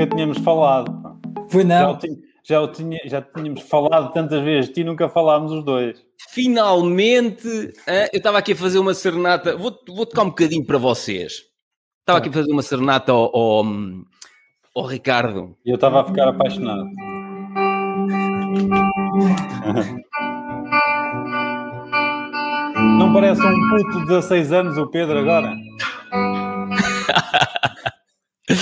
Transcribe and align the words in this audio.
nunca 0.00 0.06
tínhamos 0.16 0.38
falado. 0.38 1.18
Foi 1.48 1.62
Já, 1.66 1.82
não. 1.82 1.92
o 1.92 1.96
tinha- 1.98 2.16
já, 2.42 2.60
o 2.60 2.68
tinha- 2.68 3.00
já 3.04 3.22
tínhamos 3.22 3.62
falado 3.62 4.12
tantas 4.12 4.42
vezes, 4.42 4.70
ti 4.72 4.82
nunca 4.84 5.08
falámos 5.08 5.52
os 5.52 5.64
dois. 5.64 6.02
Finalmente, 6.30 7.46
ah, 7.86 8.08
eu 8.12 8.18
estava 8.18 8.38
aqui 8.38 8.52
a 8.52 8.56
fazer 8.56 8.78
uma 8.78 8.94
serenata. 8.94 9.56
Vou, 9.56 9.76
vou 9.88 10.06
tocar 10.06 10.22
um 10.22 10.28
bocadinho 10.28 10.64
para 10.64 10.78
vocês. 10.78 11.42
Estava 12.00 12.18
aqui 12.18 12.28
a 12.28 12.32
fazer 12.32 12.52
uma 12.52 12.62
serenata 12.62 13.12
ao, 13.12 13.34
ao, 13.36 13.64
ao 14.76 14.86
Ricardo. 14.86 15.56
E 15.64 15.70
eu 15.70 15.74
estava 15.74 16.00
a 16.00 16.04
ficar 16.04 16.28
apaixonado. 16.28 16.88
Não 22.98 23.12
parece 23.12 23.42
um 23.44 23.68
puto 23.70 24.00
de 24.00 24.06
16 24.06 24.52
anos 24.52 24.76
o 24.78 24.86
Pedro 24.86 25.18
agora? 25.18 25.54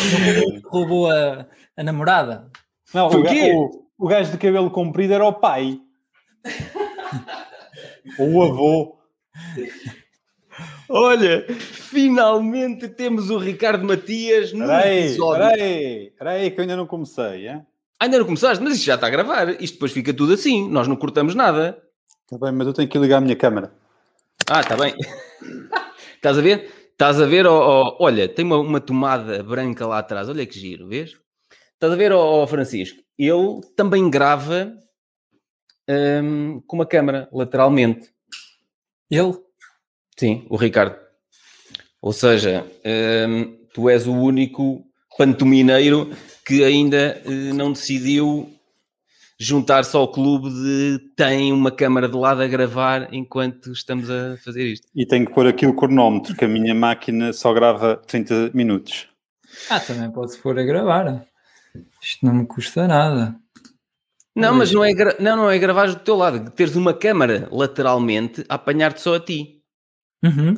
Roubou 0.66 1.10
a, 1.10 1.46
a 1.76 1.82
namorada. 1.82 2.50
Não, 2.94 3.08
o, 3.08 3.22
ga- 3.22 3.30
o, 3.54 3.86
o 3.98 4.08
gajo 4.08 4.30
de 4.32 4.38
cabelo 4.38 4.70
comprido 4.70 5.14
era 5.14 5.24
o 5.24 5.32
pai. 5.32 5.78
Ou 8.18 8.32
o 8.32 8.42
avô. 8.42 8.98
Olha, 10.88 11.44
finalmente 11.50 12.88
temos 12.88 13.28
o 13.30 13.38
Ricardo 13.38 13.84
Matias 13.84 14.52
no 14.52 14.64
Espera 14.64 14.84
aí, 14.86 14.98
episódio. 15.06 15.42
espera 15.44 15.62
aí, 15.64 16.06
espera 16.06 16.30
aí, 16.30 16.50
que 16.50 16.58
eu 16.58 16.62
ainda 16.62 16.76
não 16.76 16.86
comecei. 16.86 17.48
Hein? 17.48 17.66
Ainda 18.00 18.18
não 18.18 18.24
começaste, 18.24 18.62
mas 18.64 18.74
isto 18.74 18.86
já 18.86 18.94
está 18.94 19.06
a 19.06 19.10
gravar. 19.10 19.50
Isto 19.62 19.74
depois 19.74 19.92
fica 19.92 20.14
tudo 20.14 20.32
assim. 20.32 20.68
Nós 20.70 20.88
não 20.88 20.96
cortamos 20.96 21.34
nada. 21.34 21.78
Está 22.24 22.38
bem, 22.38 22.52
mas 22.56 22.66
eu 22.66 22.72
tenho 22.72 22.88
que 22.88 22.98
ligar 22.98 23.18
a 23.18 23.20
minha 23.20 23.36
câmera. 23.36 23.72
Ah, 24.50 24.60
está 24.60 24.76
bem. 24.76 24.94
Estás 26.16 26.38
a 26.38 26.40
ver? 26.40 26.72
Estás 26.98 27.20
a 27.20 27.26
ver, 27.26 27.46
ó, 27.46 27.54
ó, 27.54 27.96
olha, 28.00 28.28
tem 28.28 28.44
uma, 28.44 28.58
uma 28.58 28.80
tomada 28.80 29.40
branca 29.40 29.86
lá 29.86 30.00
atrás, 30.00 30.28
olha 30.28 30.44
que 30.44 30.58
giro, 30.58 30.88
vês? 30.88 31.12
Estás 31.74 31.92
a 31.92 31.94
ver, 31.94 32.10
ó, 32.10 32.20
ó, 32.20 32.44
Francisco? 32.44 33.00
Ele 33.16 33.60
também 33.76 34.10
grava 34.10 34.76
hum, 35.88 36.60
com 36.66 36.74
uma 36.74 36.84
câmera, 36.84 37.28
lateralmente. 37.32 38.10
Ele? 39.08 39.32
Sim, 40.18 40.44
o 40.50 40.56
Ricardo. 40.56 40.98
Ou 42.02 42.12
seja, 42.12 42.66
hum, 42.84 43.56
tu 43.72 43.88
és 43.88 44.08
o 44.08 44.12
único 44.12 44.84
pantomineiro 45.16 46.10
que 46.44 46.64
ainda 46.64 47.22
eh, 47.24 47.52
não 47.54 47.70
decidiu 47.70 48.52
juntar-se 49.38 49.96
ao 49.96 50.08
clube 50.10 50.50
de 50.50 50.98
tem 51.14 51.52
uma 51.52 51.70
câmara 51.70 52.08
de 52.08 52.16
lado 52.16 52.42
a 52.42 52.46
gravar 52.46 53.12
enquanto 53.14 53.72
estamos 53.72 54.10
a 54.10 54.36
fazer 54.44 54.66
isto. 54.66 54.88
E 54.94 55.06
tenho 55.06 55.26
que 55.26 55.32
pôr 55.32 55.46
aqui 55.46 55.66
o 55.66 55.74
cronómetro, 55.76 56.34
que 56.34 56.44
a 56.44 56.48
minha 56.48 56.74
máquina 56.74 57.32
só 57.32 57.52
grava 57.52 57.96
30 58.06 58.50
minutos. 58.52 59.08
Ah, 59.70 59.78
também 59.80 60.10
pode-se 60.10 60.38
pôr 60.38 60.58
a 60.58 60.62
gravar. 60.64 61.24
Isto 62.02 62.26
não 62.26 62.34
me 62.34 62.46
custa 62.46 62.88
nada. 62.88 63.36
Não, 64.34 64.54
mas 64.54 64.72
não 64.72 64.84
é, 64.84 64.92
gra- 64.92 65.16
não, 65.18 65.36
não 65.36 65.50
é 65.50 65.58
gravar 65.58 65.88
do 65.88 65.96
teu 65.96 66.16
lado, 66.16 66.50
teres 66.52 66.76
uma 66.76 66.94
câmara 66.94 67.48
lateralmente 67.50 68.44
a 68.48 68.54
apanhar-te 68.54 69.00
só 69.00 69.16
a 69.16 69.20
ti. 69.20 69.62
Uhum. 70.24 70.54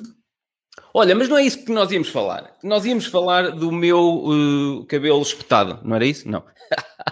Olha, 0.93 1.15
mas 1.15 1.29
não 1.29 1.39
é 1.39 1.45
isso 1.45 1.65
que 1.65 1.73
nós 1.73 1.91
íamos 1.91 2.09
falar. 2.09 2.57
Nós 2.63 2.85
íamos 2.85 3.07
falar 3.07 3.51
do 3.53 3.71
meu 3.73 4.25
uh, 4.25 4.87
cabelo 4.87 5.23
espetado, 5.23 5.81
não 5.83 5.97
era 5.97 6.05
isso? 6.05 6.29
Não. 6.29 6.45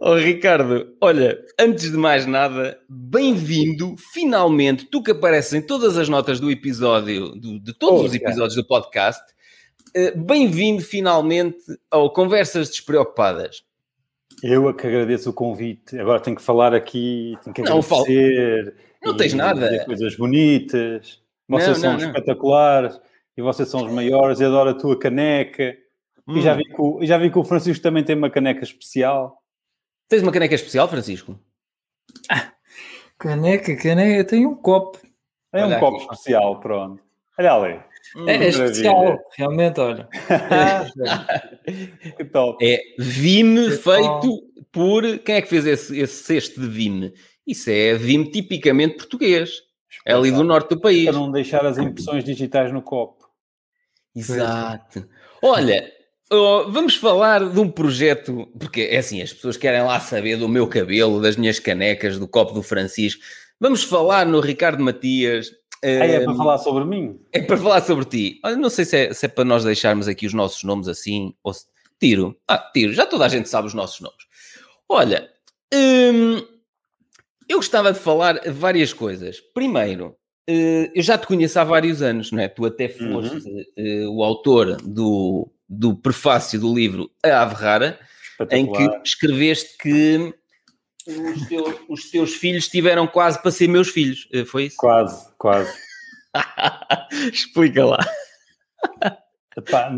oh, 0.00 0.14
Ricardo, 0.14 0.94
olha, 1.00 1.38
antes 1.58 1.90
de 1.90 1.96
mais 1.96 2.26
nada, 2.26 2.78
bem-vindo, 2.88 3.94
finalmente, 4.12 4.86
tu 4.86 5.02
que 5.02 5.10
apareces 5.12 5.52
em 5.54 5.62
todas 5.62 5.96
as 5.96 6.08
notas 6.08 6.40
do 6.40 6.50
episódio, 6.50 7.30
do- 7.30 7.58
de 7.60 7.72
todos 7.72 8.00
os 8.00 8.06
Obrigado. 8.06 8.30
episódios 8.30 8.54
do 8.56 8.66
podcast, 8.66 9.22
uh, 9.96 10.18
bem-vindo 10.18 10.82
finalmente 10.82 11.58
ao 11.90 12.12
Conversas 12.12 12.68
Despreocupadas. 12.70 13.62
Eu 14.42 14.68
é 14.68 14.72
que 14.74 14.86
agradeço 14.86 15.30
o 15.30 15.32
convite. 15.32 15.98
Agora 15.98 16.20
tenho 16.20 16.36
que 16.36 16.42
falar 16.42 16.74
aqui, 16.74 17.36
tenho 17.42 17.54
que 17.54 17.62
Não, 17.62 17.78
agradecer. 17.78 18.74
Não 19.02 19.14
e 19.14 19.16
tens 19.16 19.32
nada. 19.34 19.84
coisas 19.86 20.14
bonitas. 20.16 21.20
Vocês 21.48 21.68
Não, 21.68 21.74
são 21.76 21.92
não, 21.92 21.98
não. 22.00 22.06
espetaculares. 22.08 23.00
E 23.36 23.40
vocês 23.42 23.68
são 23.68 23.86
os 23.86 23.92
maiores. 23.92 24.38
Eu 24.40 24.48
adoro 24.48 24.70
a 24.70 24.74
tua 24.74 24.98
caneca. 24.98 25.74
E, 26.28 26.32
Hum. 26.32 26.40
já 26.42 26.54
vi 26.54 26.64
que 26.64 26.80
o, 26.80 27.02
e 27.02 27.06
já 27.06 27.18
vi 27.18 27.30
que 27.30 27.38
o 27.38 27.44
Francisco 27.44 27.82
também 27.82 28.02
tem 28.04 28.16
uma 28.16 28.30
caneca 28.30 28.62
especial. 28.64 29.42
Tens 30.08 30.22
uma 30.22 30.32
caneca 30.32 30.54
especial, 30.54 30.88
Francisco? 30.88 31.38
Caneca, 33.18 33.74
caneca, 33.76 34.18
eu 34.18 34.26
tenho 34.26 34.50
um 34.50 34.54
copo. 34.54 34.98
É 35.52 35.62
Olha 35.62 35.68
um 35.68 35.70
aqui. 35.72 35.80
copo 35.80 35.96
especial, 36.02 36.60
pronto. 36.60 37.02
Olha 37.38 37.52
ali. 37.54 37.72
É, 37.74 37.80
é 38.18 38.22
maravilha. 38.24 38.48
especial, 38.48 39.18
realmente, 39.36 39.80
olha. 39.80 40.08
que 42.16 42.24
top. 42.26 42.64
É 42.64 42.80
Vime 42.98 43.70
Que 43.70 43.76
feito 43.78 44.42
por. 44.70 45.18
Quem 45.20 45.36
é 45.36 45.42
que 45.42 45.48
fez 45.48 45.66
esse, 45.66 45.98
esse 45.98 46.24
cesto 46.24 46.60
de 46.60 46.68
Vime? 46.68 47.14
Isso 47.46 47.70
é 47.70 47.94
Vime 47.94 48.30
tipicamente 48.30 48.96
português. 48.96 49.62
É 50.04 50.12
ali 50.12 50.30
do 50.30 50.44
norte 50.44 50.70
do 50.74 50.80
país. 50.80 51.04
Para 51.06 51.14
não 51.14 51.30
deixar 51.30 51.64
as 51.64 51.78
impressões 51.78 52.22
digitais 52.22 52.70
no 52.72 52.82
copo. 52.82 53.26
Exato. 54.14 55.08
Olha, 55.42 55.90
oh, 56.30 56.70
vamos 56.70 56.96
falar 56.96 57.48
de 57.48 57.60
um 57.60 57.70
projeto, 57.70 58.48
porque 58.58 58.82
é 58.82 58.98
assim, 58.98 59.22
as 59.22 59.32
pessoas 59.32 59.56
querem 59.56 59.82
lá 59.82 60.00
saber 60.00 60.36
do 60.36 60.48
meu 60.48 60.66
cabelo, 60.66 61.20
das 61.20 61.36
minhas 61.36 61.58
canecas, 61.58 62.18
do 62.18 62.28
copo 62.28 62.52
do 62.52 62.62
Francisco. 62.62 63.22
Vamos 63.60 63.82
falar 63.82 64.26
no 64.26 64.40
Ricardo 64.40 64.82
Matias. 64.82 65.50
É 65.82 66.16
eh, 66.16 66.20
para 66.20 66.34
falar 66.34 66.58
sobre 66.58 66.84
mim? 66.84 67.18
É 67.32 67.40
para 67.40 67.56
falar 67.56 67.80
sobre 67.82 68.04
ti. 68.04 68.40
Não 68.58 68.70
sei 68.70 68.84
se 68.84 68.96
é, 68.96 69.14
se 69.14 69.26
é 69.26 69.28
para 69.28 69.44
nós 69.44 69.64
deixarmos 69.64 70.08
aqui 70.08 70.26
os 70.26 70.34
nossos 70.34 70.62
nomes 70.62 70.88
assim, 70.88 71.34
ou 71.42 71.52
se... 71.52 71.64
Tiro. 71.98 72.36
Ah, 72.46 72.58
tiro. 72.58 72.92
Já 72.92 73.06
toda 73.06 73.24
a 73.24 73.28
gente 73.28 73.48
sabe 73.48 73.68
os 73.68 73.74
nossos 73.74 74.00
nomes. 74.00 74.26
Olha, 74.88 75.30
hum, 75.72 76.42
eu 77.48 77.56
gostava 77.56 77.92
de 77.92 77.98
falar 77.98 78.40
várias 78.50 78.92
coisas. 78.92 79.40
Primeiro, 79.54 80.14
eh, 80.46 80.90
eu 80.94 81.02
já 81.02 81.16
te 81.16 81.26
conheço 81.26 81.58
há 81.58 81.64
vários 81.64 82.02
anos, 82.02 82.30
não 82.30 82.42
é? 82.42 82.48
Tu 82.48 82.64
até 82.64 82.88
foste 82.88 83.72
eh, 83.76 84.06
o 84.06 84.22
autor 84.22 84.76
do, 84.82 85.50
do 85.68 85.96
prefácio 85.96 86.60
do 86.60 86.74
livro 86.74 87.10
A 87.24 87.42
Ave 87.42 87.54
Rara, 87.54 87.98
em 88.50 88.70
que 88.70 89.00
escreveste 89.04 89.76
que 89.78 90.34
os 91.06 91.48
teus, 91.48 91.74
os 91.88 92.10
teus 92.10 92.34
filhos 92.34 92.68
tiveram 92.68 93.06
quase 93.06 93.40
para 93.40 93.50
ser 93.50 93.68
meus 93.68 93.88
filhos. 93.88 94.28
Eh, 94.32 94.44
Foi 94.44 94.64
isso? 94.64 94.76
Quase, 94.78 95.28
quase. 95.38 95.72
Explica 97.32 97.84
lá. 97.84 97.98
Epá, 99.56 99.90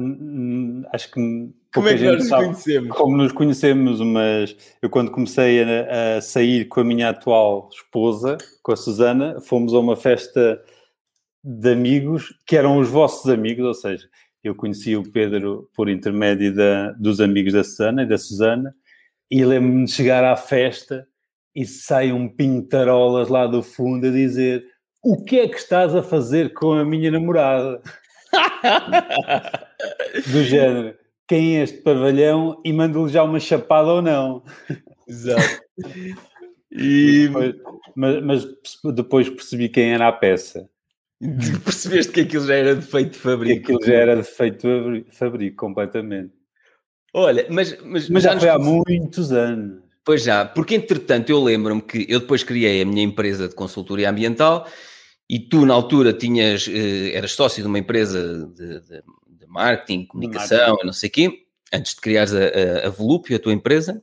acho 0.92 1.10
que 1.10 1.50
Como 1.74 1.88
é 1.88 1.96
que 1.96 2.04
nós 2.04 2.18
nos 2.18 2.28
sabe 2.28 2.44
conhecemos? 2.44 2.96
como 2.96 3.16
nos 3.16 3.32
conhecemos, 3.32 4.00
mas 4.00 4.56
eu 4.80 4.88
quando 4.88 5.10
comecei 5.10 5.62
a, 5.64 6.18
a 6.18 6.20
sair 6.20 6.66
com 6.66 6.80
a 6.80 6.84
minha 6.84 7.08
atual 7.08 7.68
esposa, 7.72 8.38
com 8.62 8.70
a 8.72 8.76
Susana, 8.76 9.40
fomos 9.40 9.74
a 9.74 9.80
uma 9.80 9.96
festa 9.96 10.62
de 11.42 11.72
amigos 11.72 12.32
que 12.46 12.56
eram 12.56 12.78
os 12.78 12.88
vossos 12.88 13.28
amigos, 13.30 13.64
ou 13.66 13.74
seja, 13.74 14.08
eu 14.42 14.54
conheci 14.54 14.96
o 14.96 15.02
Pedro 15.10 15.68
por 15.74 15.88
intermédio 15.88 16.54
da, 16.54 16.92
dos 16.92 17.20
amigos 17.20 17.52
da 17.52 17.64
Susana 17.64 18.02
e 18.02 18.06
da 18.06 18.18
Susana, 18.18 18.74
e 19.30 19.44
lembro-me 19.44 19.84
de 19.84 19.90
chegar 19.92 20.24
à 20.24 20.36
festa 20.36 21.06
e 21.54 21.66
sai 21.66 22.12
um 22.12 22.28
pintarolas 22.28 23.28
lá 23.28 23.46
do 23.46 23.62
fundo 23.62 24.06
a 24.06 24.10
dizer 24.10 24.64
o 25.02 25.22
que 25.24 25.38
é 25.40 25.48
que 25.48 25.56
estás 25.56 25.94
a 25.94 26.02
fazer 26.02 26.52
com 26.54 26.72
a 26.72 26.84
minha 26.84 27.10
namorada? 27.10 27.80
do 30.26 30.42
género, 30.44 30.96
quem 31.26 31.58
é 31.58 31.62
este 31.62 31.78
pavilhão 31.78 32.60
e 32.64 32.72
mando-lhe 32.72 33.12
já 33.12 33.22
uma 33.22 33.40
chapada 33.40 33.88
ou 33.88 34.02
não. 34.02 34.42
Exato. 35.06 35.60
E 36.70 37.26
Depois- 37.28 37.54
mas, 37.96 38.22
mas 38.22 38.46
depois 38.94 39.28
percebi 39.28 39.68
quem 39.68 39.92
era 39.94 40.08
a 40.08 40.12
peça. 40.12 40.68
percebeste 41.64 42.12
que 42.12 42.20
aquilo 42.20 42.46
já 42.46 42.54
era 42.54 42.76
de 42.76 42.82
feito 42.82 43.12
de 43.12 43.18
fabrico. 43.18 43.60
aquilo 43.72 43.84
já 43.84 43.94
era 43.94 44.16
de 44.16 44.22
feito 44.22 44.66
de 44.66 45.04
fabrico 45.10 45.56
completamente. 45.56 46.32
Olha, 47.14 47.46
mas, 47.50 47.76
mas, 47.82 48.08
Mas 48.08 48.22
já 48.22 48.38
foi 48.38 48.48
há 48.48 48.58
muitos 48.58 49.32
anos. 49.32 49.82
Pois 50.04 50.22
já, 50.22 50.44
porque 50.44 50.74
entretanto 50.74 51.30
eu 51.30 51.42
lembro-me 51.42 51.82
que 51.82 52.06
eu 52.08 52.20
depois 52.20 52.42
criei 52.42 52.80
a 52.80 52.86
minha 52.86 53.02
empresa 53.02 53.48
de 53.48 53.54
consultoria 53.54 54.08
ambiental 54.10 54.66
e 55.28 55.38
tu 55.38 55.66
na 55.66 55.74
altura 55.74 56.12
tinhas, 56.12 56.66
eh, 56.68 57.12
eras 57.14 57.32
sócio 57.32 57.62
de 57.62 57.68
uma 57.68 57.78
empresa 57.78 58.46
de, 58.54 58.80
de- 58.80 59.02
de 59.28 59.46
marketing, 59.46 60.06
comunicação, 60.06 60.76
e 60.82 60.86
não 60.86 60.92
sei 60.92 61.08
o 61.08 61.12
quê, 61.12 61.42
antes 61.72 61.94
de 61.94 62.00
criares 62.00 62.32
a, 62.32 62.38
a, 62.38 62.86
a 62.86 62.90
Volúpio, 62.90 63.36
a 63.36 63.38
tua 63.38 63.52
empresa. 63.52 64.02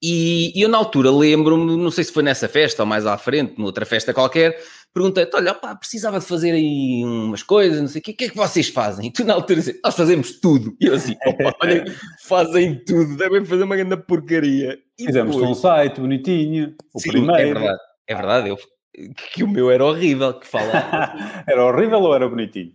E, 0.00 0.52
e 0.56 0.62
eu 0.62 0.68
na 0.68 0.78
altura 0.78 1.10
lembro-me, 1.10 1.76
não 1.76 1.90
sei 1.90 2.04
se 2.04 2.12
foi 2.12 2.22
nessa 2.22 2.48
festa 2.48 2.82
ou 2.82 2.86
mais 2.86 3.06
à 3.06 3.16
frente, 3.18 3.58
noutra 3.58 3.84
festa 3.86 4.12
qualquer, 4.14 4.60
perguntei-te, 4.94 5.34
olha, 5.36 5.52
pá, 5.54 5.74
precisava 5.74 6.18
de 6.18 6.24
fazer 6.26 6.52
aí 6.52 7.02
umas 7.04 7.42
coisas, 7.42 7.80
não 7.80 7.88
sei 7.88 8.00
o 8.00 8.04
quê, 8.04 8.10
o 8.12 8.16
que 8.16 8.24
é 8.24 8.28
que 8.30 8.36
vocês 8.36 8.68
fazem? 8.68 9.06
E 9.08 9.12
tu 9.12 9.24
na 9.24 9.34
altura 9.34 9.60
disse, 9.60 9.78
nós 9.84 9.94
fazemos 9.94 10.40
tudo. 10.40 10.74
E 10.80 10.86
eu 10.86 10.94
assim, 10.94 11.14
opa, 11.26 11.54
olha, 11.62 11.84
fazem 12.24 12.82
tudo, 12.84 13.16
devem 13.16 13.44
fazer 13.44 13.62
uma 13.64 13.76
grande 13.76 13.96
porcaria. 13.98 14.78
E 14.98 15.04
Fizemos 15.06 15.34
depois- 15.36 15.50
um 15.50 15.54
site 15.54 16.00
bonitinho, 16.00 16.74
o 16.94 17.00
Sim, 17.00 17.10
primeiro. 17.10 17.36
É 17.40 17.44
verdade, 17.54 17.78
é 18.08 18.14
verdade. 18.14 18.48
Eu, 18.48 18.58
que, 19.34 19.44
o 19.44 19.48
meu 19.48 19.70
era 19.70 19.84
horrível, 19.84 20.32
que 20.34 20.46
fala. 20.46 20.72
era 21.46 21.64
horrível 21.64 22.00
ou 22.00 22.14
era 22.14 22.26
bonitinho? 22.28 22.72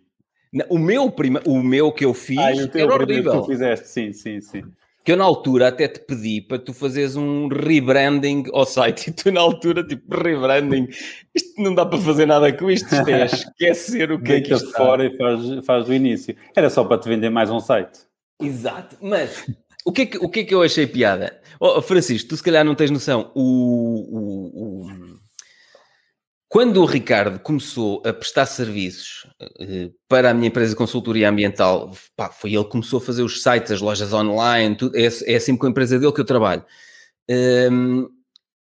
O 0.70 0.78
meu, 0.78 1.10
prima, 1.10 1.42
o 1.46 1.64
meu 1.64 1.92
que 1.94 2.04
eu 2.06 2.14
fiz 2.14 2.38
Ah, 2.38 2.52
o 2.52 2.68
teu 2.68 2.86
era 2.88 2.98
primeiro 2.98 3.24
que 3.24 3.30
horrível. 3.30 3.42
tu 3.42 3.48
fizeste, 3.48 3.88
sim, 3.88 4.12
sim, 4.14 4.42
sim. 4.42 4.64
Que 5.04 5.12
eu 5.14 5.18
na 5.18 5.24
altura 5.24 5.70
até 5.70 5.88
te 5.88 6.00
pedi 6.00 6.42
para 6.42 6.60
tu 6.60 6.74
fazeres 6.74 7.16
um 7.16 7.48
rebranding 7.48 8.44
ao 8.54 8.66
site 8.66 9.08
e 9.10 9.12
tu 9.14 9.32
na 9.32 9.42
altura, 9.42 9.84
tipo, 9.84 10.16
rebranding, 10.16 10.88
isto 11.34 11.62
não 11.62 11.74
dá 11.74 11.86
para 11.86 11.98
fazer 12.00 12.26
nada 12.28 12.52
com 12.54 12.70
isto, 12.70 12.86
isto 12.94 13.10
é 13.10 13.26
esquecer 13.26 14.12
o 14.12 14.22
que 14.22 14.34
é 14.34 14.42
que 14.42 14.54
isto 14.54 14.72
fora 14.72 15.06
e 15.06 15.18
faz, 15.18 15.66
faz 15.66 15.86
do 15.86 15.94
início. 15.94 16.36
Era 16.56 16.70
só 16.70 16.84
para 16.84 17.00
te 17.00 17.10
vender 17.10 17.30
mais 17.32 17.50
um 17.50 17.60
site. 17.60 18.00
Exato, 18.40 18.96
mas 19.02 19.46
o 19.86 19.92
que, 19.92 20.04
é 20.04 20.06
que, 20.06 20.18
o 20.20 20.30
que 20.30 20.40
é 20.42 20.44
que 20.44 20.54
eu 20.54 20.62
achei 20.62 20.86
piada? 20.86 21.40
Oh, 21.60 21.82
Francisco, 21.82 22.30
tu 22.30 22.38
se 22.38 22.44
calhar 22.44 22.64
não 22.66 22.76
tens 22.76 22.90
noção. 22.92 23.32
O, 23.36 23.42
o- 23.42 24.86
o- 24.86 25.01
Quando 26.52 26.82
o 26.82 26.86
Ricardo 26.86 27.40
começou 27.40 28.04
a 28.06 28.12
prestar 28.12 28.46
serviços 28.46 29.26
eh, 29.62 29.90
para 30.10 30.32
a 30.32 30.34
minha 30.34 30.50
empresa 30.50 30.72
de 30.72 30.76
consultoria 30.76 31.30
ambiental, 31.30 31.90
pá, 32.14 32.30
foi 32.30 32.54
ele 32.54 32.66
que 32.66 32.72
começou 32.72 32.98
a 32.98 33.02
fazer 33.02 33.24
os 33.24 33.42
sites, 33.42 33.72
as 33.72 33.80
lojas 33.80 34.12
online, 34.12 34.76
tudo, 34.76 34.98
é, 34.98 35.04
é 35.28 35.36
assim 35.38 35.56
com 35.56 35.66
a 35.66 35.70
empresa 35.70 35.98
dele 35.98 36.12
que 36.12 36.20
eu 36.20 36.26
trabalho. 36.26 36.66
Hum, 37.72 38.10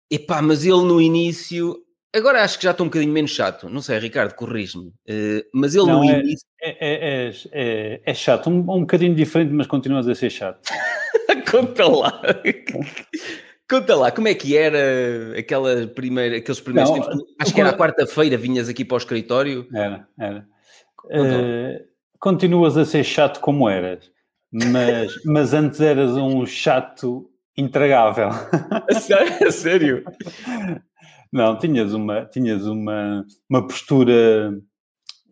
epá, 0.09 0.41
mas 0.41 0.63
ele 0.63 0.81
no 0.83 1.01
início, 1.01 1.75
agora 2.15 2.41
acho 2.41 2.57
que 2.59 2.63
já 2.63 2.71
estou 2.71 2.85
um 2.85 2.89
bocadinho 2.89 3.11
menos 3.11 3.31
chato, 3.31 3.67
não 3.67 3.81
sei, 3.81 3.99
Ricardo, 3.99 4.35
corrige-me, 4.35 4.93
Eh, 5.05 5.45
mas 5.53 5.75
ele 5.75 5.87
Não, 5.87 5.99
no 5.99 6.09
é- 6.09 6.19
início. 6.21 6.47
É, 6.61 6.69
é, 6.69 7.27
é, 7.27 7.31
é- 7.51 8.01
é 8.05 8.13
chato, 8.13 8.49
um, 8.49 8.59
um 8.59 8.79
bocadinho 8.81 9.13
diferente, 9.13 9.51
mas 9.51 9.67
continuas 9.67 10.07
a 10.07 10.15
ser 10.15 10.29
chato. 10.29 10.61
Conta 11.51 11.85
lá. 11.89 12.21
Conta 13.71 13.95
lá, 13.95 14.11
como 14.11 14.27
é 14.27 14.33
que 14.33 14.57
era 14.57 15.39
aquela 15.39 15.87
primeira, 15.87 16.35
aqueles 16.35 16.59
primeiros 16.59 16.91
Não, 16.91 16.99
tempos? 16.99 17.23
Acho 17.39 17.53
que 17.53 17.61
era 17.61 17.71
quarta-feira, 17.71 18.35
vinhas 18.35 18.67
aqui 18.67 18.83
para 18.83 18.95
o 18.95 18.97
escritório. 18.97 19.65
Era, 19.73 20.05
era. 20.19 20.45
Eh, 21.09 21.81
continuas 22.19 22.75
a 22.75 22.83
ser 22.83 23.05
chato 23.05 23.39
como 23.39 23.69
eras, 23.69 24.11
mas, 24.51 25.13
mas 25.23 25.53
antes 25.53 25.79
eras 25.79 26.17
um 26.17 26.45
chato 26.45 27.31
intragável. 27.57 28.27
A 28.27 28.93
sério? 28.93 29.47
A 29.47 29.51
sério? 29.51 30.03
Não, 31.31 31.57
tinhas 31.57 31.93
uma, 31.93 32.25
tinhas 32.25 32.65
uma, 32.65 33.25
uma 33.49 33.65
postura 33.65 34.53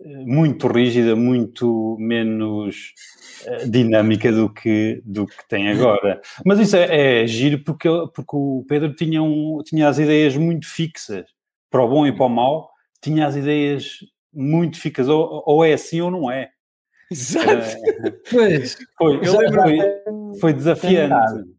muito 0.06 0.68
rígida, 0.68 1.16
muito 1.16 1.98
menos 2.00 2.94
eh, 3.46 3.66
dinâmica 3.66 4.32
do 4.32 4.52
que, 4.52 5.02
do 5.06 5.26
que 5.28 5.48
tem 5.48 5.70
agora. 5.70 6.22
Mas 6.46 6.60
isso 6.60 6.76
é, 6.76 7.24
é 7.24 7.28
giro 7.28 7.64
porque, 7.64 7.90
porque 8.14 8.36
o 8.36 8.66
Pedro 8.68 8.94
tinha, 8.94 9.22
um, 9.22 9.62
tinha 9.66 9.88
as 9.88 10.00
ideias 10.00 10.36
muito 10.38 10.68
fixas, 10.68 11.26
para 11.70 11.84
o 11.84 11.90
bom 11.90 12.06
e 12.08 12.16
para 12.16 12.26
o 12.26 12.30
mau, 12.30 12.70
tinha 13.02 13.28
as 13.28 13.36
ideias 13.36 14.00
muito 14.34 14.80
fixas, 14.80 15.08
ou, 15.08 15.44
ou 15.46 15.64
é 15.66 15.74
assim 15.74 16.02
ou 16.02 16.12
não 16.12 16.32
é. 16.32 16.50
Exato. 17.12 17.48
Eh, 17.48 18.12
Pois, 18.30 18.78
Foi, 18.98 19.28
eu 19.28 19.38
lembro 19.38 19.62
foi, 19.62 20.40
foi 20.40 20.54
desafiante. 20.54 21.50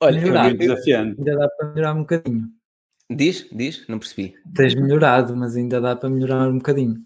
Olha, 0.00 0.20
Foi 0.20 0.54
desafiante. 0.54 1.18
ainda 1.18 1.36
dá 1.36 1.48
para 1.48 1.68
melhorar 1.68 1.94
um 1.94 2.00
bocadinho. 2.00 2.48
diz, 3.08 3.48
diz, 3.52 3.86
não 3.88 3.98
percebi. 3.98 4.34
Tens 4.54 4.74
melhorado, 4.74 5.36
mas 5.36 5.56
ainda 5.56 5.80
dá 5.80 5.94
para 5.96 6.10
melhorar 6.10 6.48
um 6.48 6.58
bocadinho. 6.58 6.96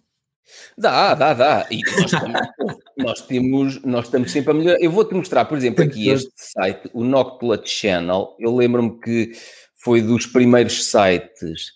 Dá, 0.76 1.14
dá, 1.14 1.34
dá. 1.34 1.66
E 1.70 1.80
nós, 2.00 2.12
estamos, 2.12 2.40
nós 2.96 3.20
temos, 3.22 3.82
nós 3.82 4.04
estamos 4.06 4.30
sempre 4.30 4.50
a 4.50 4.54
melhorar. 4.54 4.80
Eu 4.80 4.90
vou-te 4.90 5.14
mostrar, 5.14 5.44
por 5.44 5.56
exemplo, 5.56 5.84
aqui 5.84 6.08
este 6.08 6.30
site, 6.34 6.90
o 6.92 7.04
Noctula 7.04 7.60
Channel. 7.64 8.36
Eu 8.38 8.54
lembro-me 8.54 9.00
que 9.00 9.32
foi 9.74 10.00
dos 10.00 10.26
primeiros 10.26 10.90
sites. 10.90 11.72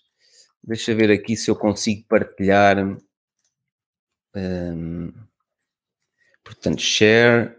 Deixa 0.62 0.94
ver 0.94 1.10
aqui 1.10 1.36
se 1.36 1.50
eu 1.50 1.56
consigo 1.56 2.04
partilhar. 2.08 2.96
Hum, 4.34 5.12
portanto, 6.44 6.80
share, 6.80 7.56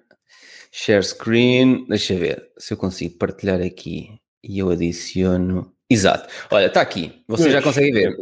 share 0.71 1.03
screen. 1.03 1.85
Deixa 1.87 2.15
ver 2.15 2.51
se 2.57 2.73
eu 2.73 2.77
consigo 2.77 3.17
partilhar 3.17 3.61
aqui 3.61 4.19
e 4.43 4.59
eu 4.59 4.69
adiciono. 4.69 5.73
Exato. 5.89 6.29
Olha, 6.49 6.67
está 6.67 6.81
aqui. 6.81 7.23
Vocês 7.27 7.51
já 7.51 7.61
conseguem 7.61 7.91
ver. 7.91 8.15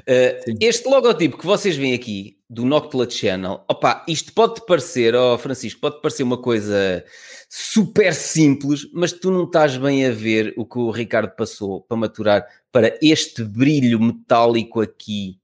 Uh, 0.00 0.42
Sim. 0.44 0.56
este 0.60 0.88
logotipo 0.88 1.38
que 1.38 1.46
vocês 1.46 1.76
veem 1.76 1.94
aqui 1.94 2.38
do 2.48 2.64
Noctula 2.64 3.08
Channel, 3.08 3.64
opa, 3.68 4.04
isto 4.06 4.32
pode 4.32 4.64
parecer, 4.66 5.14
ó 5.14 5.36
Francisco, 5.38 5.80
pode 5.80 6.00
parecer 6.00 6.22
uma 6.22 6.38
coisa 6.38 7.04
super 7.48 8.14
simples, 8.14 8.88
mas 8.92 9.12
tu 9.12 9.30
não 9.30 9.44
estás 9.44 9.76
bem 9.76 10.06
a 10.06 10.10
ver 10.10 10.52
o 10.56 10.64
que 10.64 10.78
o 10.78 10.90
Ricardo 10.90 11.34
passou 11.34 11.80
para 11.82 11.96
maturar 11.96 12.46
para 12.70 12.98
este 13.02 13.42
brilho 13.42 14.00
metálico 14.00 14.80
aqui. 14.80 15.38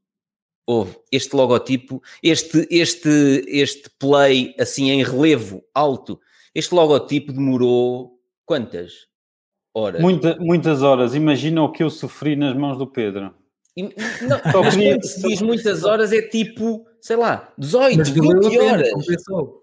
Houve 0.67 0.97
este 1.11 1.35
logotipo, 1.35 2.01
este, 2.23 2.69
este, 2.71 3.45
este 3.49 3.91
play 3.99 4.55
assim 4.59 4.91
em 4.91 5.03
relevo 5.03 5.65
alto. 5.75 6.21
Este 6.55 6.73
logotipo 6.75 7.33
demorou 7.33 8.21
quantas 8.47 9.07
horas? 9.75 10.01
Muita- 10.01 10.37
muitas 10.39 10.83
horas. 10.83 11.15
Imagina 11.17 11.63
o 11.65 11.73
que 11.73 11.83
eu 11.83 11.91
sofri 11.91 12.37
nas 12.37 12.57
mãos 12.57 12.79
do 12.79 12.87
Pedro. 12.87 13.35
E- 13.77 13.83
Não, 13.83 14.39
Só 14.53 14.63
mas 14.63 14.77
quando 14.77 15.05
se 15.05 15.23
diz 15.23 15.41
muitas 15.43 15.83
horas 15.85 16.13
é 16.13 16.21
tipo, 16.23 16.87
sei 17.01 17.17
lá, 17.17 17.53
18, 17.59 17.99
Mas 17.99 18.09
valeu 18.11 18.31
a 18.31 18.41
20 18.41 18.51
pena, 18.59 18.73
horas. 18.73 18.91
compensou. 18.93 19.63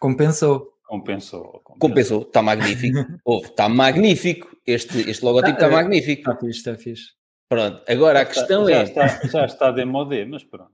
Compensou. 0.00 0.72
Compensou. 0.86 1.60
compensou. 1.64 1.78
Compensou, 1.78 2.22
está 2.22 2.42
magnífico. 2.42 2.98
Está 3.44 3.68
magnífico. 3.68 4.48
Este, 4.66 5.10
este 5.10 5.24
logotipo 5.24 5.54
está 5.54 5.66
Ah, 5.66 5.70
é. 5.70 5.72
magnífico. 5.72 6.20
Está 6.30 6.36
fixe, 6.40 6.58
está 6.58 6.74
fixe. 6.76 7.04
Pronto, 7.48 7.82
agora 7.88 8.20
a 8.20 8.24
questão 8.26 8.66
já 8.68 8.76
é. 8.76 8.82
Está, 8.84 9.06
já 9.26 9.44
está 9.46 9.70
demodé, 9.70 10.24
mas 10.26 10.44
pronto. 10.44 10.70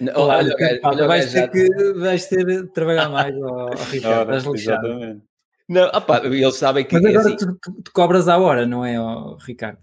Não, 0.00 0.12
olha, 0.20 0.54
olha 0.82 1.04
o 1.04 1.08
vais, 1.08 1.26
ter 1.32 1.40
já- 1.42 1.48
que, 1.48 1.92
vais 1.94 2.26
ter 2.26 2.44
de 2.44 2.66
trabalhar 2.72 3.08
mais, 3.08 3.34
ó, 3.36 3.46
ó, 3.46 3.70
Ricardo. 3.90 4.28
Ora, 4.28 4.36
Estás 4.38 4.54
lixado. 4.54 4.86
exatamente. 4.88 5.22
Não, 5.68 5.86
opá, 5.88 6.20
eles 6.24 6.56
sabem 6.56 6.84
que. 6.84 6.94
Mas 6.94 7.04
é 7.04 7.08
agora 7.08 7.26
assim, 7.34 7.36
tu, 7.36 7.58
tu- 7.62 7.82
tu 7.82 7.92
cobras 7.92 8.28
à 8.28 8.36
hora, 8.38 8.66
não 8.66 8.84
é, 8.84 8.98
ó, 9.00 9.36
Ricardo? 9.36 9.78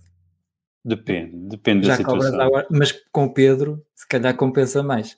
Depende, 0.83 1.31
depende 1.49 1.87
da 1.87 1.95
Já 1.97 2.03
cobras 2.03 2.25
situação. 2.31 2.65
mas 2.71 2.91
com 3.11 3.25
o 3.25 3.33
Pedro, 3.33 3.83
se 3.95 4.07
calhar 4.07 4.35
compensa 4.35 4.81
mais. 4.81 5.17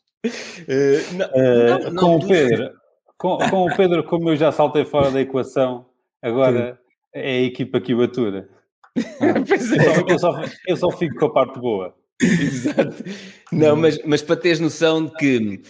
eh, 0.67 0.99
não, 1.13 1.25
Eh, 1.33 1.67
não, 1.69 1.91
não, 1.91 1.95
com, 1.95 2.15
o 2.17 2.27
Pedro, 2.27 2.71
com, 3.17 3.37
com 3.37 3.65
o 3.65 3.75
Pedro, 3.75 4.03
como 4.03 4.29
eu 4.29 4.35
já 4.35 4.51
saltei 4.51 4.83
fora 4.85 5.11
da 5.11 5.21
equação, 5.21 5.85
agora 6.21 6.79
é 7.13 7.31
a 7.37 7.41
equipa 7.41 7.79
que 7.79 7.93
o 7.93 8.01
atura. 8.01 8.47
Eu 9.21 9.55
é. 9.55 9.57
só, 9.57 10.01
eu, 10.09 10.19
só, 10.19 10.41
eu 10.67 10.77
só 10.77 10.91
fico 10.91 11.15
com 11.15 11.25
a 11.27 11.33
parte 11.33 11.57
boa. 11.59 11.95
Exato. 12.21 13.03
Não, 13.51 13.75
mas, 13.75 13.97
mas 14.03 14.21
para 14.21 14.35
teres 14.35 14.59
noção 14.59 15.05
de 15.05 15.13
que 15.13 15.61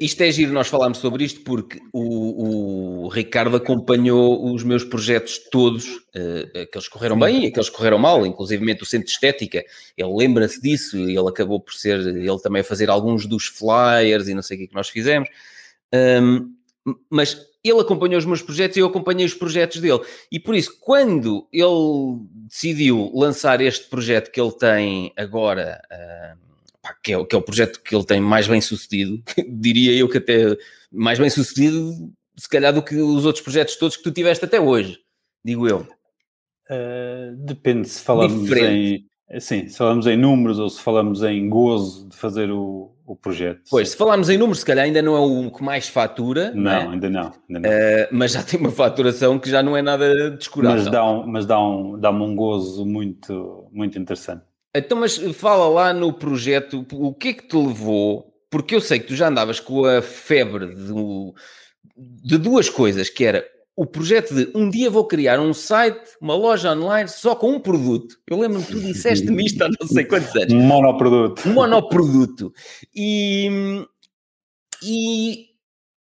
isto 0.00 0.20
é 0.22 0.30
giro, 0.30 0.52
nós 0.52 0.68
falámos 0.68 0.98
sobre 0.98 1.24
isto 1.24 1.40
porque 1.42 1.78
o, 1.92 3.04
o 3.04 3.08
Ricardo 3.08 3.56
acompanhou 3.56 4.52
os 4.52 4.64
meus 4.64 4.84
projetos 4.84 5.38
todos, 5.50 5.86
eh, 6.14 6.62
aqueles 6.62 6.88
que 6.88 6.92
correram 6.92 7.18
bem 7.18 7.44
e 7.44 7.46
aqueles 7.46 7.70
que 7.70 7.76
correram 7.76 7.98
mal, 7.98 8.26
inclusivamente 8.26 8.82
o 8.82 8.86
Centro 8.86 9.06
de 9.06 9.12
Estética. 9.12 9.64
Ele 9.96 10.14
lembra-se 10.14 10.60
disso 10.60 10.98
e 10.98 11.16
ele 11.16 11.28
acabou 11.28 11.60
por 11.60 11.74
ser 11.74 12.00
ele 12.00 12.38
também 12.40 12.60
a 12.60 12.64
fazer 12.64 12.90
alguns 12.90 13.24
dos 13.24 13.46
flyers 13.46 14.26
e 14.28 14.34
não 14.34 14.42
sei 14.42 14.56
o 14.56 14.58
que 14.58 14.64
é 14.64 14.68
que 14.68 14.74
nós 14.74 14.88
fizemos. 14.88 15.28
Ahm, 15.92 16.52
mas 17.08 17.36
ele 17.62 17.80
acompanhou 17.80 18.18
os 18.18 18.24
meus 18.24 18.42
projetos 18.42 18.76
e 18.76 18.80
eu 18.80 18.86
acompanhei 18.86 19.26
os 19.26 19.34
projetos 19.34 19.80
dele. 19.80 20.00
E 20.30 20.40
por 20.40 20.54
isso, 20.54 20.76
quando 20.80 21.46
ele 21.52 22.26
decidiu 22.48 23.10
lançar 23.14 23.60
este 23.60 23.88
projeto 23.88 24.30
que 24.30 24.40
ele 24.40 24.52
tem 24.52 25.12
agora, 25.16 25.80
pá, 26.88 26.96
que, 27.02 27.12
é, 27.12 27.18
o- 27.18 27.24
que 27.26 27.34
é 27.34 27.38
o 27.38 27.42
projeto 27.42 27.80
que 27.82 27.94
ele 27.94 28.04
tem 28.04 28.20
mais 28.20 28.46
bem 28.48 28.60
sucedido, 28.60 29.22
diria 29.48 29.92
eu 29.94 30.08
que 30.08 30.18
até 30.18 30.56
mais 30.90 31.18
bem 31.18 31.30
sucedido, 31.30 31.92
se 32.36 32.48
calhar, 32.48 32.72
do 32.72 32.82
que 32.82 32.96
os 32.96 33.24
outros 33.24 33.42
projetos 33.44 33.76
todos 33.76 33.96
que 33.96 34.02
tu 34.02 34.10
tiveste 34.12 34.44
até 34.44 34.60
hoje, 34.60 34.98
digo 35.44 35.68
eu. 35.68 35.86
Eh, 36.70 37.32
depende 37.38 37.88
se 37.88 38.02
falamos 38.02 38.42
Diferente. 38.44 39.06
em 39.30 39.40
sim, 39.40 39.68
se 39.68 39.76
falamos 39.76 40.06
em 40.06 40.16
números 40.16 40.58
ou 40.58 40.68
se 40.68 40.80
falamos 40.80 41.22
em 41.22 41.48
gozo 41.48 42.08
de 42.08 42.16
fazer 42.16 42.50
o, 42.50 42.92
o 43.06 43.16
projeto. 43.16 43.62
Pois, 43.70 43.90
se 43.90 43.96
falarmos 43.96 44.28
em 44.30 44.36
números, 44.38 44.60
se 44.60 44.66
calhar 44.66 44.84
ainda 44.84 45.00
não 45.02 45.16
é 45.16 45.20
o 45.20 45.50
que 45.50 45.62
mais 45.62 45.88
fatura, 45.88 46.50
não, 46.52 46.62
não, 46.62 46.70
é? 46.70 46.88
ainda 46.88 47.10
não, 47.10 47.32
ainda 47.48 47.60
não. 47.60 47.70
Ah, 47.70 48.08
mas 48.12 48.32
já 48.32 48.42
tem 48.44 48.60
uma 48.60 48.70
faturação 48.70 49.38
que 49.38 49.48
já 49.50 49.62
não 49.62 49.76
é 49.76 49.82
nada 49.82 50.30
descurável. 50.30 50.78
mas 50.82 50.90
dá 50.92 51.04
um, 51.10 51.26
mas 51.26 51.46
dá 51.46 51.60
um, 51.62 51.98
dá-me 51.98 52.22
um 52.22 52.34
gozo 52.36 52.84
muito, 52.86 53.66
muito 53.72 53.98
interessante. 53.98 54.42
Então, 54.78 54.98
mas 54.98 55.16
fala 55.34 55.68
lá 55.68 55.92
no 55.92 56.12
projeto, 56.12 56.86
o 56.92 57.12
que 57.14 57.28
é 57.28 57.32
que 57.32 57.46
te 57.48 57.56
levou? 57.56 58.32
Porque 58.50 58.74
eu 58.74 58.80
sei 58.80 58.98
que 58.98 59.06
tu 59.08 59.14
já 59.16 59.28
andavas 59.28 59.60
com 59.60 59.84
a 59.84 60.00
febre 60.00 60.66
do- 60.74 61.34
de 61.96 62.38
duas 62.38 62.68
coisas, 62.70 63.10
que 63.10 63.24
era 63.24 63.44
o 63.76 63.86
projeto 63.86 64.34
de 64.34 64.50
um 64.56 64.68
dia 64.68 64.90
vou 64.90 65.04
criar 65.06 65.38
um 65.38 65.54
site, 65.54 66.00
uma 66.20 66.34
loja 66.34 66.72
online, 66.72 67.08
só 67.08 67.36
com 67.36 67.50
um 67.52 67.60
produto. 67.60 68.16
Eu 68.28 68.40
lembro-me 68.40 68.64
que 68.64 68.72
tu 68.72 68.80
disseste-me 68.80 69.44
isto 69.44 69.62
há 69.62 69.68
não 69.68 69.86
sei 69.86 70.04
quantos 70.04 70.34
anos. 70.34 70.52
Um 70.52 70.60
monoproduto. 70.62 71.48
Um 71.48 71.52
monoproduto. 71.52 72.52
E, 72.94 73.48
e, 74.82 75.46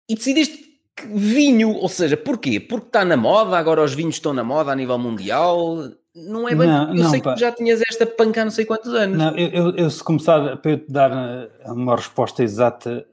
e 0.09 0.15
decidiste 0.15 0.69
que 0.95 1.07
vinho, 1.07 1.71
ou 1.71 1.87
seja, 1.87 2.17
porquê? 2.17 2.59
Porque 2.59 2.87
está 2.87 3.05
na 3.05 3.15
moda, 3.15 3.57
agora 3.57 3.83
os 3.83 3.93
vinhos 3.93 4.15
estão 4.15 4.33
na 4.33 4.43
moda 4.43 4.71
a 4.71 4.75
nível 4.75 4.97
mundial. 4.97 5.91
Não 6.15 6.47
é 6.47 6.53
bem 6.55 6.67
Não, 6.67 6.89
eu 6.89 7.03
não, 7.03 7.09
sei 7.09 7.19
que 7.19 7.23
pá. 7.25 7.33
tu 7.35 7.39
já 7.39 7.51
tinhas 7.51 7.81
esta 7.89 8.05
panca 8.05 8.41
há 8.41 8.45
não 8.45 8.51
sei 8.51 8.65
quantos 8.65 8.93
anos. 8.93 9.17
Não, 9.17 9.37
eu, 9.37 9.47
eu- 9.49 9.75
eu 9.77 9.89
se 9.89 10.03
começar 10.03 10.57
para 10.57 10.71
eu 10.71 10.77
te 10.79 10.91
dar 10.91 11.11
eh, 11.11 11.49
uma 11.71 11.95
resposta 11.95 12.43
exata, 12.43 13.05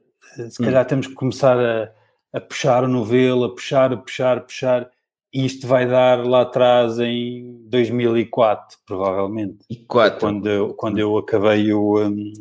se 0.49 0.61
calhar 0.63 0.85
temos 0.85 1.07
que 1.07 1.13
começar 1.13 1.57
a, 1.57 1.91
a 2.33 2.41
puxar 2.41 2.83
o 2.83 2.87
novelo, 2.87 3.45
a 3.45 3.49
puxar, 3.55 3.93
a 3.93 3.97
puxar, 3.97 4.37
a 4.37 4.41
puxar, 4.41 4.89
e 5.33 5.45
isto 5.45 5.65
vai 5.67 5.87
dar 5.87 6.25
lá 6.25 6.41
atrás 6.41 6.99
em 6.99 7.61
2004, 7.69 8.77
provavelmente. 8.85 9.59
E 9.69 9.75
quatro. 9.77 10.19
Quando 10.19 10.49
eu, 10.49 10.73
quando 10.73 10.97
eu 10.99 11.17
acabei 11.17 11.71
o, 11.73 11.99
um, 12.05 12.33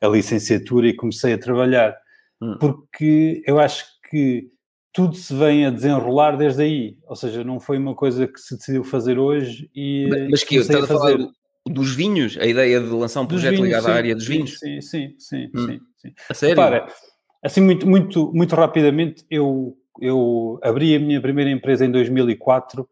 a 0.00 0.08
licenciatura 0.08 0.88
e 0.88 0.94
comecei 0.96 1.34
a 1.34 1.38
trabalhar. 1.38 1.96
Hum. 2.42 2.56
Porque 2.58 3.42
eu 3.46 3.60
acho 3.60 3.84
que 4.10 4.50
tudo 4.92 5.14
se 5.16 5.34
vem 5.34 5.66
a 5.66 5.70
desenrolar 5.70 6.36
desde 6.36 6.62
aí. 6.62 6.96
Ou 7.06 7.16
seja, 7.16 7.44
não 7.44 7.60
foi 7.60 7.78
uma 7.78 7.94
coisa 7.94 8.26
que 8.26 8.40
se 8.40 8.56
decidiu 8.56 8.84
fazer 8.84 9.18
hoje 9.18 9.70
e. 9.74 10.08
Mas 10.30 10.44
que 10.44 10.56
eu 10.56 10.62
estava 10.62 10.84
a 10.84 10.86
falar 10.86 11.18
dos 11.66 11.94
vinhos, 11.94 12.38
a 12.38 12.46
ideia 12.46 12.80
de 12.80 12.88
lançar 12.88 13.20
um 13.20 13.26
projeto 13.26 13.52
vinhos, 13.52 13.66
ligado 13.66 13.84
sim, 13.84 13.90
à 13.90 13.94
área 13.94 14.14
dos 14.14 14.26
vinhos. 14.26 14.58
Sim, 14.58 14.80
sim, 14.80 15.14
sim, 15.18 15.50
Hum. 15.54 15.66
sim, 15.66 15.80
sim. 15.98 16.12
A 16.28 16.34
sério? 16.34 16.56
Repara, 16.56 16.86
assim, 17.44 17.60
muito, 17.60 17.86
muito, 17.86 18.32
muito 18.34 18.54
rapidamente, 18.56 19.24
eu, 19.30 19.76
eu 20.00 20.58
abri 20.62 20.96
a 20.96 21.00
minha 21.00 21.20
primeira 21.20 21.50
empresa 21.50 21.84
em 21.84 21.90
2004, 21.90 22.88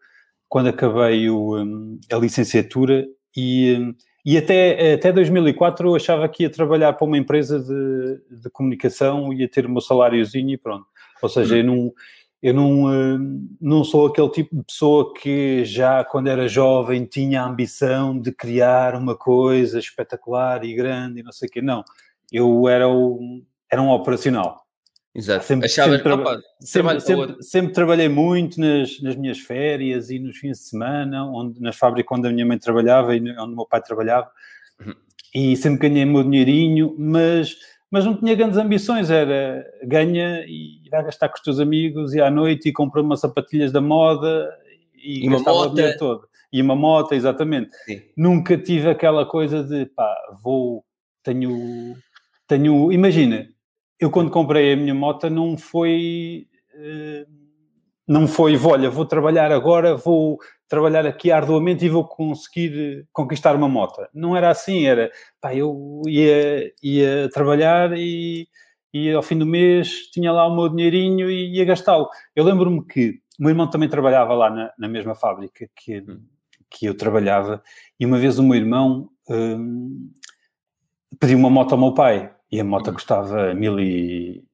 quando 0.49 0.69
acabei 0.69 1.29
o, 1.31 1.57
hum, 1.57 1.99
a 2.13 2.17
licenciatura, 2.17 3.07
e, 3.37 3.77
hum, 3.79 3.95
e 4.25 4.37
até, 4.37 4.93
até 4.93 5.13
2004 5.13 5.89
eu 5.89 5.97
achava 5.97 6.29
que 6.29 6.43
ia 6.43 6.51
trabalhar 6.51 6.93
para 6.93 7.07
uma 7.07 7.17
empresa 7.17 7.59
de, 7.59 8.41
de 8.43 8.51
comunicação, 8.51 9.33
ia 9.33 9.49
ter 9.49 9.65
o 9.65 9.71
meu 9.71 9.81
saláriozinho 9.81 10.51
e 10.51 10.59
pronto. 10.59 10.87
Ou 11.23 11.29
seja, 11.29 11.57
eu 11.59 11.65
não. 11.65 11.93
Eu 12.41 12.55
não, 12.55 12.85
hum, 12.85 13.49
não 13.61 13.83
sou 13.83 14.07
aquele 14.07 14.29
tipo 14.29 14.55
de 14.55 14.63
pessoa 14.63 15.13
que 15.13 15.65
já 15.65 16.05
quando 16.05 16.29
era 16.29 16.47
jovem 16.47 17.05
tinha 17.05 17.43
a 17.43 17.47
ambição 17.49 18.17
de 18.17 18.31
criar 18.31 18.95
uma 18.95 19.17
coisa 19.17 19.77
espetacular 19.81 20.65
e 20.65 20.73
grande 20.73 21.19
e 21.19 21.23
não 21.25 21.33
sei 21.33 21.49
o 21.49 21.51
quê. 21.51 21.61
Não, 21.61 21.83
eu 22.31 22.69
era, 22.69 22.89
um 22.89 23.45
era 23.69 23.83
um 23.83 23.91
operacional. 23.91 24.65
Exato. 25.13 25.45
Sempre- 25.47 25.67
Achavas, 25.67 25.97
sempre 25.97 26.13
opa, 26.13 26.39
Sempre, 26.61 27.01
sempre, 27.01 27.43
sempre 27.43 27.73
trabalhei 27.73 28.09
muito 28.09 28.61
nas, 28.61 29.01
nas 29.03 29.17
minhas 29.17 29.41
férias 29.41 30.09
e 30.11 30.21
nos 30.21 30.37
fins 30.37 30.59
de 30.59 30.65
semana, 30.65 31.27
onde, 31.29 31.61
nas 31.61 31.75
fábricas 31.75 32.17
onde 32.17 32.29
a 32.29 32.33
minha 32.33 32.47
mãe 32.47 32.57
trabalhava 32.57 33.17
e 33.17 33.19
onde 33.19 33.53
o 33.53 33.57
meu 33.57 33.67
pai 33.67 33.83
trabalhava. 33.83 34.31
Uhum. 34.81 34.95
E 35.35 35.57
sempre 35.57 35.89
ganhei 35.89 36.05
o 36.05 36.09
meu 36.09 36.23
dinheirinho, 36.23 36.95
mas, 36.97 37.57
mas 37.91 38.05
não 38.05 38.17
tinha 38.17 38.35
grandes 38.35 38.59
ambições. 38.59 39.11
Era 39.11 39.65
ganha 39.85 40.45
e 40.47 40.89
vai 40.91 41.05
gastar 41.05 41.29
com 41.29 41.37
os 41.37 41.43
teus 41.43 41.61
amigos 41.61 42.15
e 42.15 42.21
à 42.21 42.31
noite 42.31 42.69
e 42.69 42.73
compra 42.73 43.01
umas 43.03 43.21
sapatilhas 43.21 43.73
da 43.73 43.81
moda 43.81 44.49
e, 44.95 45.25
E 45.25 45.29
uma 45.29 45.37
gastava 45.37 45.57
o 45.57 45.61
mota. 45.63 45.75
dinheiro 45.75 45.99
todo. 45.99 46.29
E 46.53 46.63
uma 46.63 46.75
moto, 46.77 47.13
exatamente. 47.13 47.71
Sim. 47.85 48.01
Nunca 48.17 48.57
tive 48.57 48.89
aquela 48.91 49.27
coisa 49.27 49.63
de 49.63 49.85
pá, 49.87 50.15
vou, 50.43 50.83
tenho, 51.23 51.95
tenho, 52.47 52.91
imagina, 52.91 53.47
eu 54.01 54.11
quando 54.11 54.31
comprei 54.31 54.73
a 54.73 54.77
minha 54.77 54.95
moto 54.95 55.29
não 55.29 55.59
foi, 55.59 56.47
eh, 56.75 57.27
não 58.07 58.27
foi, 58.27 58.57
olha, 58.57 58.89
vou 58.89 59.05
trabalhar 59.05 59.53
agora, 59.53 59.95
vou 59.95 60.39
trabalhar 60.69 61.07
aqui 61.07 61.33
arduamente 61.33 61.85
e 61.85 61.89
vou 61.89 62.07
conseguir 62.07 63.07
conquistar 63.13 63.57
uma 63.57 63.69
moto. 63.69 64.07
Não 64.13 64.37
era 64.37 64.51
assim, 64.51 64.85
era, 64.87 65.11
pá, 65.41 65.55
eu 65.55 66.03
ia, 66.07 66.73
ia 66.83 67.31
trabalhar 67.31 67.97
e, 67.97 68.47
e 68.93 69.13
ao 69.13 69.23
fim 69.23 69.39
do 69.39 69.47
mês 69.47 70.11
tinha 70.13 70.31
lá 70.31 70.47
o 70.47 70.55
meu 70.55 70.69
dinheirinho 70.69 71.31
e 71.31 71.57
ia 71.57 71.65
gastá-lo. 71.65 72.09
Eu 72.37 72.45
lembro-me 72.45 72.85
que 72.85 73.21
o 73.39 73.43
meu 73.43 73.51
irmão 73.51 73.69
também 73.69 73.89
trabalhava 73.89 74.35
lá 74.35 74.51
na, 74.51 74.73
na 74.79 74.89
mesma 74.89 75.15
fábrica 75.15 75.69
que, 75.75 76.05
que 76.71 76.87
eu 76.87 76.97
trabalhava 76.97 77.63
e 77.99 78.05
uma 78.05 78.19
vez 78.19 78.39
o 78.39 78.43
meu 78.43 78.57
irmão 78.57 79.09
hum, 79.29 80.11
pediu 81.19 81.39
uma 81.39 81.51
moto 81.51 81.73
ao 81.73 81.79
meu 81.79 81.95
pai 81.95 82.31
e 82.51 82.61
a 82.61 82.65
moto 82.65 82.93
custava 82.93 83.55
mil 83.55 83.81
e, 83.81 84.45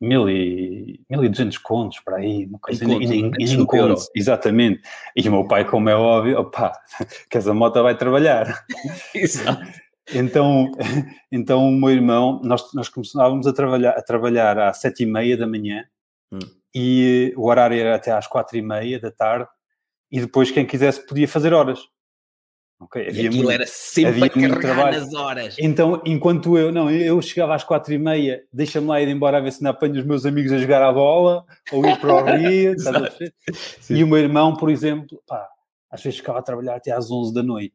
mil 0.00 0.28
e, 0.28 1.00
mil 1.10 1.24
e 1.24 1.28
duzentos 1.28 1.58
contos 1.58 2.00
para 2.00 2.18
aí, 2.18 2.46
uma 2.46 2.58
coisa, 2.58 2.84
Em 2.84 2.88
contos, 2.88 3.10
em 3.10 3.32
e 3.38 3.56
nem 3.56 3.66
contos, 3.66 4.10
exatamente. 4.14 4.80
E 5.16 5.28
o 5.28 5.32
meu 5.32 5.46
pai, 5.46 5.64
como 5.64 5.88
é 5.88 5.94
óbvio, 5.94 6.38
opá, 6.40 6.72
que 7.30 7.38
essa 7.38 7.52
moto 7.52 7.82
vai 7.82 7.96
trabalhar. 7.96 8.64
Exato. 9.14 9.66
Então, 10.14 10.70
então 11.30 11.68
o 11.68 11.72
meu 11.72 11.90
irmão, 11.90 12.40
nós, 12.44 12.72
nós 12.72 12.88
começávamos 12.88 13.46
a 13.46 13.52
trabalhar, 13.52 13.90
a 13.90 14.02
trabalhar 14.02 14.58
às 14.58 14.80
sete 14.80 15.02
e 15.02 15.06
meia 15.06 15.36
da 15.36 15.46
manhã 15.46 15.84
Hum. 16.30 16.38
e 16.74 17.32
o 17.36 17.46
horário 17.48 17.78
era 17.78 17.96
até 17.96 18.12
às 18.12 18.26
quatro 18.26 18.56
e 18.58 18.62
meia 18.62 19.00
da 19.00 19.10
tarde 19.10 19.48
e 20.10 20.20
depois 20.20 20.50
quem 20.50 20.66
quisesse 20.66 21.06
podia 21.06 21.26
fazer 21.26 21.52
horas. 21.52 21.80
Ok, 22.80 23.02
E 23.02 23.08
havia 23.08 23.20
aquilo 23.28 23.34
muito- 23.44 23.50
era 23.50 23.66
sempre 23.66 24.24
a 24.24 24.28
carregar 24.30 24.60
trabalho. 24.60 25.00
nas 25.00 25.12
horas. 25.14 25.56
Então, 25.58 26.00
enquanto 26.06 26.56
eu, 26.56 26.70
não, 26.70 26.88
eu 26.88 27.20
chegava 27.20 27.54
às 27.54 27.64
quatro 27.64 27.92
e 27.92 27.98
meia, 27.98 28.42
deixa-me 28.52 28.86
lá 28.86 29.00
ir 29.00 29.08
embora 29.08 29.38
a 29.38 29.40
ver 29.40 29.50
se 29.52 29.62
não 29.64 29.70
apanho 29.72 29.94
os 29.98 30.04
meus 30.04 30.24
amigos 30.24 30.52
a 30.52 30.58
jogar 30.58 30.82
a 30.82 30.92
bola 30.92 31.44
ou 31.72 31.84
ir 31.84 31.98
para 31.98 32.14
o 32.14 32.24
Rio? 32.38 32.76
E 33.90 34.04
o 34.04 34.06
meu 34.06 34.18
irmão, 34.18 34.54
por 34.54 34.70
exemplo, 34.70 35.20
pá, 35.26 35.48
às 35.90 36.00
vezes 36.02 36.18
ficava 36.20 36.38
a 36.38 36.42
trabalhar 36.42 36.76
até 36.76 36.92
às 36.92 37.10
11 37.10 37.34
da 37.34 37.42
noite 37.42 37.74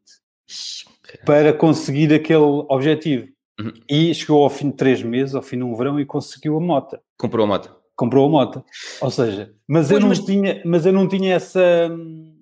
para 1.25 1.51
conseguir 1.53 2.13
aquele 2.13 2.39
objetivo. 2.69 3.27
Uhum. 3.59 3.73
E 3.89 4.13
chegou 4.15 4.43
ao 4.43 4.49
fim 4.49 4.69
de 4.69 4.75
três 4.77 5.03
meses, 5.03 5.35
ao 5.35 5.41
fim 5.41 5.57
de 5.57 5.63
um 5.63 5.75
verão, 5.75 5.99
e 5.99 6.05
conseguiu 6.05 6.57
a 6.57 6.59
moto. 6.61 6.97
Comprou 7.17 7.43
a 7.43 7.47
moto. 7.47 7.75
Comprou 7.95 8.25
a 8.25 8.29
moto. 8.29 8.63
Ou 9.01 9.11
seja, 9.11 9.53
mas, 9.67 9.91
eu, 9.91 9.95
Pois, 9.95 10.01
não 10.01 10.09
mas- 10.09 10.19
Tinha, 10.21 10.61
mas 10.65 10.85
eu 10.85 10.93
não 10.93 11.07
tinha 11.07 11.35
essa. 11.35 11.61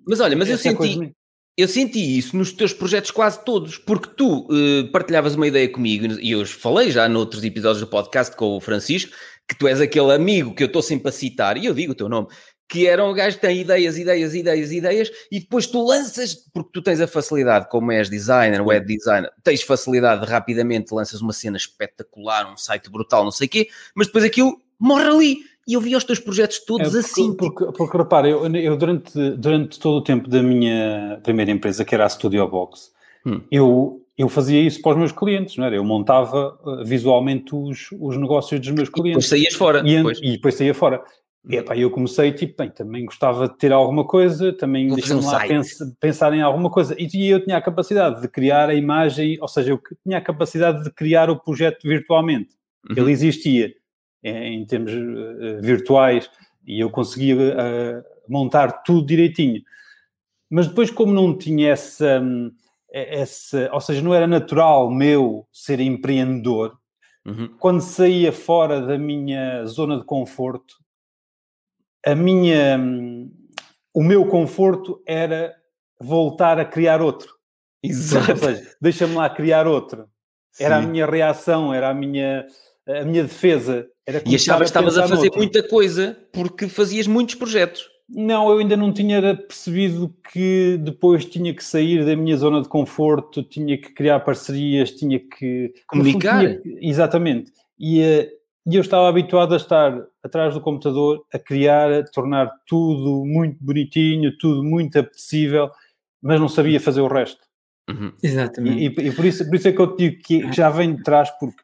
Mas 0.08 0.20
olha, 0.20 0.36
mas 0.36 0.48
eu 0.48 0.56
senti, 0.56 1.12
eu 1.56 1.68
senti 1.68 2.18
isso 2.18 2.36
nos 2.36 2.52
teus 2.52 2.72
projetos 2.72 3.10
quase 3.10 3.44
todos, 3.44 3.76
porque 3.76 4.08
tu 4.16 4.48
eh, 4.50 4.88
partilhavas 4.90 5.34
uma 5.34 5.46
ideia 5.46 5.68
comigo, 5.68 6.18
e 6.20 6.32
eu 6.32 6.46
falei 6.46 6.90
já 6.90 7.08
noutros 7.08 7.44
episódios 7.44 7.80
do 7.80 7.86
podcast 7.86 8.34
com 8.36 8.56
o 8.56 8.60
Francisco, 8.60 9.12
que 9.46 9.56
tu 9.56 9.68
és 9.68 9.80
aquele 9.80 10.12
amigo 10.12 10.54
que 10.54 10.62
eu 10.62 10.66
estou 10.66 10.82
sempre 10.82 11.08
a 11.08 11.12
citar, 11.12 11.56
e 11.56 11.66
eu 11.66 11.74
digo 11.74 11.92
o 11.92 11.94
teu 11.94 12.08
nome, 12.08 12.28
que 12.68 12.86
era 12.86 13.04
um 13.04 13.12
gajo 13.12 13.36
que 13.36 13.42
tem 13.42 13.60
ideias, 13.60 13.98
ideias, 13.98 14.34
ideias, 14.34 14.72
ideias, 14.72 15.10
e 15.30 15.40
depois 15.40 15.66
tu 15.66 15.84
lanças, 15.86 16.34
porque 16.54 16.70
tu 16.72 16.80
tens 16.80 17.02
a 17.02 17.06
facilidade, 17.06 17.68
como 17.68 17.92
és 17.92 18.08
designer, 18.08 18.62
web 18.62 18.86
designer, 18.86 19.30
tens 19.44 19.60
facilidade 19.60 20.24
de 20.24 20.32
rapidamente 20.32 20.94
lanças 20.94 21.20
uma 21.20 21.34
cena 21.34 21.58
espetacular, 21.58 22.50
um 22.50 22.56
site 22.56 22.90
brutal, 22.90 23.24
não 23.24 23.30
sei 23.30 23.46
o 23.46 23.50
quê, 23.50 23.68
mas 23.94 24.06
depois 24.06 24.24
aquilo 24.24 24.58
morre 24.80 25.08
ali. 25.08 25.51
E 25.66 25.74
eu 25.74 25.80
vi 25.80 25.94
os 25.94 26.04
teus 26.04 26.18
projetos 26.18 26.64
todos 26.64 26.88
É, 26.88 26.90
porque, 26.90 27.06
assim. 27.06 27.36
Porque, 27.36 27.64
porque 27.76 27.96
repara, 27.96 28.28
eu, 28.28 28.44
eu 28.56 28.76
durante, 28.76 29.12
durante 29.36 29.78
todo 29.78 29.96
o 29.96 30.02
tempo 30.02 30.28
da 30.28 30.42
minha 30.42 31.20
primeira 31.22 31.50
empresa, 31.50 31.84
que 31.84 31.94
era 31.94 32.04
a 32.04 32.08
Studio 32.08 32.46
Box, 32.48 32.90
Hum. 33.24 33.40
eu, 33.52 34.00
eu 34.18 34.28
fazia 34.28 34.60
isso 34.60 34.82
para 34.82 34.92
os 34.92 34.98
meus 34.98 35.12
clientes, 35.12 35.56
não 35.56 35.64
era? 35.64 35.76
Eu 35.76 35.84
montava 35.84 36.58
uh, 36.64 36.84
visualmente 36.84 37.54
os, 37.54 37.86
os 38.00 38.16
negócios 38.16 38.58
dos 38.58 38.70
meus 38.70 38.88
depois 38.88 39.02
clientes. 39.02 39.28
saías 39.28 39.54
fora. 39.54 39.78
E, 39.86 39.96
depois. 39.96 40.18
e 40.20 40.30
depois 40.32 40.54
saía 40.56 40.74
fora. 40.74 41.00
E 41.48 41.56
epá, 41.56 41.76
eu 41.76 41.90
comecei, 41.90 42.32
tipo, 42.32 42.56
bem, 42.56 42.70
também 42.70 43.04
gostava 43.04 43.48
de 43.48 43.56
ter 43.58 43.72
alguma 43.72 44.04
coisa, 44.04 44.52
também 44.52 44.90
um 44.90 44.94
deixa-me 44.96 45.22
lá 45.24 45.30
site. 45.30 45.48
pens- 45.48 45.78
pensar 46.00 46.32
em 46.34 46.40
alguma 46.42 46.68
coisa. 46.70 46.96
E, 46.98 47.08
e 47.14 47.28
eu 47.30 47.44
tinha 47.44 47.56
a 47.56 47.60
capacidade 47.62 48.20
de 48.20 48.28
criar 48.28 48.68
a 48.68 48.74
imagem, 48.74 49.38
ou 49.40 49.46
seja, 49.48 49.70
eu 49.70 49.80
tinha 50.04 50.18
a 50.18 50.20
capacidade 50.20 50.82
de 50.84 50.90
criar 50.92 51.30
o 51.30 51.36
projeto 51.38 51.82
virtualmente. 51.84 52.54
Uhum. 52.90 52.96
Ele 52.96 53.12
existia 53.12 53.72
em, 54.22 54.64
termos 54.64 54.92
eh, 54.92 55.60
virtuais 55.60 56.30
e 56.66 56.80
eu 56.80 56.90
conseguia 56.90 57.34
eh, 57.34 58.02
montar 58.28 58.82
tudo 58.82 59.06
direitinho. 59.06 59.62
Mas 60.50 60.68
depois, 60.68 60.90
como 60.90 61.12
não 61.12 61.36
tinha 61.36 61.70
essa, 61.70 62.20
hum, 62.20 62.52
essa, 62.92 63.70
ou 63.72 63.80
seja, 63.80 64.02
não 64.02 64.14
era 64.14 64.26
natural 64.26 64.90
meu 64.90 65.46
ser 65.52 65.80
empreendedor, 65.80 66.78
Uhum. 67.24 67.56
quando 67.58 67.80
saía 67.80 68.32
fora 68.32 68.80
da 68.80 68.98
minha 68.98 69.64
zona 69.64 69.96
de 69.96 70.04
conforto, 70.04 70.74
a 72.04 72.14
minha, 72.14 72.76
hum, 72.76 73.30
o 73.94 74.02
meu 74.02 74.26
conforto 74.26 75.00
era 75.06 75.54
voltar 76.00 76.58
a 76.58 76.64
criar 76.64 77.00
outro. 77.00 77.32
Ou 77.84 77.90
Exato. 77.90 78.36
seja, 78.38 78.76
deixa-me 78.80 79.14
lá 79.14 79.30
criar 79.30 79.66
outro. 79.66 80.08
Era 80.58 80.78
a 80.78 80.82
Sim. 80.82 80.88
minha 80.88 81.06
reação, 81.06 81.72
era 81.72 81.90
a 81.90 81.94
minha, 81.94 82.44
a 82.88 83.04
minha 83.04 83.22
defesa. 83.22 83.86
Era 84.06 84.22
E 84.26 84.34
achavas 84.34 84.62
que 84.70 84.78
estavas 84.78 84.98
a 84.98 85.02
fazer 85.08 85.22
noutro. 85.26 85.38
muita 85.38 85.62
coisa 85.68 86.18
porque 86.32 86.68
fazias 86.68 87.06
muitos 87.06 87.34
projetos. 87.36 87.88
Não, 88.08 88.50
eu 88.50 88.58
ainda 88.58 88.76
não 88.76 88.92
tinha 88.92 89.20
percebido 89.36 90.14
que 90.32 90.76
depois 90.82 91.24
tinha 91.24 91.54
que 91.54 91.64
sair 91.64 92.04
da 92.04 92.14
minha 92.16 92.36
zona 92.36 92.60
de 92.60 92.68
conforto, 92.68 93.42
tinha 93.42 93.78
que 93.78 93.90
criar 93.94 94.20
parcerias, 94.20 94.90
tinha 94.90 95.18
que... 95.18 95.72
Comunicar. 95.86 96.40
Tinha 96.40 96.58
que- 96.60 96.78
exatamente. 96.82 97.52
E, 97.78 98.02
eh, 98.02 98.28
e 98.66 98.74
eu 98.76 98.80
estava 98.82 99.08
habituado 99.08 99.54
a 99.54 99.56
estar 99.56 99.96
atrás 100.22 100.52
do 100.52 100.60
computador, 100.60 101.24
a 101.32 101.38
criar, 101.38 101.90
a 101.90 102.04
tornar 102.04 102.50
tudo 102.66 103.24
muito 103.24 103.56
bonitinho, 103.64 104.36
tudo 104.36 104.62
muito 104.62 104.98
apetecível, 104.98 105.70
mas 106.20 106.38
não 106.38 106.48
sabia 106.48 106.80
fazer 106.80 107.00
o 107.00 107.08
resto. 107.08 107.40
Uhum. 107.88 108.12
Exatamente. 108.22 108.78
E, 109.00 109.06
e- 109.08 109.12
por, 109.12 109.24
isso, 109.24 109.46
por 109.46 109.54
isso 109.54 109.68
é 109.68 109.72
que 109.72 109.80
eu 109.80 109.96
te 109.96 109.98
digo 110.10 110.22
que 110.22 110.48
que 110.48 110.52
já 110.56 110.68
vem 110.68 110.94
de 110.96 111.02
trás, 111.02 111.30
porque 111.40 111.62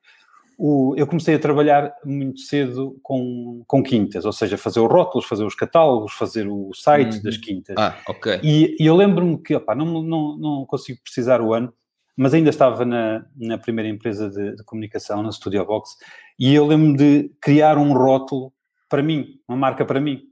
o, 0.58 0.92
eu 0.96 1.06
comecei 1.06 1.36
a 1.36 1.38
trabalhar 1.38 1.94
muito 2.04 2.40
cedo 2.40 2.98
com, 3.00 3.62
com 3.64 3.80
quintas, 3.80 4.24
ou 4.24 4.32
seja, 4.32 4.58
fazer 4.58 4.80
os 4.80 4.90
rótulos, 4.90 5.24
fazer 5.24 5.44
os 5.44 5.54
catálogos, 5.54 6.12
fazer 6.12 6.48
o 6.48 6.70
site 6.74 7.16
Uhum. 7.18 7.22
das 7.22 7.36
quintas. 7.36 7.76
Ah, 7.78 7.96
ok. 8.08 8.40
E, 8.42 8.76
e 8.80 8.84
eu 8.84 8.96
lembro-me 8.96 9.38
que, 9.38 9.54
opá, 9.54 9.74
não, 9.76 10.02
não, 10.02 10.36
não 10.36 10.66
consigo 10.66 10.98
precisar 11.02 11.40
o 11.40 11.54
ano, 11.54 11.72
mas 12.16 12.34
ainda 12.34 12.50
estava 12.50 12.84
na, 12.84 13.24
na 13.36 13.56
primeira 13.56 13.88
empresa 13.88 14.28
de, 14.28 14.56
de 14.56 14.64
comunicação, 14.64 15.22
na 15.22 15.30
Studio 15.30 15.64
Box, 15.64 15.92
e 16.36 16.52
eu 16.52 16.66
lembro 16.66 16.96
de 16.96 17.30
criar 17.40 17.78
um 17.78 17.92
rótulo 17.92 18.52
para 18.88 19.00
mim, 19.02 19.38
uma 19.46 19.56
marca 19.56 19.84
para 19.84 20.00
mim. 20.00 20.22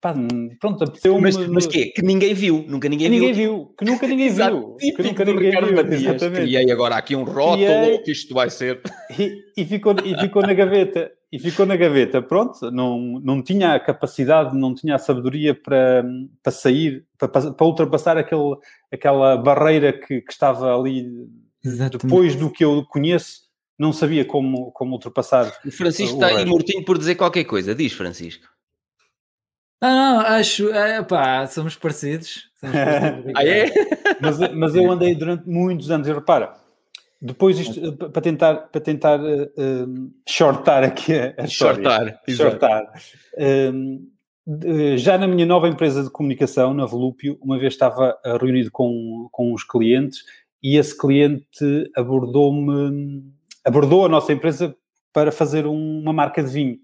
Pá, 0.00 0.14
pronto, 0.60 0.84
apeteceu 0.84 1.18
mas, 1.20 1.36
mas 1.48 1.66
que 1.66 1.86
Que 1.86 2.02
ninguém 2.02 2.34
viu, 2.34 2.64
nunca 2.68 2.88
ninguém, 2.88 3.08
ninguém 3.08 3.32
viu. 3.32 3.56
viu. 3.56 3.74
Que 3.78 3.84
nunca 3.84 4.06
ninguém 4.06 4.28
viu. 4.28 4.76
que 4.76 5.02
nunca 5.02 5.24
ninguém 5.24 5.50
viu. 5.50 5.92
Exatamente. 5.92 6.50
E 6.50 6.56
aí 6.56 6.70
agora 6.70 6.96
aqui 6.96 7.16
um 7.16 7.24
rótulo 7.24 7.56
Criei, 7.56 7.98
que 7.98 8.12
isto 8.12 8.34
vai 8.34 8.50
ser. 8.50 8.80
E, 9.18 9.32
e, 9.56 9.64
ficou, 9.64 9.94
e 10.04 10.18
ficou 10.18 10.42
na 10.42 10.52
gaveta. 10.52 11.10
E 11.32 11.38
ficou 11.38 11.66
na 11.66 11.74
gaveta, 11.74 12.22
pronto, 12.22 12.70
não, 12.70 13.20
não 13.20 13.42
tinha 13.42 13.74
a 13.74 13.80
capacidade, 13.80 14.56
não 14.56 14.74
tinha 14.74 14.94
a 14.94 14.98
sabedoria 14.98 15.54
para, 15.54 16.04
para 16.40 16.52
sair, 16.52 17.04
para, 17.18 17.28
para 17.28 17.66
ultrapassar 17.66 18.16
aquele, 18.16 18.56
aquela 18.92 19.36
barreira 19.36 19.92
que, 19.92 20.20
que 20.20 20.32
estava 20.32 20.78
ali 20.78 21.04
Exatamente. 21.64 22.06
depois 22.06 22.36
do 22.36 22.48
que 22.50 22.64
eu 22.64 22.84
conheço, 22.88 23.40
não 23.78 23.92
sabia 23.92 24.24
como, 24.24 24.70
como 24.70 24.92
ultrapassar. 24.92 25.52
O 25.66 25.70
Francisco 25.70 26.16
o 26.16 26.24
está 26.24 26.38
aí 26.38 26.46
mortinho 26.46 26.84
por 26.84 26.96
dizer 26.96 27.16
qualquer 27.16 27.44
coisa. 27.44 27.74
Diz, 27.74 27.92
Francisco. 27.92 28.46
Não, 29.80 29.94
não, 29.94 30.20
acho, 30.20 30.70
é, 30.70 31.02
pá, 31.02 31.46
somos 31.46 31.76
parecidos. 31.76 32.50
Somos 32.58 32.74
parecidos 32.76 33.32
ah, 33.34 33.44
é? 33.44 33.72
mas, 34.20 34.38
mas 34.54 34.74
eu 34.74 34.90
andei 34.90 35.14
durante 35.14 35.48
muitos 35.48 35.90
anos, 35.90 36.08
e 36.08 36.12
repara, 36.12 36.54
depois 37.20 37.58
isto, 37.58 37.92
para 37.92 38.22
tentar, 38.22 38.54
para 38.54 38.80
tentar 38.80 39.20
uh, 39.20 40.12
shortar 40.28 40.84
aqui 40.84 41.14
a, 41.14 41.34
a 41.38 41.44
história. 41.44 41.82
Shortar. 41.82 42.20
shortar 42.28 42.82
uh, 43.38 44.16
já 44.96 45.18
na 45.18 45.26
minha 45.26 45.44
nova 45.44 45.68
empresa 45.68 46.04
de 46.04 46.10
comunicação, 46.10 46.72
na 46.72 46.86
Volúpio, 46.86 47.36
uma 47.42 47.58
vez 47.58 47.72
estava 47.72 48.16
reunido 48.40 48.70
com, 48.70 49.28
com 49.32 49.52
os 49.52 49.64
clientes 49.64 50.22
e 50.62 50.76
esse 50.76 50.96
cliente 50.96 51.90
abordou-me, 51.96 53.24
abordou 53.64 54.06
a 54.06 54.08
nossa 54.08 54.32
empresa 54.32 54.74
para 55.12 55.32
fazer 55.32 55.66
um, 55.66 56.00
uma 56.00 56.12
marca 56.12 56.42
de 56.42 56.50
vinho. 56.50 56.78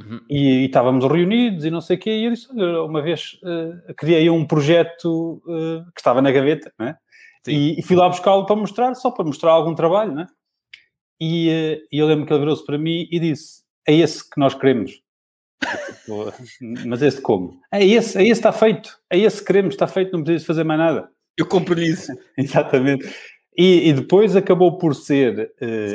Uhum. 0.00 0.20
E, 0.28 0.62
e, 0.62 0.66
estávamos 0.66 1.04
reunidos 1.04 1.64
e 1.64 1.70
não 1.70 1.80
sei 1.80 1.96
o 1.96 2.00
quê, 2.00 2.10
e 2.10 2.24
eu 2.24 2.32
disse, 2.32 2.48
uma 2.52 3.00
vez 3.00 3.38
uh, 3.44 3.94
criei 3.96 4.28
um 4.28 4.44
projeto 4.44 5.40
uh, 5.46 5.84
que 5.94 6.00
estava 6.00 6.20
na 6.20 6.32
gaveta, 6.32 6.72
né? 6.78 6.96
e, 7.46 7.78
e, 7.78 7.82
fui 7.82 7.94
lá 7.94 8.08
buscá-lo 8.08 8.44
para 8.46 8.56
mostrar, 8.56 8.94
só 8.94 9.10
para 9.10 9.24
mostrar 9.24 9.52
algum 9.52 9.74
trabalho, 9.74 10.12
né? 10.12 10.26
E, 11.20 11.48
uh, 11.48 11.86
e 11.92 11.98
eu 11.98 12.06
lembro 12.06 12.26
que 12.26 12.32
ele 12.32 12.40
virou-se 12.40 12.66
para 12.66 12.78
mim 12.78 13.06
e 13.10 13.20
disse, 13.20 13.62
é 13.86 13.94
esse 13.94 14.28
que 14.28 14.38
nós 14.38 14.54
queremos. 14.54 15.00
Mas 16.86 17.00
esse 17.00 17.20
como? 17.20 17.60
É 17.72 17.84
esse, 17.84 18.18
é 18.18 18.22
esse 18.22 18.32
está 18.32 18.52
feito, 18.52 18.98
é 19.08 19.18
esse 19.18 19.38
que 19.38 19.46
queremos, 19.46 19.74
está 19.74 19.86
feito, 19.86 20.12
não 20.12 20.24
precisa 20.24 20.46
fazer 20.46 20.64
mais 20.64 20.80
nada. 20.80 21.08
Eu 21.36 21.46
compro 21.46 21.80
isso. 21.80 22.12
Exatamente. 22.36 23.08
E, 23.56 23.88
e, 23.88 23.92
depois 23.92 24.34
acabou 24.34 24.76
por 24.78 24.96
ser, 24.96 25.54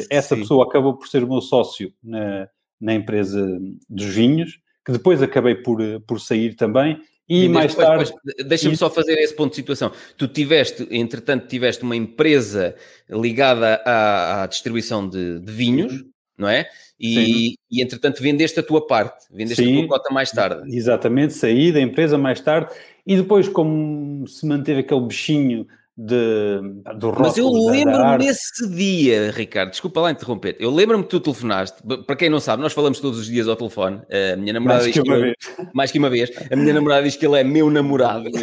essa 0.09 0.33
Sim. 0.33 0.41
pessoa 0.41 0.65
acabou 0.65 0.97
por 0.97 1.09
ser 1.09 1.25
o 1.25 1.27
meu 1.27 1.41
sócio 1.41 1.93
na 2.01 2.47
na 2.79 2.93
empresa 2.93 3.45
dos 3.89 4.05
vinhos, 4.05 4.59
que 4.85 4.91
depois 4.91 5.21
acabei 5.21 5.55
por, 5.55 5.79
por 6.01 6.19
sair 6.19 6.55
também. 6.55 6.99
E, 7.27 7.45
e 7.45 7.49
mais 7.49 7.75
depois, 7.75 8.09
tarde. 8.09 8.43
Deixa-me 8.47 8.75
só 8.75 8.89
fazer 8.89 9.13
esse 9.19 9.35
ponto 9.35 9.51
de 9.51 9.57
situação. 9.57 9.91
Tu 10.17 10.27
tiveste, 10.27 10.87
entretanto, 10.89 11.47
tiveste 11.47 11.83
uma 11.83 11.95
empresa 11.95 12.75
ligada 13.09 13.81
à, 13.85 14.43
à 14.43 14.47
distribuição 14.47 15.07
de, 15.07 15.39
de 15.39 15.51
vinhos, 15.51 16.03
não 16.35 16.49
é? 16.49 16.67
E, 16.99 17.55
e, 17.71 17.81
entretanto 17.81 18.21
vendeste 18.21 18.59
a 18.59 18.63
tua 18.63 18.85
parte, 18.85 19.25
vendeste 19.31 19.63
Sim, 19.63 19.77
a 19.77 19.79
tua 19.79 19.87
cota 19.87 20.13
mais 20.13 20.31
tarde. 20.31 20.75
Exatamente, 20.75 21.33
saí 21.33 21.71
da 21.71 21.79
empresa 21.79 22.17
mais 22.17 22.41
tarde 22.41 22.73
e 23.05 23.15
depois, 23.15 23.47
como 23.47 24.27
se 24.27 24.45
manteve 24.45 24.81
aquele 24.81 25.01
bichinho 25.01 25.65
de, 26.01 26.61
do 26.97 27.13
Mas 27.19 27.37
eu 27.37 27.49
lembro-me 27.49 28.19
nesse 28.19 28.69
dia, 28.69 29.31
Ricardo, 29.31 29.71
desculpa 29.71 29.99
lá 29.99 30.11
interromper, 30.11 30.55
eu 30.57 30.71
lembro-me 30.71 31.03
que 31.03 31.09
tu 31.09 31.19
telefonaste, 31.19 31.83
para 32.07 32.15
quem 32.15 32.29
não 32.29 32.39
sabe, 32.39 32.63
nós 32.63 32.71
falamos 32.71 33.01
todos 33.01 33.19
os 33.19 33.25
dias 33.25 33.49
ao 33.49 33.55
telefone, 33.57 34.01
a 34.33 34.37
minha 34.37 34.53
namorada 34.53 34.83
mais 34.83 34.93
que, 34.93 35.01
uma 35.01 35.17
vez. 35.17 35.35
mais 35.73 35.91
que 35.91 35.99
uma 35.99 36.09
vez, 36.09 36.31
a 36.49 36.55
minha 36.55 36.73
namorada 36.73 37.03
diz 37.03 37.17
que 37.17 37.25
ele 37.25 37.37
é 37.37 37.43
meu 37.43 37.69
namorado. 37.69 38.29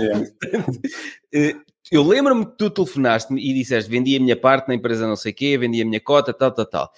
É. 1.33 1.55
eu 1.91 2.03
lembro-me 2.03 2.45
que 2.45 2.59
tu 2.59 2.69
telefonaste-me 2.69 3.41
e 3.41 3.55
disseste, 3.55 3.91
vendi 3.91 4.17
a 4.17 4.21
minha 4.21 4.37
parte 4.37 4.69
na 4.69 4.75
empresa 4.75 5.07
não 5.07 5.17
sei 5.17 5.33
o 5.33 5.35
quê, 5.35 5.57
vendi 5.57 5.81
a 5.81 5.85
minha 5.85 6.01
cota, 6.01 6.33
tal, 6.33 6.51
tal, 6.53 6.67
tal. 6.67 6.91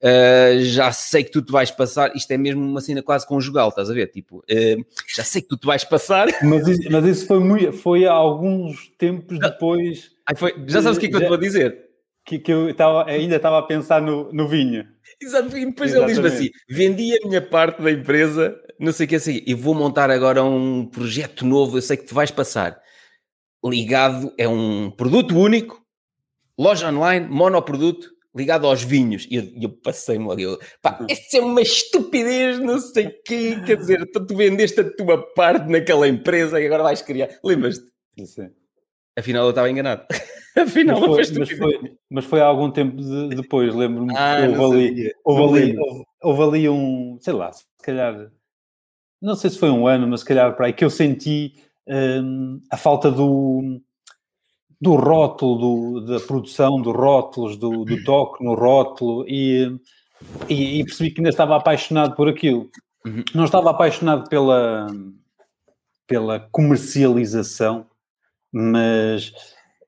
Uh, 0.00 0.62
já 0.62 0.92
sei 0.92 1.24
que 1.24 1.30
tu 1.32 1.42
te 1.42 1.50
vais 1.50 1.72
passar, 1.72 2.14
isto 2.14 2.30
é 2.30 2.38
mesmo 2.38 2.64
uma 2.64 2.80
cena 2.80 3.02
quase 3.02 3.26
conjugal, 3.26 3.70
estás 3.70 3.90
a 3.90 3.94
ver? 3.94 4.06
Tipo, 4.06 4.38
uh, 4.38 4.86
já 5.14 5.24
sei 5.24 5.42
que 5.42 5.48
tu 5.48 5.56
te 5.56 5.66
vais 5.66 5.82
passar. 5.84 6.28
Mas 6.42 6.68
isso, 6.68 6.88
mas 6.90 7.04
isso 7.04 7.26
foi, 7.26 7.40
muito, 7.40 7.72
foi 7.72 8.06
há 8.06 8.12
alguns 8.12 8.88
tempos 8.96 9.38
depois. 9.38 10.10
foi, 10.36 10.54
já 10.68 10.82
sabes 10.82 10.98
o 10.98 11.00
que 11.00 11.06
é 11.06 11.10
que 11.10 11.16
eu 11.16 11.20
te 11.20 11.28
vou 11.28 11.36
dizer? 11.36 11.88
Que, 12.24 12.38
que 12.38 12.52
eu 12.52 12.72
tava, 12.74 13.10
ainda 13.10 13.36
estava 13.36 13.58
a 13.58 13.62
pensar 13.62 14.00
no, 14.00 14.32
no 14.32 14.46
vinho. 14.46 14.86
Exato, 15.20 15.56
e 15.56 15.66
depois 15.66 15.90
Exatamente. 15.90 16.18
ele 16.18 16.28
diz-me 16.28 16.28
assim: 16.28 16.50
vendi 16.68 17.16
a 17.16 17.26
minha 17.26 17.42
parte 17.42 17.82
da 17.82 17.90
empresa, 17.90 18.56
não 18.78 18.92
sei 18.92 19.06
o 19.06 19.08
que 19.08 19.14
é 19.16 19.18
assim, 19.18 19.42
e 19.44 19.52
vou 19.52 19.74
montar 19.74 20.10
agora 20.10 20.44
um 20.44 20.86
projeto 20.86 21.44
novo, 21.44 21.76
eu 21.76 21.82
sei 21.82 21.96
que 21.96 22.06
te 22.06 22.14
vais 22.14 22.30
passar. 22.30 22.80
Ligado, 23.64 24.32
é 24.38 24.46
um 24.46 24.92
produto 24.92 25.36
único, 25.36 25.82
loja 26.56 26.88
online, 26.88 27.26
monoproduto, 27.28 28.10
ligado 28.34 28.66
aos 28.66 28.82
vinhos. 28.82 29.26
E 29.30 29.36
eu, 29.36 29.52
eu 29.62 29.68
passei-me 29.70 30.42
eu, 30.42 30.58
pá, 30.82 31.04
isso 31.08 31.36
é 31.36 31.40
uma 31.40 31.62
estupidez, 31.62 32.58
não 32.58 32.78
sei 32.78 33.06
o 33.06 33.22
quê, 33.24 33.60
quer 33.64 33.76
dizer, 33.76 34.10
tu, 34.12 34.26
tu 34.26 34.36
vendeste 34.36 34.80
a 34.80 34.90
tua 34.90 35.22
parte 35.34 35.68
naquela 35.70 36.06
empresa 36.08 36.60
e 36.60 36.66
agora 36.66 36.82
vais 36.82 37.02
criar. 37.02 37.28
Lembras-te? 37.42 37.86
Sim. 38.24 38.50
Afinal 39.18 39.44
eu 39.44 39.50
estava 39.50 39.70
enganado. 39.70 40.06
Afinal 40.56 41.00
mas 41.00 41.28
foi, 41.28 41.38
mas 41.38 41.50
foi, 41.50 41.96
mas 42.10 42.24
foi 42.24 42.40
há 42.40 42.46
algum 42.46 42.70
tempo 42.70 42.96
de, 42.96 43.36
depois, 43.36 43.72
lembro-me 43.72 44.12
ah, 44.16 44.38
houve 44.58 44.88
ali, 44.88 45.12
houve, 45.24 45.60
ali, 45.60 45.78
houve, 45.78 46.04
houve 46.22 46.42
ali 46.42 46.68
um, 46.68 47.16
sei 47.20 47.32
lá, 47.32 47.52
se 47.52 47.64
calhar, 47.80 48.28
não 49.22 49.36
sei 49.36 49.50
se 49.50 49.58
foi 49.58 49.70
um 49.70 49.86
ano, 49.86 50.08
mas 50.08 50.20
se 50.20 50.26
calhar 50.26 50.56
para 50.56 50.66
aí, 50.66 50.72
que 50.72 50.84
eu 50.84 50.90
senti 50.90 51.54
hum, 51.86 52.60
a 52.70 52.76
falta 52.76 53.08
do 53.10 53.80
do 54.80 54.94
rótulo, 54.94 56.00
do, 56.00 56.06
da 56.06 56.20
produção 56.20 56.80
dos 56.80 56.94
rótulos, 56.94 57.56
do, 57.56 57.84
do 57.84 58.02
toque 58.04 58.44
no 58.44 58.54
rótulo 58.54 59.24
e, 59.28 59.76
e, 60.48 60.80
e, 60.80 60.84
percebi 60.84 61.10
que 61.10 61.20
ainda 61.20 61.30
estava 61.30 61.56
apaixonado 61.56 62.14
por 62.14 62.28
aquilo. 62.28 62.70
Uhum. 63.04 63.24
Não 63.34 63.44
estava 63.44 63.70
apaixonado 63.70 64.28
pela, 64.28 64.86
pela 66.06 66.40
comercialização, 66.52 67.86
mas, 68.52 69.32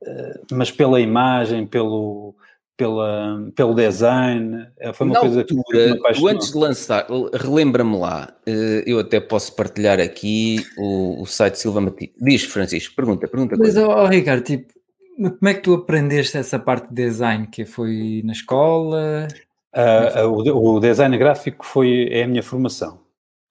eh, 0.04 0.40
mas 0.50 0.72
pela 0.72 1.00
imagem, 1.00 1.66
pelo, 1.66 2.34
pela, 2.76 3.50
pelo 3.54 3.74
design. 3.74 4.66
Eh, 4.78 4.92
foi 4.92 5.06
uma 5.06 5.14
Na 5.14 5.20
coisa 5.20 5.40
altura, 5.40 5.98
que 6.14 6.28
antes 6.28 6.50
de 6.50 6.58
lançar, 6.58 7.06
relembra-me 7.32 7.96
lá, 7.96 8.34
eh, 8.46 8.82
eu 8.86 8.98
até 8.98 9.20
posso 9.20 9.54
partilhar 9.54 10.00
aqui 10.00 10.64
o, 10.76 11.22
o 11.22 11.26
site 11.26 11.58
Silva 11.58 11.80
Mati. 11.80 12.12
Diz, 12.20 12.44
Francisco, 12.44 12.94
pergunta, 12.96 13.28
pergunta. 13.28 13.56
Mas, 13.56 13.76
oh, 13.76 14.06
Ricardo, 14.06 14.42
tipo, 14.42 14.79
como 15.28 15.48
é 15.48 15.54
que 15.54 15.60
tu 15.60 15.74
aprendeste 15.74 16.38
essa 16.38 16.58
parte 16.58 16.88
de 16.88 16.94
design? 16.94 17.46
Que 17.46 17.64
foi 17.64 18.22
na 18.24 18.32
escola? 18.32 19.28
Uh, 19.74 20.26
o, 20.26 20.76
o, 20.76 20.80
design 20.80 21.16
gráfico 21.18 21.64
foi, 21.64 22.08
é 22.10 22.24
a 22.24 22.28
minha 22.28 22.42
formação. 22.42 23.00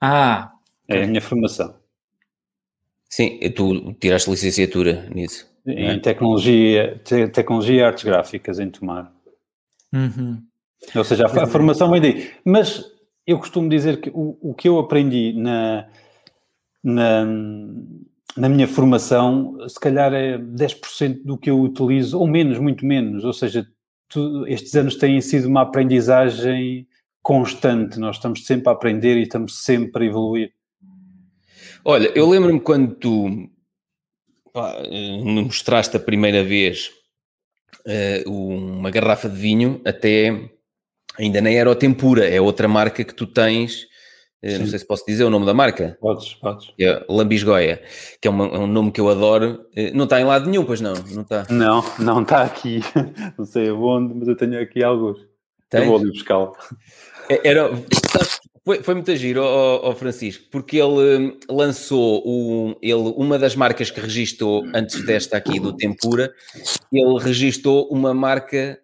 Ah! 0.01 0.51
É 0.87 1.03
a 1.03 1.07
minha 1.07 1.21
formação. 1.21 1.75
Sim, 3.09 3.39
tu 3.55 3.93
tiraste 3.93 4.29
licenciatura 4.29 5.07
nisso. 5.13 5.47
Em 5.65 5.97
é? 5.97 5.99
tecnologia, 5.99 6.99
te, 7.03 7.27
tecnologia 7.27 7.75
e 7.75 7.83
artes 7.83 8.03
gráficas 8.03 8.59
em 8.59 8.69
Tomar. 8.69 9.11
Uhum. 9.93 10.41
Ou 10.95 11.03
seja, 11.03 11.25
a, 11.25 11.43
a, 11.43 11.47
formação 11.47 11.91
vem 11.91 12.01
daí. 12.01 12.31
Mas 12.43 12.83
eu 13.25 13.37
costumo 13.37 13.69
dizer 13.69 13.99
que 13.99 14.09
o, 14.09 14.37
o 14.41 14.53
que 14.53 14.67
eu 14.67 14.79
aprendi 14.79 15.33
na, 15.33 15.87
na, 16.83 17.25
na 18.37 18.47
minha 18.47 18.67
formação, 18.67 19.57
se 19.67 19.79
calhar 19.79 20.13
é 20.13 20.37
10% 20.37 21.23
do 21.23 21.37
que 21.37 21.49
eu 21.49 21.59
utilizo, 21.59 22.19
ou 22.19 22.27
menos, 22.27 22.59
muito 22.59 22.85
menos. 22.85 23.23
Ou 23.23 23.33
seja, 23.33 23.67
tu, 24.07 24.45
estes 24.47 24.75
anos 24.75 24.95
têm 24.95 25.19
sido 25.21 25.47
uma 25.47 25.61
aprendizagem 25.61 26.87
constante. 27.21 27.99
Nós 27.99 28.17
estamos 28.17 28.45
sempre 28.45 28.69
a 28.69 28.71
aprender 28.71 29.17
e 29.17 29.23
estamos 29.23 29.63
sempre 29.63 30.05
a 30.05 30.07
evoluir. 30.07 30.53
Olha, 31.83 32.11
eu 32.15 32.27
lembro-me 32.27 32.59
quando 32.59 32.95
tu 32.95 33.49
pá, 34.53 34.81
me 34.89 35.43
mostraste 35.43 35.95
a 35.97 35.99
primeira 35.99 36.43
vez 36.43 36.91
uh, 38.25 38.29
uma 38.31 38.91
garrafa 38.91 39.29
de 39.29 39.37
vinho, 39.37 39.81
até 39.85 40.49
ainda 41.17 41.41
nem 41.41 41.57
era 41.57 41.69
o 41.69 41.75
Tempura, 41.75 42.27
é 42.27 42.39
outra 42.39 42.67
marca 42.67 43.03
que 43.03 43.13
tu 43.13 43.27
tens 43.27 43.83
eh, 43.83 43.88
não 44.41 44.67
sei 44.67 44.79
se 44.79 44.85
posso 44.85 45.05
dizer 45.05 45.23
o 45.23 45.29
nome 45.29 45.45
da 45.45 45.53
marca. 45.53 45.97
Podes, 45.99 46.33
podes. 46.35 46.71
É 46.79 47.05
Lambisgoia, 47.09 47.81
que 48.21 48.27
é, 48.27 48.31
uma, 48.31 48.45
é, 48.45 48.59
um 48.59 48.67
nome 48.67 48.91
que 48.91 49.01
eu 49.01 49.09
adoro. 49.09 49.65
Eh, 49.75 49.91
não 49.91 50.05
está 50.05 50.19
em 50.19 50.23
lado 50.23 50.49
nenhum, 50.49 50.63
pois 50.63 50.79
não? 50.79 50.93
Não 50.93 51.21
está. 51.23 51.45
Não, 51.49 51.83
não 51.99 52.21
está 52.21 52.43
aqui. 52.43 52.79
Não 53.37 53.45
sei 53.45 53.69
onde, 53.71 54.13
mas 54.13 54.27
eu 54.27 54.35
tenho 54.35 54.61
aqui 54.61 54.83
alguns. 54.83 55.19
Tem? 55.69 55.81
Eu 55.81 55.87
vou 55.87 55.97
ali 55.97 56.11
buscá-lo. 56.11 56.53
É, 57.29 57.47
era, 57.49 57.69
Foi, 58.65 58.83
foi 58.83 58.93
muito 58.93 59.15
giro, 59.15 59.41
oh, 59.43 59.89
oh 59.89 59.95
Francisco, 59.95 60.45
porque 60.51 60.77
ele 60.77 61.17
hum, 61.17 61.39
lançou 61.49 62.21
o, 62.25 62.75
ele, 62.81 63.13
uma 63.17 63.39
das 63.39 63.55
marcas 63.55 63.89
que 63.89 63.99
registou 63.99 64.63
antes 64.75 65.03
desta 65.05 65.37
aqui 65.37 65.59
do 65.59 65.75
Tempura, 65.75 66.31
ele 66.91 67.19
registou 67.19 67.87
uma 67.89 68.13
marca 68.13 68.79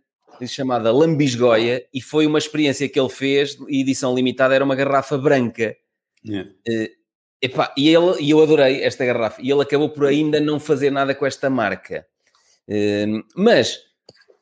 chamada 0.48 0.92
Lambisgoia 0.92 1.86
e 1.94 2.02
foi 2.02 2.26
uma 2.26 2.38
experiência 2.38 2.88
que 2.88 3.00
ele 3.00 3.10
fez, 3.10 3.58
edição 3.68 4.16
limitada, 4.16 4.56
era 4.56 4.64
uma 4.64 4.76
garrafa 4.76 5.18
branca. 5.18 5.76
Yeah. 6.26 6.50
Uh, 6.68 6.88
epá, 7.42 7.74
e, 7.78 7.90
ele, 7.90 8.22
e 8.22 8.32
eu 8.32 8.42
adorei 8.42 8.84
esta 8.84 9.06
garrafa. 9.06 9.42
E 9.42 9.50
ele 9.50 9.62
acabou 9.62 9.90
por 9.90 10.06
ainda 10.06 10.40
não 10.40 10.60
fazer 10.60 10.92
nada 10.92 11.14
com 11.14 11.26
esta 11.26 11.50
marca. 11.50 12.06
Uh, 12.68 13.24
mas, 13.36 13.80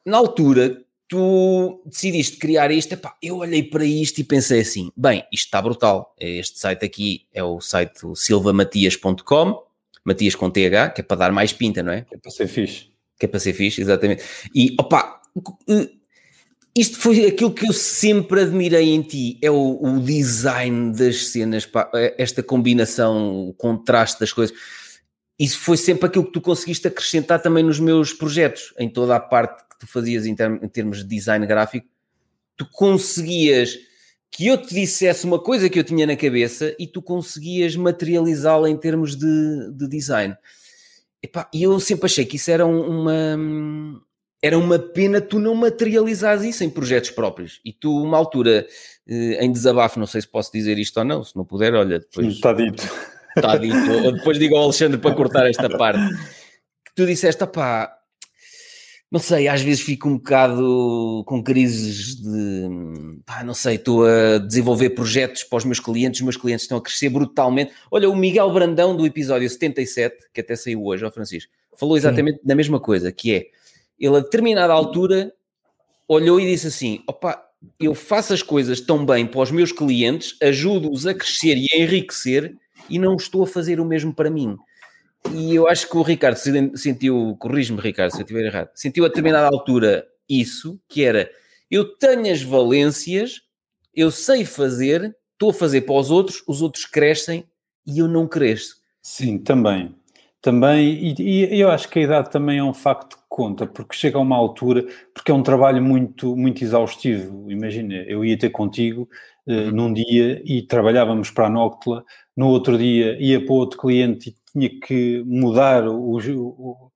na 0.06 0.18
altura, 0.18 0.84
tu 1.08 1.82
decidiste 1.86 2.38
criar 2.38 2.72
isto, 2.72 2.94
epá, 2.94 3.16
eu 3.22 3.38
olhei 3.38 3.64
para 3.64 3.86
isto 3.86 4.20
e 4.20 4.24
pensei 4.24 4.62
assim, 4.62 4.92
bem, 4.96 5.24
isto 5.32 5.46
está 5.46 5.62
brutal, 5.62 6.16
este 6.20 6.60
site 6.60 6.86
aqui 6.86 7.28
é 7.34 7.44
o 7.44 7.62
site 7.62 8.00
silvamatias.com, 8.16 9.64
Matias 10.04 10.36
com 10.36 10.50
TH, 10.50 10.90
que 10.90 11.02
é 11.02 11.04
para 11.04 11.18
dar 11.18 11.32
mais 11.32 11.54
pinta, 11.54 11.82
não 11.82 11.94
é? 11.94 12.02
Que 12.02 12.16
é 12.16 12.18
para 12.18 12.32
ser 12.32 12.48
fixe. 12.48 12.88
Que 13.18 13.26
é 13.26 13.28
para 13.28 13.40
ser 13.40 13.54
fixe, 13.54 13.82
exatamente. 13.82 14.24
E, 14.54 14.76
opa, 14.78 15.22
isto 16.76 16.98
foi 16.98 17.26
aquilo 17.26 17.54
que 17.54 17.68
eu 17.68 17.74
sempre 17.74 18.42
admirei 18.42 18.90
em 18.90 19.02
ti, 19.02 19.38
é 19.42 19.52
o, 19.52 19.80
o 19.82 20.00
design 20.00 20.92
das 20.94 21.28
cenas, 21.28 21.66
pá, 21.66 21.90
eh, 21.94 22.16
esta 22.18 22.42
combinação, 22.42 23.50
o 23.50 23.54
contraste 23.54 24.20
das 24.20 24.34
coisas 24.34 24.56
isso 25.38 25.60
foi 25.60 25.78
sempre 25.78 26.06
aquilo 26.06 26.26
que 26.26 26.32
tu 26.32 26.42
conseguiste 26.42 26.88
acrescentar 26.88 27.42
também 27.42 27.64
nos 27.64 27.80
meus 27.80 28.14
projetos, 28.14 28.74
em 28.78 28.90
toda 28.90 29.16
a 29.16 29.20
parte 29.20 29.64
que 29.68 29.80
tu 29.80 29.88
fazias 29.88 30.26
em, 30.26 30.36
term 30.36 30.58
em 30.62 30.68
termos 30.68 31.00
de 31.00 31.16
design 31.16 31.46
gráfico, 31.46 31.88
tu 32.56 32.66
conseguias 32.72 33.78
que 34.32 34.48
eu 34.48 34.58
te 34.58 34.74
dissesse 34.74 35.26
uma 35.26 35.40
coisa 35.40 35.70
que 35.70 35.78
eu 35.78 35.84
tinha 35.84 36.08
na 36.08 36.16
cabeça 36.16 36.76
e 36.80 36.88
tu 36.88 37.02
conseguias 37.02 37.76
materializá-la 37.76 38.70
em 38.70 38.78
termos 38.78 39.16
de, 39.16 39.72
de 39.72 39.88
design. 39.88 40.36
E 41.54 41.64
eu 41.64 41.80
sempre 41.80 42.06
achei 42.06 42.26
que 42.26 42.36
isso 42.36 42.50
era 42.50 42.66
uma, 42.66 43.38
era 44.44 44.58
uma 44.58 44.78
pena 44.78 45.22
tu 45.22 45.40
não 45.40 45.56
materializares 45.56 46.44
isso 46.44 46.66
em 46.66 46.70
projetos 46.70 47.10
próprios. 47.12 47.62
E 47.64 47.72
tu, 47.72 48.04
uma 48.04 48.18
altura, 48.18 48.68
eh, 49.08 49.38
em 49.46 49.50
desabafo, 49.50 49.98
não 49.98 50.06
sei 50.06 50.20
se 50.20 50.28
posso 50.28 50.52
dizer 50.52 50.78
isto 50.78 50.98
ou 50.98 51.06
não, 51.06 51.24
se 51.24 51.34
não 51.34 51.46
puder, 51.46 51.74
olha, 51.74 52.00
depois... 52.00 52.28
Está 52.28 52.52
dito. 52.52 52.84
Está 53.38 53.56
dito. 53.56 54.12
depois 54.12 54.38
digo 54.38 54.58
ao 54.58 54.66
Alexandre 54.66 54.98
para 54.98 55.16
cortar 55.16 55.50
esta 55.50 55.70
parte. 55.70 56.02
Que 56.86 56.94
tu 56.94 57.06
disseste, 57.06 57.48
pá, 57.48 57.98
não 59.10 59.20
sei, 59.20 59.48
às 59.48 59.62
vezes 59.62 59.82
fico 59.82 60.10
um 60.10 60.18
bocado 60.18 61.24
com 61.26 61.42
crises 61.42 62.18
de, 62.18 62.68
pá, 63.26 63.46
não 63.46 63.54
sei, 63.54 63.76
estou 63.76 64.06
a 64.06 64.40
desenvolver 64.40 64.90
projetos 64.90 65.46
para 65.46 65.60
os 65.60 65.66
meus 65.66 65.80
clientes, 65.80 66.20
os 66.20 66.24
meus 66.26 66.36
clientes 66.36 66.66
estão 66.66 66.78
a 66.78 66.82
crescer 66.82 67.08
brutalmente. 67.08 67.72
Olha, 67.90 68.10
o 68.10 68.16
Miguel 68.16 68.52
Brandão 68.52 68.94
do 68.94 69.06
episódio 69.06 69.50
77, 69.50 70.18
que 70.34 70.42
até 70.42 70.54
saiu 70.58 70.84
hoje, 70.84 71.06
ó 71.06 71.10
Francisco, 71.10 71.50
falou 71.80 71.96
exatamente 71.96 72.40
Sim. 72.40 72.48
da 72.48 72.56
mesma 72.56 72.80
coisa, 72.80 73.10
que 73.10 73.34
é, 73.34 73.46
ele 74.06 74.18
a 74.18 74.20
determinada 74.20 74.74
altura 74.74 75.34
olhou 76.08 76.40
e 76.40 76.46
disse 76.46 76.68
assim, 76.68 77.02
opa, 77.08 77.42
eu 77.80 77.96
faço 77.96 78.34
as 78.34 78.44
coisas 78.44 78.82
tão 78.82 79.06
bem 79.06 79.26
para 79.26 79.42
os 79.42 79.52
meus 79.52 79.72
clientes, 79.72 80.36
ajudo-os 80.42 81.08
a 81.08 81.14
crescer 81.14 81.56
e 81.58 81.68
a 81.74 81.78
enriquecer, 81.78 82.56
e 82.90 83.00
não 83.00 83.16
estou 83.16 83.44
a 83.44 83.48
fazer 83.48 83.80
o 83.80 83.86
mesmo 83.86 84.14
para 84.14 84.30
mim. 84.30 84.58
E 85.34 85.56
eu 85.56 85.70
acho 85.70 85.90
que 85.90 85.96
o 85.96 86.02
Ricardo 86.02 86.36
sentiu, 86.76 87.38
corrijo-me, 87.40 87.80
Ricardo, 87.80 88.12
se 88.12 88.18
eu 88.18 88.24
estiver 88.24 88.46
errado, 88.46 88.70
sentiu 88.76 89.06
a 89.06 89.08
determinada 89.08 89.48
altura 89.48 90.06
isso, 90.28 90.80
que 90.90 91.04
era 91.04 91.30
eu 91.72 91.96
tenho 91.96 92.32
as 92.32 92.44
valências, 92.44 93.42
eu 93.96 94.12
sei 94.12 94.44
fazer, 94.44 95.16
estou 95.32 95.52
a 95.52 95.54
fazer 95.54 95.82
para 95.82 95.96
os 95.96 96.12
outros, 96.12 96.44
os 96.46 96.62
outros 96.62 96.86
crescem 96.86 97.46
e 97.88 98.00
eu 98.00 98.08
não 98.08 98.28
cresço. 98.28 98.76
Sim, 99.02 99.38
também. 99.38 99.96
Também, 100.42 101.16
e, 101.18 101.56
e, 101.56 101.60
eu 101.60 101.72
acho 101.72 101.88
que 101.88 102.00
a 102.00 102.02
idade 102.02 102.30
também 102.30 102.60
é 102.60 102.64
um 102.64 102.74
facto 102.74 103.18
conta, 103.34 103.66
porque 103.66 103.96
chega 103.96 104.20
a 104.20 104.22
uma 104.22 104.36
altura, 104.36 104.86
porque 105.12 105.32
é 105.32 105.34
um 105.34 105.42
trabalho 105.42 105.82
muito, 105.82 106.36
muito 106.36 106.64
exaustivo. 106.64 107.50
Imagina, 107.50 107.96
eu 108.08 108.24
ia 108.24 108.38
ter 108.38 108.52
contigo 108.52 109.10
uh, 109.48 109.72
num 109.72 109.92
dia 109.92 110.40
e 110.46 110.62
trabalhávamos 110.62 111.32
para 111.32 111.48
a 111.48 111.50
Noctla, 111.50 112.06
no 112.38 112.50
outro 112.50 112.78
dia 112.78 113.18
ia 113.20 113.44
para 113.44 113.56
outro 113.56 113.80
cliente 113.80 114.30
e 114.30 114.36
tinha 114.52 114.80
que 114.80 115.24
mudar 115.26 115.88
o, 115.88 116.20
o, 116.20 116.92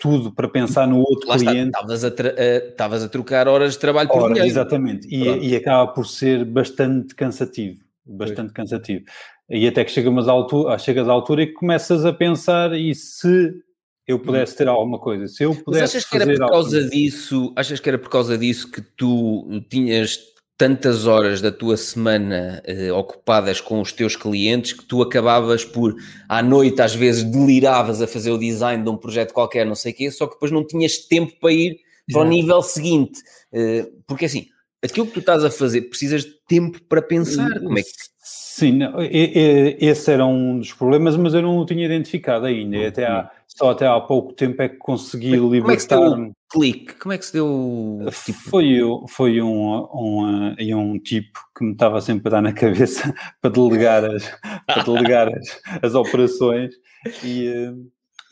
tudo 0.00 0.34
para 0.34 0.48
pensar 0.48 0.88
no 0.88 0.98
outro 0.98 1.28
Lá 1.28 1.38
cliente. 1.38 1.70
Estavas 1.76 2.04
a, 2.04 3.04
a, 3.04 3.04
a, 3.04 3.08
trocar 3.08 3.46
horas 3.46 3.74
de 3.74 3.78
trabalho 3.78 4.08
por 4.08 4.22
Ora, 4.22 4.34
dinheiro. 4.34 4.50
Exatamente, 4.50 5.06
e, 5.08 5.50
e, 5.50 5.54
acaba 5.54 5.92
por 5.92 6.04
ser 6.04 6.44
bastante 6.44 7.14
cansativo, 7.14 7.78
bastante 8.04 8.52
cansativo. 8.52 9.04
E 9.48 9.68
até 9.68 9.84
que 9.84 9.92
chegas 9.92 10.26
à 10.26 10.32
altura, 10.32 10.76
chegas 10.78 11.08
à 11.08 11.12
altura 11.12 11.44
e 11.44 11.52
começas 11.52 12.04
a 12.04 12.12
pensar 12.12 12.72
e 12.72 12.92
se 12.92 13.54
eu 14.06 14.16
hum. 14.16 14.20
pudesse 14.20 14.56
ter 14.56 14.68
alguma 14.68 14.98
coisa, 14.98 15.28
se 15.28 15.44
eu 15.44 15.54
pudesse 15.54 15.82
Mas 15.82 15.90
achas 15.90 16.04
que 16.04 16.16
era 16.16 16.26
por 16.26 16.48
causa 16.48 16.88
disso, 16.88 17.52
achas 17.56 17.80
que 17.80 17.88
era 17.88 17.98
por 17.98 18.10
causa 18.10 18.38
disso 18.38 18.70
que 18.70 18.80
tu 18.80 19.62
tinhas 19.68 20.18
tantas 20.60 21.06
horas 21.06 21.40
da 21.40 21.50
tua 21.50 21.74
semana 21.74 22.60
eh, 22.66 22.92
ocupadas 22.92 23.62
com 23.62 23.80
os 23.80 23.94
teus 23.94 24.14
clientes 24.14 24.74
que 24.74 24.84
tu 24.84 25.00
acabavas 25.00 25.64
por, 25.64 25.94
à 26.28 26.42
noite, 26.42 26.82
às 26.82 26.94
vezes 26.94 27.24
deliravas 27.24 28.02
a 28.02 28.06
fazer 28.06 28.30
o 28.30 28.36
design 28.36 28.84
de 28.84 28.90
um 28.90 28.96
projeto 28.98 29.32
qualquer, 29.32 29.64
não 29.64 29.74
sei 29.74 29.92
o 29.92 29.94
quê, 29.96 30.10
só 30.10 30.26
que 30.26 30.34
depois 30.34 30.52
não 30.52 30.66
tinhas 30.66 30.98
tempo 30.98 31.32
para 31.40 31.50
ir 31.50 31.78
para 32.12 32.20
o 32.20 32.24
nível 32.24 32.60
seguinte. 32.60 33.22
Eh, 33.50 33.88
porque 34.06 34.26
assim, 34.26 34.48
aquilo 34.82 35.06
que 35.06 35.12
tu 35.12 35.20
estás 35.20 35.44
a 35.44 35.50
fazer, 35.50 35.82
precisas 35.82 36.24
de 36.24 36.32
tempo 36.46 36.82
para 36.88 37.02
pensar. 37.02 37.48
Como 37.60 37.78
é 37.78 37.82
que... 37.82 37.88
Sim, 38.22 38.78
não, 38.78 38.94
esse 39.00 40.12
era 40.12 40.26
um 40.26 40.58
dos 40.58 40.72
problemas, 40.72 41.16
mas 41.16 41.32
eu 41.34 41.42
não 41.42 41.58
o 41.58 41.66
tinha 41.66 41.86
identificado 41.86 42.46
ainda. 42.46 42.88
Até 42.88 43.06
há, 43.06 43.30
só 43.46 43.70
até 43.70 43.86
há 43.86 43.98
pouco 44.00 44.32
tempo 44.32 44.60
é 44.60 44.68
que 44.68 44.76
consegui 44.76 45.36
libertar-me 45.36 46.32
clique? 46.50 46.94
Como 46.94 47.12
é 47.12 47.18
que 47.18 47.24
se 47.24 47.32
deu? 47.32 48.00
Tipo... 48.24 48.38
Foi, 48.38 48.80
foi 49.08 49.40
um, 49.40 49.86
um, 49.94 50.56
um, 50.58 50.98
tipo 50.98 51.38
que 51.56 51.64
me 51.64 51.72
estava 51.72 52.00
sempre 52.00 52.28
a 52.28 52.30
dar 52.32 52.42
na 52.42 52.52
cabeça 52.52 53.14
para 53.40 53.50
delegar 53.50 54.04
as, 54.04 54.30
para 54.66 54.82
delegar 54.82 55.28
as, 55.28 55.60
as 55.82 55.94
operações 55.94 56.74
e, 57.24 57.44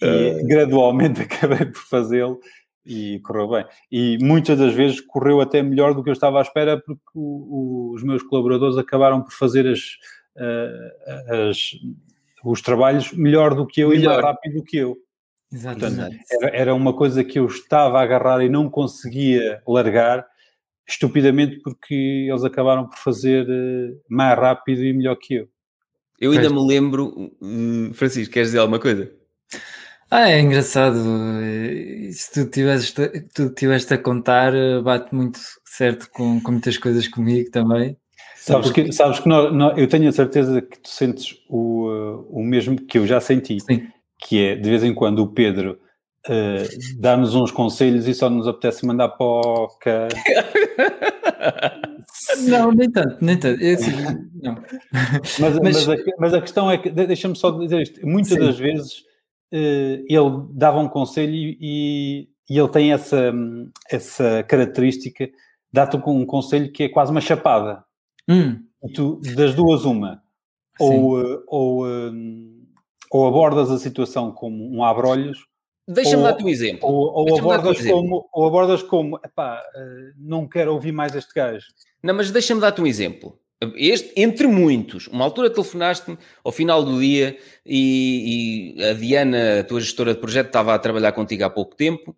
e 0.03 0.43
uh... 0.43 0.47
gradualmente 0.49 1.23
acabei 1.23 1.65
por 1.65 1.83
fazê-lo 1.83 2.41
e 2.89 3.21
correu 3.21 3.49
bem. 3.49 3.67
E 3.93 4.17
muitas 4.19 4.59
das 4.59 4.73
vezes 4.73 5.01
correu 5.01 5.41
até 5.41 5.63
melhor 5.63 5.95
do 5.95 6.03
que 6.03 6.09
eu 6.09 6.15
estava 6.15 6.39
à 6.39 6.43
espera 6.43 6.81
porque 6.81 7.11
o, 7.15 7.21
o, 7.21 7.95
os 7.95 8.03
meus 8.03 8.23
colaboradores 8.23 8.79
acabaram 8.79 9.23
por 9.23 9.33
fazer 9.33 9.67
as, 9.67 9.81
uh, 10.37 11.49
as, 11.51 11.71
os 12.43 12.63
trabalhos 12.63 13.13
melhor 13.13 13.55
do 13.55 13.67
que 13.67 13.83
eu 13.83 13.91
melhor. 13.91 14.03
e 14.03 14.07
mais 14.07 14.25
rápido 14.25 14.55
do 14.55 14.65
que 14.65 14.79
eu. 14.79 14.97
Exatamente. 15.53 16.19
Era, 16.31 16.57
era, 16.57 16.75
uma 16.75 16.95
coisa 16.95 17.23
que 17.23 17.39
eu 17.39 17.47
estava 17.47 17.99
a 17.99 18.03
agarrar 18.03 18.43
e 18.43 18.49
não 18.49 18.69
conseguia 18.69 19.63
largar, 19.67 20.27
estupidamente 20.87 21.59
porque 21.61 22.27
eles 22.29 22.45
acabaram 22.45 22.87
por 22.87 22.99
fazer 22.99 23.47
eh, 23.49 23.97
mais 24.09 24.39
rápido 24.39 24.85
e 24.85 24.93
melhor 24.93 25.17
que 25.17 25.35
eu. 25.35 25.49
Eu 26.21 26.33
ainda 26.33 26.51
me 26.51 26.67
lembro, 26.67 27.33
hum, 27.41 27.93
Francisco, 27.95 28.33
queres 28.33 28.49
dizer 28.49 28.59
alguma 28.59 28.79
coisa? 28.79 29.11
Ah, 30.11 30.31
é 30.31 30.41
engraçado. 30.41 30.99
Se 32.13 32.33
tu 32.33 32.51
tiveste, 32.51 33.27
tu 33.35 33.51
tiveste 33.51 33.95
a 33.95 33.99
contar, 33.99 34.53
bate 34.83 35.15
muito 35.15 35.39
certo 35.65 36.09
com, 36.11 36.41
com 36.41 36.53
muitas 36.53 36.79
coisas 36.79 37.07
comigo 37.07 37.51
também. 37.51 37.97
Sabes 38.37 38.71
que, 38.71 38.91
sabes 38.93 39.21
que 39.21 39.29
nós, 39.29 39.53
nós, 39.53 39.77
eu 39.77 39.87
tenho 39.87 40.09
a 40.09 40.13
certeza 40.13 40.63
que 40.63 40.79
tu 40.79 40.89
sentes 40.89 41.37
o, 41.51 41.91
eh, 41.91 42.25
o 42.31 42.43
mesmo 42.43 42.77
que 42.77 42.97
eu 42.97 43.07
já 43.07 43.21
senti. 43.21 43.61
Sim 43.61 43.89
que 44.19 44.45
é, 44.45 44.57
de 44.57 44.69
vez 44.69 44.83
em 44.83 44.93
quando, 44.93 45.21
o 45.21 45.29
Pedro 45.29 45.79
uh, 46.29 46.99
dá-nos 46.99 47.35
uns 47.35 47.51
conselhos 47.51 48.07
e 48.09 48.15
só 48.15 48.29
nos 48.29 48.49
apetece 48.49 48.85
mandar 48.85 49.09
poca. 49.11 50.09
não, 52.49 52.73
nem 52.73 52.91
tanto, 52.91 53.17
nem 53.21 53.39
tanto. 53.39 53.63
É 53.63 53.73
assim, 53.75 53.93
não. 54.43 54.57
Mas, 54.93 55.39
mas... 55.39 55.61
Mas, 55.63 55.89
a, 55.89 55.97
mas, 56.19 56.35
a, 56.35 56.41
questão 56.41 56.71
é 56.71 56.79
que, 56.79 56.91
deixa-me 56.91 57.37
só 57.37 57.51
dizer 57.53 57.83
isto, 57.83 58.05
muitas 58.07 58.33
Sim. 58.33 58.41
das 58.41 58.59
vezes 58.59 59.08
ele 59.51 60.47
dava 60.53 60.79
um 60.79 60.89
conselho 60.89 61.33
e, 61.33 62.29
e 62.49 62.59
ele 62.59 62.69
tem 62.69 62.93
essa, 62.93 63.33
essa 63.91 64.43
característica, 64.45 65.29
dá-te 65.73 65.97
um 65.97 66.25
conselho 66.25 66.73
que 66.73 66.85
é 66.85 66.89
quase 66.89 67.11
uma 67.11 67.21
chapada. 67.21 67.85
Hum. 68.29 68.63
E 68.83 68.93
tu, 68.93 69.21
das 69.35 69.55
duas, 69.55 69.85
uma. 69.85 70.23
Sim. 70.79 70.85
Ou, 70.85 71.21
eh, 71.21 71.43
ou 71.49 71.87
um, 71.87 72.67
ou 73.11 73.27
abordas 73.27 73.71
a 73.71 73.79
situação 73.79 74.31
como 74.31 74.71
um 74.71 74.85
abrolhos. 74.85 75.47
Deixa-me 75.87 76.23
dar-te 76.23 76.45
um 76.45 76.49
exemplo. 76.49 76.89
Ou, 76.89 77.29
ou 77.29 77.39
abordas, 77.39 77.81
um 77.81 77.91
como, 77.91 78.29
ou 78.33 78.47
abordas 78.47 78.83
como, 78.83 79.19
epá, 79.25 79.63
eh, 79.75 80.13
não 80.17 80.47
quero 80.47 80.73
ouvir 80.73 80.93
mais 80.93 81.15
este 81.15 81.33
gajo. 81.35 81.67
Não, 82.03 82.15
mas 82.15 82.31
deixa-me 82.31 82.61
dar-te 82.61 82.81
um 82.81 82.87
exemplo. 82.87 83.39
Este, 83.75 84.13
entre 84.17 84.47
muitos, 84.47 85.09
uma 85.09 85.25
altura 85.25 85.51
telefonaste-me 85.51 86.17
ao 86.45 86.53
final 86.53 86.85
do 86.85 87.01
dia 87.01 87.37
e, 87.67 88.75
e, 88.77 88.85
a 88.85 88.93
Diana, 88.93 89.61
a 89.61 89.65
tua 89.65 89.81
gestora 89.81 90.15
de 90.15 90.21
projeto, 90.21 90.47
estava 90.47 90.73
a 90.75 90.79
trabalhar 90.79 91.11
contigo 91.11 91.43
há 91.43 91.51
pouco 91.51 91.75
tempo 91.75 92.17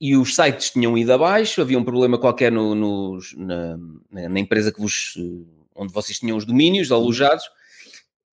e 0.00 0.16
os 0.16 0.34
sites 0.34 0.70
tinham 0.70 0.96
ido 0.96 1.12
abaixo, 1.12 1.60
havia 1.60 1.78
um 1.78 1.84
problema 1.84 2.16
qualquer 2.18 2.50
no, 2.50 2.74
no 2.74 3.18
na, 3.36 3.76
na, 4.30 4.40
empresa 4.40 4.72
que 4.72 4.80
vos, 4.80 5.14
onde 5.74 5.92
vocês 5.92 6.18
tinham 6.18 6.38
os 6.38 6.46
domínios 6.46 6.90
alojados, 6.90 7.44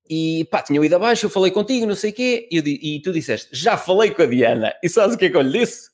e 0.09 0.47
pá, 0.49 0.61
tinham 0.61 0.85
ido 0.85 0.95
abaixo, 0.95 1.25
eu 1.25 1.29
falei 1.29 1.51
contigo, 1.51 1.85
não 1.85 1.95
sei 1.95 2.11
o 2.11 2.13
quê, 2.13 2.47
e, 2.49 2.55
eu, 2.55 2.63
e 2.65 3.01
tu 3.01 3.11
disseste, 3.11 3.49
já 3.51 3.75
falei 3.75 4.11
com 4.11 4.21
a 4.21 4.25
Diana, 4.25 4.73
e 4.81 4.87
sabes 4.87 5.15
o 5.15 5.19
que 5.19 5.25
é 5.25 5.29
que 5.29 5.35
eu 5.35 5.41
lhe 5.41 5.59
disse? 5.59 5.89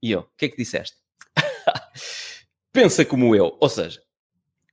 E 0.00 0.12
eu, 0.12 0.20
o 0.20 0.28
que 0.38 0.44
é 0.44 0.48
que 0.48 0.56
disseste? 0.56 0.96
Pensa 2.72 3.04
como 3.04 3.34
eu, 3.34 3.56
ou 3.58 3.68
seja, 3.68 4.00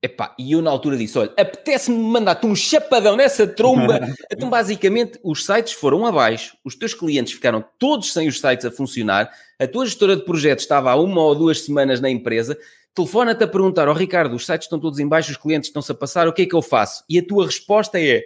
Epá, 0.03 0.35
e 0.37 0.51
eu 0.51 0.61
na 0.61 0.69
altura 0.69 0.97
disse: 0.97 1.17
olha, 1.17 1.31
apetece-me 1.37 1.97
mandar-te 1.97 2.45
um 2.45 2.53
chapadão 2.53 3.15
nessa 3.15 3.47
tromba. 3.47 4.01
então, 4.29 4.49
basicamente, 4.49 5.17
os 5.23 5.45
sites 5.45 5.71
foram 5.71 6.05
abaixo, 6.05 6.57
os 6.61 6.75
teus 6.75 6.93
clientes 6.93 7.31
ficaram 7.31 7.63
todos 7.79 8.11
sem 8.11 8.27
os 8.27 8.37
sites 8.41 8.65
a 8.65 8.71
funcionar, 8.71 9.31
a 9.57 9.65
tua 9.65 9.85
gestora 9.85 10.17
de 10.17 10.25
projetos 10.25 10.65
estava 10.65 10.91
há 10.91 10.95
uma 10.95 11.21
ou 11.21 11.33
duas 11.33 11.61
semanas 11.61 12.01
na 12.01 12.09
empresa, 12.09 12.57
telefona-te 12.93 13.45
a 13.45 13.47
perguntar: 13.47 13.87
Ó 13.87 13.91
oh, 13.91 13.95
Ricardo, 13.95 14.35
os 14.35 14.45
sites 14.45 14.65
estão 14.65 14.77
todos 14.77 14.99
em 14.99 15.07
baixo, 15.07 15.31
os 15.31 15.37
clientes 15.37 15.69
estão-se 15.69 15.93
a 15.93 15.95
passar, 15.95 16.27
o 16.27 16.33
que 16.33 16.41
é 16.41 16.45
que 16.45 16.55
eu 16.55 16.61
faço? 16.61 17.05
E 17.09 17.17
a 17.17 17.25
tua 17.25 17.45
resposta 17.45 17.97
é: 17.97 18.23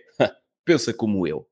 pensa 0.65 0.91
como 0.91 1.27
eu. 1.27 1.47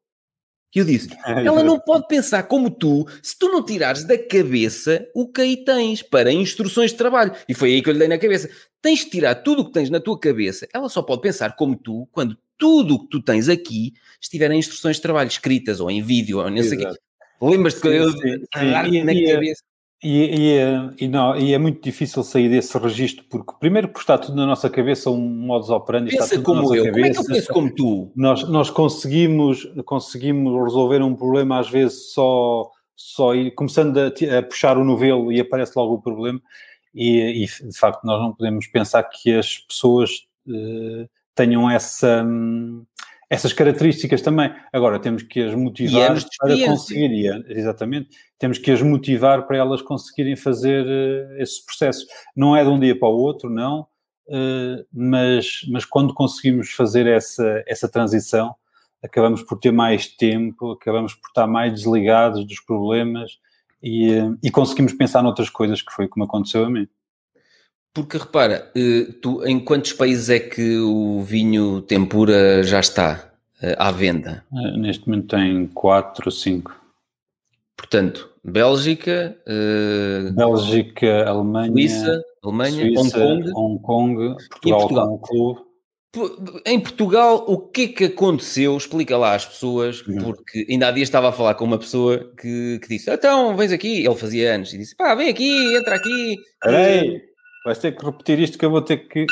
E 0.76 0.80
eu 0.80 0.86
disse: 0.86 1.08
ela 1.26 1.64
não 1.64 1.80
pode 1.80 2.08
pensar 2.08 2.44
como 2.44 2.70
tu 2.70 3.08
se 3.24 3.38
tu 3.40 3.48
não 3.48 3.64
tirares 3.64 4.04
da 4.04 4.18
cabeça 4.18 5.08
o 5.16 5.28
que 5.28 5.42
aí 5.42 5.58
tens 5.58 6.04
para 6.04 6.32
instruções 6.32 6.92
de 6.92 6.98
trabalho. 6.98 7.34
E 7.48 7.54
foi 7.54 7.74
aí 7.74 7.82
que 7.82 7.90
eu 7.90 7.94
lhe 7.94 8.00
dei 8.00 8.08
na 8.10 8.18
cabeça. 8.18 8.50
Tens 8.82 9.00
de 9.00 9.10
tirar 9.10 9.36
tudo 9.36 9.62
o 9.62 9.66
que 9.66 9.72
tens 9.72 9.90
na 9.90 10.00
tua 10.00 10.20
cabeça. 10.20 10.68
Ela 10.74 10.90
só 10.90 11.02
pode 11.02 11.22
pensar 11.22 11.56
como 11.56 11.76
tu 11.76 12.08
quando 12.12 12.38
tudo 12.58 12.96
o 12.96 13.00
que 13.00 13.10
tu 13.10 13.22
tens 13.22 13.50
aqui 13.50 13.94
estiver 14.22 14.52
em 14.52 14.60
instruções 14.60 14.98
de 14.98 15.02
trabalho 15.02 15.28
escritas 15.28 15.80
ou 15.80 15.90
em 15.90 16.02
vídeo 16.02 16.40
ou 16.40 16.50
não 16.50 16.62
sei 16.62 16.78
o 16.78 16.82
quê. 16.82 17.00
Lembras-te 17.42 17.82
que 17.82 17.88
eu 17.88 18.14
dar-te 18.54 19.04
na 19.04 19.14
cabeça? 19.34 19.64
E, 20.04 20.26
e, 20.26 20.58
é, 20.58 20.90
e, 21.00 21.08
não, 21.08 21.36
e 21.36 21.54
é 21.54 21.58
muito 21.58 21.82
difícil 21.82 22.22
sair 22.24 22.50
desse 22.50 22.78
registro, 22.78 23.26
porque 23.30 23.54
primeiro 23.60 23.88
porque 23.88 24.02
está 24.02 24.18
tudo 24.18 24.36
na 24.36 24.46
nossa 24.46 24.70
cabeça, 24.70 25.10
um 25.10 25.18
modus 25.18 25.70
operandi 25.70 26.12
Pensa 26.12 26.24
está 26.24 26.36
tudo 26.36 26.46
como 26.46 26.56
na 26.58 26.62
nossa 26.64 26.76
eu, 26.76 26.86
cabeça. 26.86 26.96
como 26.96 27.06
é 27.06 27.12
que 27.12 27.20
eu 27.20 27.36
penso 27.36 27.54
como 27.54 27.76
tu? 27.76 28.12
Nós, 28.16 28.48
nós 28.50 28.70
conseguimos, 28.70 29.66
conseguimos 29.86 30.64
resolver 30.64 31.02
um 31.02 31.16
problema 31.16 31.60
às 31.60 31.70
vezes 31.70 32.12
só, 32.12 32.70
só 32.96 33.34
ir, 33.34 33.52
começando 33.52 33.98
a, 33.98 34.08
a 34.08 34.44
puxar 34.44 34.78
o 34.78 34.84
novelo 34.84 35.32
e 35.32 35.40
aparece 35.40 35.74
logo 35.76 35.96
o 35.96 36.02
problema 36.02 36.42
e, 36.94 37.44
e, 37.44 37.68
de 37.68 37.78
facto 37.78 38.04
nós 38.04 38.22
não 38.22 38.34
podemos 38.34 38.68
pensar 38.68 39.02
que 39.04 39.34
as 39.34 39.60
pessoas 39.60 40.28
uh, 40.48 41.10
tenham 41.34 41.70
essa... 41.70 42.24
Essas 43.30 43.54
características 43.54 44.22
também. 44.22 44.54
Agora, 44.72 45.00
temos 45.00 45.24
que 45.24 45.42
as 45.42 45.56
motivar 45.56 46.16
para 46.40 46.66
conseguir, 46.66 47.44
exatamente, 47.50 48.10
temos 48.38 48.58
que 48.58 48.72
as 48.72 48.82
motivar 48.82 49.48
para 49.48 49.58
elas 49.58 49.82
conseguirem 49.82 50.36
fazer 50.36 50.86
uh, 50.86 51.42
esse 51.42 51.66
processo. 51.66 52.06
Não 52.36 52.56
é 52.56 52.64
de 52.64 52.70
um 52.70 52.80
dia 52.80 52.98
para 52.98 53.08
o 53.08 53.18
outro, 53.18 53.50
não, 53.50 53.88
uh, 54.28 54.86
mas, 54.94 55.62
mas 55.70 55.86
quando 55.86 56.14
conseguimos 56.14 56.72
fazer 56.72 57.08
essa, 57.08 57.64
essa 57.68 57.90
transição, 57.90 58.54
acabamos 59.04 59.42
por 59.42 59.60
ter 59.60 59.72
mais 59.72 60.08
tempo, 60.08 60.72
acabamos 60.72 61.14
por 61.14 61.28
estar 61.28 61.48
mais 61.48 61.74
desligados 61.74 62.46
dos 62.46 62.60
problemas 62.60 63.40
e, 63.82 64.12
uh, 64.12 64.38
e 64.44 64.52
conseguimos 64.52 64.94
pensar 64.94 65.24
noutras 65.24 65.50
coisas, 65.50 65.82
que 65.82 65.92
foi 65.92 66.08
como 66.08 66.26
aconteceu 66.26 66.66
a 66.66 66.70
mim. 66.70 66.88
Porque 67.96 68.18
repara, 68.18 68.74
tu, 69.22 69.42
em 69.46 69.58
quantos 69.58 69.94
países 69.94 70.30
é 70.30 70.38
que 70.38 70.80
o 70.80 71.22
vinho 71.22 71.82
tempura 71.82 72.62
já 72.62 72.82
está 72.82 73.32
à 73.78 73.90
venda? 73.90 74.44
Neste 74.78 75.08
momento 75.08 75.30
tem 75.30 75.68
4 75.68 76.24
ou 76.26 76.32
5. 76.32 76.76
Portanto, 77.78 78.30
Bélgica, 78.44 79.38
Bélgica, 80.34 81.24
Alemanha, 81.26 81.72
Suíça, 81.72 82.22
Alemanha, 82.44 82.96
Suíça, 82.96 83.26
Hong 83.26 83.40
Kong, 83.40 83.52
Hong 83.56 83.82
Kong 83.82 84.36
Portugal, 84.50 84.80
Portugal. 84.80 85.20
clube. 85.20 85.62
Em 86.66 86.80
Portugal, 86.80 87.46
o 87.48 87.58
que 87.58 87.84
é 87.84 87.88
que 87.88 88.04
aconteceu? 88.06 88.76
Explica 88.76 89.18
lá 89.18 89.36
às 89.36 89.46
pessoas, 89.46 90.06
uhum. 90.06 90.18
porque 90.18 90.68
ainda 90.70 90.90
há 90.90 90.92
dias 90.92 91.08
estava 91.08 91.30
a 91.30 91.34
falar 91.34 91.56
com 91.56 91.64
uma 91.64 91.78
pessoa 91.78 92.30
que, 92.38 92.78
que 92.82 92.90
disse: 92.90 93.10
Então, 93.10 93.56
vens 93.56 93.72
aqui. 93.72 94.06
Ele 94.06 94.16
fazia 94.16 94.54
anos 94.54 94.74
e 94.74 94.78
disse: 94.78 94.96
Pá, 94.96 95.16
vem 95.16 95.30
aqui, 95.30 95.76
entra 95.76 95.96
aqui. 95.96 96.38
Peraí, 96.62 97.22
vais 97.66 97.80
ter 97.80 97.94
que 97.94 98.06
repetir 98.06 98.40
isto 98.40 98.58
que 98.58 98.66
eu 98.66 98.70
vou 98.70 98.82
ter 98.82 98.98
que. 99.08 99.26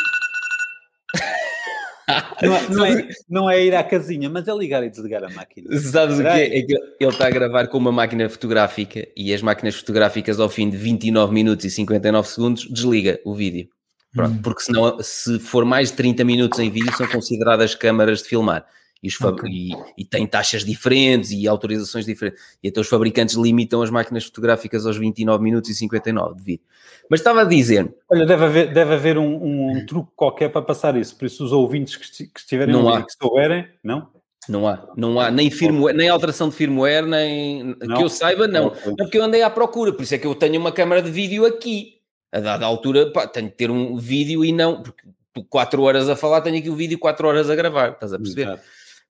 Não 2.42 2.56
é, 2.56 2.70
não, 2.70 2.86
é, 2.86 3.10
não 3.30 3.50
é, 3.50 3.64
ir 3.64 3.74
à 3.74 3.82
casinha, 3.82 4.30
mas 4.30 4.46
é 4.48 4.54
ligar 4.54 4.84
e 4.84 4.90
desligar 4.90 5.24
a 5.24 5.30
máquina. 5.30 5.78
Sabes 5.78 6.20
o 6.20 6.22
que 6.22 6.28
é? 6.28 6.60
é 6.60 6.62
que 6.64 6.74
ele 7.00 7.10
está 7.10 7.28
a 7.28 7.30
gravar 7.30 7.68
com 7.68 7.78
uma 7.78 7.94
máquina 7.94 8.28
fotográfica 8.28 9.08
e 9.16 9.34
as 9.34 9.42
máquinas 9.42 9.76
fotográficas 9.76 10.38
ao 10.38 10.50
fim 10.50 10.70
de 10.70 10.76
29 10.76 11.34
minutos 11.34 11.64
e 11.64 11.70
59 11.70 12.28
segundos 12.28 12.68
desliga 12.70 13.22
o 13.24 13.34
vídeo. 13.34 13.70
Pronto, 14.14 14.34
hum. 14.34 14.42
Porque 14.42 14.64
senão, 14.64 14.98
se 15.02 15.40
for 15.40 15.64
mais 15.64 15.92
de 15.92 15.96
30 15.96 16.26
minutos 16.26 16.60
em 16.60 16.70
vídeo, 16.70 16.92
são 16.98 17.08
consideradas 17.08 17.74
câmaras 17.74 18.22
de 18.22 18.28
filmar 18.28 18.66
e, 19.04 19.10
okay. 19.26 19.52
e, 19.52 19.72
e 19.98 20.06
tem 20.06 20.26
taxas 20.26 20.64
diferentes 20.64 21.32
e 21.32 21.46
autorizações 21.46 22.06
diferentes. 22.06 22.42
E 22.64 22.70
então 22.70 22.80
os 22.80 22.88
fabricantes 22.88 23.36
limitam 23.36 23.82
as 23.82 23.90
máquinas 23.90 24.24
fotográficas 24.24 24.86
aos 24.86 24.96
29 24.96 25.44
minutos 25.44 25.70
e 25.70 25.76
59 25.76 26.36
de 26.36 26.44
vídeo. 26.44 26.66
Mas 27.10 27.20
estava 27.20 27.42
a 27.42 27.44
dizer. 27.44 27.94
Olha, 28.10 28.26
deve 28.26 28.46
haver, 28.46 28.74
deve 28.74 28.94
haver 28.94 29.18
um, 29.18 29.36
um, 29.36 29.78
um 29.78 29.86
truque 29.86 30.12
qualquer 30.16 30.50
para 30.50 30.62
passar 30.62 30.96
isso. 30.96 31.18
Por 31.18 31.26
isso, 31.26 31.44
os 31.44 31.52
ouvintes 31.52 31.98
que, 31.98 32.28
que 32.28 32.40
estiverem 32.40 32.74
não 32.74 33.04
que 33.04 33.14
souberem, 33.22 33.68
não? 33.84 34.08
Não 34.48 34.68
há, 34.68 34.92
não 34.98 35.20
há 35.20 35.32
nem, 35.32 35.50
firmware, 35.50 35.96
nem 35.96 36.10
alteração 36.10 36.50
de 36.50 36.56
firmware, 36.56 37.06
nem 37.06 37.76
não. 37.82 37.96
que 37.96 38.04
eu 38.04 38.10
saiba, 38.10 38.46
não. 38.46 38.74
Não, 38.86 38.96
porque 38.96 39.18
eu 39.18 39.24
andei 39.24 39.42
à 39.42 39.50
procura, 39.50 39.94
por 39.94 40.04
isso 40.04 40.16
é 40.16 40.18
que 40.18 40.28
eu 40.28 40.36
tenho 40.36 40.60
uma 40.60 40.72
câmara 40.72 41.02
de 41.02 41.10
vídeo 41.10 41.46
aqui. 41.46 42.00
A 42.32 42.40
dada 42.40 42.66
altura, 42.66 43.12
pá, 43.12 43.26
tenho 43.26 43.50
que 43.50 43.56
ter 43.56 43.72
um 43.72 43.96
vídeo 43.96 44.44
e 44.44 44.52
não, 44.52 44.84
porque 44.84 45.04
4 45.50 45.82
horas 45.82 46.10
a 46.10 46.16
falar, 46.16 46.42
tenho 46.42 46.58
aqui 46.58 46.70
o 46.70 46.76
vídeo 46.76 47.00
4 47.00 47.26
horas 47.26 47.50
a 47.50 47.56
gravar, 47.56 47.92
estás 47.92 48.12
a 48.12 48.18
perceber? 48.18 48.44
Exato. 48.44 48.64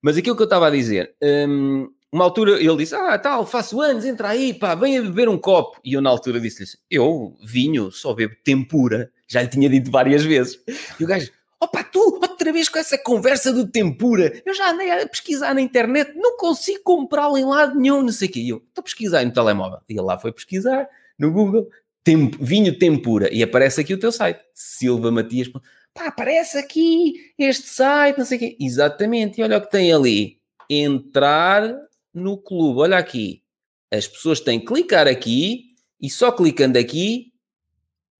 Mas 0.04 0.18
aquilo 0.18 0.36
que 0.36 0.42
eu 0.42 0.46
estava 0.46 0.68
a 0.68 0.70
dizer, 0.70 1.16
um, 1.24 1.89
uma 2.12 2.26
altura 2.26 2.62
ele 2.62 2.76
disse: 2.76 2.94
Ah, 2.94 3.18
tal, 3.18 3.46
faço 3.46 3.80
anos, 3.80 4.04
entra 4.04 4.28
aí, 4.28 4.54
pá, 4.54 4.76
venha 4.76 5.02
beber 5.02 5.30
um 5.30 5.38
copo. 5.38 5.80
E 5.84 5.94
eu 5.94 6.02
na 6.02 6.10
altura 6.10 6.42
disse-lhe: 6.42 6.70
Eu, 6.92 7.38
vinho, 7.42 7.89
só 7.89 8.13
bebo 8.13 8.36
tempura. 8.44 9.10
Já 9.28 9.42
lhe 9.42 9.48
tinha 9.48 9.70
dito 9.70 9.89
várias 9.89 10.26
vezes. 10.26 10.60
E 11.00 11.04
o 11.06 11.08
gajo: 11.08 11.32
Opa, 11.58 11.82
tu, 11.86 12.20
outra 12.22 12.52
vez 12.52 12.68
com 12.68 12.78
essa 12.78 12.98
conversa 12.98 13.54
do 13.54 13.66
tempura. 13.66 14.42
Eu 14.46 14.54
já 14.54 14.72
andei 14.72 14.92
a 14.92 15.08
pesquisar 15.08 15.54
na 15.54 15.62
internet, 15.62 16.13
não 16.16 16.36
consigo 16.36 16.84
comprá-lo 16.84 17.38
em 17.38 17.46
lado 17.46 17.80
nenhum, 17.80 18.02
não 18.02 18.12
sei 18.12 18.28
o 18.28 18.32
quê. 18.32 18.39
E 18.42 18.50
eu, 18.50 18.58
estou 18.58 18.82
a 18.82 18.84
pesquisar 18.84 19.24
no 19.24 19.32
telemóvel. 19.32 19.80
E 19.88 19.94
ele 19.94 20.02
lá 20.02 20.20
foi 20.20 20.34
pesquisar 20.34 20.86
no 21.18 21.32
Google, 21.32 21.70
temp, 22.04 22.36
vinho 22.42 22.78
tempura. 22.78 23.34
E 23.34 23.42
aparece 23.42 23.80
aqui 23.80 23.94
o 23.94 24.00
teu 24.00 24.12
site, 24.12 24.42
Silva 24.54 25.10
Matias 25.10 25.48
pá, 25.94 26.08
aparece 26.08 26.58
aqui 26.58 27.34
este 27.38 27.68
site, 27.68 28.18
não 28.18 28.26
sei 28.26 28.38
o 28.38 28.40
quê. 28.40 28.58
Exatamente, 28.60 29.40
e 29.40 29.44
olha 29.44 29.58
o 29.58 29.62
que 29.62 29.72
tem 29.72 29.94
ali. 29.94 30.40
Entrar 30.70 31.74
no 32.14 32.38
clube, 32.38 32.80
olha 32.80 32.98
aqui. 32.98 33.44
As 33.92 34.08
pessoas 34.08 34.40
têm 34.40 34.60
que 34.60 34.66
clicar 34.66 35.08
aqui 35.08 35.76
e 36.02 36.10
só 36.10 36.32
clicando 36.32 36.80
aqui, 36.80 37.32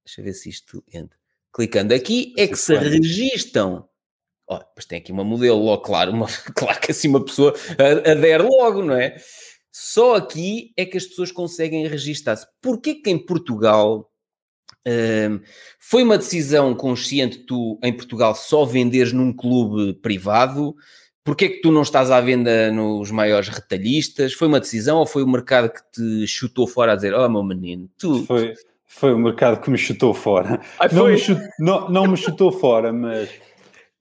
deixa 0.06 0.22
eu 0.22 0.26
ver 0.26 0.34
se 0.34 0.50
isto 0.50 0.84
entra. 0.94 1.18
Clicando 1.52 1.94
aqui 1.94 2.34
é 2.38 2.48
que 2.48 2.56
se 2.56 2.76
registam. 2.76 3.88
Olha, 4.48 4.66
mas 4.76 4.86
tem 4.86 5.00
aqui 5.00 5.12
uma 5.12 5.24
modelo, 5.24 5.64
logo, 5.64 5.82
claro, 5.82 6.12
uma, 6.12 6.28
claro 6.56 6.80
que 6.80 6.92
assim 6.92 7.08
uma 7.08 7.24
pessoa 7.24 7.54
adere 8.06 8.44
logo, 8.44 8.84
não 8.84 8.96
é? 8.96 9.16
Só 9.72 10.16
aqui 10.16 10.72
é 10.78 10.86
que 10.86 10.98
as 10.98 11.06
pessoas 11.06 11.32
conseguem 11.32 11.88
registar-se. 11.88 12.46
Porquê 12.62 12.96
que 12.96 13.10
em 13.10 13.18
Portugal 13.18 14.13
foi 15.80 16.04
uma 16.04 16.18
decisão 16.18 16.74
consciente 16.76 17.40
tu, 17.40 17.80
em 17.84 17.94
Portugal, 17.94 18.36
só 18.36 18.66
venderes 18.66 19.14
num 19.14 19.32
clube 19.32 19.94
privado? 19.96 20.76
Porquê 21.24 21.46
é 21.46 21.50
que 21.50 21.62
tu 21.62 21.72
não 21.72 21.84
estás 21.84 22.12
à 22.12 22.20
venda 22.20 22.70
nos 22.72 23.10
maiores 23.10 23.48
retalhistas? 23.48 24.34
Foi 24.34 24.48
uma 24.48 24.60
decisão 24.60 24.98
ou 24.98 25.06
foi 25.06 25.24
o 25.24 25.28
mercado 25.28 25.72
que 25.72 25.82
te 25.92 26.28
chutou 26.28 26.68
fora 26.68 26.92
a 26.92 26.96
dizer, 26.96 27.14
oh 27.14 27.30
meu 27.30 27.44
menino, 27.44 27.90
tu... 27.98 28.26
Foi, 28.26 28.54
foi 28.86 29.14
o 29.14 29.18
mercado 29.18 29.62
que 29.62 29.70
me 29.70 29.78
chutou 29.78 30.14
fora. 30.14 30.60
Ai, 30.78 30.90
não, 30.92 31.08
me 31.08 31.18
chutou, 31.18 31.48
não, 31.60 31.90
não, 31.90 32.08
me 32.08 32.18
chutou 32.18 32.52
fora, 32.52 32.92
mas 32.92 33.30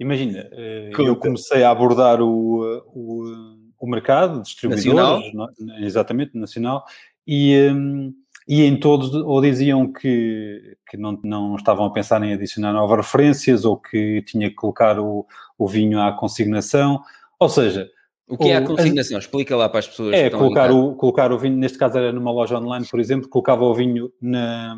imagina, 0.00 0.48
eh, 0.52 0.90
Conta. 0.94 1.08
eu 1.08 1.16
comecei 1.16 1.62
a 1.62 1.70
abordar 1.70 2.20
o, 2.20 2.82
o, 2.92 3.56
o 3.78 3.86
mercado, 3.86 4.42
distribuidores, 4.42 5.32
nacional. 5.32 5.50
exatamente, 5.78 6.36
nacional, 6.36 6.84
e... 7.24 7.56
Um, 7.72 8.12
e 8.48 8.64
em 8.64 8.78
todos 8.78 9.14
ou 9.14 9.40
diziam 9.40 9.92
que, 9.92 10.76
que 10.88 10.96
não, 10.96 11.18
não 11.22 11.56
estavam 11.56 11.86
a 11.86 11.92
pensar 11.92 12.22
em 12.22 12.32
adicionar 12.32 12.72
novas 12.72 12.98
referências 13.06 13.64
ou 13.64 13.76
que 13.76 14.22
tinha 14.22 14.48
que 14.48 14.54
colocar 14.56 14.98
o, 14.98 15.26
o 15.58 15.68
vinho 15.68 16.00
à 16.00 16.12
consignação, 16.12 17.00
ou 17.38 17.48
seja... 17.48 17.88
O 18.28 18.38
que 18.38 18.48
é 18.48 18.56
a 18.56 18.64
consignação? 18.64 19.18
Explica 19.18 19.54
lá 19.54 19.68
para 19.68 19.80
as 19.80 19.88
pessoas. 19.88 20.14
É, 20.14 20.30
colocar 20.30 20.70
o, 20.70 20.94
colocar 20.94 21.32
o 21.32 21.38
vinho, 21.38 21.56
neste 21.56 21.76
caso 21.76 21.98
era 21.98 22.12
numa 22.12 22.32
loja 22.32 22.56
online, 22.58 22.86
por 22.90 22.98
exemplo, 22.98 23.28
colocava 23.28 23.62
o 23.64 23.74
vinho 23.74 24.10
na, 24.22 24.74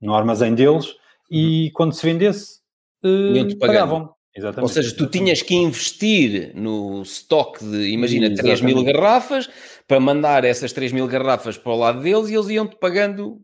no 0.00 0.14
armazém 0.14 0.54
deles 0.54 0.96
e 1.30 1.66
uhum. 1.66 1.70
quando 1.74 1.92
se 1.92 2.04
vendesse, 2.04 2.60
uh, 3.04 3.58
pagavam. 3.58 4.15
Exatamente. 4.36 4.62
Ou 4.62 4.68
seja, 4.68 4.94
tu 4.94 5.06
tinhas 5.06 5.40
que 5.40 5.54
investir 5.54 6.52
no 6.54 7.02
estoque 7.02 7.64
de, 7.64 7.88
imagina, 7.88 8.26
Exatamente. 8.26 8.60
3 8.60 8.60
mil 8.60 8.84
garrafas 8.84 9.48
para 9.88 9.98
mandar 9.98 10.44
essas 10.44 10.72
3 10.72 10.92
mil 10.92 11.06
garrafas 11.06 11.56
para 11.56 11.72
o 11.72 11.76
lado 11.76 12.02
deles 12.02 12.28
e 12.28 12.34
eles 12.34 12.48
iam-te 12.48 12.76
pagando. 12.76 13.40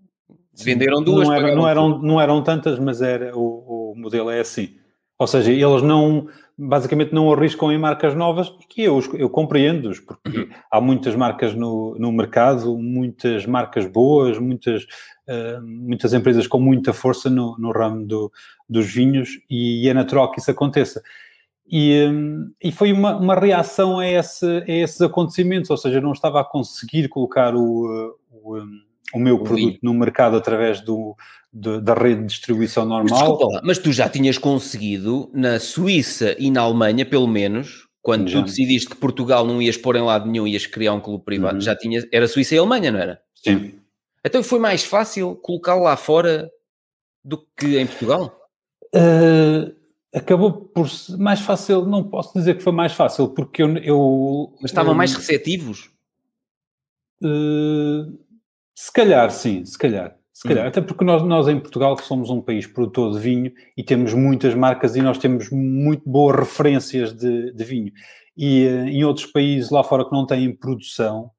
Venderam 0.55 1.02
duas, 1.02 1.26
não, 1.26 1.35
era, 1.35 1.55
não, 1.55 1.68
eram, 1.68 1.98
não 1.98 2.20
eram 2.20 2.42
tantas, 2.42 2.78
mas 2.78 3.00
era, 3.00 3.35
o, 3.35 3.92
o 3.92 3.94
modelo 3.96 4.28
é 4.28 4.40
assim. 4.40 4.76
Ou 5.18 5.26
seja, 5.26 5.50
eles 5.50 5.83
não, 5.83 6.28
basicamente 6.68 7.12
não 7.12 7.33
arriscam 7.33 7.72
em 7.72 7.79
marcas 7.79 8.14
novas, 8.14 8.48
que 8.68 8.83
eu, 8.83 9.01
eu 9.14 9.29
compreendo-os, 9.29 9.98
porque 9.98 10.38
uhum. 10.38 10.48
há 10.70 10.81
muitas 10.81 11.16
marcas 11.16 11.55
no, 11.55 11.96
no 11.98 12.12
mercado, 12.12 12.79
muitas 12.79 13.44
marcas 13.46 13.87
boas, 13.87 14.38
muitas, 14.38 14.85
uh, 14.85 15.61
muitas 15.62 16.12
empresas 16.12 16.46
com 16.46 16.61
muita 16.61 16.92
força 16.92 17.29
no, 17.29 17.57
no 17.59 17.72
ramo 17.72 18.07
do, 18.07 18.33
dos 18.68 18.87
vinhos 18.87 19.40
e 19.51 19.88
é 19.88 19.94
natural 19.94 20.31
que 20.31 20.40
isso 20.40 20.51
aconteça. 20.51 21.03
E, 21.66 22.07
um, 22.07 22.53
e 22.62 22.70
foi 22.70 22.92
uma, 22.92 23.16
uma 23.16 23.35
reação 23.35 23.98
a, 23.98 24.07
esse, 24.07 24.46
a 24.46 24.64
esses 24.66 25.01
acontecimentos, 25.01 25.70
ou 25.70 25.77
seja, 25.77 26.01
não 26.01 26.12
estava 26.12 26.40
a 26.40 26.44
conseguir 26.44 27.09
colocar 27.09 27.57
o, 27.57 28.16
o, 28.31 28.59
o 29.14 29.18
meu 29.18 29.37
o 29.37 29.44
produto 29.44 29.66
vinho. 29.66 29.79
no 29.83 29.94
mercado 29.94 30.37
através 30.37 30.81
do, 30.81 31.16
de, 31.53 31.81
da 31.81 31.94
rede 31.94 32.22
de 32.22 32.27
distribuição 32.27 32.85
normal. 32.85 33.07
Mas, 33.11 33.18
desculpa 33.18 33.46
lá, 33.46 33.61
mas 33.64 33.79
tu 33.79 33.92
já 33.92 34.09
tinhas 34.09 34.38
conseguido 34.38 35.31
na 35.35 35.59
Suíça 35.59 36.35
e 36.38 36.51
na 36.51 36.62
Alemanha, 36.62 37.05
pelo 37.05 37.27
menos, 37.27 37.88
quando 38.01 38.29
já. 38.29 38.40
tu 38.40 38.46
decidiste 38.46 38.90
que 38.90 38.96
Portugal 38.96 39.46
não 39.46 39.61
ias 39.61 39.77
pôr 39.77 39.96
em 39.96 40.03
lado 40.03 40.29
nenhum, 40.29 40.46
ias 40.46 40.66
criar 40.66 40.92
um 40.94 41.01
clube 41.01 41.25
privado, 41.25 41.57
uhum. 41.57 41.61
já 41.61 41.77
tinhas, 41.77 42.07
era 42.12 42.27
Suíça 42.27 42.55
e 42.55 42.59
Alemanha, 42.59 42.90
não 42.90 42.98
era? 42.98 43.20
Sim. 43.35 43.75
Então 44.25 44.42
foi 44.42 44.59
mais 44.59 44.85
fácil 44.85 45.37
colocá-lo 45.37 45.83
lá 45.83 45.96
fora 45.96 46.51
do 47.25 47.38
que 47.57 47.79
em 47.79 47.87
Portugal? 47.87 48.37
Uh, 48.94 49.75
acabou 50.14 50.53
por 50.53 50.88
ser 50.88 51.16
mais 51.16 51.40
fácil, 51.40 51.87
não 51.87 52.05
posso 52.05 52.33
dizer 52.35 52.57
que 52.57 52.62
foi 52.62 52.72
mais 52.72 52.92
fácil, 52.92 53.29
porque 53.29 53.62
eu. 53.62 53.77
eu 53.79 54.55
Mas 54.61 54.70
estavam 54.70 54.92
eu, 54.92 54.96
mais 54.96 55.14
receptivos? 55.14 55.90
Uh, 57.22 58.18
se 58.83 58.92
calhar, 58.92 59.31
sim, 59.31 59.64
se 59.64 59.79
calhar. 59.79 60.16
Se 60.33 60.42
calhar, 60.42 60.64
hum. 60.64 60.68
até 60.68 60.81
porque 60.81 61.05
nós, 61.05 61.23
nós 61.23 61.47
em 61.47 61.61
Portugal 61.61 61.97
somos 61.99 62.31
um 62.31 62.40
país 62.40 62.66
produtor 62.66 63.12
de 63.12 63.21
vinho 63.21 63.53
e 63.77 63.85
temos 63.85 64.12
muitas 64.12 64.57
marcas 64.57 64.97
e 64.97 65.01
nós 65.01 65.18
temos 65.18 65.51
muito 65.51 66.03
boas 66.05 66.37
referências 66.37 67.12
de, 67.12 67.53
de 67.53 67.64
vinho. 67.64 67.92
E 68.37 68.66
uh, 68.66 68.88
em 68.88 69.05
outros 69.05 69.27
países 69.27 69.71
lá 69.71 69.85
fora 69.85 70.05
que 70.05 70.11
não 70.11 70.27
têm 70.27 70.53
produção, 70.53 71.31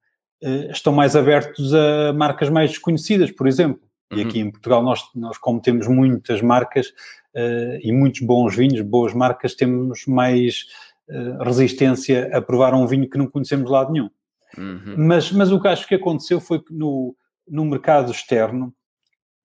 uh, 0.41 0.71
estão 0.71 0.93
mais 0.93 1.17
abertos 1.17 1.73
a 1.73 2.13
marcas 2.13 2.49
mais 2.49 2.69
desconhecidas, 2.69 3.29
por 3.29 3.45
exemplo. 3.45 3.81
E 4.13 4.21
aqui 4.21 4.41
uhum. 4.41 4.47
em 4.47 4.51
Portugal 4.51 4.81
nós, 4.81 5.01
nós 5.13 5.37
como 5.37 5.59
temos 5.59 5.85
muitas 5.85 6.41
marcas 6.41 6.87
uh, 7.35 7.77
e 7.81 7.91
muitos 7.91 8.21
bons 8.21 8.55
vinhos, 8.55 8.79
boas 8.79 9.13
marcas, 9.13 9.53
temos 9.53 10.05
mais 10.07 10.65
resistência 11.41 12.31
a 12.33 12.41
provar 12.41 12.73
um 12.73 12.87
vinho 12.87 13.09
que 13.09 13.17
não 13.17 13.27
conhecemos 13.27 13.65
de 13.65 13.71
lado 13.71 13.91
nenhum. 13.91 14.09
Uhum. 14.57 14.95
Mas, 14.97 15.29
mas 15.33 15.51
o 15.51 15.59
que 15.59 15.67
acho 15.67 15.85
que 15.85 15.95
aconteceu 15.95 16.39
foi 16.39 16.59
que 16.63 16.73
no, 16.73 17.13
no 17.47 17.65
mercado 17.65 18.11
externo 18.11 18.73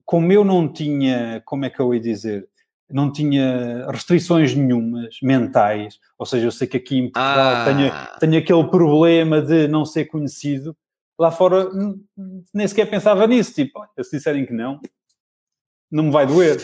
como 0.08 0.32
eu 0.32 0.42
não 0.42 0.72
tinha, 0.72 1.42
como 1.44 1.66
é 1.66 1.70
que 1.70 1.78
eu 1.78 1.92
ia 1.92 2.00
dizer, 2.00 2.48
não 2.90 3.12
tinha 3.12 3.86
restrições 3.90 4.54
nenhumas 4.54 5.18
mentais, 5.22 5.98
ou 6.18 6.24
seja, 6.24 6.46
eu 6.46 6.50
sei 6.50 6.66
que 6.66 6.78
aqui 6.78 6.96
em 6.96 7.12
Portugal 7.12 7.56
ah. 7.56 7.64
tenho, 7.66 7.92
tenho 8.18 8.42
aquele 8.42 8.70
problema 8.70 9.42
de 9.42 9.68
não 9.68 9.84
ser 9.84 10.06
conhecido, 10.06 10.74
lá 11.18 11.30
fora 11.30 11.68
nem 12.54 12.66
sequer 12.66 12.88
pensava 12.88 13.26
nisso, 13.26 13.52
tipo, 13.52 13.78
se 14.00 14.16
disserem 14.16 14.46
que 14.46 14.52
não, 14.54 14.80
não 15.90 16.04
me 16.04 16.10
vai 16.10 16.26
doer. 16.26 16.58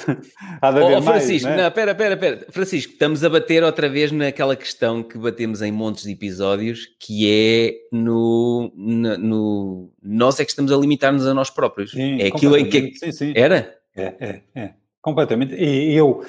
Há 0.61 0.71
de 0.71 0.83
haver 0.83 0.99
oh, 0.99 1.03
Francisco, 1.03 1.49
mais, 1.49 1.57
não, 1.57 1.65
é? 1.65 1.67
não, 1.67 1.75
pera, 1.75 1.95
pera, 1.95 2.17
pera. 2.17 2.47
Francisco, 2.51 2.93
estamos 2.93 3.25
a 3.25 3.31
bater 3.31 3.63
outra 3.63 3.89
vez 3.89 4.13
naquela 4.13 4.55
questão 4.55 5.03
que 5.03 5.17
batemos 5.17 5.63
em 5.63 5.73
montes 5.73 6.05
de 6.05 6.13
episódios, 6.13 6.87
que 7.01 7.31
é 7.31 7.75
no, 7.91 8.71
no, 8.77 9.19
no 9.19 9.93
nós 10.03 10.39
é 10.39 10.45
que 10.45 10.51
estamos 10.51 10.71
a 10.71 10.77
limitar-nos 10.77 11.27
a 11.27 11.33
nós 11.33 11.49
próprios. 11.49 11.93
Sim, 11.93 12.21
é 12.21 12.27
aquilo 12.27 12.57
em 12.57 12.69
que 12.69 12.95
sim, 12.97 13.13
sim. 13.13 13.33
era? 13.35 13.75
É, 13.97 14.15
é, 14.21 14.43
é, 14.55 14.75
completamente. 15.01 15.55
E 15.55 15.95
eu, 15.95 16.25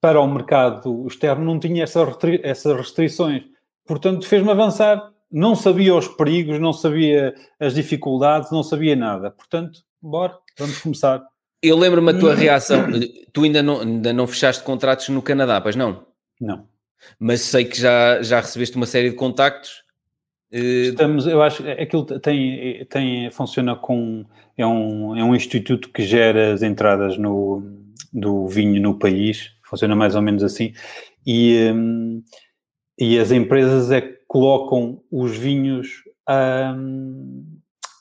para 0.00 0.20
o 0.20 0.26
mercado 0.26 1.06
externo, 1.06 1.44
não 1.44 1.58
tinha 1.58 1.84
essa 1.84 2.04
restri 2.04 2.40
essas 2.42 2.76
restrições. 2.76 3.44
Portanto, 3.86 4.26
fez-me 4.26 4.50
avançar. 4.50 5.12
Não 5.30 5.54
sabia 5.54 5.94
os 5.94 6.08
perigos, 6.08 6.58
não 6.58 6.72
sabia 6.72 7.34
as 7.60 7.74
dificuldades, 7.74 8.50
não 8.50 8.62
sabia 8.62 8.96
nada. 8.96 9.30
Portanto, 9.30 9.80
bora, 10.00 10.34
vamos 10.58 10.80
começar. 10.80 11.22
Eu 11.62 11.76
lembro-me 11.76 12.10
a 12.10 12.18
tua 12.18 12.34
reação. 12.34 12.86
Tu 13.32 13.44
ainda 13.44 13.62
não, 13.62 13.80
ainda 13.80 14.12
não 14.12 14.26
fechaste 14.26 14.62
contratos 14.62 15.08
no 15.08 15.22
Canadá, 15.22 15.60
pois 15.60 15.76
não? 15.76 16.06
Não. 16.40 16.66
Mas 17.18 17.42
sei 17.42 17.64
que 17.64 17.80
já, 17.80 18.22
já 18.22 18.40
recebeste 18.40 18.76
uma 18.76 18.86
série 18.86 19.10
de 19.10 19.16
contactos. 19.16 19.82
Eh, 20.52 20.88
Estamos, 20.88 21.26
eu 21.26 21.42
acho 21.42 21.62
que 21.62 21.70
aquilo 21.70 22.04
tem, 22.04 22.84
tem, 22.86 23.30
funciona 23.30 23.76
com. 23.76 24.24
É 24.56 24.66
um, 24.66 25.16
é 25.16 25.22
um 25.22 25.34
instituto 25.34 25.90
que 25.90 26.02
gera 26.02 26.52
as 26.52 26.62
entradas 26.62 27.16
no, 27.16 27.62
do 28.12 28.46
vinho 28.46 28.80
no 28.80 28.98
país, 28.98 29.50
funciona 29.64 29.94
mais 29.94 30.14
ou 30.14 30.22
menos 30.22 30.42
assim. 30.42 30.72
E, 31.26 31.70
um, 31.72 32.22
e 32.98 33.18
as 33.18 33.30
empresas 33.30 33.90
é 33.90 34.00
que 34.00 34.18
colocam 34.26 35.00
os 35.10 35.36
vinhos. 35.36 36.02
Um, 36.28 37.44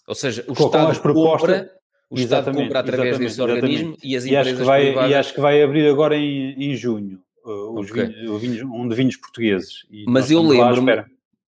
ou 0.08 0.16
seja, 0.16 0.44
o 0.48 0.54
Estado 0.54 0.92
as 0.92 1.00
propostas, 1.00 1.42
compra 1.42 1.78
o 2.10 2.18
Estado 2.18 2.54
compra 2.54 2.80
através 2.80 3.18
desse 3.18 3.42
organismo 3.42 3.96
exatamente. 3.96 4.08
e 4.08 4.16
as 4.16 4.26
empresas 4.26 4.48
e 4.48 4.52
acho 4.52 4.58
que 4.58 4.66
vai, 4.66 4.86
privadas... 4.86 5.12
E 5.12 5.14
acho 5.14 5.34
que 5.34 5.42
vai 5.42 5.62
abrir 5.62 5.88
agora 5.90 6.16
em, 6.16 6.54
em 6.54 6.76
junho 6.76 7.20
uh, 7.46 7.80
okay. 7.80 8.08
vinhos, 8.08 8.42
vinhos, 8.42 8.62
um 8.62 8.88
de 8.88 8.96
vinhos 8.96 9.18
portugueses. 9.18 9.86
Mas 10.08 10.32
eu 10.32 10.42
lembro-me 10.42 11.06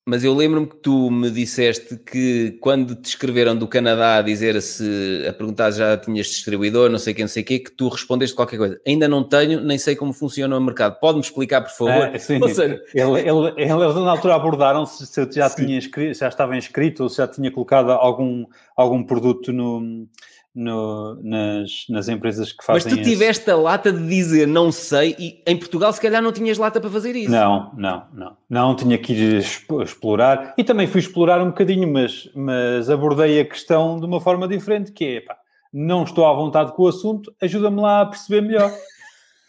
mas 0.09 0.23
eu 0.23 0.33
lembro-me 0.33 0.65
que 0.65 0.77
tu 0.77 1.11
me 1.11 1.29
disseste 1.29 1.95
que 1.95 2.57
quando 2.59 2.95
te 2.95 3.09
escreveram 3.09 3.55
do 3.55 3.67
Canadá 3.67 4.17
a 4.17 4.21
dizer 4.23 4.59
se 4.59 5.23
a 5.29 5.31
perguntar 5.31 5.69
já 5.69 5.95
tinhas 5.97 6.25
distribuidor, 6.25 6.89
não 6.89 6.97
sei 6.97 7.13
quem, 7.13 7.25
não 7.25 7.29
sei 7.29 7.43
o 7.43 7.45
quê, 7.45 7.59
que 7.59 7.69
tu 7.69 7.87
respondeste 7.89 8.35
qualquer 8.35 8.57
coisa. 8.57 8.81
Ainda 8.87 9.07
não 9.07 9.23
tenho, 9.23 9.61
nem 9.61 9.77
sei 9.77 9.95
como 9.95 10.11
funciona 10.11 10.57
o 10.57 10.61
mercado. 10.61 10.99
Pode-me 10.99 11.23
explicar, 11.23 11.61
por 11.61 11.69
favor? 11.69 12.07
É, 12.07 12.17
sim. 12.17 12.39
Seja... 12.49 12.81
Ele, 12.91 13.19
ele, 13.19 13.53
eles 13.55 13.95
na 13.95 14.09
altura 14.09 14.33
abordaram 14.33 14.83
se, 14.83 15.05
se 15.05 15.21
eu 15.21 15.31
já 15.31 15.47
tinha 15.47 15.79
já 16.11 16.27
estava 16.27 16.57
inscrito 16.57 17.03
ou 17.03 17.09
se 17.09 17.17
já 17.17 17.27
tinha 17.27 17.51
colocado 17.51 17.91
algum, 17.91 18.45
algum 18.75 19.03
produto 19.03 19.53
no 19.53 20.07
no, 20.53 21.19
nas, 21.23 21.85
nas 21.89 22.07
empresas 22.09 22.51
que 22.51 22.63
fazem 22.63 22.91
Mas 22.91 22.99
tu 22.99 23.03
tiveste 23.03 23.43
esse... 23.43 23.51
a 23.51 23.55
lata 23.55 23.91
de 23.91 24.07
dizer 24.07 24.47
não 24.47 24.71
sei 24.71 25.15
e 25.19 25.43
em 25.45 25.55
Portugal 25.55 25.93
se 25.93 26.01
calhar 26.01 26.21
não 26.21 26.31
tinhas 26.31 26.57
lata 26.57 26.81
para 26.81 26.89
fazer 26.89 27.15
isso. 27.15 27.31
Não, 27.31 27.71
não, 27.77 28.03
não. 28.13 28.37
Não 28.49 28.75
tinha 28.75 28.97
que 28.97 29.13
ir 29.13 29.37
explorar 29.37 30.53
e 30.57 30.63
também 30.63 30.87
fui 30.87 30.99
explorar 30.99 31.41
um 31.41 31.47
bocadinho, 31.47 31.91
mas, 31.91 32.29
mas 32.35 32.89
abordei 32.89 33.39
a 33.39 33.45
questão 33.45 33.99
de 33.99 34.05
uma 34.05 34.19
forma 34.19 34.47
diferente, 34.47 34.91
que 34.91 35.05
é, 35.05 35.21
pá, 35.21 35.37
não 35.71 36.03
estou 36.03 36.25
à 36.25 36.33
vontade 36.33 36.73
com 36.73 36.83
o 36.83 36.87
assunto, 36.87 37.33
ajuda-me 37.41 37.79
lá 37.79 38.01
a 38.01 38.05
perceber 38.07 38.41
melhor. 38.41 38.71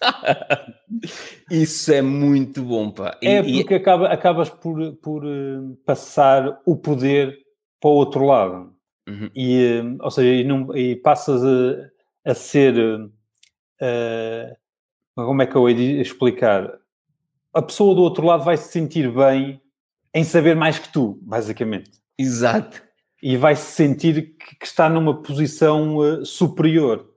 Isso 1.51 1.93
é 1.93 2.03
muito 2.03 2.63
bom, 2.63 2.91
pá. 2.91 3.19
E, 3.23 3.29
é 3.29 3.43
porque 3.43 3.75
e... 3.75 3.77
Acaba, 3.77 4.09
acabas 4.09 4.49
por, 4.51 4.95
por 4.97 5.25
uh, 5.25 5.77
passar 5.85 6.61
o 6.65 6.77
poder 6.77 7.37
para 7.81 7.91
o 7.91 7.95
outro 7.95 8.25
lado. 8.25 8.75
Uhum. 9.11 9.31
E, 9.35 9.83
ou 10.01 10.11
seja, 10.11 10.29
e, 10.29 10.45
não, 10.45 10.77
e 10.77 10.97
passas 10.97 11.43
a, 11.45 12.31
a 12.31 12.35
ser. 12.35 12.75
Uh, 12.79 14.57
como 15.15 15.43
é 15.43 15.47
que 15.47 15.57
eu 15.57 15.69
ia 15.69 16.01
explicar? 16.01 16.71
A 17.53 17.61
pessoa 17.61 17.95
do 17.95 18.03
outro 18.03 18.25
lado 18.25 18.45
vai 18.45 18.57
se 18.57 18.71
sentir 18.71 19.11
bem 19.13 19.61
em 20.15 20.25
saber 20.25 20.55
mais 20.55 20.79
que 20.79 20.93
tu, 20.93 21.19
basicamente. 21.23 21.91
Exato. 22.17 22.83
E 23.23 23.37
vai 23.37 23.57
se 23.57 23.73
sentir 23.73 24.37
que, 24.39 24.57
que 24.57 24.67
está 24.67 24.89
numa 24.89 25.21
posição 25.23 25.97
uh, 25.97 26.25
superior. 26.25 27.09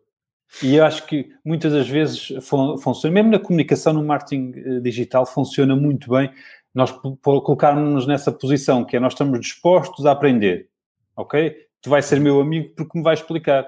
E 0.62 0.76
eu 0.76 0.86
acho 0.86 1.06
que 1.08 1.30
muitas 1.44 1.72
das 1.72 1.88
vezes 1.88 2.34
fun 2.42 2.78
funciona, 2.78 3.14
mesmo 3.14 3.32
na 3.32 3.40
comunicação, 3.40 3.94
no 3.94 4.04
marketing 4.04 4.54
uh, 4.60 4.82
digital, 4.82 5.26
funciona 5.26 5.76
muito 5.76 6.10
bem 6.10 6.32
nós 6.74 6.92
colocarmos-nos 7.22 8.08
nessa 8.08 8.32
posição, 8.32 8.84
que 8.84 8.98
é 8.98 9.00
nós 9.00 9.14
estamos 9.14 9.40
dispostos 9.40 10.06
a 10.06 10.12
aprender, 10.12 10.70
ok? 11.16 11.56
Tu 11.84 11.90
vais 11.90 12.04
ser 12.04 12.20
meu 12.20 12.40
amigo 12.40 12.74
porque 12.76 12.98
me 12.98 13.04
vais 13.04 13.20
explicar. 13.20 13.68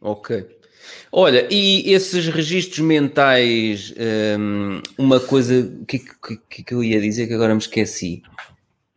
Ok. 0.00 0.46
Olha, 1.10 1.48
e 1.50 1.92
esses 1.92 2.28
registros 2.28 2.80
mentais, 2.80 3.92
hum, 4.38 4.80
uma 4.96 5.18
coisa 5.18 5.74
que, 5.88 5.98
que, 5.98 6.62
que 6.62 6.74
eu 6.74 6.84
ia 6.84 7.00
dizer 7.00 7.26
que 7.26 7.34
agora 7.34 7.54
me 7.54 7.60
esqueci, 7.60 8.22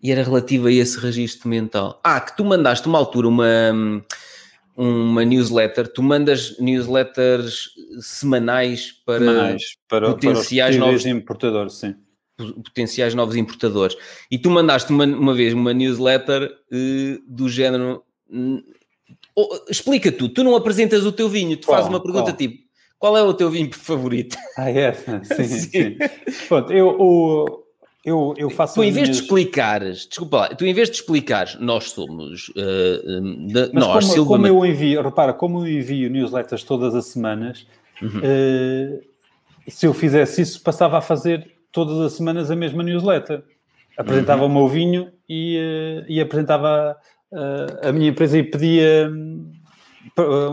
e 0.04 0.12
era 0.12 0.22
relativa 0.22 0.68
a 0.68 0.72
esse 0.72 1.00
registro 1.00 1.50
mental. 1.50 2.00
Ah, 2.04 2.20
que 2.20 2.36
tu 2.36 2.46
mandaste 2.46 2.88
uma 2.88 3.00
altura 3.00 3.28
uma, 3.28 4.06
uma 4.76 5.26
newsletter, 5.26 5.88
tu 5.88 6.04
mandas 6.04 6.60
newsletters 6.60 7.70
semanais 8.02 8.92
para, 9.06 9.20
semanais, 9.20 9.64
para 9.88 10.10
potenciais 10.12 10.76
para 10.76 10.86
novos 10.86 11.06
importadores, 11.06 11.74
sim 11.74 11.96
potenciais 12.64 13.14
novos 13.14 13.36
importadores. 13.36 13.96
E 14.30 14.38
tu 14.38 14.50
mandaste 14.50 14.92
uma, 14.92 15.06
uma 15.06 15.34
vez 15.34 15.54
uma 15.54 15.74
newsletter 15.74 16.44
uh, 16.44 17.22
do 17.28 17.50
género. 17.50 18.04
Uh, 18.32 18.62
explica 19.70 20.12
tu, 20.12 20.30
tu 20.30 20.44
não 20.44 20.56
apresentas 20.56 21.06
o 21.06 21.12
teu 21.12 21.30
vinho, 21.30 21.58
tu 21.58 21.66
fazes 21.66 21.90
uma 21.90 22.02
pergunta 22.02 22.32
qual? 22.32 22.38
tipo: 22.38 22.70
qual 23.00 23.18
é 23.18 23.24
o 23.24 23.34
teu 23.34 23.50
vinho 23.50 23.74
favorito? 23.74 24.38
Ah, 24.58 24.70
é? 24.70 24.92
Sim, 25.24 25.44
sim. 25.44 25.60
sim. 25.60 25.98
Pronto, 26.48 26.74
eu, 26.74 26.90
o, 27.00 27.64
eu, 28.04 28.34
eu 28.38 28.50
faço. 28.50 28.76
Tu, 28.76 28.84
em 28.84 28.92
vez 28.92 29.08
minhas... 29.08 29.18
de 29.18 29.24
explicares, 29.24 30.08
desculpa 30.08 30.38
lá, 30.38 30.48
tu, 30.50 30.66
em 30.66 30.74
vez 30.74 30.90
de 30.90 30.98
explicares, 30.98 31.58
nós 31.60 31.92
somos. 31.92 32.50
Uh, 32.50 33.48
de, 33.48 33.72
nós, 33.74 34.08
como, 34.10 34.26
como 34.26 34.48
eu 34.48 34.66
envio, 34.66 35.02
repara, 35.02 35.34
como 35.34 35.66
eu 35.66 35.80
envio 35.80 36.10
newsletters 36.10 36.64
todas 36.64 36.96
as 36.96 37.06
semanas, 37.08 37.68
uhum. 38.02 38.20
uh, 38.20 39.02
se 39.68 39.86
eu 39.86 39.94
fizesse 39.94 40.42
isso, 40.42 40.62
passava 40.62 40.98
a 40.98 41.02
fazer 41.02 41.59
todas 41.72 42.00
as 42.00 42.14
semanas 42.14 42.50
a 42.52 42.56
mesma 42.56 42.84
newsletter. 42.84 43.44
Apresentava 43.98 44.44
uhum. 44.44 44.50
o 44.50 44.54
meu 44.54 44.68
vinho 44.68 45.12
e, 45.28 45.58
uh, 45.58 46.06
e 46.08 46.22
apresentava 46.22 46.96
uh, 47.32 47.88
a 47.88 47.92
minha 47.92 48.10
empresa 48.10 48.38
e 48.38 48.44
pedia 48.44 49.12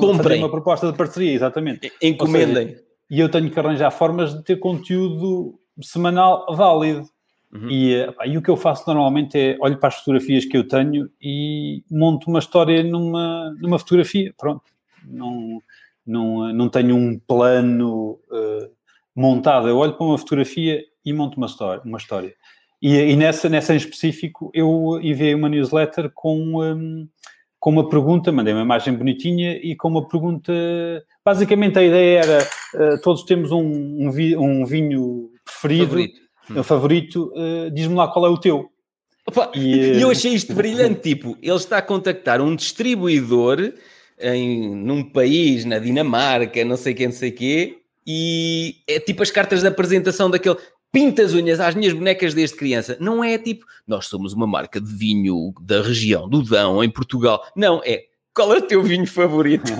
Comprem. 0.00 0.38
uma 0.38 0.50
proposta 0.50 0.90
de 0.90 0.96
parceria, 0.96 1.32
exatamente. 1.32 1.92
Encomendem. 2.02 2.68
Seja, 2.68 2.86
e 3.10 3.20
eu 3.20 3.28
tenho 3.28 3.50
que 3.50 3.58
arranjar 3.58 3.90
formas 3.90 4.34
de 4.34 4.42
ter 4.42 4.56
conteúdo 4.56 5.58
semanal 5.80 6.46
válido. 6.54 7.04
Uhum. 7.52 7.70
E, 7.70 7.94
e, 8.26 8.36
o 8.36 8.42
que 8.42 8.50
eu 8.50 8.56
faço 8.56 8.84
normalmente 8.86 9.38
é 9.38 9.56
olho 9.60 9.78
para 9.78 9.88
as 9.88 9.96
fotografias 9.96 10.44
que 10.44 10.56
eu 10.56 10.66
tenho 10.66 11.08
e 11.22 11.84
monto 11.90 12.28
uma 12.28 12.40
história 12.40 12.82
numa, 12.82 13.54
numa 13.60 13.78
fotografia. 13.78 14.34
Pronto. 14.36 14.64
Não, 15.04 15.62
não, 16.04 16.52
não 16.52 16.68
tenho 16.68 16.96
um 16.96 17.18
plano 17.18 18.18
uh, 18.30 18.76
montado. 19.16 19.66
Eu 19.66 19.78
olho 19.78 19.94
para 19.94 20.06
uma 20.06 20.18
fotografia 20.18 20.84
e 21.04 21.12
monto 21.12 21.38
uma 21.38 21.46
história. 21.46 21.82
Uma 21.84 21.96
história. 21.96 22.34
E, 22.80 22.94
e 22.94 23.16
nessa, 23.16 23.48
nessa 23.48 23.72
em 23.72 23.78
específico, 23.78 24.50
eu 24.52 25.00
enviei 25.02 25.34
uma 25.34 25.48
newsletter 25.48 26.10
com, 26.14 26.62
um, 26.62 27.08
com 27.58 27.70
uma 27.70 27.88
pergunta, 27.88 28.30
mandei 28.30 28.52
uma 28.52 28.62
imagem 28.62 28.94
bonitinha 28.94 29.56
e 29.56 29.74
com 29.74 29.88
uma 29.88 30.06
pergunta. 30.06 30.52
Basicamente, 31.24 31.78
a 31.78 31.82
ideia 31.82 32.18
era: 32.18 32.48
uh, 32.74 33.00
todos 33.00 33.22
temos 33.22 33.50
um, 33.50 33.62
um, 34.06 34.10
vi, 34.10 34.36
um 34.36 34.66
vinho 34.66 35.30
preferido, 35.44 35.86
favorito, 35.86 36.20
um 36.50 36.62
favorito 36.62 37.32
uh, 37.34 37.70
diz-me 37.70 37.94
lá 37.94 38.08
qual 38.08 38.26
é 38.26 38.28
o 38.28 38.38
teu. 38.38 38.70
Opa, 39.26 39.50
e 39.54 39.96
eu 40.00 40.10
achei 40.10 40.34
isto 40.34 40.54
brilhante. 40.54 41.00
Tipo, 41.00 41.38
ele 41.40 41.56
está 41.56 41.78
a 41.78 41.82
contactar 41.82 42.42
um 42.42 42.54
distribuidor 42.54 43.72
em, 44.20 44.74
num 44.76 45.02
país, 45.02 45.64
na 45.64 45.78
Dinamarca, 45.78 46.62
não 46.64 46.76
sei 46.76 46.92
quem, 46.92 47.06
não 47.06 47.14
sei 47.14 47.30
quê, 47.30 47.78
e 48.07 48.76
é 48.86 49.00
tipo 49.00 49.22
as 49.22 49.30
cartas 49.30 49.62
de 49.62 49.66
apresentação 49.66 50.30
daquele 50.30 50.57
pinta 50.92 51.22
as 51.22 51.34
unhas 51.34 51.61
às 51.61 51.74
minhas 51.74 51.92
bonecas 51.92 52.32
desde 52.32 52.57
criança. 52.57 52.96
Não 53.00 53.22
é 53.22 53.36
tipo, 53.36 53.66
nós 53.86 54.07
somos 54.07 54.32
uma 54.32 54.46
marca 54.46 54.80
de 54.80 54.90
vinho 54.94 55.52
da 55.61 55.82
região 55.82 56.28
do 56.28 56.42
Dão, 56.42 56.82
em 56.82 56.88
Portugal. 56.88 57.44
Não, 57.54 57.82
é, 57.84 58.04
qual 58.34 58.54
é 58.54 58.59
o 58.59 58.62
teu 58.62 58.82
vinho 58.82 59.07
favorito? 59.07 59.72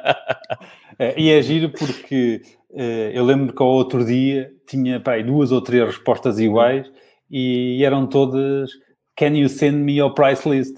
é, 0.98 1.20
e 1.20 1.30
é 1.30 1.42
giro 1.42 1.70
porque 1.70 2.42
uh, 2.70 3.10
eu 3.12 3.24
lembro 3.24 3.54
que 3.54 3.62
ao 3.62 3.68
outro 3.68 4.04
dia 4.04 4.50
tinha 4.66 5.00
pá, 5.00 5.20
duas 5.20 5.52
ou 5.52 5.60
três 5.60 5.86
respostas 5.86 6.38
iguais 6.38 6.90
e 7.30 7.84
eram 7.84 8.06
todas 8.06 8.70
Can 9.16 9.36
you 9.36 9.48
send 9.48 9.84
me 9.84 9.98
your 9.98 10.14
price 10.14 10.48
list? 10.48 10.76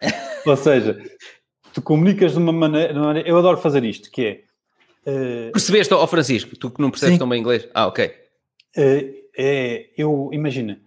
ou 0.46 0.56
seja, 0.56 0.96
tu 1.72 1.82
comunicas 1.82 2.32
de 2.32 2.38
uma 2.38 2.52
maneira, 2.52 2.94
Eu 3.26 3.36
adoro 3.38 3.56
fazer 3.56 3.82
isto, 3.84 4.10
que 4.10 4.24
é. 4.24 4.45
Uh, 5.06 5.52
Percebeste, 5.52 5.94
ó 5.94 6.02
oh 6.02 6.06
Francisco, 6.06 6.56
tu 6.56 6.70
que 6.70 6.80
não 6.80 6.90
percebes 6.90 7.18
tão 7.18 7.28
bem 7.28 7.40
inglês? 7.40 7.68
Ah, 7.72 7.86
ok. 7.86 8.06
Uh, 8.76 9.14
é, 9.38 9.90
eu, 9.96 10.30
imagina, 10.32 10.80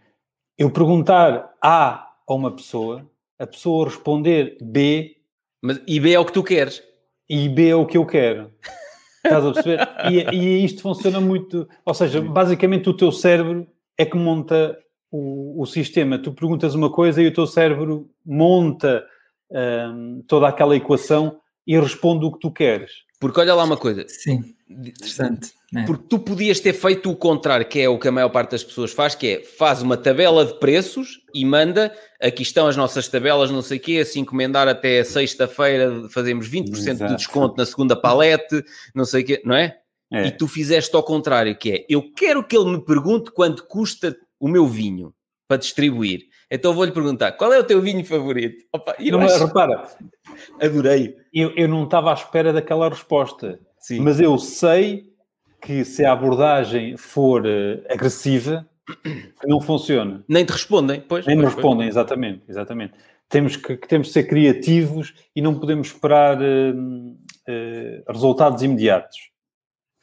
eu 0.58 0.70
perguntar 0.70 1.56
A 1.62 2.12
a 2.28 2.34
uma 2.34 2.54
pessoa, 2.54 3.10
a 3.38 3.48
pessoa 3.48 3.86
responder 3.86 4.58
B. 4.62 5.16
Mas, 5.62 5.82
e 5.88 6.00
B 6.00 6.12
é 6.12 6.20
o 6.20 6.26
que 6.26 6.34
tu 6.34 6.44
queres. 6.44 6.84
E 7.30 7.48
B 7.48 7.70
é 7.70 7.76
o 7.76 7.86
que 7.86 7.98
eu 7.98 8.06
quero. 8.06 8.52
Estás 9.24 9.46
a 9.46 9.54
perceber? 9.54 9.88
e, 10.12 10.36
e 10.36 10.66
isto 10.66 10.82
funciona 10.82 11.22
muito. 11.22 11.68
Ou 11.86 11.94
seja, 11.94 12.22
basicamente 12.22 12.90
o 12.90 12.96
teu 12.96 13.12
cérebro 13.12 13.68
é 13.98 14.06
que 14.06 14.18
monta 14.18 14.78
o, 15.12 15.62
o 15.62 15.66
sistema. 15.66 16.20
Tu 16.20 16.34
perguntas 16.34 16.76
uma 16.76 16.92
coisa 16.92 17.22
e 17.22 17.28
o 17.28 17.34
teu 17.34 17.48
cérebro 17.48 18.10
monta 18.26 19.06
um, 19.52 20.24
toda 20.28 20.48
aquela 20.48 20.76
equação 20.76 21.40
e 21.66 21.80
responde 21.80 22.26
o 22.26 22.32
que 22.32 22.40
tu 22.40 22.52
queres. 22.52 22.92
Porque 23.20 23.40
olha 23.40 23.54
lá 23.54 23.64
uma 23.64 23.76
coisa. 23.78 24.06
Sim, 24.08 24.56
interessante. 24.70 25.52
É. 25.76 25.84
Porque 25.84 26.06
tu 26.10 26.18
podias 26.18 26.60
ter 26.60 26.74
feito 26.74 27.12
o 27.12 27.16
contrário, 27.16 27.66
que 27.68 27.80
é 27.80 27.90
o 27.90 28.00
que 28.00 28.08
a 28.08 28.12
maior 28.12 28.30
parte 28.30 28.52
das 28.52 28.64
pessoas 28.64 28.92
faz, 28.92 29.14
que 29.14 29.28
é 29.28 29.44
faz 29.44 29.82
uma 29.82 29.98
tabela 29.98 30.46
de 30.46 30.58
preços 30.58 31.22
e 31.34 31.46
manda, 31.46 31.94
aqui 32.20 32.42
estão 32.42 32.66
as 32.66 32.78
nossas 32.78 33.08
tabelas, 33.08 33.52
não 33.52 33.62
sei 33.62 33.78
o 33.78 33.82
quê, 33.82 34.06
se 34.06 34.20
encomendar 34.20 34.68
até 34.68 35.04
sexta-feira 35.04 36.08
fazemos 36.10 36.50
20% 36.50 36.72
Exato. 36.72 37.08
de 37.08 37.16
desconto 37.18 37.58
na 37.58 37.66
segunda 37.66 37.96
palete, 37.96 38.64
não 38.96 39.06
sei 39.06 39.22
o 39.22 39.26
quê, 39.26 39.42
não 39.46 39.56
é? 39.56 39.78
é? 40.12 40.28
E 40.28 40.32
tu 40.32 40.48
fizeste 40.48 40.96
ao 40.96 41.04
contrário, 41.04 41.56
que 41.56 41.72
é, 41.72 41.86
eu 41.90 42.12
quero 42.14 42.44
que 42.44 42.58
ele 42.58 42.72
me 42.72 42.84
pergunte 42.84 43.32
quanto 43.32 43.66
custa 43.66 44.18
o 44.40 44.48
meu 44.48 44.66
vinho 44.66 45.14
para 45.48 45.58
distribuir. 45.58 46.29
Então 46.52 46.74
vou-lhe 46.74 46.92
perguntar, 46.92 47.34
qual 47.34 47.54
é 47.54 47.60
o 47.60 47.64
teu 47.64 47.80
vinho 47.80 48.04
favorito? 48.04 48.66
Opa, 48.74 48.96
não, 49.00 49.22
acho... 49.22 49.46
Repara, 49.46 49.88
adorei. 50.60 51.16
Eu, 51.34 51.52
eu 51.56 51.68
não 51.68 51.84
estava 51.84 52.10
à 52.10 52.14
espera 52.14 52.52
daquela 52.52 52.90
resposta, 52.90 53.60
Sim. 53.78 54.00
mas 54.00 54.20
eu 54.20 54.38
sei 54.38 55.10
que 55.62 55.86
se 55.86 56.04
a 56.04 56.14
abordagem 56.14 56.98
for 56.98 57.46
uh, 57.46 57.84
agressiva, 57.90 58.68
não 59.46 59.62
funciona. 59.62 60.24
Nem 60.28 60.46
te 60.46 60.52
respondem, 60.52 61.02
pois. 61.02 61.26
Nem 61.26 61.36
me 61.36 61.46
respondem, 61.46 61.86
pois. 61.86 61.90
exatamente, 61.90 62.44
exatamente. 62.48 62.94
Temos 63.28 63.56
que, 63.56 63.78
que, 63.78 63.88
temos 63.88 64.08
de 64.08 64.14
ser 64.14 64.24
criativos 64.24 65.14
e 65.36 65.42
não 65.42 65.60
podemos 65.60 65.90
esperar 65.90 66.42
uh, 66.42 66.76
uh, 66.76 68.12
resultados 68.12 68.64
imediatos. 68.64 69.30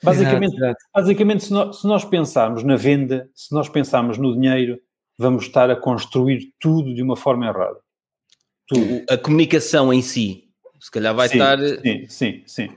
Basicamente, 0.03 0.55
exato, 0.55 0.65
exato. 0.65 0.85
basicamente 0.95 1.45
se, 1.45 1.53
nós, 1.53 1.81
se 1.81 1.87
nós 1.89 2.05
pensarmos 2.05 2.63
na 2.63 2.77
venda, 2.77 3.29
se 3.35 3.53
nós 3.53 3.69
pensarmos 3.69 4.19
no 4.19 4.35
dinheiro, 4.35 4.79
vamos 5.19 5.45
estar 5.45 5.71
a 5.71 5.77
construir 5.77 6.53
tudo 6.61 6.95
de 6.95 7.03
uma 7.03 7.17
forma 7.17 7.47
errada. 7.47 7.79
Tudo. 8.67 9.05
A 9.09 9.17
comunicação 9.17 9.93
em 9.93 10.03
si, 10.03 10.45
se 10.81 10.91
calhar 10.91 11.15
vai 11.15 11.29
sim, 11.29 11.35
estar. 11.35 11.59
Sim, 11.59 12.07
sim, 12.09 12.43
sim. 12.47 12.69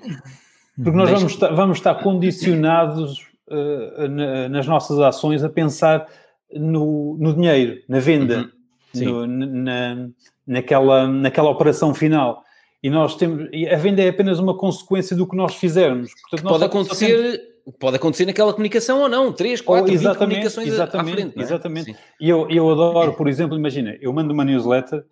Porque 0.75 0.97
nós 0.97 1.09
vamos 1.09 1.33
estar, 1.33 1.49
vamos 1.49 1.77
estar 1.77 1.95
condicionados 1.95 3.27
uh, 3.49 4.07
na, 4.07 4.49
nas 4.49 4.67
nossas 4.67 4.99
ações 4.99 5.43
a 5.43 5.49
pensar 5.49 6.07
no, 6.53 7.17
no 7.19 7.33
dinheiro, 7.33 7.81
na 7.87 7.99
venda, 7.99 8.49
uhum. 8.95 9.27
no, 9.27 9.47
na, 9.47 10.09
naquela, 10.47 11.07
naquela 11.07 11.49
operação 11.49 11.93
final. 11.93 12.43
E 12.81 12.89
nós 12.89 13.15
temos. 13.15 13.49
A 13.71 13.75
venda 13.75 14.01
é 14.01 14.09
apenas 14.09 14.39
uma 14.39 14.57
consequência 14.57 15.15
do 15.15 15.27
que 15.27 15.35
nós 15.35 15.55
fizermos. 15.55 16.11
Portanto, 16.21 16.43
nós 16.43 16.53
pode 16.53 16.63
acontecer. 16.65 17.41
Pode 17.77 17.97
acontecer 17.97 18.25
naquela 18.25 18.53
comunicação 18.53 19.01
ou 19.01 19.09
não, 19.09 19.33
três, 19.33 19.61
quatro, 19.61 19.93
oh, 19.93 20.15
comunicações 20.15 20.67
exatamente, 20.67 21.11
à 21.11 21.15
frente. 21.15 21.39
É? 21.39 21.41
Exatamente. 21.41 21.95
E 22.19 22.29
eu, 22.29 22.49
eu 22.49 22.69
adoro, 22.69 23.13
por 23.13 23.27
exemplo, 23.27 23.57
imagina, 23.57 23.97
eu 24.01 24.13
mando 24.13 24.33
uma 24.33 24.45
newsletter 24.45 25.05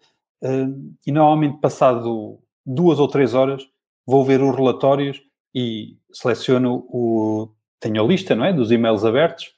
uh, 0.43 0.95
e 1.05 1.12
normalmente 1.12 1.60
passado 1.60 2.39
duas 2.66 2.99
ou 2.99 3.08
três 3.08 3.34
horas 3.34 3.64
vou 4.08 4.24
ver 4.24 4.41
os 4.41 4.55
relatórios 4.55 5.22
e 5.53 5.97
seleciono 6.12 6.86
o. 6.89 7.51
Tenho 7.80 8.03
a 8.03 8.08
lista, 8.08 8.34
não 8.34 8.45
é? 8.45 8.53
Dos 8.53 8.72
e-mails 8.72 9.05
abertos 9.05 9.51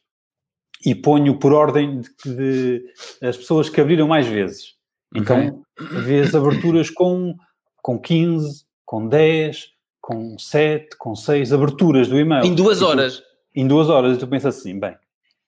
e 0.86 0.96
ponho 0.96 1.38
por 1.38 1.54
ordem 1.54 2.02
de, 2.02 2.36
de 2.36 2.86
as 3.22 3.38
pessoas 3.38 3.70
que 3.70 3.80
abriram 3.80 4.08
mais 4.08 4.28
vezes. 4.28 4.76
Então, 5.16 5.64
okay. 5.78 6.02
vês 6.02 6.36
aberturas 6.36 6.90
com, 6.90 7.36
com 7.82 8.00
15, 8.00 8.66
com 8.86 9.08
10, 9.08 9.70
com 10.10 10.40
7, 10.40 10.98
com 10.98 11.16
6 11.16 11.54
aberturas 11.54 12.08
do 12.08 12.20
e-mail. 12.20 12.44
Em 12.44 12.56
duas 12.56 12.82
horas. 12.82 13.20
Tu, 13.20 13.24
em 13.54 13.68
duas 13.68 13.90
horas, 13.90 14.18
e 14.18 14.20
tu 14.20 14.28
pensas 14.28 14.58
assim, 14.58 14.80
bem, 14.80 14.98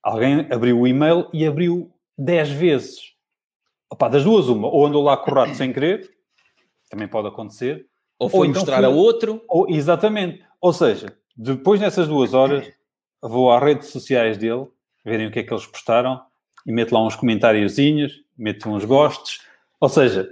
alguém 0.03 0.45
abriu 0.51 0.80
o 0.80 0.88
e-mail 0.88 1.28
e 1.34 1.47
abriu 1.47 1.91
10 2.16 2.51
vezes. 2.51 2.99
Opa, 3.89 4.07
das 4.07 4.24
duas, 4.24 4.49
uma, 4.49 4.68
ou 4.68 4.86
andou 4.86 5.01
lá 5.01 5.18
corrado 5.18 5.55
sem 5.55 5.74
querer, 5.74 6.07
também 6.91 7.07
pode 7.07 7.28
acontecer, 7.28 7.88
ou 8.20 8.30
foi 8.30 8.41
ou 8.41 8.45
então 8.45 8.62
mostrar 8.62 8.78
foi, 8.78 8.86
a 8.86 8.89
outro. 8.89 9.41
Ou, 9.49 9.68
exatamente. 9.68 10.45
Ou 10.62 10.72
seja, 10.72 11.07
depois 11.36 11.82
nessas 11.82 12.07
duas 12.07 12.36
horas, 12.36 12.72
vou 13.20 13.51
às 13.51 13.64
redes 13.64 13.88
sociais 13.88 14.38
dele, 14.38 14.68
verem 15.03 15.26
o 15.26 15.32
que 15.32 15.39
é 15.39 15.43
que 15.43 15.51
eles 15.51 15.66
postaram, 15.66 16.22
e 16.68 16.72
meto 16.72 16.93
lá 16.93 17.03
uns 17.03 17.16
comentáriozinhos, 17.16 18.14
meto 18.38 18.70
uns 18.70 18.86
gostos. 18.86 19.39
Ou 19.80 19.89
seja, 19.89 20.32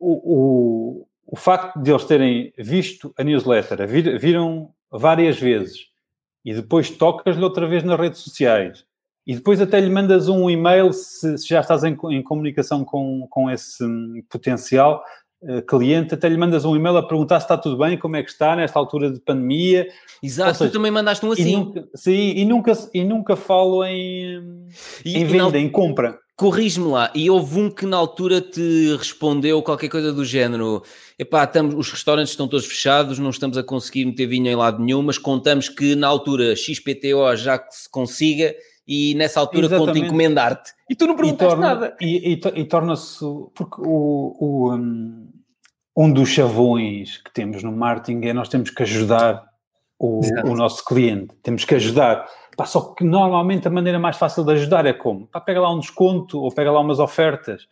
o, 0.00 0.14
o, 0.34 1.07
o 1.30 1.36
facto 1.36 1.78
de 1.80 1.90
eles 1.90 2.04
terem 2.04 2.52
visto 2.56 3.12
a 3.18 3.22
newsletter, 3.22 3.86
vir, 3.86 4.18
viram 4.18 4.70
várias 4.90 5.38
vezes, 5.38 5.86
e 6.42 6.54
depois 6.54 6.90
tocas-lhe 6.90 7.44
outra 7.44 7.66
vez 7.66 7.84
nas 7.84 8.00
redes 8.00 8.20
sociais, 8.20 8.84
e 9.26 9.34
depois 9.34 9.60
até 9.60 9.78
lhe 9.78 9.90
mandas 9.90 10.26
um 10.26 10.48
e-mail 10.48 10.90
se, 10.90 11.36
se 11.36 11.46
já 11.46 11.60
estás 11.60 11.84
em, 11.84 11.94
em, 12.10 12.22
comunicação 12.22 12.82
com, 12.82 13.26
com 13.28 13.50
esse 13.50 13.84
um, 13.84 14.22
potencial, 14.30 15.04
eh, 15.40 15.60
cliente, 15.60 16.14
até 16.14 16.28
lhe 16.30 16.38
mandas 16.38 16.64
um 16.64 16.74
e-mail 16.74 16.96
a 16.96 17.06
perguntar 17.06 17.38
se 17.38 17.44
está 17.44 17.58
tudo 17.58 17.76
bem, 17.76 17.98
como 17.98 18.16
é 18.16 18.22
que 18.22 18.30
está 18.30 18.56
nesta 18.56 18.78
altura 18.78 19.08
de 19.08 19.20
pandemia. 19.20 19.86
Exato, 20.22 20.56
seja, 20.56 20.70
tu 20.70 20.72
também 20.72 20.90
mandaste 20.90 21.24
um 21.26 21.30
assim. 21.30 21.52
E 21.52 21.56
nunca, 21.56 21.88
sim, 21.94 22.32
e 22.36 22.44
nunca, 22.44 22.72
e 22.94 23.04
nunca 23.04 23.36
falo 23.36 23.84
em, 23.84 24.66
e, 25.04 25.16
em 25.16 25.24
venda, 25.26 25.52
na, 25.52 25.58
em 25.58 25.68
compra. 25.68 26.18
Corrige-me 26.34 26.88
lá, 26.88 27.12
e 27.14 27.28
houve 27.30 27.60
um 27.60 27.70
que 27.70 27.84
na 27.84 27.96
altura 27.96 28.40
te 28.40 28.96
respondeu 28.96 29.62
qualquer 29.62 29.88
coisa 29.88 30.12
do 30.12 30.24
género: 30.24 30.82
epá, 31.18 31.44
estamos, 31.44 31.74
os 31.74 31.90
restaurantes 31.90 32.30
estão 32.30 32.46
todos 32.46 32.66
fechados, 32.66 33.18
não 33.18 33.30
estamos 33.30 33.58
a 33.58 33.62
conseguir 33.62 34.04
meter 34.04 34.26
vinho 34.26 34.46
em 34.46 34.54
lado 34.54 34.82
nenhum, 34.82 35.02
mas 35.02 35.18
contamos 35.18 35.68
que 35.68 35.96
na 35.96 36.06
altura 36.06 36.54
XPTO 36.54 37.34
já 37.36 37.58
que 37.58 37.74
se 37.74 37.90
consiga 37.90 38.54
e 38.86 39.14
nessa 39.16 39.40
altura 39.40 39.66
Exatamente. 39.66 39.92
conto 39.92 40.06
encomendar-te. 40.06 40.72
E 40.88 40.96
tu 40.96 41.06
não 41.06 41.14
perguntaste 41.14 41.54
torna, 41.54 41.74
nada. 41.74 41.96
E, 42.00 42.32
e, 42.32 42.60
e 42.60 42.64
torna-se. 42.64 43.22
Porque 43.54 43.82
o, 43.82 44.34
o, 44.40 44.74
um, 44.74 45.30
um 45.94 46.10
dos 46.10 46.30
chavões 46.30 47.18
que 47.18 47.30
temos 47.30 47.62
no 47.62 47.70
marketing 47.70 48.26
é 48.26 48.32
nós 48.32 48.48
temos 48.48 48.70
que 48.70 48.82
ajudar 48.82 49.44
o, 49.98 50.20
o 50.44 50.56
nosso 50.56 50.82
cliente. 50.86 51.34
Temos 51.42 51.66
que 51.66 51.74
ajudar. 51.74 52.26
Pá, 52.56 52.64
só 52.64 52.94
que 52.94 53.04
normalmente 53.04 53.68
a 53.68 53.70
maneira 53.70 53.98
mais 53.98 54.16
fácil 54.16 54.42
de 54.42 54.52
ajudar 54.52 54.86
é 54.86 54.94
como? 54.94 55.26
Pá, 55.26 55.38
pega 55.38 55.60
lá 55.60 55.70
um 55.70 55.80
desconto 55.80 56.40
ou 56.40 56.50
pega 56.50 56.72
lá 56.72 56.80
umas 56.80 56.98
ofertas. 56.98 57.68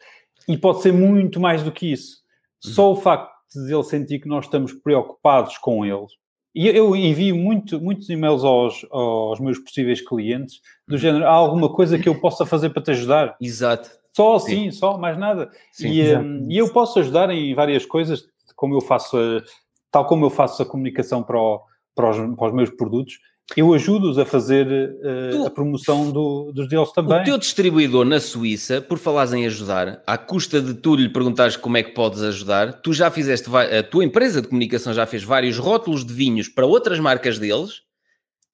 E 0.47 0.59
pode 0.59 0.83
ser 0.83 0.93
muito 0.93 1.41
mais 1.41 1.63
do 1.63 1.73
que 1.73 1.91
isso. 1.91 2.19
Só 2.61 2.93
o 2.93 2.97
facto 2.97 3.36
de 3.65 3.75
ele 3.75 3.85
sentir 3.85 4.21
que 4.21 4.29
nós 4.29 4.45
estamos 4.45 4.73
preocupados 4.73 5.59
com 5.59 5.85
eles. 5.85 6.13
E 6.55 6.69
eu 6.69 6.97
envio 6.97 7.37
muito, 7.37 7.79
muitos 7.79 8.09
e-mails 8.09 8.43
aos, 8.43 8.87
aos 8.91 9.39
meus 9.41 9.59
possíveis 9.59 10.01
clientes 10.01 10.63
do 10.89 10.97
género, 10.97 11.27
há 11.27 11.31
alguma 11.31 11.69
coisa 11.69 11.99
que 11.99 12.09
eu 12.09 12.19
possa 12.19 12.47
fazer 12.47 12.71
para 12.71 12.83
te 12.83 12.93
ajudar? 12.93 13.37
Exato. 13.39 13.91
Só 14.17 14.37
assim, 14.37 14.71
só, 14.71 14.97
mais 14.97 15.19
nada. 15.19 15.51
Sim, 15.71 15.89
e, 15.89 16.17
um, 16.17 16.51
e 16.51 16.57
eu 16.57 16.73
posso 16.73 16.99
ajudar 16.99 17.29
em 17.29 17.55
várias 17.55 17.85
coisas, 17.85 18.25
como 18.55 18.75
eu 18.75 18.81
faço, 18.81 19.19
a, 19.19 19.43
tal 19.91 20.07
como 20.07 20.25
eu 20.25 20.31
faço 20.31 20.63
a 20.63 20.67
comunicação 20.67 21.23
para, 21.23 21.39
o, 21.39 21.61
para, 21.95 22.09
os, 22.09 22.35
para 22.35 22.47
os 22.49 22.55
meus 22.55 22.71
produtos, 22.71 23.19
eu 23.55 23.73
ajudo-os 23.73 24.19
a 24.19 24.25
fazer 24.25 24.67
uh, 24.67 25.31
tu, 25.31 25.47
a 25.47 25.51
promoção 25.51 26.11
do, 26.11 26.51
dos 26.53 26.69
deles 26.69 26.91
também. 26.93 27.21
O 27.21 27.25
teu 27.25 27.39
distribuidor 27.39 28.05
na 28.05 28.19
Suíça, 28.19 28.81
por 28.81 28.99
falares 28.99 29.33
em 29.33 29.47
ajudar, 29.47 30.03
à 30.07 30.19
custa 30.19 30.61
de 30.61 30.75
tu 30.75 30.97
lhe 30.97 31.09
perguntares 31.09 31.57
como 31.57 31.77
é 31.77 31.83
que 31.83 31.93
podes 31.93 32.23
ajudar, 32.23 32.81
tu 32.81 32.93
já 32.93 33.11
fizeste, 33.11 33.49
a 33.55 33.83
tua 33.83 34.05
empresa 34.05 34.43
de 34.43 34.49
comunicação 34.49 34.93
já 34.93 35.07
fez 35.07 35.23
vários 35.23 35.59
rótulos 35.59 36.05
de 36.05 36.13
vinhos 36.13 36.49
para 36.49 36.67
outras 36.67 36.99
marcas 36.99 37.39
deles 37.39 37.83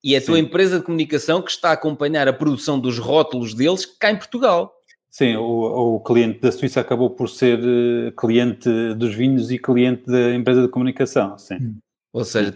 e 0.03 0.13
é 0.13 0.17
a 0.17 0.21
Sim. 0.21 0.27
tua 0.27 0.39
empresa 0.39 0.77
de 0.77 0.85
comunicação 0.85 1.41
que 1.41 1.49
está 1.49 1.69
a 1.69 1.73
acompanhar 1.73 2.27
a 2.27 2.33
produção 2.33 2.79
dos 2.79 2.99
rótulos 2.99 3.53
deles 3.53 3.85
cá 3.85 4.11
em 4.11 4.17
Portugal. 4.17 4.71
Sim, 5.09 5.35
o, 5.35 5.95
o 5.95 5.99
cliente 6.01 6.39
da 6.39 6.51
Suíça 6.51 6.81
acabou 6.81 7.09
por 7.09 7.29
ser 7.29 7.59
uh, 7.59 8.11
cliente 8.15 8.69
dos 8.95 9.13
vinhos 9.13 9.49
e 9.51 9.57
cliente 9.57 10.05
da 10.05 10.33
empresa 10.33 10.63
de 10.63 10.67
comunicação. 10.67 11.37
Sim. 11.37 11.77
Ou 12.11 12.25
seja, 12.25 12.51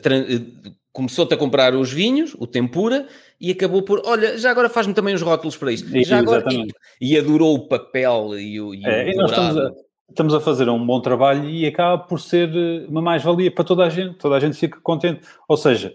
começou-te 0.98 1.32
a 1.32 1.38
comprar 1.38 1.76
os 1.76 1.94
vinhos, 1.94 2.36
o 2.40 2.48
tempura, 2.48 3.08
e 3.40 3.52
acabou 3.52 3.84
por, 3.84 4.02
olha, 4.04 4.36
já 4.36 4.50
agora 4.50 4.68
faz-me 4.68 4.96
também 4.96 5.14
os 5.14 5.22
rótulos 5.22 5.56
para 5.56 5.72
isto. 5.72 5.96
E, 5.96 6.04
já 6.04 6.18
agora, 6.18 6.44
e, 6.52 6.68
e, 7.00 7.16
adorou 7.16 7.54
o 7.54 7.68
papel 7.68 8.40
e 8.40 8.60
o, 8.60 8.74
e 8.74 8.84
é, 8.84 9.06
o 9.06 9.10
e 9.10 9.16
nós 9.16 9.30
estamos 9.30 9.58
a, 9.58 9.72
estamos 10.10 10.34
a, 10.34 10.40
fazer 10.40 10.68
um 10.70 10.84
bom 10.84 11.00
trabalho 11.00 11.48
e 11.48 11.68
acaba 11.68 12.00
por 12.00 12.20
ser 12.20 12.50
eh, 12.50 12.88
uma 12.90 13.00
mais-valia 13.00 13.52
para 13.52 13.64
toda 13.64 13.86
a 13.86 13.90
gente, 13.90 14.18
toda 14.18 14.36
a 14.36 14.40
gente 14.40 14.58
fica 14.58 14.80
contente. 14.82 15.22
Ou 15.48 15.56
seja, 15.56 15.94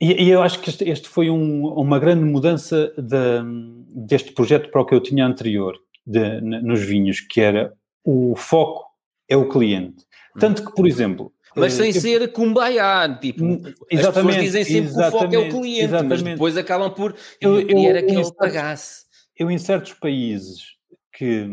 e, 0.00 0.24
e 0.24 0.30
eu 0.30 0.42
acho 0.42 0.58
que 0.58 0.70
este, 0.70 0.88
este 0.88 1.08
foi 1.08 1.30
um, 1.30 1.64
uma 1.68 2.00
grande 2.00 2.24
mudança 2.24 2.92
de, 2.98 4.04
deste 4.04 4.32
projeto 4.32 4.68
para 4.68 4.80
o 4.80 4.84
que 4.84 4.96
eu 4.96 5.00
tinha 5.00 5.24
anterior, 5.24 5.78
de, 6.04 6.40
nos 6.40 6.80
vinhos, 6.80 7.20
que 7.20 7.40
era 7.40 7.72
o 8.04 8.34
foco 8.34 8.84
é 9.28 9.36
o 9.36 9.48
cliente. 9.48 10.04
Tanto 10.40 10.64
que, 10.64 10.74
por 10.74 10.88
exemplo, 10.88 11.32
mas 11.58 11.72
sem 11.74 11.92
ser 11.92 12.32
cumbaiá, 12.32 13.18
tipo, 13.20 13.44
as 13.92 14.06
pessoas 14.06 14.36
dizem 14.36 14.64
sempre 14.64 14.94
que 14.94 15.00
o 15.00 15.10
foco 15.10 15.34
é 15.34 15.38
o 15.38 15.48
cliente, 15.48 15.84
exatamente. 15.84 16.08
mas 16.08 16.22
depois 16.22 16.56
acabam 16.56 16.90
por 16.92 17.14
eu, 17.40 17.60
eu, 17.60 17.78
era 17.78 18.02
que 18.02 18.14
ele 18.14 18.32
pagasse. 18.32 19.06
Eu 19.36 19.50
em 19.50 19.58
certos 19.58 19.92
países 19.94 20.76
que, 21.12 21.46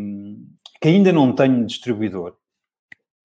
que 0.82 0.88
ainda 0.88 1.12
não 1.12 1.34
tenho 1.34 1.66
distribuidor, 1.66 2.36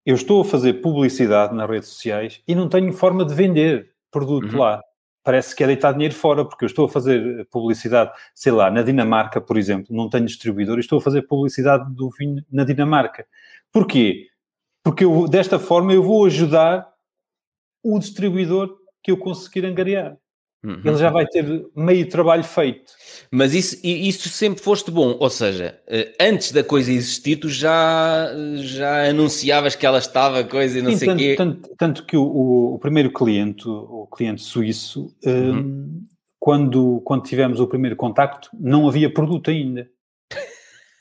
eu 0.05 0.15
estou 0.15 0.41
a 0.41 0.45
fazer 0.45 0.75
publicidade 0.75 1.55
nas 1.55 1.69
redes 1.69 1.89
sociais 1.89 2.43
e 2.47 2.55
não 2.55 2.69
tenho 2.69 2.93
forma 2.93 3.25
de 3.25 3.35
vender 3.35 3.91
produto 4.11 4.53
uhum. 4.53 4.61
lá. 4.61 4.83
Parece 5.23 5.55
que 5.55 5.63
é 5.63 5.67
deitar 5.67 5.93
dinheiro 5.93 6.15
fora, 6.15 6.45
porque 6.45 6.65
eu 6.65 6.67
estou 6.67 6.87
a 6.87 6.89
fazer 6.89 7.47
publicidade, 7.51 8.11
sei 8.35 8.53
lá, 8.53 8.71
na 8.71 8.83
Dinamarca, 8.83 9.39
por 9.41 9.59
exemplo, 9.59 9.95
não 9.95 10.09
tenho 10.09 10.25
distribuidor 10.25 10.79
e 10.79 10.81
estou 10.81 10.99
a 10.99 11.03
fazer 11.03 11.23
publicidade 11.23 11.95
do 11.95 12.09
vinho 12.11 12.43
na 12.51 12.65
Dinamarca. 12.65 13.27
Porquê? 13.71 14.30
Porque 14.83 15.05
eu, 15.05 15.29
desta 15.29 15.59
forma 15.59 15.93
eu 15.93 16.03
vou 16.03 16.25
ajudar 16.25 16.89
o 17.83 17.99
distribuidor 17.99 18.77
que 19.03 19.11
eu 19.11 19.17
conseguir 19.17 19.65
angariar. 19.65 20.17
Uhum. 20.63 20.83
Ele 20.85 20.97
já 20.97 21.09
vai 21.09 21.27
ter 21.27 21.67
meio 21.75 22.07
trabalho 22.09 22.45
feito. 22.45 22.93
Mas 23.31 23.55
isso, 23.55 23.79
isso 23.83 24.29
sempre 24.29 24.63
foste 24.63 24.91
bom, 24.91 25.17
ou 25.19 25.31
seja, 25.31 25.81
eh, 25.87 26.15
antes 26.21 26.53
da 26.53 26.63
coisa 26.63 26.93
existir, 26.93 27.37
tu 27.37 27.49
já, 27.49 28.31
já 28.57 29.09
anunciavas 29.09 29.75
que 29.75 29.87
ela 29.87 29.99
estava 29.99 30.45
coisa 30.45 30.79
e 30.79 30.83
não 30.83 30.91
Sim, 30.91 30.99
sei 30.99 31.09
o 31.09 31.17
quê. 31.17 31.35
Tanto, 31.37 31.71
tanto, 31.79 32.05
que 32.05 32.15
o, 32.15 32.75
o, 32.75 32.79
primeiro 32.79 33.11
cliente, 33.11 33.67
o 33.67 34.07
cliente 34.15 34.43
suíço, 34.43 35.15
uhum. 35.25 35.57
um, 35.57 36.05
quando, 36.39 37.01
quando 37.07 37.23
tivemos 37.23 37.59
o 37.59 37.67
primeiro 37.67 37.97
contacto, 37.97 38.51
não 38.53 38.87
havia 38.87 39.13
produto 39.13 39.51
ainda. 39.51 39.89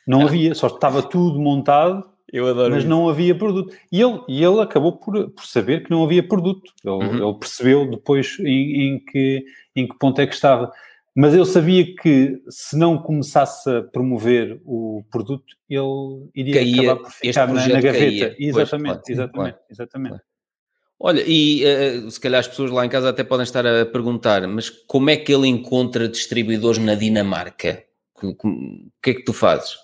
Não 0.08 0.22
havia, 0.26 0.56
só 0.56 0.68
estava 0.68 1.04
tudo 1.04 1.38
montado 1.38 2.06
eu 2.32 2.48
adoro 2.48 2.72
Mas 2.72 2.80
isso. 2.80 2.90
não 2.90 3.10
havia 3.10 3.36
produto. 3.36 3.76
E 3.92 4.02
ele, 4.02 4.22
e 4.28 4.44
ele 4.44 4.60
acabou 4.62 4.98
por, 4.98 5.30
por 5.32 5.46
saber 5.46 5.84
que 5.84 5.92
não 5.92 6.04
havia 6.04 6.28
produto. 6.28 6.72
Ele, 6.84 6.94
uhum. 6.94 7.30
ele 7.30 7.40
percebeu 7.40 7.90
depois 7.90 8.38
em, 8.40 8.84
em, 8.84 9.00
que, 9.00 9.44
em 9.76 9.88
que 9.88 9.98
ponto 9.98 10.20
é 10.22 10.28
que 10.28 10.34
estava. 10.34 10.72
Mas 11.16 11.34
eu 11.34 11.44
sabia 11.44 11.84
que 11.96 12.42
se 12.50 12.78
não 12.78 12.98
começasse 12.98 13.70
a 13.70 13.82
promover 13.84 14.62
o 14.64 15.04
produto, 15.12 15.56
ele 15.70 16.30
iria 16.36 16.54
Caía, 16.54 16.82
acabar 16.92 17.02
por 17.04 17.12
ficar 17.12 17.48
na, 17.48 17.68
na, 17.68 17.82
gaveta. 17.82 18.30
Caía. 18.30 18.36
Exatamente, 18.40 19.02
pois, 19.06 19.10
exatamente, 19.10 19.34
claro, 19.34 19.58
exatamente. 19.70 20.10
Claro. 20.10 20.24
Olha, 21.02 21.24
e 21.26 21.64
uh, 21.66 22.12
se 22.12 22.20
calhar 22.20 22.40
as 22.40 22.48
pessoas 22.48 22.72
lá 22.72 22.86
em 22.86 22.90
casa 22.90 23.10
até 23.10 23.24
podem 23.24 23.44
estar 23.44 23.66
a 23.66 23.86
perguntar, 23.86 24.46
mas 24.48 24.70
como 24.70 25.10
é 25.10 25.16
que 25.16 25.34
ele 25.34 25.48
encontra 25.48 26.10
distribuidores 26.10 26.78
na 26.78 26.94
Dinamarca? 26.94 27.84
O 28.22 28.36
que 29.02 29.12
é 29.12 29.14
que 29.14 29.24
tu 29.24 29.32
fazes? 29.32 29.78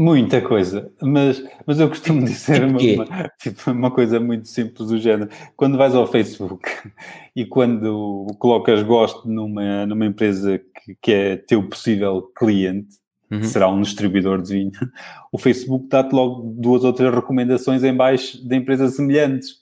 Muita 0.00 0.40
coisa, 0.40 0.90
mas, 1.02 1.44
mas 1.66 1.78
eu 1.78 1.86
costumo 1.86 2.24
dizer 2.24 2.64
uma, 2.64 2.80
uma, 2.80 3.30
tipo, 3.38 3.70
uma 3.70 3.90
coisa 3.90 4.18
muito 4.18 4.48
simples 4.48 4.88
do 4.88 4.98
género. 4.98 5.28
Quando 5.54 5.76
vais 5.76 5.94
ao 5.94 6.06
Facebook 6.06 6.66
e 7.36 7.44
quando 7.44 8.26
colocas 8.38 8.82
gosto 8.82 9.28
numa, 9.28 9.84
numa 9.84 10.06
empresa 10.06 10.58
que, 10.58 10.96
que 11.02 11.12
é 11.12 11.36
teu 11.36 11.62
possível 11.68 12.22
cliente, 12.34 12.96
uhum. 13.30 13.40
que 13.40 13.46
será 13.46 13.68
um 13.68 13.82
distribuidor 13.82 14.40
de 14.40 14.54
vinho, 14.54 14.72
o 15.30 15.36
Facebook 15.36 15.86
dá-te 15.90 16.14
logo 16.14 16.50
duas 16.56 16.82
ou 16.82 16.94
três 16.94 17.14
recomendações 17.14 17.84
em 17.84 17.94
baixo 17.94 18.42
de 18.42 18.56
empresas 18.56 18.96
semelhantes. 18.96 19.56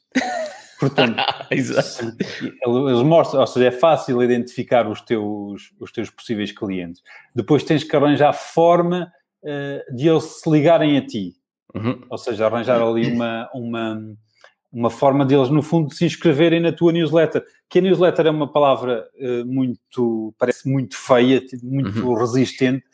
Portanto, 0.79 1.21
eles 1.51 3.03
mostram, 3.05 3.41
ou 3.41 3.47
seja, 3.49 3.67
é 3.67 3.73
fácil 3.73 4.23
identificar 4.23 4.89
os 4.89 5.01
teus, 5.01 5.73
os 5.81 5.91
teus 5.91 6.11
possíveis 6.11 6.53
clientes. 6.53 7.03
Depois 7.35 7.65
tens 7.65 7.83
que 7.83 7.97
arranjar 7.97 8.33
forma 8.33 9.11
de 9.95 10.09
eles 10.09 10.25
se 10.25 10.51
ligarem 10.51 10.97
a 10.97 11.07
ti. 11.07 11.35
Uhum. 11.75 12.01
Ou 12.11 12.19
seja, 12.19 12.47
arranjar 12.47 12.81
ali 12.81 13.13
uma, 13.13 13.49
uma, 13.55 14.17
uma 14.73 14.91
forma 14.91 15.25
de 15.25 15.35
eles, 15.35 15.51
no 15.51 15.63
fundo, 15.63 15.93
se 15.93 16.05
inscreverem 16.05 16.61
na 16.61 16.73
tua 16.73 16.93
newsletter. 16.93 17.45
Que 17.69 17.79
a 17.79 17.83
newsletter 17.83 18.27
é 18.27 18.31
uma 18.31 18.51
palavra 18.51 19.07
uh, 19.21 19.45
muito, 19.47 20.35
parece 20.39 20.69
muito 20.69 20.97
feia, 20.97 21.43
muito 21.63 22.07
uhum. 22.07 22.15
resistente, 22.15 22.85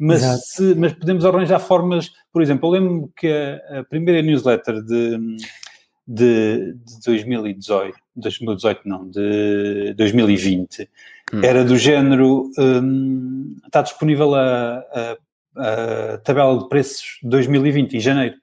mas, 0.00 0.22
se, 0.46 0.74
mas 0.76 0.94
podemos 0.94 1.26
arranjar 1.26 1.58
formas, 1.58 2.10
por 2.32 2.40
exemplo, 2.40 2.66
eu 2.68 2.80
lembro 2.80 3.12
que 3.14 3.28
a, 3.28 3.80
a 3.80 3.84
primeira 3.84 4.22
newsletter 4.22 4.82
de, 4.82 5.36
de, 6.08 6.72
de 6.72 7.00
2018, 7.04 7.98
2018 8.16 8.80
não, 8.86 9.10
de 9.10 9.92
2020, 9.98 10.88
hum. 11.34 11.40
era 11.44 11.62
do 11.62 11.76
género, 11.76 12.50
um, 12.58 13.56
está 13.66 13.82
disponível 13.82 14.34
a, 14.34 14.78
a 14.78 15.16
a 15.60 16.18
tabela 16.18 16.58
de 16.58 16.68
preços 16.68 17.18
de 17.22 17.28
2020, 17.28 17.94
em 17.94 18.00
janeiro. 18.00 18.36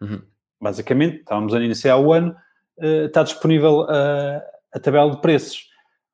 Uhum. 0.00 0.22
Basicamente, 0.60 1.18
estávamos 1.18 1.54
a 1.54 1.60
iniciar 1.60 1.98
o 1.98 2.12
ano, 2.12 2.34
uh, 2.78 3.06
está 3.06 3.22
disponível 3.22 3.82
a, 3.82 4.42
a 4.72 4.80
tabela 4.80 5.10
de 5.10 5.20
preços. 5.20 5.68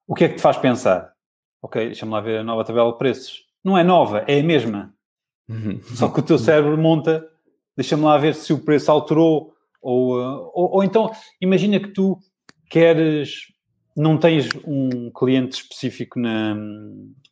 O 0.06 0.14
que 0.14 0.24
é 0.24 0.28
que 0.28 0.36
te 0.36 0.42
faz 0.42 0.56
pensar? 0.56 1.12
Ok, 1.62 1.86
deixa-me 1.86 2.12
lá 2.12 2.20
ver 2.20 2.40
a 2.40 2.44
nova 2.44 2.64
tabela 2.64 2.90
de 2.90 2.98
preços. 2.98 3.44
Não 3.62 3.76
é 3.76 3.84
nova, 3.84 4.24
é 4.26 4.40
a 4.40 4.42
mesma. 4.42 4.94
Uhum. 5.48 5.80
Só 5.94 6.08
que 6.08 6.20
o 6.20 6.22
teu 6.22 6.38
cérebro 6.38 6.76
monta, 6.76 7.26
deixa-me 7.76 8.04
lá 8.04 8.16
ver 8.18 8.34
se 8.34 8.52
o 8.52 8.58
preço 8.58 8.90
alterou, 8.90 9.54
ou, 9.80 10.18
uh, 10.18 10.50
ou, 10.54 10.76
ou 10.76 10.84
então, 10.84 11.10
imagina 11.40 11.78
que 11.78 11.88
tu 11.88 12.18
queres, 12.68 13.46
não 13.96 14.18
tens 14.18 14.48
um 14.66 15.10
cliente 15.10 15.62
específico 15.62 16.18
na, 16.18 16.54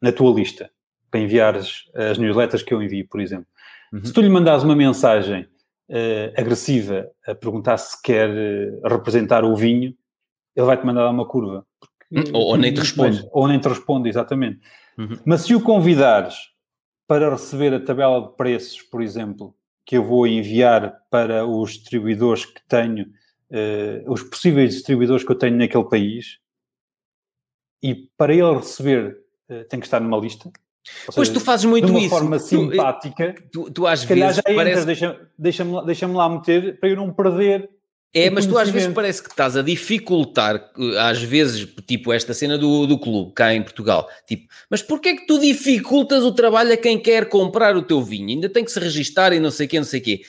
na 0.01 0.12
tua 0.12 0.33
lista 0.33 0.71
para 1.11 1.20
enviar 1.20 1.56
as, 1.56 2.18
newsletters 2.18 2.62
que 2.62 2.72
eu 2.72 2.82
envio, 2.82 3.06
por 3.09 3.20
exemplo. 3.20 3.46
Uhum. 3.92 4.04
Se 4.04 4.12
tu 4.12 4.20
lhe 4.20 4.28
mandares 4.28 4.62
uma 4.62 4.76
mensagem 4.76 5.48
uh, 5.88 6.40
agressiva 6.40 7.11
a 7.26 7.34
perguntar 7.34 7.78
se 7.78 8.00
quer 8.02 8.28
uh, 8.28 8.88
representar 8.88 9.44
o 9.44 9.56
vinho, 9.56 9.94
ele 10.54 10.66
vai-te 10.66 10.84
mandar 10.84 11.11
uma 11.11 11.26
curva. 11.26 11.66
Porque, 12.11 12.30
ou, 12.32 12.48
ou, 12.48 12.56
nem 12.56 12.72
te 12.72 12.80
responde. 12.80 13.26
Ou 13.32 13.48
nem 13.48 13.59
te 13.59 13.68
responde, 13.68 14.09
exatamente. 14.09 14.61
Uhum. 14.96 15.18
Mas 15.24 15.42
se 15.42 15.54
o 15.54 15.61
convidares 15.61 16.36
para 17.06 17.30
receber 17.30 17.72
a 17.72 17.80
tabela 17.80 18.20
de 18.20 18.36
preços, 18.36 18.82
por 18.82 19.02
exemplo, 19.02 19.54
que 19.86 19.96
eu 19.96 20.04
vou 20.04 20.26
enviar 20.26 21.02
para 21.11 21.46
os 21.46 21.72
distribuidores 21.72 22.44
que 22.44 22.61
tenho, 22.68 23.06
uh, 23.50 24.12
os 24.12 24.22
possíveis 24.22 24.74
distribuidores 24.74 25.24
que 25.24 25.32
eu 25.32 25.38
tenho 25.38 25.56
naquele 25.56 25.84
país, 25.84 26.38
e 27.82 27.94
para 28.16 28.34
ele 28.34 28.54
receber 28.54 29.16
tem 29.70 29.80
que 29.80 29.86
estar 29.86 29.98
numa 29.98 30.18
lista, 30.18 30.50
pois 31.14 31.29
tu 31.29 31.41
fazes 31.41 31.66
muito 31.66 31.87
isso. 31.87 31.95
De 31.95 32.01
uma 32.01 32.09
forma 32.09 32.37
eh, 32.37 32.39
simpática. 32.39 33.35
Tu, 33.53 33.64
tu, 33.64 33.70
tu 33.70 33.87
às 33.87 34.05
vezes 34.05 34.37
já 34.37 34.43
parece... 34.43 34.87
deixa-me 35.39 35.85
deixa 35.85 36.07
lá 36.07 36.29
meter 36.29 36.79
para 36.79 36.89
eu 36.89 36.97
não 36.97 37.12
perder 37.12 37.68
É, 38.14 38.31
mas 38.31 38.47
tu 38.47 38.57
às 38.57 38.70
vezes 38.70 38.93
parece 38.93 39.22
que 39.22 39.29
estás 39.29 39.57
a 39.57 39.62
dificultar, 39.62 40.70
às 41.01 41.22
vezes, 41.22 41.68
tipo 41.87 42.12
esta 42.12 42.33
cena 42.33 42.57
do, 42.57 42.87
do 42.87 42.99
clube, 42.99 43.33
cá 43.35 43.55
em 43.55 43.62
Portugal. 43.62 44.09
Tipo, 44.26 44.47
mas 44.70 44.83
porquê 44.83 45.11
é 45.11 45.16
que 45.16 45.26
tu 45.26 45.39
dificultas 45.39 46.24
o 46.24 46.33
trabalho 46.33 46.72
a 46.72 46.76
quem 46.76 46.99
quer 46.99 47.29
comprar 47.29 47.76
o 47.76 47.83
teu 47.83 48.03
vinho? 48.03 48.29
Ainda 48.29 48.49
tem 48.49 48.64
que 48.64 48.72
se 48.72 48.81
registar 48.81 49.33
e 49.33 49.41
não 49.41 49.51
sei 49.51 49.66
o 49.66 49.68
quê, 49.68 49.79
não 49.79 49.87
sei 49.87 50.01
o 50.01 50.03
quê. 50.03 50.22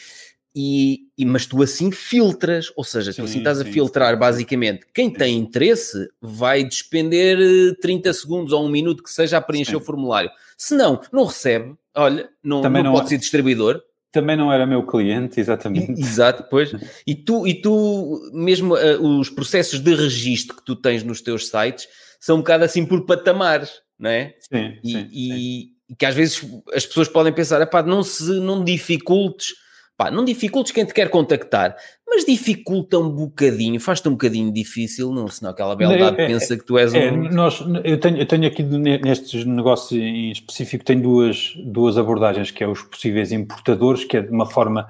E, 0.56 1.02
e, 1.18 1.26
mas 1.26 1.45
tu 1.45 1.62
assim 1.62 1.91
filtras, 1.91 2.72
ou 2.76 2.84
seja, 2.84 3.12
sim, 3.12 3.22
tu 3.22 3.26
assim 3.26 3.38
estás 3.38 3.60
sim, 3.60 3.70
a 3.70 3.72
filtrar 3.72 4.14
sim. 4.14 4.20
basicamente. 4.20 4.86
Quem 4.93 5.10
tem 5.10 5.38
interesse 5.38 6.10
vai 6.22 6.64
despender 6.64 7.38
30 7.80 8.14
segundos 8.14 8.52
ou 8.52 8.66
um 8.66 8.70
minuto 8.70 9.04
que 9.04 9.12
seja 9.12 9.38
a 9.38 9.41
preencher 9.41 9.76
o 9.76 9.82
formulário. 9.82 10.32
Se 10.58 10.76
não, 10.76 11.00
não 11.12 11.26
recebe, 11.26 11.76
olha, 11.95 12.30
não, 12.43 12.62
não, 12.62 12.84
não 12.84 12.93
pode 12.93 13.06
é. 13.06 13.10
ser 13.10 13.18
distribuidor, 13.18 13.82
também 14.12 14.36
não 14.36 14.52
era 14.52 14.66
meu 14.66 14.84
cliente, 14.84 15.39
exatamente. 15.39 15.91
Exato, 15.91 16.45
pois. 16.50 16.72
E 17.06 17.16
tu, 17.16 17.47
e 17.47 17.62
tu 17.62 18.30
mesmo 18.34 18.76
uh, 18.76 19.20
os 19.20 19.30
processos 19.30 19.80
de 19.80 19.93
registro 19.93 20.58
que 20.58 20.66
tu 20.66 20.76
tens 20.76 21.04
nos 21.04 21.22
teus 21.22 21.47
sites 21.47 21.88
são 22.20 22.38
um 22.38 22.39
bocado 22.39 22.64
assim 22.64 22.86
por 22.86 23.06
patamares, 23.06 23.82
não 23.97 24.10
é? 24.10 24.34
Sim, 24.39 24.78
e, 24.84 24.91
sim, 24.91 25.10
e, 25.12 25.95
que 25.95 26.06
às 26.06 26.16
vezes 26.16 26.41
as 26.74 26.86
pessoas 26.86 27.08
podem 27.08 27.34
pensar, 27.34 27.68
não 27.86 28.04
se 28.04 28.39
não 28.39 28.64
dificultes 28.64 29.54
Pá, 30.00 30.10
não 30.10 30.24
dificultes 30.24 30.72
quem 30.72 30.86
te 30.86 30.93
quer 30.93 31.10
contactar, 31.10 31.76
mas 32.08 32.24
dificulta 32.24 32.97
um 32.97 33.10
bocadinho, 33.10 33.82
faz-te 33.82 34.08
um 34.08 34.14
bocadinho 34.14 34.50
difícil, 34.50 35.12
não, 35.12 35.28
senão 35.28 35.52
aquela 35.52 35.76
beldade 35.76 36.22
é, 36.22 36.28
pensa 36.28 36.54
é, 36.54 36.58
que 36.58 36.64
tu 36.64 36.78
és 36.78 36.93
é, 36.93 37.12
um... 37.12 37.30
Nós, 37.30 37.62
eu, 37.84 38.00
tenho, 38.00 38.18
eu 38.18 38.26
tenho 38.26 38.47
aqui 38.47 38.64
nestes 38.64 39.43
negócios 39.43 40.02
em 40.02 40.32
específico, 40.32 40.86
tenho 40.86 41.02
duas, 41.02 41.54
duas 41.66 41.97
abordagens, 41.97 42.50
que 42.50 42.64
é 42.64 42.68
os 42.70 42.82
possíveis 42.82 43.34
importadores, 43.34 44.06
que 44.06 44.16
é 44.16 44.22
de 44.22 44.32
uma 44.32 44.45
forma 44.45 44.88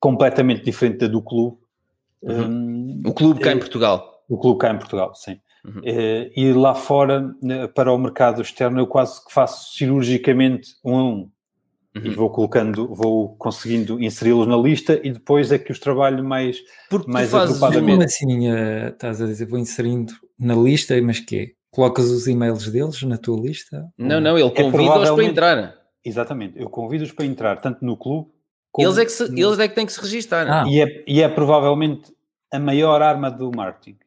completamente 0.00 0.64
diferente 0.64 0.98
da 0.98 1.06
do 1.06 1.22
clube. 1.22 1.58
Uhum. 2.20 2.42
Um, 2.42 3.02
o 3.06 3.14
clube 3.14 3.38
cá 3.38 3.50
é, 3.50 3.54
em 3.54 3.58
Portugal. 3.60 4.24
O 4.28 4.36
clube 4.36 4.58
cá 4.58 4.72
em 4.72 4.78
Portugal, 4.78 5.14
sim. 5.14 5.38
Uhum. 5.64 5.82
É, 5.84 6.32
e 6.34 6.52
lá 6.52 6.74
fora, 6.74 7.32
para 7.76 7.92
o 7.92 7.96
mercado 7.96 8.42
externo, 8.42 8.80
eu 8.80 8.88
quase 8.88 9.24
que 9.24 9.32
faço 9.32 9.76
cirurgicamente 9.76 10.70
um 10.84 10.96
a 10.96 11.04
um. 11.04 11.30
Uhum. 11.94 12.06
E 12.06 12.10
vou 12.10 12.30
colocando, 12.30 12.94
vou 12.94 13.36
conseguindo 13.36 14.02
inseri-los 14.02 14.46
na 14.46 14.56
lista 14.56 14.98
e 15.04 15.10
depois 15.10 15.52
é 15.52 15.58
que 15.58 15.70
os 15.70 15.78
trabalho 15.78 16.24
mais, 16.24 16.58
Porque 16.88 17.10
mais 17.10 17.28
tu 17.28 17.32
fazes 17.32 17.62
agrupadamente. 17.62 18.04
assim, 18.04 18.50
uh, 18.50 18.88
estás 18.88 19.20
a 19.20 19.26
dizer, 19.26 19.44
vou 19.46 19.58
inserindo 19.58 20.14
na 20.38 20.54
lista, 20.54 21.00
mas 21.02 21.20
quê? 21.20 21.54
Colocas 21.70 22.06
os 22.06 22.26
e-mails 22.26 22.66
deles 22.68 23.02
na 23.02 23.18
tua 23.18 23.38
lista? 23.38 23.90
Não, 23.98 24.20
não, 24.20 24.38
ele 24.38 24.48
é 24.48 24.62
convida-os 24.62 25.10
é 25.10 25.14
para 25.14 25.24
entrar. 25.24 25.74
Exatamente, 26.02 26.58
eu 26.58 26.70
convido-os 26.70 27.12
para 27.12 27.26
entrar 27.26 27.60
tanto 27.60 27.84
no 27.84 27.96
clube 27.96 28.30
como... 28.72 28.88
Eles 28.88 28.98
é 28.98 29.04
que, 29.04 29.12
se, 29.12 29.30
no... 29.30 29.38
eles 29.38 29.58
é 29.58 29.68
que 29.68 29.74
têm 29.74 29.84
que 29.84 29.92
se 29.92 30.00
registrar. 30.00 30.48
Ah. 30.50 30.64
E, 30.66 30.80
é, 30.80 31.04
e 31.06 31.20
é 31.20 31.28
provavelmente 31.28 32.10
a 32.50 32.58
maior 32.58 33.02
arma 33.02 33.30
do 33.30 33.50
marketing. 33.54 33.98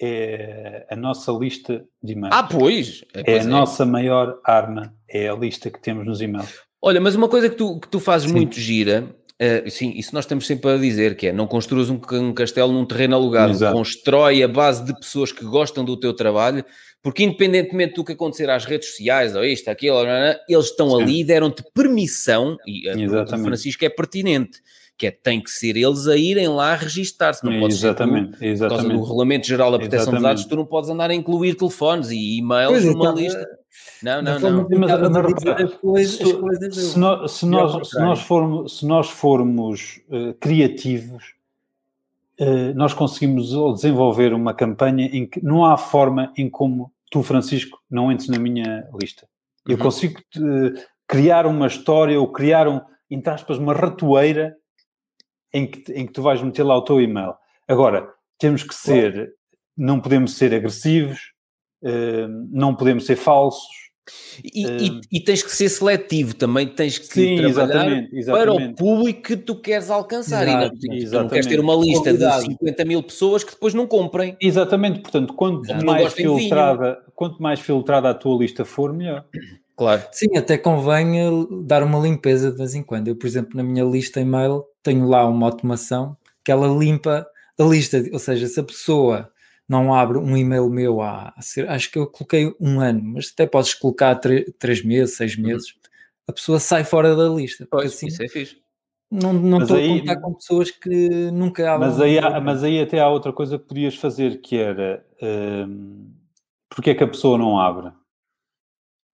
É 0.00 0.84
a 0.90 0.96
nossa 0.96 1.30
lista 1.30 1.84
de 2.02 2.14
e-mails. 2.14 2.34
Ah, 2.34 2.42
pois! 2.42 3.04
É, 3.14 3.22
pois 3.22 3.36
é 3.36 3.40
a 3.40 3.44
nossa 3.44 3.86
maior 3.86 4.40
arma, 4.44 4.92
é 5.08 5.28
a 5.28 5.34
lista 5.34 5.70
que 5.70 5.80
temos 5.80 6.04
nos 6.04 6.20
e-mails. 6.20 6.60
Olha, 6.84 7.00
mas 7.00 7.14
uma 7.14 7.28
coisa 7.28 7.48
que 7.48 7.54
tu, 7.54 7.78
que 7.78 7.86
tu 7.86 8.00
fazes 8.00 8.28
sim. 8.28 8.34
muito 8.34 8.58
gira, 8.58 9.04
uh, 9.40 9.70
sim, 9.70 9.92
isso 9.94 10.12
nós 10.12 10.24
estamos 10.24 10.46
sempre 10.46 10.68
a 10.68 10.76
dizer, 10.76 11.16
que 11.16 11.28
é 11.28 11.32
não 11.32 11.46
construas 11.46 11.88
um, 11.88 12.00
um 12.12 12.34
castelo 12.34 12.72
num 12.72 12.84
terreno 12.84 13.14
alugado, 13.14 13.52
Exato. 13.52 13.76
constrói 13.76 14.42
a 14.42 14.48
base 14.48 14.84
de 14.84 14.92
pessoas 14.98 15.30
que 15.30 15.44
gostam 15.44 15.84
do 15.84 15.96
teu 15.96 16.12
trabalho, 16.12 16.64
porque 17.00 17.22
independentemente 17.22 17.94
do 17.94 18.04
que 18.04 18.12
acontecer 18.12 18.50
às 18.50 18.64
redes 18.64 18.90
sociais, 18.90 19.36
ou 19.36 19.44
isto, 19.44 19.68
aquilo, 19.68 19.96
eles 20.48 20.66
estão 20.66 20.90
sim. 20.90 21.02
ali 21.02 21.20
e 21.20 21.24
deram-te 21.24 21.62
permissão, 21.72 22.56
e 22.66 22.88
a 22.88 22.94
pergunta 22.94 23.36
do 23.36 23.44
Francisco 23.44 23.84
é 23.84 23.88
pertinente, 23.88 24.60
que 25.02 25.08
é, 25.08 25.10
tem 25.10 25.40
que 25.40 25.50
ser 25.50 25.76
eles 25.76 26.06
a 26.06 26.16
irem 26.16 26.46
lá 26.46 26.76
registar-se, 26.76 27.44
não 27.44 27.58
pode 27.58 27.74
exatamente, 27.74 28.38
ser 28.38 28.46
exatamente. 28.46 28.82
por 28.82 28.88
causa 28.88 29.00
do 29.00 29.08
Regulamento 29.08 29.46
Geral 29.48 29.72
da 29.72 29.78
Proteção 29.78 30.02
exatamente. 30.02 30.20
de 30.20 30.28
Dados, 30.28 30.44
tu 30.44 30.54
não 30.54 30.64
podes 30.64 30.90
andar 30.90 31.10
a 31.10 31.14
incluir 31.14 31.56
telefones 31.56 32.10
e 32.12 32.38
e-mails 32.38 32.84
numa 32.84 33.06
então, 33.06 33.14
lista. 33.16 33.48
Não, 34.00 34.22
não, 34.22 34.38
não. 34.38 34.68
se, 36.78 36.98
nós, 36.98 37.32
se, 37.32 37.46
nós, 37.46 37.88
se 37.88 37.98
nós 37.98 38.20
formos, 38.20 38.78
se 38.78 38.86
nós 38.86 39.10
formos 39.10 40.00
uh, 40.08 40.34
criativos, 40.34 41.34
uh, 42.40 42.72
nós 42.76 42.94
conseguimos 42.94 43.50
desenvolver 43.74 44.32
uma 44.32 44.54
campanha 44.54 45.06
em 45.06 45.26
que 45.26 45.44
não 45.44 45.64
há 45.64 45.76
forma 45.76 46.32
em 46.36 46.48
como 46.48 46.92
tu, 47.10 47.24
Francisco, 47.24 47.82
não 47.90 48.12
entres 48.12 48.28
na 48.28 48.38
minha 48.38 48.86
lista. 49.00 49.26
Eu 49.66 49.76
uhum. 49.76 49.82
consigo 49.82 50.20
uh, 50.36 50.80
criar 51.08 51.44
uma 51.44 51.66
história 51.66 52.20
ou 52.20 52.30
criar, 52.30 52.68
um, 52.68 52.80
entre 53.10 53.32
aspas, 53.32 53.58
uma 53.58 53.74
ratoeira 53.74 54.56
em 55.52 55.66
que, 55.66 55.92
em 55.92 56.06
que 56.06 56.12
tu 56.12 56.22
vais 56.22 56.42
meter 56.42 56.62
lá 56.62 56.76
o 56.76 56.82
teu 56.82 57.00
e-mail. 57.00 57.34
Agora, 57.68 58.08
temos 58.38 58.62
que 58.62 58.74
ser, 58.74 59.32
não 59.76 60.00
podemos 60.00 60.34
ser 60.36 60.54
agressivos, 60.54 61.32
não 62.50 62.74
podemos 62.74 63.06
ser 63.06 63.16
falsos, 63.16 63.82
e, 64.42 64.66
e, 64.66 65.00
e, 65.12 65.20
tens 65.20 65.44
que 65.44 65.50
ser 65.52 65.68
seletivo 65.68 66.34
também, 66.34 66.66
tens 66.66 66.98
que 66.98 67.06
sim, 67.06 67.36
trabalhar 67.36 67.48
exatamente, 67.48 68.16
exatamente. 68.16 68.44
para 68.44 68.52
o 68.52 68.74
público 68.74 69.22
que 69.22 69.36
tu 69.36 69.54
queres 69.60 69.90
alcançar. 69.90 70.42
Exato, 70.46 70.76
e 70.82 71.04
não, 71.04 71.22
não 71.22 71.28
queres 71.28 71.46
ter 71.46 71.60
uma 71.60 71.74
lista 71.76 72.12
de 72.12 72.40
50 72.42 72.84
mil 72.84 73.00
pessoas 73.02 73.44
que 73.44 73.52
depois 73.52 73.74
não 73.74 73.86
comprem. 73.86 74.36
Exatamente, 74.40 75.00
portanto, 75.00 75.32
quanto 75.34 75.72
mais 75.84 76.12
filtrada, 76.12 76.98
quanto 77.14 77.40
mais 77.40 77.60
filtrada 77.60 78.10
a 78.10 78.14
tua 78.14 78.38
lista 78.38 78.64
for, 78.64 78.92
melhor. 78.92 79.24
Claro. 79.76 80.02
Sim, 80.12 80.36
até 80.36 80.58
convém 80.58 81.20
eh, 81.20 81.30
dar 81.64 81.82
uma 81.82 81.98
limpeza 81.98 82.50
de 82.50 82.58
vez 82.58 82.74
em 82.74 82.82
quando. 82.82 83.08
Eu, 83.08 83.16
por 83.16 83.26
exemplo, 83.26 83.56
na 83.56 83.62
minha 83.62 83.84
lista 83.84 84.20
e-mail 84.20 84.64
tenho 84.82 85.06
lá 85.06 85.26
uma 85.26 85.46
automação 85.46 86.16
que 86.44 86.52
ela 86.52 86.66
limpa 86.66 87.26
a 87.58 87.62
lista, 87.64 88.02
ou 88.12 88.18
seja, 88.18 88.46
se 88.46 88.60
a 88.60 88.64
pessoa 88.64 89.30
não 89.68 89.94
abro 89.94 90.20
um 90.20 90.36
e-mail 90.36 90.68
meu 90.68 91.00
há, 91.00 91.32
acho 91.68 91.90
que 91.90 91.98
eu 91.98 92.06
coloquei 92.06 92.54
um 92.60 92.80
ano, 92.80 93.00
mas 93.02 93.30
até 93.32 93.46
podes 93.46 93.74
colocar 93.74 94.18
três 94.58 94.84
meses, 94.84 95.16
seis 95.16 95.36
uhum. 95.36 95.44
meses, 95.44 95.70
uhum. 95.70 95.80
a 96.28 96.32
pessoa 96.32 96.58
sai 96.58 96.84
fora 96.84 97.14
da 97.14 97.28
lista. 97.28 97.66
Pois, 97.70 97.92
assim, 97.92 98.08
isso 98.08 98.22
é 98.22 98.28
fixe. 98.28 98.60
Não, 99.10 99.32
não 99.32 99.58
estou 99.60 99.76
aí, 99.76 99.90
a 99.90 99.98
contar 100.00 100.16
com 100.20 100.34
pessoas 100.34 100.70
que 100.70 101.30
nunca 101.30 101.70
abrem. 101.70 101.90
Mas 101.90 102.00
aí, 102.00 102.18
há, 102.18 102.40
mas 102.40 102.64
aí 102.64 102.80
até 102.80 102.98
há 102.98 103.08
outra 103.08 103.30
coisa 103.30 103.58
que 103.58 103.66
podias 103.66 103.94
fazer, 103.94 104.40
que 104.40 104.56
era 104.56 105.04
hum, 105.22 106.10
porque 106.70 106.90
é 106.90 106.94
que 106.94 107.04
a 107.04 107.08
pessoa 107.08 107.36
não 107.36 107.60
abre? 107.60 107.92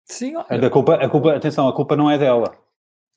Sim, 0.05 0.37
olha. 0.37 0.67
A 0.67 0.71
culpa, 0.71 0.95
a 0.95 1.09
culpa, 1.09 1.35
atenção, 1.35 1.69
a 1.69 1.73
culpa 1.73 1.97
não 1.97 2.11
é 2.11 2.19
dela. 2.19 2.57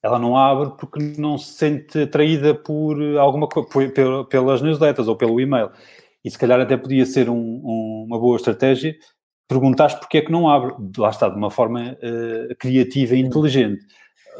Ela 0.03 0.19
não 0.19 0.37
abre 0.37 0.71
porque 0.77 0.99
não 1.17 1.37
se 1.37 1.53
sente 1.53 2.01
atraída 2.01 2.53
por 2.53 3.01
alguma 3.17 3.47
coisa, 3.47 3.91
pelas 4.29 4.61
newsletters 4.61 5.07
ou 5.07 5.15
pelo 5.15 5.39
e-mail. 5.41 5.71
E 6.23 6.29
se 6.29 6.37
calhar 6.37 6.59
até 6.59 6.77
podia 6.77 7.05
ser 7.05 7.29
um, 7.29 7.35
um, 7.35 8.05
uma 8.07 8.19
boa 8.19 8.35
estratégia 8.37 8.95
perguntares 9.47 9.95
porque 9.95 10.17
é 10.17 10.21
que 10.21 10.31
não 10.31 10.49
abre. 10.49 10.73
Lá 10.97 11.09
está, 11.09 11.29
de 11.29 11.35
uma 11.35 11.51
forma 11.51 11.93
uh, 11.93 12.55
criativa 12.57 13.15
e 13.15 13.19
inteligente. 13.19 13.83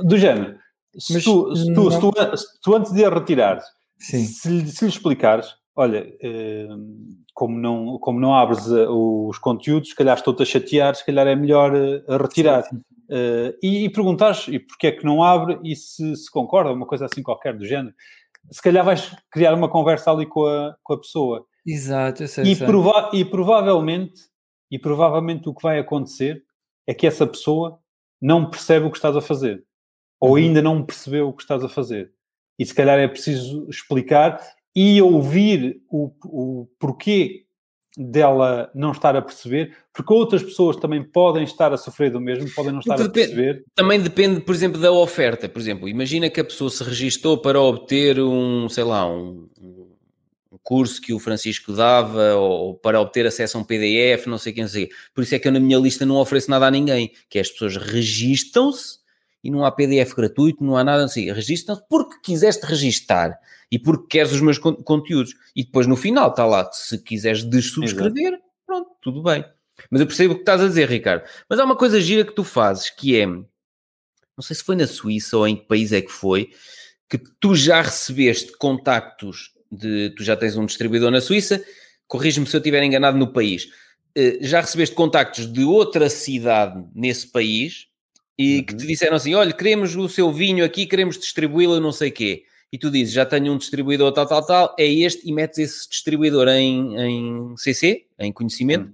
Do 0.04 0.18
género, 0.18 0.58
se, 0.98 1.22
tu, 1.22 1.56
se, 1.56 1.74
tu, 1.74 1.92
se, 1.92 2.00
tu, 2.00 2.38
se 2.38 2.62
tu, 2.62 2.76
antes 2.76 2.92
de 2.92 3.06
a 3.06 3.10
retirar, 3.10 3.62
se, 3.98 4.26
se, 4.26 4.50
lhe 4.50 4.90
explicares, 4.90 5.56
olha, 5.76 6.08
uh, 6.08 6.96
como, 7.34 7.58
não, 7.58 8.00
como 8.00 8.20
não 8.20 8.34
abres 8.34 8.66
uh, 8.68 9.28
os 9.28 9.38
conteúdos, 9.38 9.90
se 9.90 9.96
calhar 9.96 10.16
estou-te 10.16 10.44
a 10.44 10.46
chatear, 10.46 10.96
se 10.96 11.06
calhar 11.06 11.28
é 11.28 11.36
melhor 11.36 11.72
retirar. 12.22 12.64
Sim, 12.64 12.78
sim. 12.78 12.82
e, 13.62 13.86
e 13.86 13.90
perguntares 13.90 14.48
e 14.48 14.60
porque 14.60 14.88
é 14.88 14.92
que 14.92 15.06
não 15.06 15.22
abre 15.22 15.60
e 15.64 15.76
se, 15.76 16.16
se 16.16 16.32
concorda, 16.32 16.72
uma 16.72 16.86
coisa 16.86 17.06
assim 17.06 17.22
qualquer 17.22 17.56
do 17.58 17.66
género. 17.66 17.94
Se 18.52 18.62
calhar 18.62 18.86
vais 18.86 19.16
criar 19.32 19.54
uma 19.54 19.70
conversa 19.70 20.12
ali 20.12 20.26
com 20.26 20.46
a, 20.46 20.76
com 20.84 20.94
a 20.94 21.00
pessoa 21.00 21.46
Exato, 21.66 22.24
eu 22.24 22.28
sei, 22.28 22.46
e, 22.46 22.56
prova 22.56 23.10
e 23.12 23.26
provavelmente 23.26 24.22
e 24.70 24.78
provavelmente 24.78 25.50
o 25.50 25.54
que 25.54 25.64
vai 25.64 25.80
acontecer 25.80 26.44
é 26.86 26.94
que 26.94 27.08
essa 27.08 27.26
pessoa 27.26 27.80
não 28.22 28.50
percebe 28.50 28.86
o 28.86 28.92
que 28.92 28.98
estás 28.98 29.16
a 29.16 29.22
fazer 29.22 29.66
ou 30.20 30.32
uhum. 30.32 30.36
ainda 30.36 30.62
não 30.62 30.86
percebeu 30.86 31.28
o 31.28 31.34
que 31.34 31.42
estás 31.42 31.64
a 31.64 31.70
fazer 31.70 32.14
e 32.60 32.66
se 32.66 32.74
calhar 32.74 33.00
é 33.00 33.08
preciso 33.08 33.68
explicar 33.68 34.40
e 34.76 35.02
ouvir 35.02 35.82
o, 35.90 36.12
o 36.26 36.68
porquê 36.78 37.46
dela 37.98 38.70
não 38.76 38.92
estar 38.92 39.16
a 39.16 39.22
perceber, 39.22 39.74
porque 39.94 40.14
outras 40.14 40.44
pessoas 40.44 40.76
também 40.76 41.02
podem 41.02 41.44
estar 41.44 41.74
a 41.74 41.78
sofrer 41.78 42.12
do 42.12 42.20
mesmo, 42.20 42.50
podem 42.54 42.74
não 42.74 42.80
estar 42.80 42.98
depende, 42.98 43.10
a 43.10 43.14
perceber. 43.14 43.64
Também 43.74 44.02
depende, 44.02 44.42
por 44.42 44.54
exemplo, 44.54 44.82
da 44.82 44.92
oferta. 44.92 45.48
Por 45.48 45.60
exemplo, 45.60 45.88
imagina 45.88 46.30
que 46.30 46.42
a 46.42 46.44
pessoa 46.44 46.70
se 46.70 46.84
registou 46.84 47.38
para 47.38 47.62
obter 47.62 48.20
um, 48.20 48.68
sei 48.68 48.84
lá, 48.84 49.10
um, 49.10 49.48
curso 50.66 51.00
que 51.00 51.14
o 51.14 51.20
Francisco 51.20 51.72
dava 51.72 52.34
ou 52.36 52.74
para 52.74 53.00
obter 53.00 53.26
acesso 53.28 53.56
a 53.56 53.62
um 53.62 53.64
PDF, 53.64 54.26
não 54.26 54.40
sei 54.40 54.52
quem 54.52 54.68
sei. 54.68 54.90
Por 55.14 55.24
isso 55.24 55.36
é 55.36 55.40
que 55.40 55.48
eu 55.48 55.52
na 55.52 55.60
minha 55.60 55.78
lista 55.78 56.06
não 56.06 56.16
ofereço 56.16 56.50
nada 56.50 56.66
a 56.66 56.72
ninguém, 56.72 57.12
que 57.30 57.38
é 57.38 57.42
as 57.42 57.52
pessoas 57.52 57.78
registam-se 57.78 58.98
e 59.46 59.52
não 59.52 59.64
há 59.64 59.72
PDF 59.72 60.16
gratuito, 60.16 60.64
não 60.64 60.76
há 60.76 60.84
nada 60.84 61.06
assim. 61.06 61.32
Registam-se 61.32 61.84
porque 61.88 62.16
quiseste 62.24 62.66
registar 62.66 63.40
e 63.72 63.78
porque 63.78 64.08
queres 64.08 64.32
os 64.32 64.42
meus 64.42 64.58
conteúdos. 64.58 65.36
E 65.56 65.64
depois 65.64 65.86
no 65.86 65.96
final 65.96 66.32
está 66.32 66.48
lá, 66.48 66.68
se 66.72 66.98
quiseres 66.98 67.44
dessubscrever, 67.44 68.34
Exato. 68.34 68.44
pronto, 68.66 68.90
tudo 69.00 69.22
bem. 69.22 69.46
Mas 69.92 70.02
eu 70.02 70.08
percebo 70.08 70.34
o 70.34 70.36
que 70.38 70.42
estás 70.42 70.62
a 70.62 70.68
dizer, 70.68 70.90
Ricardo. 70.90 71.26
Mas 71.48 71.60
há 71.60 71.64
uma 71.64 71.76
coisa 71.76 72.02
gira 72.02 72.26
que 72.26 72.34
tu 72.34 72.44
fazes, 72.44 72.90
que 72.90 73.20
é, 73.20 73.28
não 73.28 73.46
sei 74.42 74.56
se 74.56 74.64
foi 74.64 74.76
na 74.76 74.88
Suíça 74.88 75.38
ou 75.38 75.48
em 75.48 75.56
que 75.56 75.68
país 75.68 75.92
é 75.92 76.02
que 76.02 76.12
foi, 76.12 76.50
que 77.08 77.20
tu 77.40 77.54
já 77.54 77.84
recebeste 77.84 78.52
contactos 78.58 79.52
de 79.72 80.10
tu 80.18 80.24
já 80.24 80.36
tens 80.36 80.58
um 80.58 80.66
distribuidor 80.66 81.12
na 81.12 81.22
Suíça, 81.22 81.64
corrige-me 82.08 82.48
se 82.48 82.56
eu 82.56 82.60
estiver 82.60 82.82
enganado 82.82 83.16
no 83.16 83.32
país. 83.32 83.66
Uh, 84.18 84.40
já 84.42 84.60
recebeste 84.60 84.96
contactos 84.96 85.46
de 85.46 85.64
outra 85.64 86.10
cidade 86.10 86.84
nesse 86.96 87.28
país 87.28 87.94
e 88.38 88.64
que 88.64 88.76
te 88.76 88.82
uhum. 88.82 88.88
disseram 88.88 89.16
assim: 89.16 89.34
olha, 89.34 89.54
queremos 89.54 89.96
o 89.96 90.08
seu 90.10 90.32
vinho 90.32 90.64
aqui, 90.64 90.86
queremos 90.86 91.18
distribuí-lo, 91.18 91.80
não 91.80 91.92
sei 91.92 92.10
o 92.10 92.14
quê. 92.14 92.44
E 92.72 92.78
tu 92.78 92.92
dizes, 92.92 93.14
já 93.14 93.26
tenho 93.26 93.54
um 93.54 93.58
distribuidor 93.58 94.12
tal, 94.12 94.26
tal, 94.26 94.46
tal, 94.46 94.76
é 94.78 94.86
este, 94.86 95.28
e 95.28 95.32
metes 95.32 95.60
esse 95.60 95.90
distribuidor 95.90 96.48
em, 96.50 97.00
em 97.00 97.58
CC, 97.58 98.06
em 98.20 98.34
conhecimento, 98.34 98.88
uhum. 98.88 98.94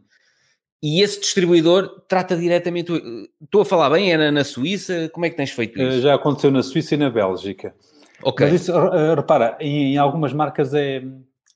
e 0.83 1.01
esse 1.01 1.19
distribuidor 1.19 2.03
trata 2.07 2.37
diretamente. 2.37 2.91
Estou 3.41 3.61
a 3.61 3.65
falar 3.65 3.89
bem, 3.89 4.13
era 4.13 4.31
na 4.31 4.43
Suíça, 4.43 5.09
como 5.11 5.25
é 5.25 5.29
que 5.29 5.37
tens 5.37 5.51
feito 5.51 5.79
eh, 5.81 5.87
isso? 5.87 6.01
Já 6.01 6.13
aconteceu 6.13 6.51
na 6.51 6.61
Suíça 6.61 6.93
e 6.93 6.97
na 6.97 7.09
Bélgica. 7.09 7.73
Ok. 8.21 8.45
Mas 8.45 8.61
isso, 8.61 8.71
eh, 8.71 9.15
repara, 9.15 9.57
em, 9.59 9.93
em 9.93 9.97
algumas 9.97 10.31
marcas 10.31 10.73
é, 10.75 11.01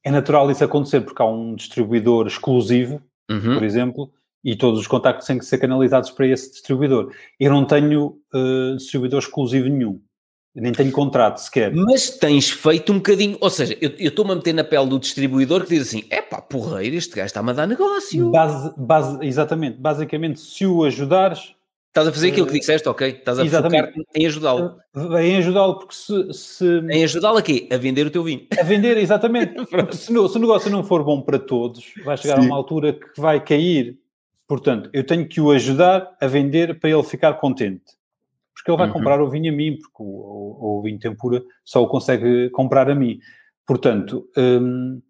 é 0.03 0.09
natural 0.09 0.49
isso 0.49 0.63
acontecer, 0.63 1.01
porque 1.01 1.21
há 1.21 1.25
um 1.25 1.53
distribuidor 1.53 2.25
exclusivo, 2.25 3.03
uhum. 3.29 3.53
por 3.55 3.63
exemplo, 3.63 4.11
e 4.45 4.55
todos 4.55 4.79
os 4.79 4.85
contactos 4.85 5.25
têm 5.25 5.39
que 5.39 5.45
ser 5.45 5.57
canalizados 5.57 6.11
para 6.11 6.27
esse 6.27 6.51
distribuidor. 6.51 7.11
Eu 7.39 7.51
não 7.51 7.65
tenho 7.65 8.19
uh, 8.31 8.75
distribuidor 8.77 9.19
exclusivo 9.19 9.67
nenhum. 9.67 9.99
Nem 10.53 10.71
tenho 10.71 10.91
contrato 10.91 11.39
sequer. 11.39 11.73
Mas 11.73 12.11
tens 12.11 12.49
feito 12.49 12.93
um 12.93 12.97
bocadinho, 12.97 13.37
ou 13.41 13.49
seja, 13.49 13.75
eu 13.81 13.91
estou-me 13.99 14.31
a 14.31 14.35
meter 14.35 14.53
na 14.53 14.63
pele 14.63 14.87
do 14.87 14.99
distribuidor 14.99 15.63
que 15.63 15.69
diz 15.69 15.87
assim: 15.89 16.03
é 16.09 16.21
pá, 16.21 16.39
porreiro, 16.41 16.95
este 16.95 17.13
gajo 17.13 17.25
está-me 17.25 17.49
a 17.49 17.53
dar 17.53 17.67
negócio. 17.67 18.29
Base, 18.31 18.71
base, 18.77 19.17
exatamente, 19.25 19.77
basicamente, 19.79 20.39
se 20.39 20.65
o 20.65 20.83
ajudares. 20.85 21.53
Estás 21.87 22.07
a 22.07 22.11
fazer 22.11 22.29
aquilo 22.29 22.45
que 22.45 22.55
eh, 22.55 22.59
disseste, 22.59 22.87
ok? 22.87 23.07
Estás 23.09 23.39
a 23.39 23.45
focar 23.45 23.93
em 24.13 24.25
ajudá-lo. 24.25 24.77
Eh, 24.95 25.27
em 25.27 25.37
ajudá-lo, 25.37 25.79
porque 25.79 25.95
se. 25.95 26.33
se... 26.33 26.65
Em 26.89 27.03
ajudá-lo 27.03 27.37
aqui 27.37 27.67
A 27.71 27.77
vender 27.77 28.05
o 28.05 28.11
teu 28.11 28.23
vinho. 28.23 28.45
A 28.57 28.63
vender, 28.63 28.97
exatamente. 28.97 29.55
se, 29.91 30.13
no, 30.13 30.29
se, 30.29 30.37
o 30.37 30.41
negócio 30.41 30.69
não 30.69 30.83
for 30.83 31.03
bom 31.03 31.21
para 31.21 31.39
todos, 31.39 31.93
vai 32.05 32.15
chegar 32.15 32.35
Sim. 32.35 32.43
a 32.43 32.45
uma 32.45 32.55
altura 32.55 32.93
que 32.93 33.19
vai 33.19 33.43
cair 33.43 33.97
Portanto, 34.47 34.89
eu 34.93 35.03
tenho 35.03 35.27
que 35.27 35.41
o 35.41 35.51
ajudar 35.51 36.15
a 36.21 36.27
vender 36.27 36.79
para 36.79 36.89
ele 36.89 37.03
ficar 37.03 37.33
contente. 37.35 37.83
Porque 38.53 38.69
ele 38.69 38.77
vai 38.77 38.87
uhum. 38.87 38.93
comprar 38.93 39.21
o 39.21 39.29
vinho 39.29 39.51
a 39.51 39.55
mim, 39.55 39.77
porque 39.77 40.01
o, 40.01 40.05
o, 40.05 40.79
o, 40.79 40.81
vinho 40.81 40.99
tempura 40.99 41.43
só 41.63 41.83
o 41.83 41.87
consegue 41.87 42.49
comprar 42.51 42.89
a 42.89 42.95
mim. 42.95 43.19
Portanto, 43.65 44.27
um, 44.37 45.01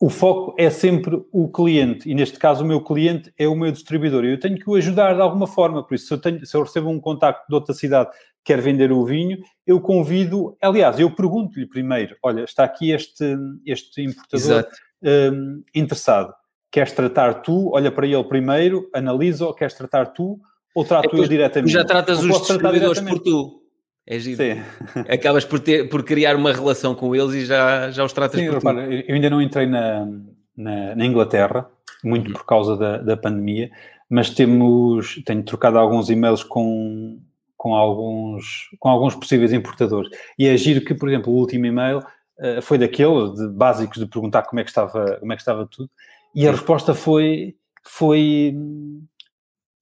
o 0.00 0.10
foco 0.10 0.54
é 0.58 0.68
sempre 0.68 1.22
o 1.30 1.48
cliente, 1.48 2.10
e 2.10 2.14
neste 2.14 2.38
caso 2.38 2.64
o 2.64 2.66
meu 2.66 2.80
cliente 2.80 3.32
é 3.38 3.46
o 3.46 3.54
meu 3.54 3.70
distribuidor. 3.70 4.24
Eu 4.24 4.40
tenho 4.40 4.58
que 4.58 4.68
o 4.68 4.74
ajudar 4.74 5.14
de 5.14 5.20
alguma 5.20 5.46
forma, 5.46 5.86
por 5.86 5.94
isso, 5.94 6.06
se 6.06 6.14
eu, 6.14 6.18
tenho, 6.18 6.44
se 6.44 6.56
eu 6.56 6.62
recebo 6.62 6.88
um 6.88 6.98
contacto 6.98 7.46
de 7.48 7.54
outra 7.54 7.72
cidade 7.72 8.10
que 8.10 8.52
quer 8.52 8.60
vender 8.60 8.90
o 8.90 9.04
vinho, 9.04 9.38
eu 9.66 9.80
convido, 9.80 10.56
aliás, 10.60 10.98
eu 10.98 11.14
pergunto-lhe 11.14 11.68
primeiro: 11.68 12.16
olha, 12.22 12.42
está 12.42 12.64
aqui 12.64 12.90
este, 12.90 13.36
este 13.64 14.02
importador 14.02 14.66
um, 15.02 15.62
interessado 15.74 16.34
queres 16.72 16.92
tratar 16.92 17.34
tu, 17.34 17.70
olha 17.72 17.92
para 17.92 18.06
ele 18.06 18.24
primeiro, 18.24 18.88
analisa, 18.94 19.46
ou 19.46 19.54
queres 19.54 19.74
tratar 19.74 20.06
tu, 20.06 20.40
ou 20.74 20.84
trato 20.84 21.14
é, 21.14 21.18
eu 21.20 21.28
diretamente? 21.28 21.70
Tu 21.70 21.74
já 21.74 21.84
tratas 21.84 22.24
os 22.24 22.38
distribuidores 22.38 23.00
por 23.00 23.18
tu. 23.20 23.62
É 24.06 24.18
giro. 24.18 24.38
Sim. 24.38 24.60
Acabas 25.08 25.44
por, 25.44 25.60
ter, 25.60 25.88
por 25.88 26.02
criar 26.02 26.34
uma 26.34 26.52
relação 26.52 26.94
com 26.94 27.14
eles 27.14 27.34
e 27.34 27.44
já, 27.44 27.90
já 27.90 28.02
os 28.02 28.12
tratas 28.12 28.40
Sim, 28.40 28.46
por 28.46 28.54
repara, 28.54 28.86
tu. 28.86 28.92
Eu 28.92 29.14
ainda 29.14 29.30
não 29.30 29.40
entrei 29.40 29.66
na, 29.66 30.08
na, 30.56 30.96
na 30.96 31.06
Inglaterra, 31.06 31.68
muito 32.02 32.28
uhum. 32.28 32.32
por 32.32 32.46
causa 32.46 32.76
da, 32.76 32.96
da 32.98 33.16
pandemia, 33.16 33.70
mas 34.08 34.30
temos, 34.30 35.22
tenho 35.24 35.42
trocado 35.42 35.78
alguns 35.78 36.10
e-mails 36.10 36.42
com, 36.42 37.20
com, 37.56 37.74
alguns, 37.74 38.70
com 38.80 38.88
alguns 38.88 39.14
possíveis 39.14 39.52
importadores. 39.52 40.10
E 40.38 40.48
é 40.48 40.56
giro 40.56 40.84
que, 40.84 40.94
por 40.94 41.08
exemplo, 41.08 41.32
o 41.32 41.36
último 41.36 41.66
e-mail 41.66 41.98
uh, 41.98 42.60
foi 42.62 42.78
daquele, 42.78 43.32
de 43.34 43.48
básicos, 43.48 43.98
de 43.98 44.06
perguntar 44.06 44.42
como 44.42 44.58
é 44.58 44.64
que 44.64 44.70
estava, 44.70 45.16
como 45.20 45.32
é 45.32 45.36
que 45.36 45.42
estava 45.42 45.66
tudo. 45.66 45.88
E 46.34 46.46
a 46.46 46.50
resposta 46.50 46.94
foi, 46.94 47.56
foi 47.84 48.54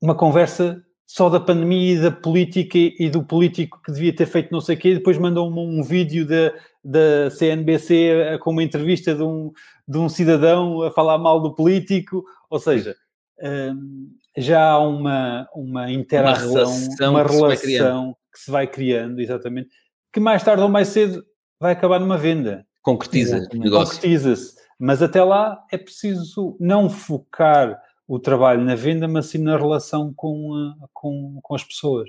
uma 0.01 0.14
conversa 0.14 0.82
só 1.07 1.28
da 1.28 1.40
pandemia 1.40 1.94
e 1.94 2.01
da 2.01 2.11
política 2.12 2.78
e 2.78 3.11
do 3.11 3.24
político 3.24 3.80
que 3.84 3.90
devia 3.90 4.14
ter 4.14 4.26
feito 4.26 4.53
não 4.53 4.61
sei 4.61 4.76
o 4.76 4.78
quê, 4.78 4.90
e 4.90 4.94
depois 4.94 5.18
mandou-me 5.18 5.59
um 5.59 5.82
vídeo 5.82 6.24
da, 6.24 6.53
da 6.84 7.30
CNBC 7.30 8.38
com 8.40 8.51
uma 8.51 8.62
entrevista 8.62 9.12
de 9.12 9.22
um, 9.22 9.51
de 9.88 9.98
um 9.98 10.09
cidadão 10.09 10.82
a 10.82 10.90
falar 10.92 11.18
mal 11.18 11.40
do 11.40 11.53
político, 11.53 12.24
ou 12.48 12.61
seja, 12.61 12.94
um, 13.42 14.09
já 14.36 14.70
há 14.70 14.78
uma, 14.78 15.48
uma 15.53 15.90
interação, 15.90 16.51
uma 16.51 16.59
relação, 16.61 17.11
uma 17.11 17.22
relação 17.24 17.51
que, 17.53 17.57
se 17.57 18.38
que, 18.38 18.44
se 18.44 18.51
vai 18.53 18.68
criando, 18.68 19.20
exatamente, 19.20 19.68
que 20.12 20.20
mais 20.20 20.44
tarde 20.44 20.62
ou 20.62 20.68
mais 20.68 20.88
cedo 20.88 21.24
vai 21.59 21.72
acabar 21.72 21.98
numa 21.98 22.16
venda. 22.16 22.64
Concretiza 22.82 23.48
Concretiza-se. 23.48 24.59
Mas 24.83 25.03
até 25.03 25.22
lá 25.22 25.62
é 25.70 25.76
preciso 25.76 26.57
não 26.59 26.89
focar 26.89 27.78
o 28.09 28.18
trabalho 28.18 28.64
na 28.64 28.74
venda, 28.74 29.07
mas 29.07 29.26
sim 29.26 29.37
na 29.37 29.59
relação 29.59 30.11
com, 30.16 30.57
eh, 30.57 30.87
com, 30.95 31.39
com 31.43 31.55
as 31.55 31.62
pessoas. 31.62 32.09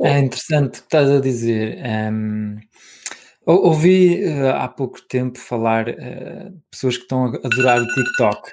É 0.00 0.18
interessante 0.18 0.68
o 0.68 0.70
que 0.70 0.78
estás 0.78 1.10
a 1.10 1.20
dizer. 1.20 1.78
Um, 2.10 2.56
ouvi 3.44 4.24
uh, 4.24 4.56
há 4.56 4.66
pouco 4.68 5.02
tempo 5.02 5.38
falar 5.38 5.86
uh, 5.90 6.50
de 6.50 6.62
pessoas 6.70 6.96
que 6.96 7.02
estão 7.02 7.26
a 7.26 7.28
adorar 7.28 7.82
o 7.82 7.86
TikTok. 7.86 8.50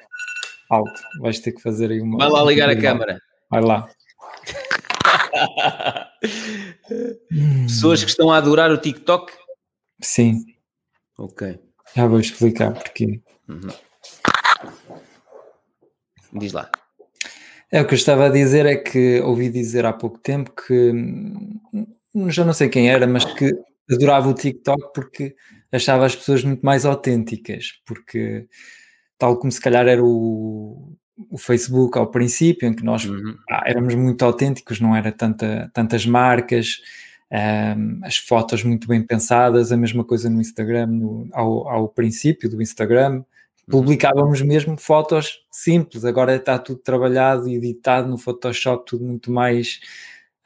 Alto, 0.69 1.01
vais 1.21 1.39
ter 1.39 1.53
que 1.53 1.61
fazer 1.61 1.89
aí 1.91 2.01
uma. 2.01 2.17
Vai 2.17 2.29
lá 2.29 2.43
ligar 2.43 2.69
a 2.69 2.79
câmara. 2.79 3.21
Vai 3.49 3.61
lá. 3.61 3.89
pessoas 7.65 8.03
que 8.03 8.09
estão 8.09 8.29
a 8.29 8.37
adorar 8.37 8.69
o 8.69 8.77
TikTok? 8.77 9.31
Sim. 10.01 10.43
Ok. 11.17 11.68
Já 11.95 12.07
vou 12.07 12.19
explicar 12.19 12.73
porquê. 12.73 13.21
Uhum. 13.47 13.69
Diz 16.33 16.53
lá. 16.53 16.69
É 17.71 17.81
o 17.81 17.85
que 17.87 17.93
eu 17.93 17.97
estava 17.97 18.25
a 18.25 18.29
dizer 18.29 18.65
é 18.65 18.75
que 18.75 19.21
ouvi 19.21 19.49
dizer 19.49 19.85
há 19.85 19.93
pouco 19.93 20.17
tempo 20.17 20.51
que 20.51 20.91
hum, 20.91 22.29
já 22.29 22.43
não 22.43 22.53
sei 22.53 22.69
quem 22.69 22.89
era, 22.89 23.05
mas 23.05 23.25
que 23.25 23.51
adorava 23.91 24.29
o 24.29 24.33
TikTok 24.33 24.91
porque 24.93 25.35
achava 25.71 26.05
as 26.05 26.15
pessoas 26.15 26.43
muito 26.43 26.65
mais 26.65 26.85
autênticas, 26.85 27.73
porque 27.85 28.47
tal 29.17 29.37
como 29.37 29.51
se 29.51 29.61
calhar 29.61 29.87
era 29.87 30.03
o, 30.03 30.95
o 31.29 31.37
Facebook 31.37 31.97
ao 31.97 32.09
princípio, 32.09 32.67
em 32.67 32.73
que 32.73 32.83
nós 32.83 33.05
uhum. 33.05 33.35
ah, 33.49 33.63
éramos 33.67 33.93
muito 33.93 34.23
autênticos, 34.23 34.79
não 34.79 34.95
era 34.95 35.11
tanta, 35.11 35.69
tantas 35.73 36.05
marcas, 36.05 36.81
um, 37.31 37.99
as 38.03 38.17
fotos 38.17 38.63
muito 38.63 38.87
bem 38.87 39.03
pensadas, 39.03 39.71
a 39.71 39.77
mesma 39.77 40.03
coisa 40.03 40.29
no 40.29 40.41
Instagram, 40.41 40.87
no, 40.87 41.27
ao, 41.31 41.69
ao 41.69 41.89
princípio 41.89 42.49
do 42.49 42.61
Instagram, 42.61 43.17
uhum. 43.17 43.23
publicávamos 43.69 44.41
mesmo 44.41 44.77
fotos 44.77 45.39
simples, 45.51 46.03
agora 46.05 46.35
está 46.35 46.57
tudo 46.57 46.79
trabalhado 46.79 47.47
e 47.47 47.55
editado 47.55 48.09
no 48.09 48.17
Photoshop, 48.17 48.83
tudo 48.85 49.05
muito 49.05 49.31
mais 49.31 49.79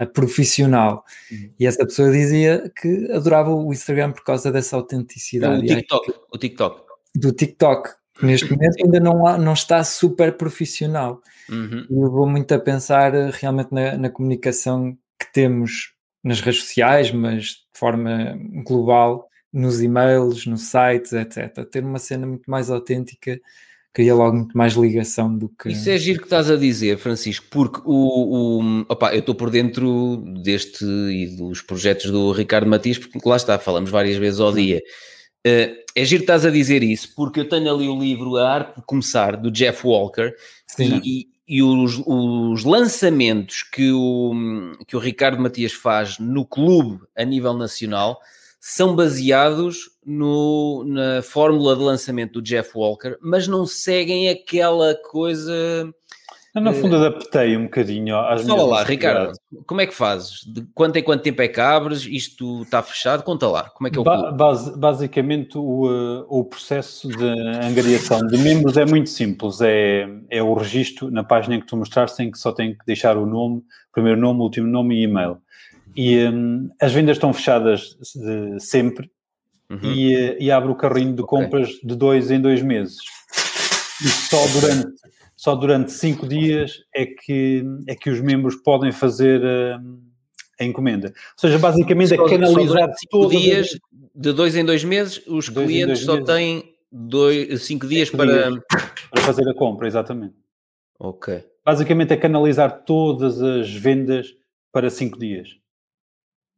uh, 0.01 0.07
profissional. 0.07 1.05
Uhum. 1.31 1.51
E 1.57 1.65
essa 1.65 1.85
pessoa 1.85 2.11
dizia 2.11 2.69
que 2.75 3.09
adorava 3.11 3.53
o 3.53 3.71
Instagram 3.71 4.11
por 4.11 4.23
causa 4.23 4.51
dessa 4.51 4.75
autenticidade. 4.75 5.63
O 5.63 5.65
TikTok, 5.65 6.11
aí, 6.11 6.17
o 6.33 6.37
TikTok. 6.37 6.81
Do 7.15 7.31
TikTok. 7.31 7.91
Neste 8.21 8.49
momento 8.51 8.83
ainda 8.83 8.99
não, 8.99 9.25
há, 9.25 9.37
não 9.37 9.53
está 9.53 9.81
super 9.85 10.35
profissional. 10.35 11.21
Uhum. 11.49 11.87
Eu 11.89 12.11
vou 12.11 12.27
muito 12.27 12.53
a 12.53 12.59
pensar 12.59 13.15
eh, 13.15 13.31
realmente 13.31 13.71
na, 13.71 13.97
na 13.97 14.09
comunicação 14.09 14.97
que 15.19 15.31
temos 15.33 15.92
nas 16.23 16.39
redes 16.39 16.61
sociais, 16.61 17.11
mas 17.11 17.43
de 17.45 17.79
forma 17.79 18.37
global, 18.65 19.27
nos 19.51 19.81
e-mails, 19.81 20.45
nos 20.45 20.63
sites, 20.63 21.13
etc. 21.13 21.65
Ter 21.69 21.83
uma 21.83 21.99
cena 21.99 22.25
muito 22.25 22.49
mais 22.49 22.69
autêntica 22.69 23.39
cria 23.93 24.15
logo 24.15 24.35
muito 24.35 24.57
mais 24.57 24.73
ligação 24.73 25.37
do 25.37 25.47
que. 25.47 25.69
Isso 25.69 25.89
é 25.89 25.97
giro 25.97 26.19
que 26.19 26.25
estás 26.25 26.49
a 26.49 26.57
dizer, 26.57 26.97
Francisco, 26.97 27.45
porque 27.51 27.79
o. 27.85 28.59
o 28.59 28.85
opa, 28.89 29.13
eu 29.13 29.19
estou 29.19 29.35
por 29.35 29.51
dentro 29.51 30.17
deste 30.41 30.83
e 30.83 31.27
dos 31.37 31.61
projetos 31.61 32.09
do 32.09 32.31
Ricardo 32.31 32.67
Matias, 32.67 32.97
porque 32.97 33.29
lá 33.29 33.35
está, 33.35 33.59
falamos 33.59 33.91
várias 33.91 34.17
vezes 34.17 34.39
ao 34.39 34.51
dia. 34.51 34.81
Uh, 35.45 35.83
é 35.95 36.05
giro 36.05 36.21
que 36.21 36.23
estás 36.23 36.45
a 36.45 36.49
dizer 36.49 36.81
isso, 36.81 37.13
porque 37.15 37.41
eu 37.41 37.47
tenho 37.47 37.71
ali 37.71 37.87
o 37.87 37.99
livro 37.99 38.37
A 38.37 38.49
Arte 38.49 38.79
de 38.79 38.85
Começar, 38.85 39.37
do 39.37 39.51
Jeff 39.51 39.85
Walker, 39.85 40.33
e, 40.79 41.27
e 41.47 41.61
os, 41.61 42.01
os, 42.05 42.63
lançamentos 42.63 43.63
que 43.63 43.91
o, 43.91 44.33
que 44.87 44.95
o 44.95 44.99
Ricardo 44.99 45.41
Matias 45.41 45.73
faz 45.73 46.17
no 46.17 46.45
clube 46.45 47.01
a 47.15 47.23
nível 47.23 47.53
nacional 47.53 48.19
são 48.59 48.95
baseados 48.95 49.91
no, 50.05 50.85
na 50.87 51.21
fórmula 51.21 51.75
de 51.75 51.81
lançamento 51.81 52.33
do 52.33 52.41
Jeff 52.41 52.71
Walker, 52.73 53.17
mas 53.21 53.45
não 53.45 53.65
seguem 53.65 54.29
aquela 54.29 54.95
coisa 54.95 55.93
no 56.61 56.73
fundo, 56.73 56.97
adaptei 56.97 57.57
um 57.57 57.63
bocadinho 57.63 58.15
às 58.15 58.45
Fala 58.45 58.63
lá, 58.63 58.83
Ricardo, 58.83 59.33
como 59.65 59.81
é 59.81 59.87
que 59.87 59.93
fazes? 59.93 60.43
De 60.45 60.61
quanto 60.73 60.97
em 60.97 61.03
quanto 61.03 61.23
tempo 61.23 61.41
é 61.41 61.47
que 61.47 61.59
abres? 61.59 62.05
Isto 62.05 62.61
está 62.61 62.83
fechado? 62.83 63.23
Conta 63.23 63.47
lá, 63.47 63.69
como 63.71 63.87
é 63.87 63.91
que 63.91 63.97
é 63.97 64.01
o 64.01 64.03
ba 64.03 64.31
base, 64.31 64.77
Basicamente, 64.77 65.57
o, 65.57 65.87
uh, 65.87 66.25
o 66.29 66.45
processo 66.45 67.07
de 67.07 67.25
angariação 67.25 68.19
de 68.27 68.37
membros 68.37 68.77
é 68.77 68.85
muito 68.85 69.09
simples. 69.09 69.61
É, 69.61 70.07
é 70.29 70.43
o 70.43 70.53
registro 70.53 71.09
na 71.09 71.23
página 71.23 71.59
que 71.59 71.65
tu 71.65 71.75
mostraste, 71.75 72.21
em 72.21 72.29
que 72.29 72.37
só 72.37 72.51
tem 72.51 72.73
que 72.73 72.85
deixar 72.85 73.17
o 73.17 73.25
nome, 73.25 73.63
primeiro 73.91 74.19
nome, 74.19 74.41
último 74.41 74.67
nome 74.67 74.95
e 74.95 75.03
e-mail. 75.03 75.37
E 75.95 76.23
um, 76.27 76.69
as 76.79 76.91
vendas 76.91 77.17
estão 77.17 77.33
fechadas 77.33 77.97
de, 78.15 78.59
sempre, 78.59 79.09
uhum. 79.69 79.91
e, 79.91 80.37
e 80.39 80.51
abre 80.51 80.71
o 80.71 80.75
carrinho 80.75 81.15
de 81.15 81.21
okay. 81.21 81.39
compras 81.39 81.69
de 81.83 81.95
dois 81.95 82.29
em 82.29 82.39
dois 82.39 82.61
meses. 82.61 82.97
E 84.03 84.07
só 84.07 84.37
durante, 84.47 84.93
só 85.43 85.55
durante 85.55 85.91
cinco 85.91 86.25
dias 86.25 86.85
é 86.95 87.05
que, 87.05 87.65
é 87.85 87.93
que 87.95 88.09
os 88.09 88.21
membros 88.21 88.55
podem 88.55 88.93
fazer 88.93 89.45
a, 89.45 89.81
a 90.57 90.63
encomenda. 90.63 91.09
Ou 91.09 91.13
seja, 91.35 91.59
basicamente 91.59 92.13
é 92.13 92.15
só, 92.15 92.25
é 92.25 92.29
canalizar 92.29 92.89
todos 93.11 93.37
dias, 93.37 93.67
as... 93.73 93.79
de 94.15 94.31
dois 94.31 94.55
em 94.55 94.63
dois 94.63 94.85
meses, 94.85 95.21
os 95.27 95.49
dois 95.49 95.67
clientes 95.67 95.99
só 95.99 96.13
meses. 96.13 96.27
têm 96.27 96.75
dois, 96.89 97.61
cinco 97.63 97.85
dias 97.87 98.07
cinco 98.07 98.23
para... 98.23 98.51
Dias 98.51 98.63
para 99.11 99.21
fazer 99.21 99.49
a 99.49 99.53
compra, 99.53 99.85
exatamente. 99.85 100.35
Ok. 100.97 101.43
Basicamente 101.65 102.13
é 102.13 102.15
canalizar 102.15 102.85
todas 102.85 103.41
as 103.41 103.69
vendas 103.69 104.33
para 104.71 104.89
cinco 104.89 105.19
dias. 105.19 105.57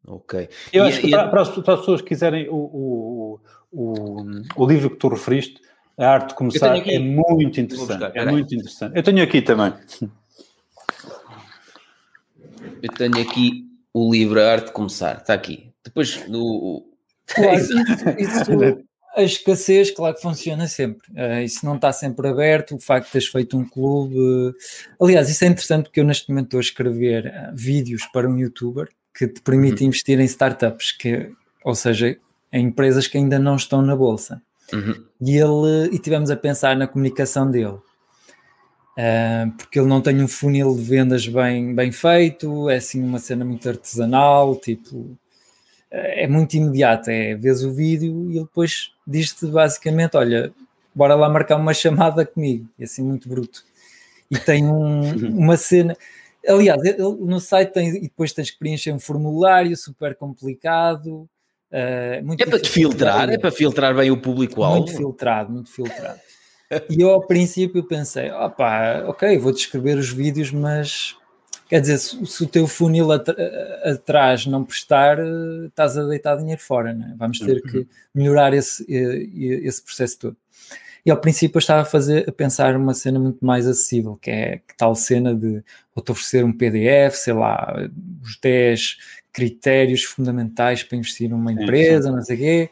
Ok. 0.06 0.48
Eu 0.72 0.86
e, 0.86 0.88
acho 0.90 1.02
que 1.02 1.08
e... 1.08 1.10
para, 1.10 1.28
para, 1.30 1.42
as, 1.42 1.50
para, 1.50 1.74
as, 1.74 1.80
pessoas 1.80 2.02
que 2.02 2.10
quiserem 2.10 2.48
o, 2.50 2.56
o, 2.56 3.40
o, 3.72 4.26
o 4.58 4.68
livro 4.68 4.92
que 4.92 4.98
tu 4.98 5.08
referiste, 5.08 5.60
a 5.98 6.08
arte 6.08 6.30
de 6.30 6.36
começar 6.36 6.76
é 6.78 7.00
muito 7.00 7.60
interessante. 7.60 8.00
Buscar, 8.00 8.16
é 8.16 8.26
muito 8.26 8.54
interessante. 8.54 8.98
Eu 8.98 9.04
tenho 9.04 9.24
aqui 9.24 9.42
também. 9.42 9.74
Eu 12.82 12.90
tenho 12.92 13.22
aqui 13.22 13.66
o 13.94 14.12
livro 14.12 14.42
A 14.42 14.52
Arte 14.52 14.66
de 14.68 14.72
Começar. 14.74 15.18
Está 15.18 15.34
aqui. 15.34 15.72
Depois 15.84 16.18
do. 16.28 16.86
Claro, 17.28 17.56
isso, 17.58 17.74
isso, 18.20 18.86
a 19.16 19.24
escassez, 19.24 19.92
claro 19.92 20.16
que 20.16 20.22
funciona 20.22 20.68
sempre. 20.68 21.08
Uh, 21.12 21.42
isso 21.44 21.66
não 21.66 21.76
está 21.76 21.94
sempre 21.94 22.28
aberto. 22.28 22.76
O 22.76 22.80
facto 22.80 23.06
de 23.08 23.12
teres 23.14 23.28
feito 23.28 23.58
um 23.58 23.64
clube. 23.64 24.18
Uh, 24.18 24.54
aliás, 25.02 25.30
isso 25.30 25.46
é 25.46 25.48
interessante 25.48 25.86
porque 25.86 26.02
eu 26.02 26.04
neste 26.04 26.30
momento 26.30 26.48
estou 26.48 26.58
a 26.58 26.62
escrever 26.62 27.28
uh, 27.28 27.56
vídeos 27.56 28.06
para 28.08 28.30
um 28.30 28.38
youtuber 28.38 28.90
que 29.18 29.28
te 29.28 29.42
permite 29.42 29.82
uhum. 29.82 29.88
investir 29.88 30.20
em 30.20 30.26
startups, 30.26 30.92
que, 30.92 31.32
ou 31.64 31.74
seja, 31.74 32.18
em 32.52 32.66
empresas 32.66 33.08
que 33.08 33.18
ainda 33.18 33.40
não 33.40 33.56
estão 33.56 33.82
na 33.82 33.96
bolsa. 33.96 34.42
Uhum. 34.74 35.06
E 35.22 35.38
ele 35.38 35.96
e 35.96 36.00
tivemos 36.00 36.32
a 36.32 36.36
pensar 36.36 36.76
na 36.76 36.88
comunicação 36.88 37.50
dele. 37.50 37.80
Uh, 38.98 39.52
porque 39.58 39.78
ele 39.78 39.90
não 39.90 40.02
tem 40.02 40.22
um 40.24 40.28
funil 40.28 40.74
de 40.76 40.82
vendas 40.82 41.28
bem, 41.28 41.76
bem 41.76 41.92
feito, 41.92 42.70
é 42.70 42.78
assim 42.78 43.04
uma 43.04 43.20
cena 43.20 43.44
muito 43.44 43.68
artesanal, 43.68 44.56
tipo, 44.56 45.18
é 45.92 46.28
muito 46.28 46.56
imediato, 46.56 47.10
é 47.10 47.36
vês 47.36 47.64
o 47.64 47.74
vídeo 47.74 48.30
e 48.30 48.38
ele 48.38 48.46
depois 48.46 48.92
diz-te 49.06 49.46
basicamente, 49.48 50.18
olha, 50.18 50.54
bora 50.94 51.16
lá 51.16 51.30
marcar 51.30 51.58
uma 51.58 51.74
chamada 51.76 52.26
comigo, 52.26 52.70
é 52.80 52.84
assim 52.84 53.04
muito 53.04 53.30
bruto. 53.30 53.64
E 54.30 54.38
tem 54.38 54.66
um, 54.66 55.02
uma 55.40 55.58
cena, 55.58 55.96
aliás, 56.48 56.84
ele, 56.84 56.98
no 57.02 57.40
site 57.40 57.72
tem, 57.72 57.90
e 57.96 58.02
depois 58.02 58.34
tens 58.34 58.52
que 58.52 58.60
preencher 58.60 58.92
um 58.92 59.00
formulário 59.00 59.76
super 59.78 60.16
complicado, 60.16 61.30
Uh, 61.76 62.34
é 62.40 62.46
para 62.46 62.60
te 62.60 62.70
filtrar, 62.70 63.30
é 63.30 63.38
para 63.38 63.52
filtrar 63.52 63.94
bem 63.94 64.10
o 64.10 64.16
público-alvo. 64.16 64.78
Muito 64.78 64.96
filtrado, 64.96 65.52
muito 65.52 65.70
filtrado. 65.70 66.22
e 66.90 67.02
eu 67.02 67.10
ao 67.10 67.28
princípio 67.28 67.84
pensei, 67.84 68.32
opá, 68.32 69.04
ok, 69.08 69.38
vou 69.38 69.52
descrever 69.52 69.98
os 69.98 70.10
vídeos, 70.10 70.52
mas 70.52 71.18
quer 71.68 71.82
dizer, 71.82 71.98
se, 71.98 72.26
se 72.26 72.44
o 72.46 72.48
teu 72.48 72.66
funil 72.66 73.12
at 73.12 73.28
atrás 73.84 74.46
não 74.46 74.64
prestar, 74.64 75.18
estás 75.68 75.98
a 75.98 76.06
deitar 76.06 76.38
dinheiro 76.38 76.62
fora, 76.62 76.94
né? 76.94 77.14
vamos 77.18 77.40
ter 77.40 77.62
que 77.62 77.80
uhum. 77.80 77.86
melhorar 78.14 78.54
esse, 78.54 78.86
esse 78.90 79.84
processo 79.84 80.18
todo. 80.18 80.38
E 81.06 81.12
ao 81.12 81.18
princípio 81.18 81.58
eu 81.58 81.60
estava 81.60 81.82
a, 81.82 81.86
fazer, 81.86 82.30
a 82.30 82.32
pensar 82.32 82.78
uma 82.78 82.94
cena 82.94 83.20
muito 83.20 83.46
mais 83.46 83.68
acessível, 83.68 84.16
que 84.16 84.32
é 84.32 84.58
que 84.66 84.78
tal 84.78 84.96
cena 84.96 85.36
de 85.36 85.62
vou-te 85.94 86.12
oferecer 86.12 86.46
um 86.46 86.54
PDF, 86.54 87.16
sei 87.16 87.34
lá, 87.34 87.76
os 88.24 88.40
10 88.40 88.98
critérios 89.36 90.06
fundamentais 90.06 90.82
para 90.82 90.98
investir 90.98 91.30
numa 91.30 91.52
empresa, 91.52 92.10
não 92.10 92.22
sei 92.22 92.36
o 92.36 92.40
quê. 92.40 92.70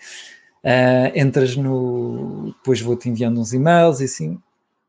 Uh, 0.64 1.20
entras 1.20 1.58
no. 1.58 2.54
Depois 2.58 2.80
vou-te 2.80 3.10
enviando 3.10 3.40
uns 3.40 3.52
e-mails 3.52 4.00
e 4.00 4.06
assim, 4.06 4.40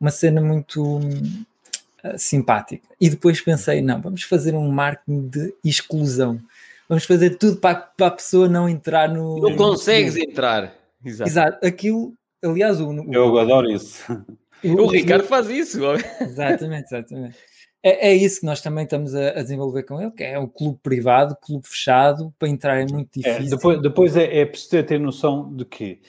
uma 0.01 0.13
cena 0.13 0.41
muito 0.41 0.99
uh, 0.99 2.17
simpática. 2.17 2.87
E 3.01 3.11
depois 3.11 3.41
pensei: 3.41 3.83
não, 3.83 4.01
vamos 4.01 4.23
fazer 4.23 4.55
um 4.55 4.71
marketing 4.71 5.29
de 5.29 5.53
exclusão. 5.65 6.41
Vamos 6.89 7.05
fazer 7.05 7.39
tudo 7.39 7.57
para, 7.57 7.75
para 7.75 8.07
a 8.07 8.11
pessoa 8.13 8.49
não 8.49 8.69
entrar 8.69 9.09
no. 9.09 9.41
Não 9.41 9.57
consegues 9.57 10.15
no... 10.15 10.23
entrar. 10.23 10.73
Exato. 11.05 11.29
Exato. 11.29 11.67
Aquilo, 11.67 12.15
aliás, 12.41 12.81
o, 12.81 12.89
o, 12.89 13.13
eu 13.13 13.37
adoro 13.37 13.69
isso. 13.69 14.01
O, 14.63 14.83
o 14.83 14.87
Ricardo 14.87 15.25
faz 15.25 15.51
isso. 15.51 15.81
Exatamente, 16.21 16.87
exatamente. 16.87 17.37
É, 17.87 18.09
é 18.09 18.15
isso 18.15 18.41
que 18.41 18.47
nós 18.47 18.63
também 18.63 18.85
estamos 18.85 19.15
a, 19.15 19.29
a, 19.29 19.43
desenvolver 19.43 19.83
com 19.83 20.01
ele, 20.01 20.11
que 20.11 20.25
é 20.25 20.39
o 20.39 20.49
clube 20.49 20.79
privado, 20.83 21.37
clube 21.37 21.69
fechado, 21.69 22.35
para 22.39 22.49
entrar 22.49 22.81
é 22.81 22.87
muito 22.87 23.11
é, 23.19 23.21
difícil. 23.21 23.47
É, 23.47 23.57
depois 23.57 23.83
depois 23.83 24.17
é, 24.17 24.39
é 24.39 24.47
preciso 24.47 24.83
ter 24.83 24.99
noção 24.99 25.55
de 25.55 25.67
que 25.67 26.01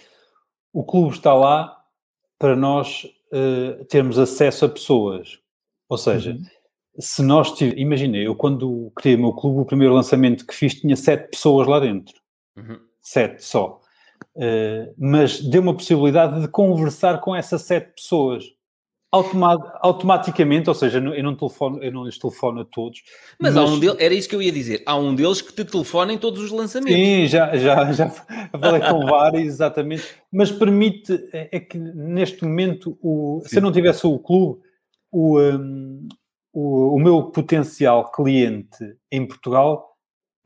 o 0.71 0.86
clube 0.86 1.13
está 1.13 1.34
lá 1.34 1.78
para 2.39 2.55
nós 2.55 3.03
uh, 3.03 3.84
termos 3.86 4.17
acesso 4.17 4.63
a 4.63 4.69
pessoas. 4.69 5.38
Ou 5.89 5.97
seja, 5.97 6.32
uhum. 6.32 6.45
se 6.97 7.21
nós 7.21 7.51
tivermos. 7.51 7.82
Imagina, 7.82 8.17
eu 8.17 8.36
quando 8.36 8.89
criei 8.95 9.17
o 9.17 9.19
meu 9.19 9.34
clube, 9.34 9.59
o 9.59 9.65
primeiro 9.65 9.93
lançamento 9.93 10.47
que 10.47 10.55
fiz 10.55 10.76
tinha 10.76 10.95
sete 10.95 11.30
pessoas 11.32 11.67
lá 11.67 11.82
dentro. 11.82 12.15
Uhum. 12.55 12.80
Sete 13.01 13.43
só. 13.43 13.82
Uh, 14.34 14.93
mas 14.97 15.41
deu 15.41 15.61
uma 15.61 15.73
possibilidade 15.73 16.39
de 16.39 16.47
conversar 16.47 17.19
com 17.19 17.36
essas 17.36 17.63
sete 17.63 17.95
pessoas 17.95 18.55
automaticamente, 19.82 20.70
ou 20.70 20.76
seja, 20.76 20.99
eu 20.99 21.24
não 21.24 21.36
telefono, 21.36 21.84
eu 21.84 21.91
não 21.91 22.05
lhes 22.05 22.18
telefono 22.18 22.61
a 22.61 22.66
todos. 22.66 23.01
Mas, 23.39 23.53
mas, 23.53 23.57
há 23.57 23.66
um 23.66 23.80
deles, 23.80 23.97
era 23.99 24.13
isso 24.13 24.28
que 24.28 24.36
eu 24.36 24.41
ia 24.41 24.51
dizer, 24.51 24.84
há 24.86 24.95
um 24.95 25.16
deles 25.16 25.41
que 25.41 25.53
te 25.53 25.63
telefona 25.63 26.13
em 26.13 26.18
todos 26.18 26.41
os 26.41 26.51
lançamentos. 26.51 26.95
Sim, 26.95 27.28
já, 27.28 27.55
já, 27.57 27.91
já 27.91 28.09
falei 28.09 28.82
com 28.82 29.05
vários, 29.05 29.45
exatamente, 29.45 30.03
mas 30.32 30.51
permite, 30.51 31.13
é, 31.34 31.49
é 31.51 31.59
que 31.59 31.78
neste 31.78 32.43
momento, 32.43 32.97
o, 33.01 33.41
se 33.45 33.57
eu 33.57 33.61
não 33.61 33.72
tivesse 33.72 34.05
o 34.05 34.20
clube, 34.20 34.61
o, 35.11 35.39
um, 35.39 36.07
o, 36.53 36.95
o 36.95 36.99
meu 36.99 37.24
potencial 37.24 38.11
cliente 38.11 38.97
em 39.11 39.26
Portugal 39.26 39.95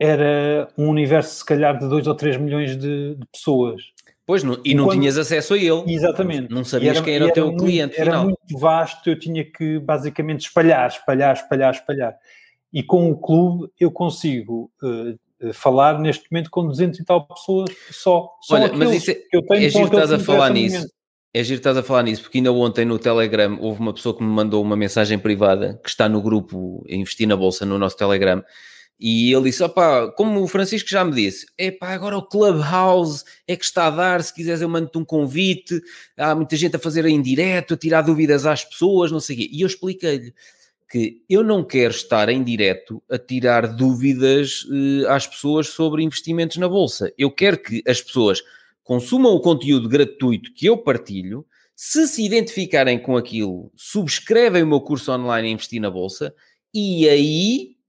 era 0.00 0.66
um 0.78 0.88
universo, 0.88 1.36
se 1.36 1.44
calhar, 1.44 1.78
de 1.78 1.86
2 1.86 2.06
ou 2.06 2.14
3 2.14 2.38
milhões 2.38 2.74
de, 2.74 3.16
de 3.16 3.26
pessoas. 3.30 3.82
Pois, 4.30 4.44
não, 4.44 4.60
e 4.64 4.76
não 4.76 4.84
Quando, 4.84 5.00
tinhas 5.00 5.18
acesso 5.18 5.54
a 5.54 5.58
ele. 5.58 5.92
Exatamente. 5.92 6.54
Não 6.54 6.62
sabias 6.62 6.98
era, 6.98 7.04
quem 7.04 7.14
era, 7.16 7.24
era 7.24 7.32
o 7.32 7.34
teu 7.34 7.46
muito, 7.46 7.64
cliente 7.64 8.00
Era 8.00 8.22
muito 8.22 8.58
vasto, 8.60 9.10
eu 9.10 9.18
tinha 9.18 9.44
que 9.44 9.80
basicamente 9.80 10.42
espalhar, 10.42 10.88
espalhar, 10.88 11.34
espalhar, 11.34 11.74
espalhar. 11.74 12.16
E 12.72 12.80
com 12.80 13.10
o 13.10 13.16
clube 13.18 13.72
eu 13.80 13.90
consigo 13.90 14.70
uh, 14.84 15.52
falar 15.52 15.98
neste 15.98 16.30
momento 16.30 16.48
com 16.48 16.64
200 16.64 17.00
e 17.00 17.04
tal 17.04 17.26
pessoas 17.26 17.70
só. 17.90 18.30
só 18.40 18.54
Olha, 18.54 18.72
mas 18.72 18.92
isso 18.92 19.10
é, 19.10 19.14
que 19.14 19.36
eu 19.36 19.42
tenho 19.42 19.66
é 19.66 19.68
giro 19.68 19.86
estás 19.86 20.12
a 20.12 20.18
falar 20.20 20.50
nisso. 20.50 20.76
Momento. 20.76 20.94
É 21.34 21.42
giro 21.42 21.58
estás 21.58 21.76
a 21.76 21.82
falar 21.82 22.04
nisso, 22.04 22.22
porque 22.22 22.38
ainda 22.38 22.52
ontem 22.52 22.84
no 22.84 23.00
Telegram 23.00 23.58
houve 23.60 23.80
uma 23.80 23.92
pessoa 23.92 24.16
que 24.16 24.22
me 24.22 24.30
mandou 24.30 24.62
uma 24.62 24.76
mensagem 24.76 25.18
privada 25.18 25.80
que 25.82 25.88
está 25.88 26.08
no 26.08 26.22
grupo 26.22 26.84
Investir 26.88 27.26
na 27.26 27.34
Bolsa 27.34 27.66
no 27.66 27.78
nosso 27.78 27.96
Telegram 27.96 28.44
e 29.00 29.32
ele 29.32 29.44
disse: 29.44 29.62
opá, 29.62 30.12
como 30.12 30.42
o 30.42 30.46
Francisco 30.46 30.90
já 30.90 31.02
me 31.02 31.12
disse, 31.12 31.46
epá, 31.56 31.88
agora 31.88 32.18
o 32.18 32.22
Clubhouse 32.22 33.24
é 33.48 33.56
que 33.56 33.64
está 33.64 33.86
a 33.86 33.90
dar, 33.90 34.22
se 34.22 34.34
quiseres 34.34 34.60
eu 34.60 34.68
mando-te 34.68 34.98
um 34.98 35.04
convite, 35.04 35.80
há 36.18 36.34
muita 36.34 36.54
gente 36.54 36.76
a 36.76 36.78
fazer 36.78 37.06
em 37.06 37.22
direto, 37.22 37.72
a 37.72 37.76
tirar 37.78 38.02
dúvidas 38.02 38.44
às 38.44 38.62
pessoas, 38.62 39.10
não 39.10 39.18
sei 39.18 39.36
o 39.36 39.38
quê. 39.38 39.48
E 39.50 39.62
eu 39.62 39.66
expliquei-lhe 39.66 40.34
que 40.90 41.22
eu 41.30 41.42
não 41.42 41.64
quero 41.64 41.94
estar 41.94 42.28
em 42.28 42.44
direto 42.44 43.02
a 43.08 43.16
tirar 43.16 43.66
dúvidas 43.68 44.64
uh, 44.64 45.08
às 45.08 45.26
pessoas 45.26 45.68
sobre 45.68 46.02
investimentos 46.02 46.58
na 46.58 46.68
Bolsa. 46.68 47.10
Eu 47.16 47.30
quero 47.30 47.56
que 47.56 47.82
as 47.86 48.02
pessoas 48.02 48.42
consumam 48.84 49.32
o 49.32 49.40
conteúdo 49.40 49.88
gratuito 49.88 50.52
que 50.52 50.66
eu 50.66 50.76
partilho, 50.76 51.46
se 51.74 52.06
se 52.06 52.22
identificarem 52.22 52.98
com 52.98 53.16
aquilo, 53.16 53.72
subscrevem 53.74 54.62
o 54.62 54.66
meu 54.66 54.80
curso 54.80 55.10
online 55.12 55.50
Investir 55.50 55.80
na 55.80 55.90
Bolsa, 55.90 56.34
e 56.74 57.08
aí 57.08 57.79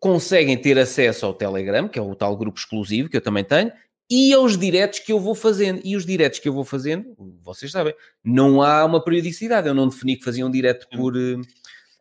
conseguem 0.00 0.56
ter 0.56 0.78
acesso 0.78 1.26
ao 1.26 1.34
Telegram, 1.34 1.86
que 1.86 1.98
é 1.98 2.02
o 2.02 2.14
tal 2.14 2.34
grupo 2.36 2.58
exclusivo 2.58 3.10
que 3.10 3.16
eu 3.18 3.20
também 3.20 3.44
tenho, 3.44 3.70
e 4.10 4.32
aos 4.32 4.58
diretos 4.58 4.98
que 4.98 5.12
eu 5.12 5.20
vou 5.20 5.36
fazendo. 5.36 5.80
E 5.84 5.94
os 5.94 6.04
diretos 6.04 6.40
que 6.40 6.48
eu 6.48 6.52
vou 6.52 6.64
fazendo, 6.64 7.14
vocês 7.44 7.70
sabem, 7.70 7.94
não 8.24 8.60
há 8.60 8.84
uma 8.84 9.04
periodicidade. 9.04 9.68
Eu 9.68 9.74
não 9.74 9.86
defini 9.86 10.16
que 10.16 10.24
fazia 10.24 10.44
um 10.44 10.50
direto 10.50 10.88
por, 10.96 11.16
eh, 11.16 11.36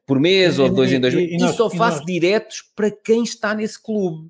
por 0.07 0.19
mês 0.19 0.57
e, 0.57 0.61
ou 0.61 0.69
dois 0.69 0.91
e, 0.91 0.95
em 0.95 0.99
dois 0.99 1.13
meses. 1.13 1.31
E, 1.31 1.35
e, 1.35 1.37
nós, 1.37 1.55
só 1.55 1.69
faço 1.69 1.97
nós... 1.97 2.05
diretos 2.05 2.63
para 2.75 2.89
quem 2.89 3.21
está 3.21 3.53
nesse 3.53 3.79
clube. 3.79 4.29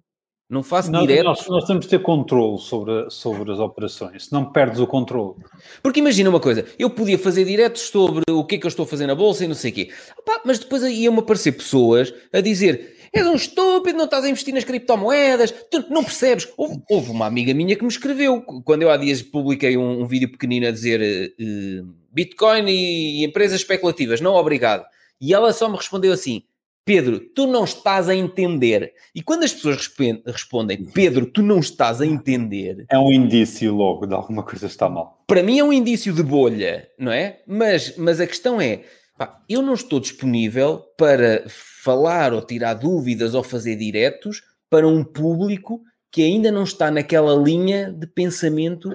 Não 0.49 0.63
faço 0.63 0.91
nós, 0.91 1.07
direto. 1.07 1.25
Nós, 1.25 1.47
nós, 1.47 1.65
temos 1.65 1.85
de 1.85 1.91
ter 1.91 2.01
controle 2.01 2.57
sobre, 2.57 3.07
sobre 3.11 3.51
as 3.51 3.59
operações, 3.59 4.25
senão 4.25 4.51
perdes 4.51 4.79
o 4.79 4.87
controle. 4.87 5.35
Porque 5.81 5.99
imagina 5.99 6.27
uma 6.27 6.39
coisa, 6.39 6.65
eu 6.77 6.89
podia 6.89 7.19
fazer 7.19 7.45
diretos 7.45 7.83
sobre 7.83 8.23
o 8.27 8.43
que 8.43 8.55
é 8.55 8.57
que 8.57 8.65
eu 8.65 8.69
estou 8.69 8.83
a 8.83 8.87
fazer 8.87 9.05
na 9.05 9.13
bolsa 9.13 9.45
e 9.45 9.47
não 9.47 9.53
sei 9.53 9.69
o 9.69 9.73
quê. 9.75 9.91
Opa, 10.17 10.41
mas 10.43 10.57
depois 10.57 10.81
iam-me 10.81 11.19
aparecer 11.19 11.51
pessoas 11.51 12.11
a 12.33 12.41
dizer 12.41 12.97
és 13.13 13.25
um 13.25 13.35
estúpido, 13.35 13.97
não 13.97 14.05
estás 14.05 14.23
a 14.23 14.29
investir 14.29 14.53
nas 14.53 14.63
criptomoedas, 14.63 15.51
tu 15.69 15.85
não 15.89 16.03
percebes. 16.03 16.47
Houve, 16.57 16.81
houve 16.89 17.11
uma 17.11 17.25
amiga 17.25 17.53
minha 17.53 17.75
que 17.75 17.83
me 17.83 17.89
escreveu, 17.89 18.41
quando 18.63 18.83
eu 18.83 18.91
há 18.91 18.97
dias 18.97 19.21
publiquei 19.21 19.77
um, 19.77 20.01
um 20.01 20.05
vídeo 20.05 20.31
pequenino 20.31 20.67
a 20.67 20.71
dizer 20.71 21.01
uh, 21.01 21.93
Bitcoin 22.11 22.67
e 22.67 23.23
empresas 23.23 23.61
especulativas, 23.61 24.21
não 24.21 24.35
obrigado. 24.35 24.85
E 25.21 25.33
ela 25.33 25.51
só 25.51 25.67
me 25.67 25.75
respondeu 25.75 26.13
assim, 26.13 26.43
Pedro, 26.89 27.19
tu 27.19 27.45
não 27.45 27.65
estás 27.65 28.09
a 28.09 28.15
entender. 28.15 28.93
E 29.13 29.21
quando 29.21 29.43
as 29.43 29.53
pessoas 29.53 29.87
respondem, 30.25 30.85
Pedro, 30.85 31.27
tu 31.27 31.43
não 31.43 31.59
estás 31.59 32.01
a 32.01 32.05
entender. 32.05 32.85
É 32.89 32.97
um 32.97 33.11
indício 33.11 33.75
logo 33.75 34.07
de 34.07 34.15
alguma 34.15 34.41
coisa 34.41 34.65
está 34.65 34.89
mal. 34.89 35.23
Para 35.27 35.43
mim 35.43 35.59
é 35.59 35.63
um 35.63 35.71
indício 35.71 36.11
de 36.11 36.23
bolha, 36.23 36.89
não 36.97 37.11
é? 37.11 37.41
Mas, 37.45 37.95
mas 37.95 38.19
a 38.19 38.25
questão 38.25 38.59
é, 38.59 38.81
pá, 39.19 39.43
eu 39.49 39.61
não 39.61 39.73
estou 39.73 39.99
disponível 39.99 40.79
para 40.97 41.43
falar 41.47 42.33
ou 42.33 42.41
tirar 42.41 42.73
dúvidas 42.73 43.35
ou 43.35 43.43
fazer 43.43 43.75
diretos 43.75 44.41
para 44.69 44.87
um 44.87 45.03
público 45.03 45.83
que 46.09 46.23
ainda 46.23 46.49
não 46.51 46.63
está 46.63 46.89
naquela 46.89 47.35
linha 47.35 47.91
de 47.91 48.07
pensamento. 48.07 48.89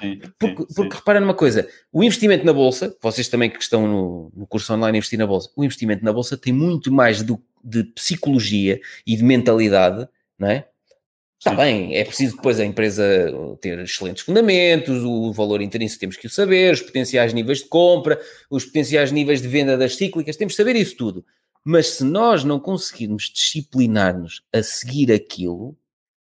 Sim, 0.00 0.20
porque, 0.38 0.62
sim, 0.68 0.74
porque 0.74 0.96
repara 0.96 1.18
numa 1.18 1.34
coisa: 1.34 1.66
o 1.90 2.04
investimento 2.04 2.44
na 2.44 2.52
bolsa, 2.52 2.94
vocês 3.02 3.26
também 3.26 3.48
que 3.48 3.58
estão 3.58 3.88
no, 3.88 4.32
no 4.36 4.46
curso 4.46 4.72
online 4.74 4.98
investir 4.98 5.18
na 5.18 5.26
bolsa, 5.26 5.50
o 5.56 5.64
investimento 5.64 6.04
na 6.04 6.12
bolsa 6.12 6.36
tem 6.36 6.52
muito 6.52 6.92
mais 6.92 7.22
do, 7.22 7.42
de 7.64 7.82
psicologia 7.84 8.78
e 9.06 9.16
de 9.16 9.24
mentalidade, 9.24 10.06
não 10.38 10.48
é? 10.48 10.68
Está 11.40 11.54
bem, 11.54 11.96
é 11.96 12.04
preciso 12.04 12.36
depois 12.36 12.60
a 12.60 12.66
empresa 12.66 13.02
ter 13.62 13.78
excelentes 13.78 14.22
fundamentos, 14.22 15.02
o 15.02 15.32
valor 15.32 15.62
intrínseco 15.62 16.00
temos 16.00 16.16
que 16.18 16.26
o 16.26 16.30
saber, 16.30 16.74
os 16.74 16.82
potenciais 16.82 17.32
níveis 17.32 17.60
de 17.60 17.64
compra, 17.64 18.20
os 18.50 18.66
potenciais 18.66 19.10
níveis 19.10 19.40
de 19.40 19.48
venda 19.48 19.78
das 19.78 19.96
cíclicas, 19.96 20.36
temos 20.36 20.52
que 20.52 20.58
saber 20.58 20.76
isso 20.76 20.94
tudo. 20.98 21.24
Mas 21.64 21.92
se 21.92 22.04
nós 22.04 22.44
não 22.44 22.60
conseguirmos 22.60 23.32
disciplinar-nos 23.34 24.42
a 24.52 24.62
seguir 24.62 25.10
aquilo, 25.10 25.74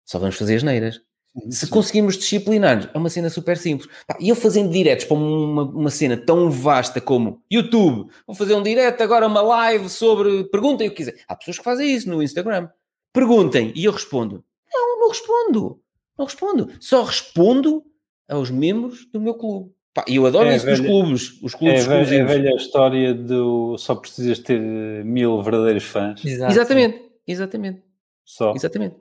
só 0.05 0.19
vamos 0.19 0.35
fazer 0.35 0.57
as 0.57 0.65
neiras. 0.65 1.01
Se 1.49 1.69
conseguirmos 1.69 2.19
disciplinar, 2.19 2.91
é 2.93 2.99
uma 2.99 3.09
cena 3.09 3.31
super 3.31 3.57
simples. 3.57 3.89
E 4.19 4.31
eu 4.31 4.35
fazendo 4.35 4.73
diretos 4.73 5.05
para 5.05 5.17
uma, 5.17 5.62
uma 5.62 5.91
cena 5.91 6.17
tão 6.17 6.51
vasta 6.51 7.01
como 7.01 7.41
YouTube, 7.49 8.11
vou 8.27 8.35
fazer 8.35 8.55
um 8.55 8.62
direto 8.65 9.01
agora, 9.01 9.29
uma 9.29 9.43
live 9.43 9.89
sobre. 9.89 10.43
Perguntem 10.45 10.89
o 10.89 10.91
que 10.91 10.97
quiser. 10.97 11.23
Há 11.29 11.37
pessoas 11.37 11.59
que 11.59 11.65
fazem 11.65 11.95
isso 11.95 12.09
no 12.09 12.21
Instagram. 12.21 12.69
Perguntem 13.12 13.73
e 13.77 13.85
eu 13.85 13.93
respondo. 13.93 14.45
Não, 14.75 15.01
não 15.01 15.09
respondo. 15.09 15.81
Não 16.18 16.25
respondo. 16.25 16.70
Só 16.81 17.03
respondo 17.05 17.85
aos 18.29 18.51
membros 18.51 19.07
do 19.12 19.20
meu 19.20 19.35
clube. 19.35 19.72
E 20.09 20.16
eu 20.16 20.27
adoro 20.27 20.49
é 20.49 20.57
isso 20.57 20.64
velha, 20.64 20.77
dos 20.77 20.87
clubes, 20.87 21.43
os 21.43 21.55
clubes 21.55 21.77
é 21.77 21.83
exclusivos. 21.83 22.12
É 22.12 22.20
a 22.20 22.27
velha 22.27 22.57
história 22.57 23.14
do 23.14 23.79
só 23.79 23.95
precisas 23.95 24.41
ter 24.41 24.61
mil 25.05 25.41
verdadeiros 25.41 25.85
fãs. 25.85 26.25
Exato. 26.25 26.53
Exatamente, 26.53 27.03
exatamente. 27.27 27.83
Só. 28.25 28.53
Exatamente. 28.55 28.97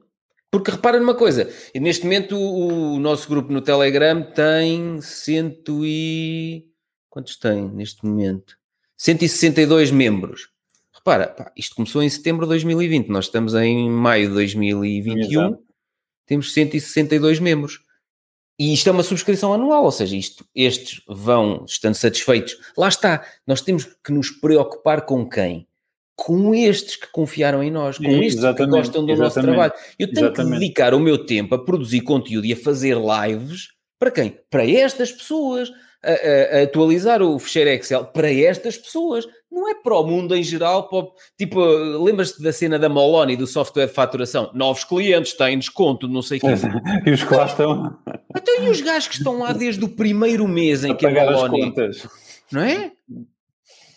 Porque 0.52 0.70
repara 0.70 1.00
numa 1.00 1.16
coisa, 1.16 1.50
neste 1.74 2.04
momento 2.04 2.38
o, 2.38 2.94
o, 2.94 3.00
nosso 3.00 3.28
grupo 3.28 3.52
no 3.52 3.60
Telegram 3.60 4.22
tem 4.22 5.02
cento 5.02 5.84
e... 5.84 6.68
Quantos 7.10 7.38
tem 7.38 7.72
neste 7.72 8.06
momento? 8.06 8.56
162 8.96 9.90
membros. 9.90 10.53
Repara, 11.06 11.28
pá, 11.28 11.52
isto 11.56 11.76
começou 11.76 12.02
em 12.02 12.10
setembro 12.10 12.46
de 12.46 12.50
2020, 12.50 13.10
nós 13.10 13.26
estamos 13.26 13.54
em 13.56 13.90
maio 13.90 14.30
de 14.30 14.34
2021, 14.36 15.42
Exato. 15.42 15.64
temos 16.26 16.54
162 16.54 17.40
membros. 17.40 17.82
E 18.58 18.74
isto 18.74 18.88
é 18.88 18.92
uma 18.92 19.04
subscrição 19.04 19.54
anual, 19.54 19.84
ou 19.84 19.92
seja, 19.92 20.16
isto, 20.16 20.46
estes 20.56 21.02
vão 21.08 21.66
estando 21.68 21.96
satisfeitos. 21.96 22.56
Lá 22.78 22.88
está, 22.88 23.26
nós 23.46 23.62
temos 23.62 23.84
que 23.84 24.14
nos 24.14 24.30
preocupar 24.30 25.06
com 25.06 25.28
quem? 25.28 25.68
com 26.16 26.54
estes 26.54 26.96
que 26.96 27.08
confiaram 27.08 27.64
em 27.64 27.72
nós, 27.72 27.98
com 27.98 28.06
estes 28.06 28.44
que 28.56 28.66
gostam 28.68 29.06
do 29.06 29.16
nosso 29.16 29.42
trabalho. 29.42 29.74
Eu 29.98 30.14
tenho 30.14 30.28
exatamente. 30.28 30.54
que 30.54 30.60
dedicar 30.60 30.94
o 30.94 31.00
meu 31.00 31.26
tempo 31.26 31.56
a 31.56 31.64
produzir 31.66 32.02
conteúdo 32.02 32.46
e 32.46 32.54
a 32.54 32.56
fazer 32.56 32.96
lives 32.96 33.70
para 34.00 34.12
quem? 34.12 34.38
Para 34.50 34.70
estas 34.70 35.12
pessoas. 35.12 35.72
A, 36.06 36.12
a, 36.12 36.60
a 36.60 36.64
atualizar 36.64 37.22
o 37.22 37.40
fecheiro 37.40 37.70
Excel 37.70 38.04
para 38.04 38.30
estas 38.30 38.76
pessoas, 38.78 39.26
não 39.54 39.70
é 39.70 39.76
para 39.76 39.96
o 39.96 40.06
mundo 40.06 40.36
em 40.36 40.44
geral. 40.44 40.90
Para, 40.90 41.06
tipo, 41.38 41.64
lembras-te 42.04 42.42
da 42.42 42.52
cena 42.52 42.80
da 42.80 42.90
Moloni 42.90 43.38
do 43.38 43.46
software 43.46 43.86
de 43.86 43.94
faturação? 43.94 44.50
Novos 44.54 44.84
clientes 44.84 45.34
têm 45.34 45.60
desconto, 45.60 46.08
não 46.08 46.22
sei 46.22 46.40
o 46.40 46.42
quê. 46.42 46.48
e 47.06 47.12
os 47.12 47.24
que 47.24 47.34
lá 47.34 47.46
estão. 47.46 47.98
Então, 48.36 48.64
e 48.64 48.70
os 48.70 48.82
gajos 48.82 49.08
que 49.08 49.16
estão 49.16 49.40
lá 49.40 49.54
desde 49.54 49.84
o 49.86 49.90
primeiro 49.90 50.48
mês 50.48 50.84
em 50.84 50.92
a 50.92 50.96
que 50.96 51.06
a 51.06 51.32
Moloni. 51.32 51.74
Não 52.52 52.62
é? 52.62 52.92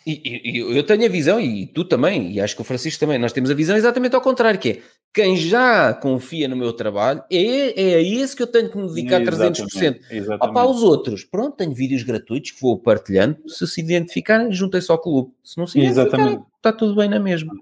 E, 0.07 0.21
e, 0.45 0.59
eu 0.59 0.85
tenho 0.85 1.05
a 1.05 1.09
visão, 1.09 1.41
e 1.41 1.67
tu 1.67 1.85
também, 1.85 2.31
e 2.31 2.41
acho 2.41 2.55
que 2.55 2.63
o 2.63 2.65
Francisco 2.65 3.01
também, 3.01 3.19
nós 3.19 3.33
temos 3.33 3.51
a 3.51 3.55
visão 3.55 3.77
exatamente 3.77 4.15
ao 4.15 4.21
contrário, 4.21 4.61
que 4.61 4.71
é 4.71 4.79
quem 5.17 5.35
já 5.35 5.95
confia 5.95 6.47
no 6.47 6.55
meu 6.55 6.75
trabalho, 6.75 7.25
é, 7.33 7.93
é 7.93 7.95
a 7.95 8.03
esse 8.03 8.37
que 8.37 8.43
eu 8.43 8.47
tenho 8.47 8.71
que 8.71 8.77
me 8.77 8.87
dedicar 8.87 9.23
exatamente, 9.23 9.63
300%. 9.63 10.01
Exatamente. 10.11 10.55
Para 10.55 10.69
os 10.69 10.83
outros, 10.83 11.25
pronto, 11.25 11.57
tenho 11.57 11.73
vídeos 11.73 12.03
gratuitos 12.03 12.51
que 12.51 12.61
vou 12.61 12.79
partilhando, 12.79 13.39
se 13.49 13.67
se 13.67 13.81
identificarem, 13.81 14.53
juntem-se 14.53 14.93
ao 14.93 15.01
clube. 15.01 15.33
Se 15.43 15.57
não 15.57 15.67
se 15.67 15.81
identificarem, 15.81 16.45
está 16.57 16.71
tudo 16.71 16.95
bem 16.95 17.09
na 17.09 17.19
mesma. 17.19 17.55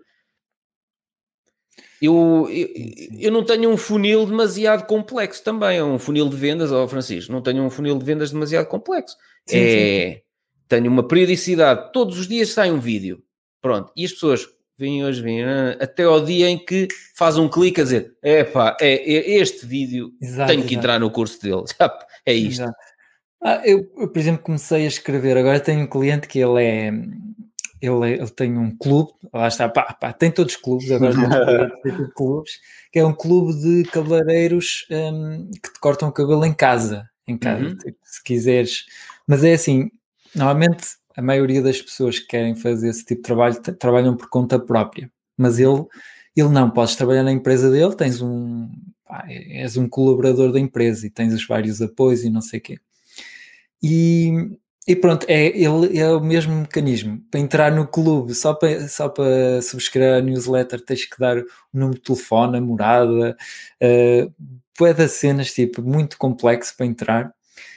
Eu, 2.03 2.49
eu, 2.51 2.69
eu, 3.21 3.31
não 3.31 3.45
tenho 3.45 3.71
um 3.71 3.77
funil 3.77 4.27
demasiado 4.27 4.85
complexo 4.85 5.43
também, 5.43 5.79
é 5.79 5.85
um 5.85 5.99
funil 5.99 6.29
de 6.29 6.37
vendas, 6.37 6.73
ó 6.73 6.85
oh 6.85 6.89
Francisco, 6.89 7.33
não 7.33 7.41
tenho 7.41 7.63
um 7.63 7.71
funil 7.71 7.97
de 7.97 8.05
vendas 8.05 8.33
demasiado 8.33 8.67
complexo. 8.67 9.17
Sim, 9.47 9.57
é... 9.57 10.13
Sim 10.17 10.25
tenho 10.69 10.91
uma 10.91 11.07
periodicidade, 11.07 11.93
todos 11.93 12.19
os 12.19 12.27
dias 12.27 12.51
sai 12.51 12.71
um 12.71 12.81
vídeo. 12.81 13.23
Pronto, 13.61 13.93
e 13.97 14.05
as 14.05 14.13
pessoas 14.13 14.47
vêm 14.79 15.05
hoje, 15.05 15.22
vêm 15.22 15.45
ah, 15.45 15.77
até 15.81 16.05
ao 16.05 16.25
dia 16.25 16.49
em 16.49 16.59
que 16.59 16.89
faz 17.14 17.37
um 17.37 17.49
clique 17.49 17.81
a 17.81 17.85
dizer: 17.85 18.16
epá, 18.22 18.77
é, 18.81 18.95
é 18.95 19.39
este 19.39 19.66
vídeo, 19.66 20.12
exato, 20.20 20.51
tenho 20.51 20.62
que 20.62 20.75
exato. 20.75 20.87
entrar 20.87 21.01
no 21.01 21.11
curso 21.11 21.41
dele. 21.41 21.64
é 22.27 22.33
isto. 22.33 22.64
Ah, 23.43 23.61
eu, 23.64 23.91
eu, 23.97 24.09
por 24.09 24.18
exemplo, 24.18 24.43
comecei 24.43 24.85
a 24.85 24.89
escrever. 24.89 25.37
Agora 25.37 25.61
tenho 25.61 25.83
um 25.83 25.87
cliente 25.87 26.29
que 26.29 26.39
ele 26.39 26.62
é. 26.62 26.93
Ele, 27.81 28.12
é, 28.12 28.14
ele 28.14 28.31
tem 28.31 28.57
um 28.57 28.75
clube, 28.75 29.12
lá 29.31 29.47
está, 29.47 29.68
pá, 29.68 29.93
pá, 29.93 30.11
tem 30.11 30.31
todos 30.31 30.55
os 30.55 30.61
clubes, 30.61 30.91
agora 30.91 31.12
tem 31.83 31.93
clubes, 32.16 32.53
que 32.91 32.99
é 32.99 33.05
um 33.05 33.12
clube 33.12 33.53
de 33.61 33.83
cabeleireiros 33.91 34.87
um, 34.91 35.51
que 35.51 35.70
te 35.70 35.79
cortam 35.81 36.09
o 36.09 36.12
cabelo 36.12 36.47
em 36.47 36.55
casa, 36.55 37.07
em 37.29 37.37
casa, 37.37 37.62
uhum. 37.62 37.77
tipo, 37.77 37.99
se 38.03 38.25
quiseres. 38.25 38.87
Mas 39.27 39.45
é 39.45 39.53
assim, 39.53 39.91
Normalmente, 40.35 40.89
a 41.17 41.23
maioria 41.23 41.62
das 41.62 41.81
pessoas 41.81 42.19
que 42.19 42.27
querem 42.27 42.55
fazer 42.55 42.89
esse 42.89 43.05
tipo 43.05 43.23
de 43.23 43.27
trabalho 43.27 43.61
trabalham 43.79 44.17
por 44.17 44.29
conta 44.29 44.59
própria, 44.59 45.11
mas 45.37 45.59
ele, 45.59 45.85
ele 46.37 46.49
não, 46.49 46.71
podes 46.71 46.97
trabalhar 46.97 47.23
na 47.23 47.33
empresa 47.33 47.71
dele, 47.71 47.95
tens 47.95 48.21
um, 48.21 48.69
pá, 49.05 49.25
és 49.29 49.77
um 49.77 49.89
colaborador 49.89 50.53
da 50.53 50.61
empresa 50.61 51.07
e 51.07 51.11
tens 51.11 51.33
os 51.33 51.47
vários 51.47 51.81
apoios 51.81 52.25
e 52.25 52.31
não 52.31 52.41
sei 52.41 52.59
o 52.59 52.62
quê. 52.62 52.79
E, 53.83 54.51
e 54.89 54.97
pronto, 54.97 55.27
é, 55.29 55.47
ele, 55.47 55.99
é 55.99 56.11
o 56.11 56.21
mesmo 56.21 56.55
mecanismo. 56.55 57.23
Para 57.31 57.41
entrar 57.41 57.71
no 57.71 57.87
clube, 57.87 58.35
só 58.35 58.55
para, 58.55 58.89
só 58.89 59.09
para 59.09 59.62
subscrever 59.62 60.19
a 60.19 60.21
newsletter, 60.21 60.85
tens 60.85 61.05
que 61.05 61.19
dar 61.19 61.39
o 61.39 61.45
número 61.73 61.99
de 61.99 62.03
telefone, 62.05 62.59
a 62.59 62.61
morada, 62.61 63.37
uh, 63.83 64.95
das 64.95 65.12
cenas, 65.12 65.53
tipo, 65.53 65.83
muito 65.83 66.19
complexo 66.19 66.77
para 66.77 66.87
entrar. 66.87 67.35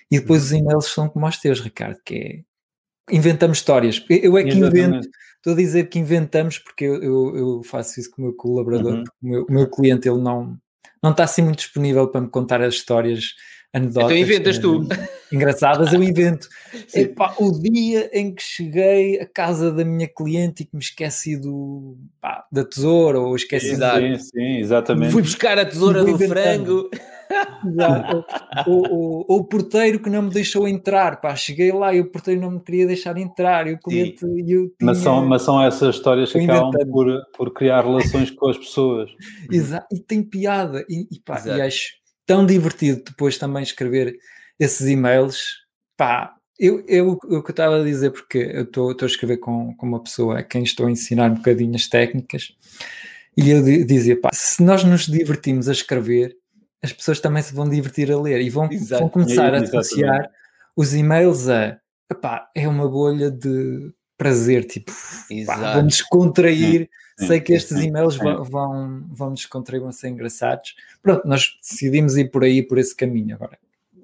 E 0.10 0.20
depois 0.20 0.46
os 0.46 0.52
uhum. 0.52 0.60
e-mails 0.60 0.86
são 0.86 1.10
como 1.10 1.28
os 1.28 1.38
teus, 1.38 1.60
Ricardo, 1.60 2.00
que 2.04 2.16
é 2.16 2.47
inventamos 3.12 3.58
histórias. 3.58 4.04
Eu 4.10 4.38
é 4.38 4.44
que 4.44 4.50
Exatamente. 4.50 4.78
invento, 4.78 5.10
estou 5.38 5.54
a 5.54 5.56
dizer 5.56 5.90
que 5.90 6.00
inventamos 6.00 6.60
porque 6.60 6.86
eu, 6.86 7.02
eu, 7.02 7.38
eu 7.38 7.64
faço 7.64 8.00
isso 8.00 8.12
com 8.12 8.22
o 8.22 8.26
meu 8.26 8.34
colaborador, 8.34 8.94
uhum. 8.94 9.04
o, 9.22 9.28
meu, 9.28 9.46
o 9.50 9.54
meu 9.54 9.70
cliente 9.70 10.08
ele 10.08 10.22
não, 10.22 10.58
não 11.02 11.12
está 11.12 11.24
assim 11.24 11.42
muito 11.42 11.60
disponível 11.60 12.08
para 12.08 12.22
me 12.22 12.30
contar 12.30 12.62
as 12.62 12.76
histórias 12.76 13.36
anedotas. 13.74 14.12
Então 14.12 14.18
inventas 14.18 14.60
tu. 14.60 14.88
Engraçadas, 15.32 15.94
eu 15.94 16.02
invento. 16.02 16.48
Epá, 16.94 17.36
o 17.38 17.52
dia 17.52 18.10
em 18.14 18.34
que 18.34 18.42
cheguei 18.42 19.20
à 19.20 19.26
casa 19.26 19.72
da 19.72 19.84
minha 19.84 20.08
cliente 20.08 20.64
e 20.64 20.66
que 20.66 20.76
me 20.76 20.82
esqueci 20.82 21.36
do, 21.36 21.98
pá, 22.22 22.46
da 22.52 22.64
tesoura 22.64 23.20
ou 23.20 23.36
esqueci. 23.36 23.76
Sim, 23.76 24.18
sim, 24.20 24.58
exatamente. 24.60 25.12
Fui 25.12 25.22
buscar 25.22 25.58
a 25.58 25.66
tesoura 25.66 26.04
do 26.04 26.18
frango. 26.18 26.90
O, 28.68 28.72
o, 28.72 29.38
o, 29.38 29.44
porteiro 29.44 30.00
que 30.00 30.10
não 30.10 30.24
me 30.24 30.30
deixou 30.30 30.68
entrar, 30.68 31.20
pá, 31.20 31.36
cheguei 31.36 31.72
lá 31.72 31.94
e 31.94 32.00
o 32.00 32.10
porteiro 32.10 32.42
não 32.42 32.52
me 32.52 32.60
queria 32.60 32.88
deixar 32.88 33.18
entrar, 33.18 33.68
e 33.68 33.74
o 33.74 33.80
cliente 33.80 34.24
eu 34.24 34.70
tinha... 34.70 34.70
mas, 34.82 34.98
são, 35.00 35.26
mas 35.26 35.42
são 35.42 35.62
essas 35.62 35.96
histórias 35.96 36.32
que 36.32 36.40
acabam 36.40 36.72
por, 36.92 37.08
por 37.36 37.54
criar 37.54 37.84
relações 37.84 38.32
com 38.32 38.50
as 38.50 38.58
pessoas. 38.58 39.10
Exato, 39.52 39.88
e 39.92 40.00
tem 40.00 40.24
piada, 40.24 40.86
e, 40.90 41.08
e, 41.12 41.20
pá, 41.20 41.42
e 41.46 41.62
acho 41.62 41.94
tão 42.26 42.46
divertido 42.46 43.04
depois 43.06 43.38
também 43.38 43.64
escrever 43.64 44.18
esses 44.60 44.88
e-mails, 44.88 45.66
pá, 45.96 46.34
eu, 46.60 46.84
eu, 46.88 47.12
o 47.12 47.44
que 47.44 47.52
eu 47.52 47.52
estava 47.52 47.80
a 47.80 47.84
dizer, 47.84 48.12
porque 48.12 48.38
eu 48.38 48.64
estou 48.64 48.96
a 49.02 49.06
escrever 49.06 49.38
com, 49.38 49.76
com 49.76 49.86
uma 49.86 50.02
pessoa 50.02 50.40
a 50.40 50.44
quem 50.44 50.64
estou 50.64 50.88
a 50.88 50.92
ensinar 50.92 51.32
um 51.32 51.36
bocadinho 51.36 51.76
as 51.76 51.88
técnicas, 51.88 52.56
e 53.38 53.52
eu 53.52 53.62
dizia, 53.86 54.20
pá, 54.20 54.32
se 54.34 54.64
nós 54.64 54.84
nos 54.84 55.06
divertimos 55.06 55.70
a 55.70 55.72
escrever, 55.72 56.36
as 56.84 56.94
pessoas 56.94 57.20
também 57.20 57.42
se 57.42 57.54
vão 57.54 57.68
divertir 57.68 58.12
a 58.12 58.20
ler 58.20 58.42
e 58.42 58.50
vão, 58.50 58.70
vão 58.70 59.10
começar 59.10 59.54
a 59.54 59.60
associar 59.60 60.30
os 60.76 60.94
e-mails 60.94 61.50
a 61.50 61.80
epá, 62.10 62.50
é 62.56 62.68
uma 62.68 62.88
bolha 62.88 63.32
de 63.32 63.92
prazer, 64.18 64.66
tipo, 64.66 64.92
pá, 65.46 65.74
vamos 65.74 65.98
descontrair. 65.98 66.90
Sim, 67.20 67.28
Sei 67.28 67.42
que 67.42 67.54
estes 67.54 67.78
e-mails 67.80 68.16
vão, 68.16 68.44
vão, 68.44 69.08
vão 69.12 69.34
descontrair, 69.34 69.82
vão 69.82 69.92
ser 69.92 70.10
engraçados. 70.10 70.76
Pronto, 71.02 71.28
nós 71.28 71.58
decidimos 71.62 72.16
ir 72.16 72.30
por 72.30 72.44
aí, 72.44 72.62
por 72.62 72.78
esse 72.78 72.96
caminho 72.96 73.36
agora. 73.36 73.58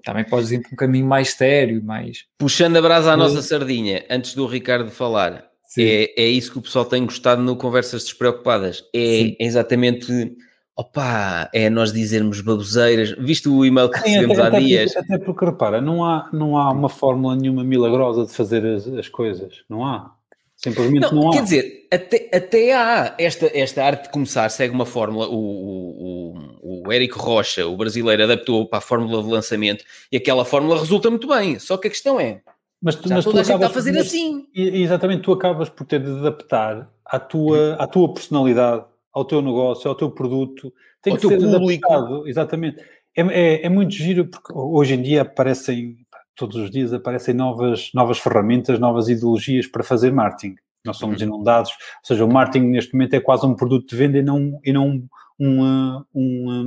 Também 0.04 0.24
podes 0.26 0.52
ir 0.52 0.62
por 0.62 0.74
um 0.74 0.76
caminho 0.76 1.06
mais 1.06 1.34
sério, 1.34 1.84
mais. 1.84 2.26
Puxando 2.38 2.76
a 2.78 2.82
brasa 2.82 3.14
à 3.14 3.18
nossa 3.18 3.42
sardinha, 3.42 4.04
antes 4.10 4.36
do 4.36 4.46
Ricardo 4.48 4.92
falar, 4.92 5.50
É, 5.78 6.24
é 6.24 6.28
isso 6.28 6.52
que 6.52 6.60
o 6.60 6.62
pessoal 6.62 6.86
tem 6.86 7.06
gostado 7.06 7.42
no 7.42 7.56
Conversas 7.56 8.04
Despreocupadas. 8.04 8.84
É, 8.94 9.30
é 9.30 9.46
exatamente 9.46 10.36
Opa, 10.76 11.50
é 11.54 11.70
nós 11.70 11.94
dizermos 11.94 12.42
baboseiras. 12.42 13.12
Viste 13.20 13.48
o 13.48 13.64
e-mail 13.64 13.90
que 13.90 14.00
recebemos 14.00 14.40
até, 14.40 14.58
há 14.58 14.60
dias? 14.60 14.98
Até 14.98 15.18
porque, 15.20 15.46
repara, 15.46 15.80
não 15.80 16.04
há, 16.04 16.30
não 16.34 16.58
há 16.58 16.72
uma 16.72 16.90
fórmula 16.90 17.36
nenhuma 17.36 17.64
milagrosa 17.64 18.26
de 18.26 18.34
fazer 18.34 18.66
as, 18.66 18.88
as 18.88 19.08
coisas. 19.08 19.64
Não 19.70 19.86
há. 19.86 20.12
Simplesmente 20.56 21.02
não, 21.02 21.12
não 21.14 21.30
há. 21.30 21.34
Quer 21.34 21.44
dizer, 21.44 21.88
até, 21.92 22.30
até 22.34 22.74
há 22.74 23.16
esta, 23.20 23.52
esta 23.54 23.84
arte 23.84 24.04
de 24.06 24.10
começar, 24.10 24.50
segue 24.50 24.74
uma 24.74 24.86
fórmula. 24.86 25.28
O, 25.28 25.36
o, 25.36 26.84
o, 26.88 26.92
Érico 26.92 27.20
Rocha, 27.20 27.68
o 27.68 27.78
brasileiro, 27.78 28.24
adaptou 28.24 28.66
para 28.68 28.80
a 28.80 28.82
fórmula 28.82 29.22
de 29.22 29.30
lançamento 29.30 29.84
e 30.12 30.18
aquela 30.18 30.44
fórmula 30.44 30.80
resulta 30.80 31.10
muito 31.10 31.28
bem. 31.28 31.60
Só 31.60 31.78
que 31.78 31.88
a 31.88 31.92
questão 31.92 32.20
é. 32.20 32.42
Mas, 32.82 32.96
tu, 32.96 33.10
mas 33.10 33.24
toda 33.24 33.38
tu 33.38 33.40
a 33.42 33.44
gente 33.44 33.56
está 33.56 33.68
a 33.68 33.70
fazer 33.70 33.94
por- 33.94 34.02
assim. 34.02 34.48
E- 34.56 34.82
Exatamente, 34.82 35.22
tu 35.22 35.32
acabas 35.34 35.70
por 35.70 35.86
ter 35.86 36.00
de 36.02 36.10
adaptar 36.10 36.90
à 37.06 37.20
tua, 37.20 37.76
à 37.76 37.86
tua 37.86 38.14
personalidade, 38.14 38.86
ao 39.14 39.24
teu 39.26 39.42
negócio, 39.42 39.88
ao 39.90 39.96
teu 39.96 40.10
produto. 40.12 40.74
Tem 41.02 41.14
Ao 41.14 41.20
que 41.20 41.28
ser 41.28 41.38
público. 41.40 41.86
adaptado, 41.92 42.28
exatamente. 42.28 42.82
É, 43.16 43.22
é, 43.22 43.66
é 43.66 43.70
muito 43.70 43.94
giro 43.94 44.26
porque 44.26 44.52
hoje 44.56 44.96
em 44.96 45.02
dia 45.02 45.22
aparecem, 45.22 45.98
todos 46.36 46.56
os 46.56 46.72
dias 46.72 46.92
aparecem 46.94 47.34
novas, 47.34 47.92
novas 47.94 48.18
ferramentas, 48.18 48.80
novas 48.80 49.08
ideologias 49.10 49.68
para 49.68 49.84
fazer 49.84 50.12
marketing. 50.12 50.56
Nós 50.86 50.98
somos 50.98 51.22
Uhum. 51.22 51.28
inundados, 51.28 51.70
ou 51.72 51.78
seja, 52.08 52.26
o 52.26 52.32
marketing 52.32 52.66
neste 52.68 52.94
momento 52.94 53.14
é 53.14 53.20
quase 53.20 53.46
um 53.46 53.54
produto 53.56 53.88
de 53.88 53.96
venda 53.96 54.18
e 54.18 54.24
não, 54.24 54.60
e 54.66 54.74
não 54.74 55.04
uma, 55.40 56.06
uma, 56.14 56.66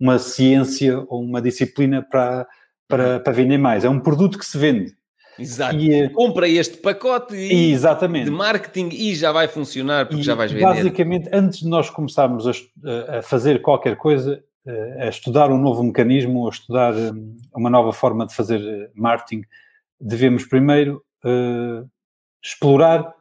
uma 0.00 0.18
ciência 0.18 1.04
ou 1.08 1.22
uma 1.22 1.40
disciplina 1.42 2.02
para, 2.02 2.46
para, 2.88 3.20
para 3.20 3.32
vender 3.32 3.58
mais. 3.58 3.84
É 3.84 3.88
um 3.88 4.00
produto 4.00 4.38
que 4.38 4.46
se 4.46 4.58
vende. 4.58 4.94
Exato. 5.38 5.76
E, 5.76 5.92
eh, 5.92 6.08
Compra 6.10 6.48
este 6.48 6.76
pacote 6.78 7.34
e 7.34 7.72
exatamente. 7.72 8.24
de 8.26 8.30
marketing 8.30 8.88
e 8.92 9.14
já 9.14 9.32
vai 9.32 9.48
funcionar 9.48 10.06
porque 10.06 10.20
E, 10.20 10.24
já 10.24 10.34
vais 10.34 10.52
vender. 10.52 10.64
Basicamente, 10.64 11.28
antes 11.32 11.60
de 11.60 11.68
nós 11.68 11.90
começarmos 11.90 12.46
a, 12.46 13.18
a- 13.18 13.22
fazer 13.22 13.60
qualquer 13.62 13.96
coisa, 13.96 14.42
eh, 14.66 15.06
a 15.06 15.08
estudar 15.08 15.50
um 15.50 15.58
novo 15.58 15.82
mecanismo, 15.82 16.46
a 16.46 16.50
estudar 16.50 16.94
hum, 16.94 17.36
uma 17.54 17.68
nova 17.70 17.92
forma 17.92 18.26
de 18.26 18.34
fazer 18.34 18.60
eh, 18.60 18.90
marketing, 18.94 19.42
devemos 20.00 20.44
primeiro 20.44 21.02
eh, 21.24 21.84
explorar 22.42 23.12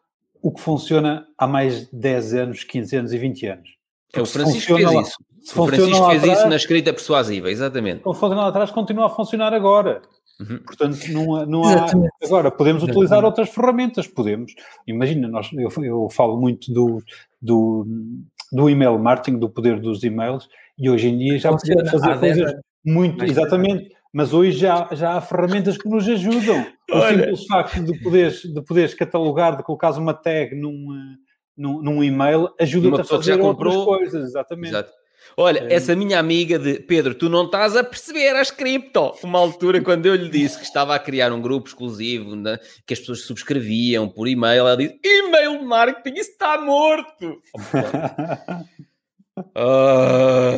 o 0.41 0.51
que 0.51 0.61
funciona 0.61 1.26
há 1.38 1.47
mais 1.47 1.89
de 1.89 1.95
10 1.97 2.34
anos, 2.34 2.64
15 2.64 2.95
anos 2.97 3.14
e 3.14 3.18
20 3.18 3.45
anos. 3.47 3.70
É 4.14 4.22
o 4.22 4.26
Francisco 4.26 4.76
fez 4.76 4.91
lá- 4.91 5.01
isso. 5.01 5.16
O 5.57 5.66
Francisco 5.68 6.09
fez 6.09 6.22
atrás, 6.24 6.39
isso 6.39 6.47
na 6.47 6.55
escrita 6.55 6.93
persuasiva, 6.93 7.49
exatamente. 7.51 7.97
se 7.97 8.03
funciona 8.03 8.36
lá 8.36 8.47
atrás, 8.47 8.72
continua 8.72 9.07
a 9.07 9.09
funcionar 9.09 9.53
agora. 9.53 10.01
Uhum. 10.40 10.60
Portanto, 10.66 10.98
não, 11.12 11.36
há- 11.36 11.46
não 11.46 11.64
há. 11.64 11.74
Exatamente. 11.74 12.12
Agora, 12.24 12.52
podemos 12.52 12.84
Exatamente. 12.84 12.98
utilizar 12.98 13.26
outras 13.26 13.50
ferramentas, 13.50 14.08
podemos. 14.08 14.54
Imagina, 14.88 15.28
nós, 15.28 15.50
eu, 15.54 15.70
eu 15.84 16.10
falo 16.10 16.40
muito 16.40 16.72
do, 16.74 17.02
do, 17.42 17.86
do 18.52 18.70
email 18.70 18.98
marketing, 18.98 19.38
do 19.40 19.50
poder 19.50 19.80
dos 19.80 20.04
e-mails, 20.04 20.48
e 20.78 20.90
hoje 20.90 21.08
em 21.10 21.18
dia 21.18 21.38
já 21.40 21.52
Funciona 21.52 21.82
podemos 21.84 21.92
fazer 22.02 22.12
há 22.14 22.18
10 22.18 22.38
coisas 22.38 22.62
muito. 22.86 23.24
Exatamente. 23.26 23.90
Mas 24.16 24.32
hoje 24.32 24.58
já, 24.60 24.88
já 24.92 25.14
há 25.18 25.22
ferramentas 25.22 25.76
que 25.78 25.90
nos 25.90 26.08
ajudam. 26.08 26.66
O 26.92 26.98
Olha. 26.98 27.18
simples 27.18 27.46
facto 27.48 27.84
de 27.84 28.00
poderes, 28.04 28.42
de 28.44 28.62
poderes 28.62 28.94
catalogar, 28.94 29.58
de 29.58 29.64
colocares 29.64 29.98
uma 29.98 30.14
tag 30.14 30.56
num, 30.56 30.72
eh, 30.94 31.16
num, 31.58 31.82
num 31.82 32.04
e-mail, 32.04 32.48
ajuda-te 32.60 32.90
Uma 32.90 32.98
a 32.98 33.02
pessoa 33.02 33.20
que 33.22 33.26
já 33.26 33.34
fazer 33.34 33.44
outras 33.48 33.74
comprou. 33.76 33.98
coisas. 33.98 34.24
Exatamente. 34.30 34.70
Exato. 34.70 34.92
Olha, 35.38 35.60
É. 35.70 35.74
essa 35.76 35.96
minha 35.96 36.20
amiga 36.20 36.60
de 36.60 36.80
Pedro, 36.80 37.16
tu 37.16 37.30
não 37.30 37.46
estás 37.46 37.76
a 37.76 37.84
perceber 37.84 38.36
as 38.36 38.52
cripto. 38.52 39.14
Uma 39.24 39.40
altura, 39.40 39.82
quando 39.82 40.06
eu 40.06 40.16
lhe 40.16 40.30
disse 40.30 40.58
que 40.58 40.64
estava 40.66 40.94
a 40.96 41.00
criar 41.00 41.32
um 41.34 41.42
grupo 41.42 41.68
exclusivo 41.68 42.36
né, 42.36 42.58
que 42.86 42.94
as 42.94 43.00
pessoas 43.00 43.22
subscreviam 43.22 44.08
por 44.10 44.28
e-mail, 44.28 44.60
ela 44.60 44.78
disse: 44.78 45.00
e-mail 45.04 45.64
marketing 45.64 46.20
isso 46.20 46.32
está 46.32 46.60
morto. 46.62 47.42
Ah, 49.56 50.54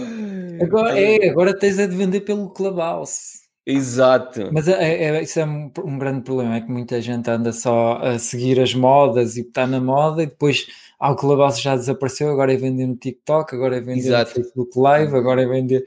Agora, 0.62 1.00
é, 1.00 1.30
agora 1.30 1.58
tens 1.58 1.80
a 1.80 1.86
de 1.86 1.96
vender 1.96 2.22
pelo 2.22 2.50
Clubhouse. 2.50 3.46
Exato. 3.66 4.50
Mas 4.52 4.68
é, 4.68 5.04
é- 5.18 5.24
isso 5.24 5.40
é 5.40 5.46
um, 5.46 5.72
um 5.86 5.98
grande 5.98 6.22
problema, 6.24 6.58
é 6.58 6.62
que 6.62 6.70
muita 6.70 7.02
gente 7.02 7.30
anda 7.30 7.54
só 7.54 7.98
a 8.02 8.20
seguir 8.20 8.60
as 8.60 8.74
modas 8.74 9.38
e 9.38 9.42
está 9.42 9.66
na 9.66 9.80
moda 9.80 10.24
e 10.24 10.28
depois 10.28 10.68
ah, 11.00 11.12
o 11.12 11.16
Clubhouse 11.16 11.62
já 11.62 11.76
desapareceu, 11.76 12.30
agora 12.30 12.54
é 12.54 12.58
vender 12.58 12.88
no 12.88 12.96
TikTok, 12.96 13.56
agora 13.56 13.78
é 13.78 13.82
vender 13.82 14.00
Exato. 14.00 14.32
no 14.32 14.36
Facebook 14.36 14.80
Live, 14.80 15.16
agora 15.16 15.42
é 15.42 15.46
vender... 15.46 15.86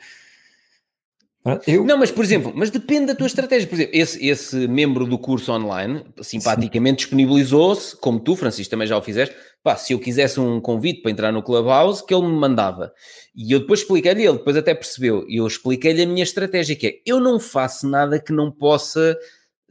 Eu, 1.66 1.84
Não, 1.84 1.96
mas 1.96 2.11
por 2.11 2.24
exemplo, 2.24 2.52
mas 2.54 2.70
depende 2.70 3.06
da 3.06 3.14
tua 3.14 3.26
estratégia. 3.26 3.66
Por 3.66 3.76
exemplo, 3.76 3.92
esse, 3.94 4.26
esse 4.26 4.68
membro 4.68 5.06
do 5.06 5.18
curso 5.18 5.50
online 5.52 6.04
simpaticamente 6.20 6.98
disponibilizou-se, 6.98 7.96
como 7.96 8.20
tu, 8.20 8.36
Francisco, 8.36 8.70
também 8.70 8.86
já 8.86 8.98
o 8.98 9.02
fizeste. 9.02 9.34
Pá, 9.62 9.76
se 9.76 9.92
eu 9.92 9.98
quisesse 9.98 10.38
um 10.38 10.61
convite 10.61 11.00
para 11.00 11.11
entrar 11.11 11.32
no 11.32 11.42
Clubhouse, 11.42 12.04
que 12.04 12.12
ele 12.12 12.26
me 12.26 12.34
mandava. 12.34 12.92
E 13.34 13.52
eu 13.52 13.61
depois 13.61 13.80
expliquei-lhe, 13.80 14.26
ele 14.26 14.38
depois 14.38 14.56
até 14.56 14.74
percebeu. 14.74 15.24
E 15.28 15.38
eu 15.38 15.46
expliquei-lhe 15.46 16.02
a 16.02 16.06
minha 16.06 16.22
estratégia, 16.22 16.76
que 16.76 16.86
é 16.86 16.92
eu 17.06 17.18
não 17.18 17.40
faço 17.40 17.88
nada 17.88 18.20
que 18.20 18.32
não 18.32 18.50
possa 18.50 19.16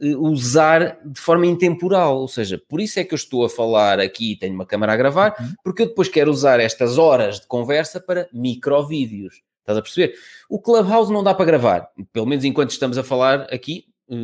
usar 0.00 0.98
de 1.04 1.20
forma 1.20 1.46
intemporal. 1.46 2.18
Ou 2.18 2.28
seja, 2.28 2.60
por 2.68 2.80
isso 2.80 2.98
é 3.00 3.04
que 3.04 3.14
eu 3.14 3.16
estou 3.16 3.44
a 3.44 3.50
falar 3.50 4.00
aqui, 4.00 4.36
tenho 4.36 4.54
uma 4.54 4.66
câmara 4.66 4.92
a 4.92 4.96
gravar, 4.96 5.34
porque 5.62 5.82
eu 5.82 5.86
depois 5.86 6.08
quero 6.08 6.30
usar 6.30 6.60
estas 6.60 6.98
horas 6.98 7.40
de 7.40 7.46
conversa 7.46 8.00
para 8.00 8.28
microvídeos. 8.32 9.42
Estás 9.60 9.78
a 9.78 9.82
perceber? 9.82 10.14
O 10.48 10.60
Clubhouse 10.60 11.12
não 11.12 11.22
dá 11.22 11.34
para 11.34 11.44
gravar, 11.44 11.88
pelo 12.12 12.26
menos 12.26 12.44
enquanto 12.44 12.70
estamos 12.70 12.96
a 12.96 13.04
falar 13.04 13.42
aqui, 13.52 13.84
eh, 14.10 14.14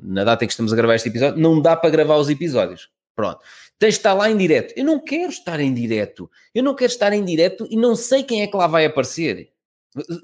na 0.00 0.24
data 0.24 0.44
em 0.44 0.46
que 0.46 0.52
estamos 0.52 0.72
a 0.72 0.76
gravar 0.76 0.94
este 0.94 1.08
episódio, 1.08 1.38
não 1.38 1.60
dá 1.60 1.76
para 1.76 1.90
gravar 1.90 2.16
os 2.16 2.30
episódios. 2.30 2.88
Pronto. 3.14 3.40
Tens 3.78 3.94
de 3.94 3.98
estar 3.98 4.14
lá 4.14 4.30
em 4.30 4.36
direto. 4.36 4.72
Eu 4.76 4.84
não 4.84 5.02
quero 5.02 5.30
estar 5.30 5.60
em 5.60 5.72
direto. 5.72 6.30
Eu 6.54 6.62
não 6.62 6.74
quero 6.74 6.90
estar 6.90 7.12
em 7.12 7.24
direto 7.24 7.66
e 7.70 7.76
não 7.76 7.94
sei 7.96 8.22
quem 8.22 8.42
é 8.42 8.46
que 8.46 8.56
lá 8.56 8.66
vai 8.66 8.86
aparecer. 8.86 9.50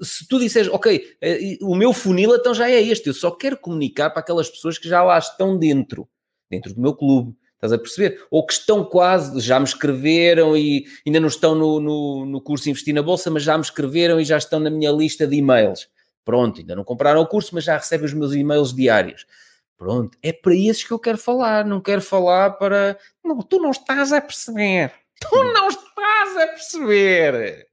Se 0.01 0.27
tu 0.27 0.39
disseres, 0.39 0.69
ok, 0.71 1.15
eh, 1.21 1.57
o 1.61 1.75
meu 1.75 1.93
funil 1.93 2.35
então 2.35 2.53
já 2.53 2.69
é 2.69 2.81
este, 2.81 3.07
eu 3.07 3.13
só 3.13 3.31
quero 3.31 3.57
comunicar 3.57 4.09
para 4.09 4.19
aquelas 4.19 4.49
pessoas 4.49 4.77
que 4.77 4.87
já 4.87 5.03
lá 5.03 5.17
estão 5.17 5.57
dentro, 5.57 6.07
dentro 6.49 6.73
do 6.73 6.81
meu 6.81 6.93
clube. 6.93 7.35
Estás 7.55 7.71
a 7.71 7.77
perceber? 7.77 8.21
Ou 8.29 8.45
que 8.45 8.51
estão 8.51 8.83
quase, 8.83 9.39
já 9.39 9.57
me 9.57 9.65
escreveram 9.65 10.55
e 10.55 10.85
ainda 11.07 11.19
não 11.21 11.29
estão 11.29 11.55
no, 11.55 11.79
no, 11.79 12.25
no 12.25 12.41
curso 12.41 12.69
Investir 12.69 12.93
na 12.93 13.01
Bolsa, 13.01 13.31
mas 13.31 13.43
já 13.43 13.57
me 13.57 13.63
escreveram 13.63 14.19
e 14.19 14.25
já 14.25 14.37
estão 14.37 14.59
na 14.59 14.69
minha 14.69 14.91
lista 14.91 15.25
de 15.25 15.37
e-mails. 15.37 15.87
Pronto, 16.25 16.59
ainda 16.59 16.75
não 16.75 16.83
compraram 16.83 17.21
o 17.21 17.27
curso, 17.27 17.55
mas 17.55 17.63
já 17.63 17.77
recebem 17.77 18.05
os 18.05 18.13
meus 18.13 18.33
e-mails 18.33 18.73
diários. 18.73 19.25
Pronto, 19.77 20.17
é 20.21 20.31
para 20.31 20.55
esses 20.55 20.83
que 20.83 20.91
eu 20.91 20.99
quero 20.99 21.17
falar, 21.17 21.65
não 21.65 21.81
quero 21.81 22.01
falar 22.01 22.51
para. 22.51 22.97
Não, 23.23 23.37
tu 23.39 23.59
não 23.59 23.71
estás 23.71 24.13
a 24.13 24.21
perceber. 24.21 24.91
Tu 25.19 25.35
não 25.35 25.69
estás 25.69 26.37
a 26.37 26.47
perceber. 26.47 27.67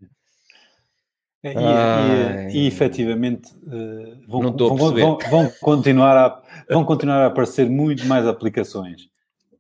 E, 1.43 1.49
e, 1.49 1.57
Ai. 1.57 2.51
e, 2.51 2.66
efetivamente 2.66 3.51
eh, 3.66 4.14
vão, 4.28 4.43
vão, 4.53 4.76
vão, 4.76 5.18
vão 5.30 5.51
continuar 5.62 6.16
a, 6.16 6.43
vão 6.68 6.84
continuar 6.84 7.22
a 7.22 7.26
aparecer 7.28 7.68
muito 7.68 8.05
mais 8.07 8.26
aplicações. 8.26 9.09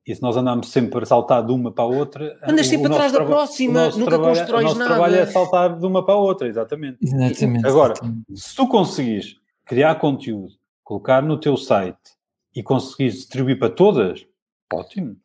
E 0.06 0.14
se 0.14 0.20
nós 0.22 0.36
andarmos 0.36 0.68
sempre 0.70 1.02
a 1.02 1.06
saltar 1.06 1.44
de 1.44 1.52
uma 1.52 1.72
para 1.72 1.84
a 1.84 1.86
outra. 1.86 2.38
Andas 2.42 2.66
o- 2.66 2.70
sempre 2.70 2.92
atrás 2.92 3.12
da 3.12 3.24
próxima, 3.24 3.88
nunca 3.90 4.04
trabalho- 4.10 4.36
constróis 4.36 4.64
O 4.64 4.68
nosso 4.68 4.78
nada. 4.78 4.90
trabalho 4.90 5.16
é 5.16 5.26
saltar 5.26 5.78
de 5.78 5.86
uma 5.86 6.04
para 6.04 6.14
a 6.14 6.18
outra, 6.18 6.48
exatamente. 6.48 6.98
exatamente. 7.02 7.66
Agora, 7.66 7.92
exatamente. 7.94 8.24
Se 8.34 8.54
tu 8.56 8.66
conseguires 8.68 9.36
criar 9.64 9.94
conteúdo, 9.96 10.52
colocar 10.84 11.22
no 11.22 11.38
teu 11.38 11.56
site 11.56 11.96
e 12.54 12.62
conseguires 12.62 13.14
distribuir 13.14 13.58
para 13.58 13.70
todas, 13.70 14.26
ótimo. 14.72 15.16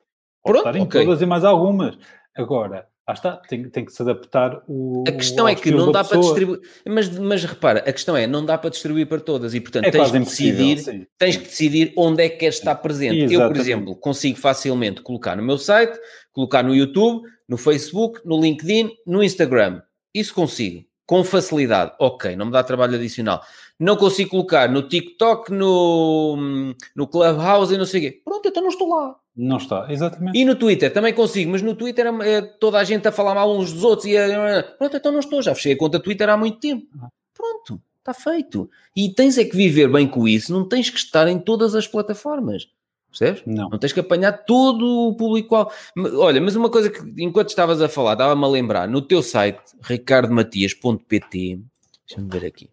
Pode 0.44 0.60
Pronto, 0.62 0.68
estar 0.68 0.76
em 0.78 0.82
ok. 0.84 1.04
todas 1.06 1.22
e 1.22 1.26
mais 1.26 1.44
algumas. 1.44 1.98
Agora, 2.38 2.88
lá 3.08 3.14
está, 3.14 3.38
tem, 3.38 3.70
tem 3.70 3.86
que 3.86 3.92
se 3.92 4.02
adaptar 4.02 4.64
o. 4.68 5.04
A 5.08 5.12
questão 5.12 5.48
é 5.48 5.54
que 5.54 5.70
não 5.72 5.92
dá 5.92 6.04
para 6.04 6.18
pessoa. 6.18 6.34
distribuir. 6.34 6.62
Mas, 6.88 7.10
mas 7.10 7.44
repara, 7.44 7.80
a 7.80 7.94
questão 7.94 8.18
é, 8.18 8.26
não 8.26 8.44
dá 8.44 8.58
para 8.58 8.70
distribuir 8.72 9.08
para 9.08 9.20
todas 9.20 9.54
e, 9.54 9.62
portanto, 9.62 9.86
É 9.86 9.92
tens 9.92 10.12
que 10.12 10.20
decidir 10.20 10.80
sim. 10.80 11.08
tens 11.18 11.38
que 11.38 11.44
decidir 11.44 11.94
onde 11.96 12.24
é 12.24 12.30
que 12.30 12.38
queres 12.38 12.56
estar 12.58 12.76
presente. 12.76 13.18
Eu, 13.22 13.26
por 13.28 13.34
Exatamente. 13.34 13.60
exemplo, 13.60 13.96
consigo 13.96 14.38
facilmente 14.40 15.02
colocar 15.02 15.36
no 15.36 15.44
meu 15.44 15.58
site, 15.58 16.00
colocar 16.34 16.64
no 16.64 16.74
YouTube, 16.76 17.24
no 17.48 17.58
Facebook, 17.58 18.22
no 18.26 18.42
LinkedIn, 18.42 18.92
no 19.06 19.24
Instagram. 19.24 19.82
Isso 20.14 20.34
consigo, 20.34 20.84
com 21.06 21.24
facilidade. 21.24 21.94
Ok, 22.00 22.36
não 22.36 22.48
me 22.48 22.52
dá 22.52 22.64
trabalho 22.64 22.96
adicional. 22.96 23.42
Não 23.80 23.98
consigo 23.98 24.32
colocar 24.32 24.70
no 24.70 24.88
TikTok, 24.88 25.52
no, 25.52 26.74
no 26.96 27.08
Clubhouse 27.08 27.74
e 27.74 27.78
não 27.78 27.86
sei 27.86 28.00
o 28.00 28.04
quê. 28.04 28.22
Pronto, 28.24 28.48
então 28.48 28.64
não 28.64 28.70
estou 28.70 28.90
lá. 28.90 29.16
Não 29.36 29.58
está, 29.58 29.86
exatamente. 29.90 30.38
E 30.38 30.46
no 30.46 30.56
Twitter 30.56 30.92
também 30.94 31.14
consigo, 31.14 31.52
mas 31.52 31.62
no 31.62 31.76
Twitter 31.76 32.08
é, 32.24 32.42
toda 32.42 32.78
a 32.80 32.84
gente 32.84 33.06
a 33.08 33.12
falar 33.12 33.36
mal 33.36 33.54
uns 33.54 33.74
dos 33.74 33.84
outros 33.84 34.08
e 34.08 34.16
é, 34.16 34.62
pronto, 34.62 34.96
então 34.96 35.12
não 35.12 35.20
estou, 35.20 35.42
já 35.42 35.54
fechei 35.54 35.74
a 35.74 35.78
conta 35.78 36.00
Twitter 36.00 36.30
há 36.30 36.38
muito 36.38 36.60
tempo. 36.60 36.86
Pronto, 37.34 37.82
está 38.00 38.14
feito. 38.14 38.70
E 38.96 39.10
tens 39.10 39.38
é 39.38 39.44
que 39.44 39.56
viver 39.56 39.92
bem 39.92 40.08
com 40.08 40.26
isso, 40.26 40.54
não 40.54 40.66
tens 40.68 40.90
que 40.90 40.98
estar 40.98 41.28
em 41.28 41.38
todas 41.38 41.76
as 41.76 41.86
plataformas. 41.86 42.70
Percebes? 43.10 43.44
Não. 43.46 43.70
Não 43.70 43.78
tens 43.78 43.94
que 43.94 44.00
apanhar 44.00 44.32
todo 44.46 44.86
o 44.86 45.16
público. 45.16 45.70
Olha, 46.18 46.42
mas 46.42 46.56
uma 46.56 46.70
coisa 46.70 46.90
que 46.90 47.02
enquanto 47.18 47.50
estavas 47.50 47.82
a 47.82 47.90
falar, 47.90 48.14
estava-me 48.14 48.44
a 48.44 48.48
lembrar, 48.48 48.88
no 48.88 49.02
teu 49.02 49.22
site, 49.22 49.62
ricardomatias.pt, 49.82 51.62
deixa-me 52.08 52.30
ver 52.30 52.46
aqui. 52.46 52.70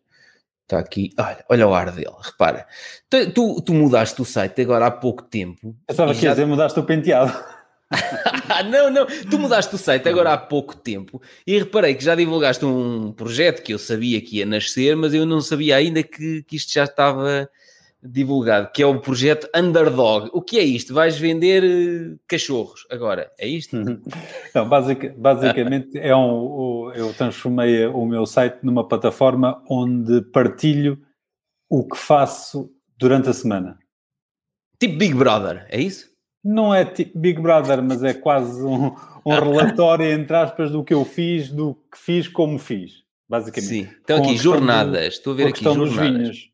Está 0.73 0.79
aqui, 0.79 1.13
olha, 1.19 1.45
olha 1.51 1.69
o 1.69 1.75
ar 1.75 1.93
dele, 1.93 2.15
repara. 2.23 2.67
Tu, 3.11 3.31
tu, 3.33 3.61
tu 3.61 3.75
mudaste 3.75 4.23
o 4.23 4.25
site 4.25 4.63
agora 4.63 4.87
há 4.87 4.91
pouco 4.91 5.23
tempo. 5.23 5.77
Pensava 5.87 6.13
e 6.13 6.15
que 6.15 6.23
ia 6.25 6.31
já- 6.31 6.35
dizer 6.35 6.47
mudaste 6.47 6.81
o 6.81 6.83
penteado. 6.83 7.31
não, 8.71 8.89
não, 8.91 9.07
tu 9.31 9.39
mudaste 9.39 9.75
o 9.75 9.79
site 9.79 10.09
agora 10.09 10.33
há 10.33 10.39
pouco 10.39 10.75
tempo 10.75 11.21
e 11.47 11.59
reparei 11.59 11.95
que 11.95 12.03
já 12.03 12.15
divulgaste 12.15 12.65
um 12.65 13.13
projeto 13.13 13.63
que 13.63 13.75
eu 13.75 13.79
sabia 13.79 14.19
que 14.23 14.39
ia 14.39 14.47
nascer, 14.47 14.97
mas 14.97 15.13
eu 15.13 15.27
não 15.27 15.43
sabia 15.43 15.77
ainda 15.77 16.03
que, 16.03 16.43
que 16.45 16.57
isto 16.57 16.73
já 16.73 16.85
estava 16.85 17.51
divulgado, 18.03 18.71
que 18.73 18.83
é 18.83 18.87
o 18.87 19.01
projeto 19.01 19.49
Underdog. 19.55 20.29
O 20.33 20.43
que 20.43 20.59
é 20.59 20.63
isto? 20.63 20.93
Vais 20.93 21.17
vender 21.17 21.63
eh, 21.63 22.19
cachorros 22.27 22.85
agora, 22.91 23.31
é 23.39 23.47
isto? 23.47 23.77
Não, 24.55 24.69
basic, 24.69 25.11
basicamente 25.11 25.99
é 25.99 26.15
um, 26.15 26.91
eu 26.95 27.15
transformei 27.15 27.87
o 27.87 28.05
meu 28.05 28.27
site 28.27 28.59
numa 28.63 28.87
plataforma 28.87 29.63
onde 29.69 30.21
partilho 30.33 31.01
o 31.71 31.87
que 31.87 31.97
faço 31.97 32.71
durante 32.99 33.29
a 33.29 33.33
semana. 33.33 33.79
Tipo 34.79 34.99
Big 34.99 35.15
Brother, 35.15 35.67
é 35.71 35.81
isso? 35.81 36.11
Não 36.45 36.75
é 36.75 36.85
tipo 36.85 37.17
Big 37.19 37.41
Brother, 37.41 37.81
mas 37.81 38.03
é 38.03 38.13
quase 38.13 38.61
um, 38.65 38.93
um 39.25 39.31
relatório, 39.31 40.11
entre 40.11 40.37
aspas, 40.37 40.73
do 40.73 40.83
que 40.83 40.93
eu 40.93 41.05
fiz, 41.05 41.51
do 41.51 41.75
que 41.91 41.97
fiz, 41.97 42.27
como 42.27 42.59
fiz, 42.59 43.05
basicamente. 43.29 43.69
Sim, 43.69 43.89
então 44.03 44.19
aqui, 44.19 44.37
jornadas, 44.37 45.15
do, 45.15 45.19
estou 45.19 45.33
a 45.33 45.37
ver 45.37 45.47
aqui 45.47 45.63
jornadas. 45.63 46.52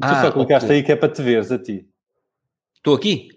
Ah, 0.00 0.14
tu 0.14 0.26
só 0.26 0.32
colocaste 0.32 0.66
okay. 0.66 0.76
aí 0.76 0.82
que 0.82 0.92
é 0.92 0.96
para 0.96 1.12
te 1.12 1.22
veres 1.22 1.50
a 1.50 1.58
ti. 1.58 1.88
Estou 2.76 2.94
aqui? 2.94 3.36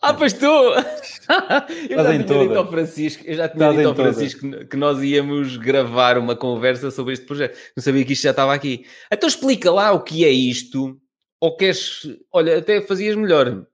Ah, 0.00 0.12
pois 0.12 0.34
estou! 0.34 0.74
eu 1.88 2.04
já 2.04 2.12
tinha 2.12 2.18
dito 2.18 2.58
ao 2.58 2.68
Francisco, 2.68 3.24
eu 3.26 3.34
já 3.34 3.48
tinha 3.48 3.72
dito 3.72 3.88
ao 3.88 3.94
Francisco 3.94 4.66
que 4.66 4.76
nós 4.76 5.02
íamos 5.02 5.56
gravar 5.56 6.18
uma 6.18 6.36
conversa 6.36 6.90
sobre 6.90 7.14
este 7.14 7.24
projeto. 7.24 7.56
Não 7.74 7.82
sabia 7.82 8.04
que 8.04 8.12
isto 8.12 8.22
já 8.22 8.30
estava 8.30 8.52
aqui. 8.52 8.84
Então 9.10 9.26
explica 9.26 9.72
lá 9.72 9.92
o 9.92 10.02
que 10.02 10.24
é 10.26 10.30
isto, 10.30 11.00
ou 11.40 11.56
queres... 11.56 12.06
Olha, 12.30 12.58
até 12.58 12.82
fazias 12.82 13.16
melhor. 13.16 13.66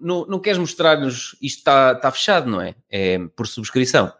Não, 0.00 0.26
não 0.26 0.40
queres 0.40 0.58
mostrar-nos... 0.58 1.36
Isto 1.40 1.58
está, 1.58 1.92
está 1.92 2.10
fechado, 2.10 2.50
não 2.50 2.60
é? 2.60 2.74
É 2.90 3.18
por 3.36 3.46
subscrição. 3.46 4.12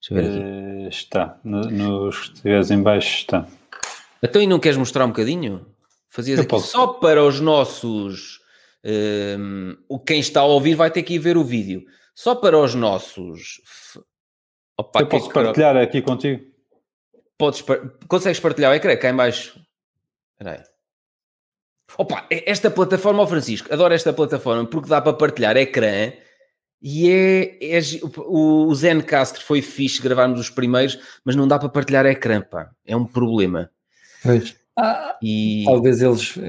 Deixa 0.00 0.12
eu 0.12 0.16
ver 0.16 0.30
aqui. 0.30 0.86
Uh, 0.86 0.88
está. 0.88 1.38
No, 1.44 1.60
nos 1.70 2.28
que 2.28 2.36
estiveres 2.36 2.70
em 2.70 2.82
baixo 2.82 3.18
está. 3.18 3.46
Então, 4.24 4.40
e 4.40 4.46
não 4.46 4.58
queres 4.58 4.78
mostrar 4.78 5.04
um 5.04 5.08
bocadinho? 5.08 5.66
Fazias 6.08 6.40
aqui 6.40 6.48
posso. 6.48 6.68
só 6.68 6.86
para 6.86 7.22
os 7.22 7.40
nossos. 7.40 8.40
Um, 8.82 9.76
quem 10.06 10.18
está 10.18 10.40
a 10.40 10.44
ouvir 10.44 10.74
vai 10.74 10.90
ter 10.90 11.02
que 11.02 11.14
ir 11.14 11.18
ver 11.18 11.36
o 11.36 11.44
vídeo. 11.44 11.84
Só 12.14 12.34
para 12.34 12.58
os 12.58 12.74
nossos. 12.74 13.60
Opa, 14.78 15.00
Eu 15.00 15.08
posso 15.08 15.28
que... 15.28 15.34
partilhar 15.34 15.76
aqui 15.76 16.00
contigo? 16.00 16.42
Podes, 17.36 17.62
consegues 18.08 18.40
partilhar 18.40 18.72
o 18.72 18.74
ecrã 18.74 18.96
cá 18.96 19.10
em 19.10 19.16
baixo? 19.16 19.60
Espera 20.32 20.58
aí. 20.58 20.64
Opa, 21.98 22.26
esta 22.30 22.70
plataforma, 22.70 23.22
ó 23.22 23.26
Francisco, 23.26 23.72
adoro 23.72 23.92
esta 23.92 24.12
plataforma 24.12 24.64
porque 24.66 24.88
dá 24.88 25.02
para 25.02 25.12
partilhar 25.12 25.56
ecrã 25.56 26.12
e 26.80 27.10
é, 27.10 27.76
é 27.76 27.80
o, 28.18 28.66
o 28.66 28.74
Zencastr 28.74 29.42
foi 29.42 29.62
fixe 29.62 30.02
gravarmos 30.02 30.40
os 30.40 30.50
primeiros, 30.50 30.98
mas 31.24 31.36
não 31.36 31.46
dá 31.46 31.58
para 31.58 31.68
partilhar 31.68 32.06
ecrã, 32.06 32.40
pá. 32.40 32.70
É 32.84 32.96
um 32.96 33.04
problema. 33.04 33.70
Pois. 34.24 34.56
Ah, 34.76 35.16
e 35.22 35.62
talvez 35.66 36.02
eles 36.02 36.34
uh, 36.36 36.40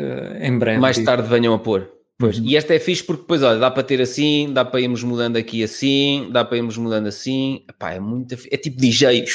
em 0.42 0.58
breve. 0.58 0.80
Mais 0.80 0.98
tarde 0.98 1.28
venham 1.28 1.54
a 1.54 1.60
pôr. 1.60 1.92
Pois. 2.18 2.40
Uhum. 2.40 2.46
E 2.46 2.56
esta 2.56 2.74
é 2.74 2.80
fixe 2.80 3.04
porque 3.04 3.22
depois, 3.22 3.44
olha, 3.44 3.60
dá 3.60 3.70
para 3.70 3.84
ter 3.84 4.02
assim, 4.02 4.52
dá 4.52 4.64
para 4.64 4.80
irmos 4.80 5.04
mudando 5.04 5.36
aqui 5.38 5.64
assim, 5.64 6.30
dá 6.32 6.46
para 6.46 6.58
irmos 6.58 6.78
mudando 6.78 7.08
assim. 7.08 7.64
Epá, 7.70 7.92
é 7.92 8.00
muito. 8.00 8.34
É 8.50 8.58
tipo 8.58 8.78
DJ. 8.78 9.26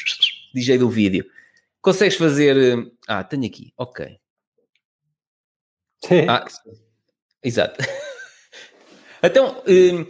DJ 0.54 0.78
do 0.78 0.88
vídeo. 0.88 1.24
Consegues 1.80 2.16
fazer. 2.16 2.56
Eh, 2.56 2.90
ah, 3.06 3.22
tenho 3.22 3.46
aqui. 3.46 3.72
Ok. 3.76 4.18
Ah, 6.28 6.46
exato. 7.42 7.84
então, 9.22 9.62
um, 9.68 10.06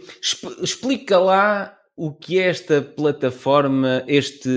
explica 0.63 1.19
lá 1.19 1.77
o 2.03 2.11
que 2.11 2.39
é 2.39 2.47
esta 2.47 2.81
plataforma, 2.81 4.03
este. 4.07 4.49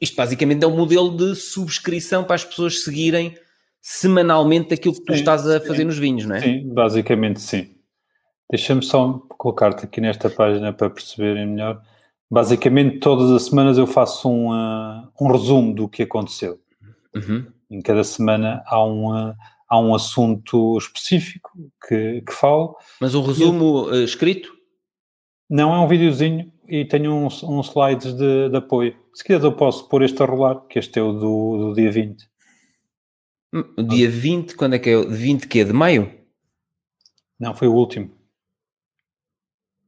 Isto 0.00 0.16
basicamente 0.16 0.64
é 0.64 0.66
um 0.66 0.76
modelo 0.76 1.16
de 1.16 1.36
subscrição 1.36 2.24
para 2.24 2.34
as 2.34 2.44
pessoas 2.44 2.82
seguirem 2.82 3.36
semanalmente 3.80 4.74
aquilo 4.74 4.94
que 4.94 5.04
tu 5.04 5.12
sim, 5.12 5.20
estás 5.20 5.48
a 5.48 5.60
fazer 5.60 5.84
nos 5.84 5.96
vinhos, 5.96 6.26
não 6.26 6.34
é? 6.34 6.40
Sim, 6.40 6.68
basicamente 6.74 7.40
sim. 7.40 7.76
Deixa-me 8.50 8.82
só 8.82 9.12
colocar-te 9.38 9.84
aqui 9.84 10.00
nesta 10.00 10.28
página 10.28 10.72
para 10.72 10.90
perceberem 10.90 11.46
melhor. 11.46 11.80
Basicamente, 12.28 12.98
todas 12.98 13.30
as 13.30 13.44
semanas 13.44 13.78
eu 13.78 13.86
faço 13.86 14.28
um, 14.28 14.50
uh, 14.50 15.08
um 15.20 15.30
resumo 15.30 15.72
do 15.72 15.88
que 15.88 16.02
aconteceu. 16.02 16.58
Uhum. 17.14 17.46
Em 17.70 17.80
cada 17.80 18.02
semana 18.02 18.64
há 18.66 18.84
um, 18.84 19.12
uh, 19.12 19.34
há 19.68 19.78
um 19.78 19.94
assunto 19.94 20.76
específico 20.78 21.52
que, 21.86 22.22
que 22.22 22.32
falo. 22.32 22.76
Mas 23.00 23.14
um 23.14 23.22
resumo 23.22 23.88
eu... 23.88 24.00
uh, 24.00 24.02
escrito? 24.02 24.52
Não, 25.48 25.72
é 25.72 25.78
um 25.78 25.86
videozinho 25.86 26.52
e 26.68 26.84
tenho 26.84 27.12
uns, 27.12 27.42
uns 27.42 27.68
slides 27.68 28.14
de, 28.14 28.48
de, 28.48 28.56
apoio. 28.56 28.96
Se 29.14 29.22
quiseres 29.22 29.44
eu 29.44 29.52
posso 29.52 29.88
pôr 29.88 30.02
este 30.02 30.22
a 30.22 30.26
rolar, 30.26 30.60
que 30.66 30.78
este 30.78 30.98
é 30.98 31.02
o 31.02 31.12
do, 31.12 31.68
do 31.68 31.74
dia 31.74 31.90
20. 31.90 32.28
Hum, 33.54 33.74
o 33.78 33.82
dia 33.82 34.10
20, 34.10 34.56
quando 34.56 34.74
é 34.74 34.78
que 34.78 34.90
é? 34.90 35.02
20 35.04 35.48
que 35.48 35.60
é? 35.60 35.64
De 35.64 35.72
maio? 35.72 36.12
Não, 37.38 37.54
foi 37.54 37.68
o 37.68 37.74
último. 37.74 38.10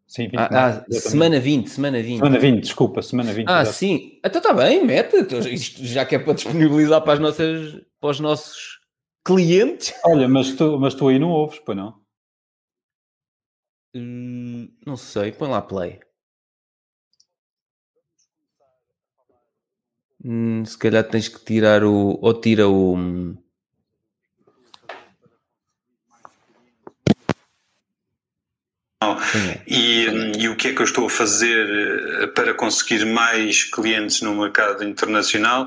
Sim, 0.07 0.29
20 0.29 0.37
ah, 0.39 0.49
ah 0.51 0.93
semana 0.93 1.39
20, 1.39 1.69
semana 1.69 2.03
20. 2.03 2.17
Semana 2.17 2.39
20, 2.39 2.63
desculpa, 2.63 3.03
semana 3.03 3.33
20. 3.33 3.47
Ah, 3.47 3.65
sim. 3.67 4.19
Então 4.25 4.41
está 4.41 4.55
bem, 4.55 4.85
mete. 4.85 5.17
Então, 5.17 5.39
isto 5.41 5.85
já 5.85 6.07
que 6.07 6.15
é 6.15 6.19
para 6.19 6.33
disponibilizar 6.33 7.03
para, 7.03 7.13
as 7.13 7.19
nossas, 7.19 7.75
para 8.01 8.11
os 8.11 8.21
nossos 8.21 8.79
clientes. 9.23 9.93
Olha, 10.07 10.27
mas 10.27 10.55
tu, 10.55 10.79
mas 10.81 10.95
tu 10.95 11.09
aí 11.09 11.19
não 11.19 11.31
ouves, 11.31 11.59
pois 11.59 11.77
não? 11.77 12.01
Hum, 13.95 14.71
não 14.87 14.97
sei, 14.97 15.33
põe 15.33 15.51
lá 15.51 15.61
play. 15.61 16.01
Hum, 20.25 20.65
se 20.65 20.77
calhar 20.77 21.05
tens 21.05 21.29
que 21.29 21.45
tirar 21.45 21.85
o. 21.85 22.19
Ou 22.21 22.41
tira 22.41 22.69
o. 22.69 22.97
E, 29.67 30.07
e, 30.39 30.49
o 30.49 30.57
que 30.57 30.69
é 30.69 30.75
que 30.75 30.81
eu 30.81 30.85
estou 30.85 31.07
a 31.07 31.11
fazer 31.11 31.69
eh, 32.23 32.27
para 32.29 32.55
conseguir 32.55 33.05
mais 33.05 33.63
clientes 33.65 34.23
no 34.23 34.35
mercado 34.35 34.83
internacional 34.83 35.67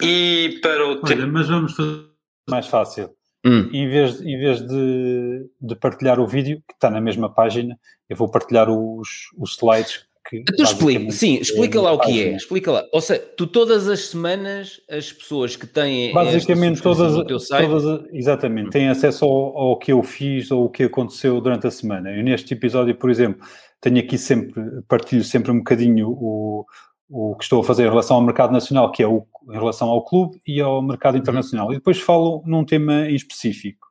e 0.00 0.58
para 0.62 0.86
o 0.86 1.02
tempo. 1.02 1.26
Mas 1.26 1.48
vamos 1.48 1.74
fazer 1.74 2.06
mais 2.48 2.66
fácil. 2.66 3.10
Hum. 3.44 3.68
Em 3.72 3.88
vez, 3.88 4.20
em 4.20 4.38
vez 4.38 4.60
de, 4.66 5.50
de, 5.60 5.76
partilhar 5.76 6.18
o 6.18 6.26
vídeo, 6.26 6.62
que 6.66 6.74
está 6.74 6.90
na 6.90 7.00
mesma 7.00 7.32
página, 7.32 7.78
eu 8.08 8.16
vou 8.16 8.30
partilhar 8.30 8.68
os, 8.70 9.30
os 9.36 9.52
slides 9.52 10.06
que. 10.28 10.42
Tu 10.42 10.62
explica, 10.62 11.10
sim, 11.10 11.36
explica 11.36 11.78
é 11.78 11.80
lá 11.80 11.92
o 11.92 11.98
que 11.98 12.22
é. 12.22 12.36
Explica 12.36 12.70
lá. 12.72 12.84
Ou 12.92 13.00
seja, 13.00 13.20
tu 13.36 13.46
todas 13.46 13.88
as 13.88 14.06
semanas, 14.06 14.80
as 14.90 15.12
pessoas 15.12 15.56
que 15.56 15.66
têm. 15.66 16.12
Basicamente, 16.12 16.82
todas, 16.82 17.12
site, 17.46 17.68
todas. 17.68 18.04
Exatamente, 18.12 18.70
têm 18.70 18.88
acesso 18.88 19.24
ao, 19.24 19.56
ao 19.56 19.78
que 19.78 19.92
eu 19.92 20.02
fiz 20.02 20.50
ou 20.50 20.66
o 20.66 20.70
que 20.70 20.84
aconteceu 20.84 21.40
durante 21.40 21.66
a 21.66 21.70
semana. 21.70 22.10
Eu, 22.10 22.22
neste 22.22 22.54
episódio, 22.54 22.94
por 22.94 23.10
exemplo, 23.10 23.46
tenho 23.80 23.98
aqui 23.98 24.18
sempre, 24.18 24.62
partilho 24.88 25.24
sempre 25.24 25.50
um 25.50 25.58
bocadinho 25.58 26.08
o, 26.08 26.66
o 27.08 27.36
que 27.36 27.44
estou 27.44 27.60
a 27.60 27.64
fazer 27.64 27.86
em 27.86 27.90
relação 27.90 28.16
ao 28.16 28.22
mercado 28.22 28.52
nacional, 28.52 28.90
que 28.90 29.02
é 29.02 29.06
o, 29.06 29.26
em 29.48 29.54
relação 29.54 29.88
ao 29.88 30.04
clube 30.04 30.40
e 30.46 30.60
ao 30.60 30.82
mercado 30.82 31.14
uhum. 31.14 31.20
internacional. 31.20 31.72
E 31.72 31.76
depois 31.76 32.00
falo 32.00 32.42
num 32.46 32.64
tema 32.64 33.08
em 33.08 33.14
específico. 33.14 33.86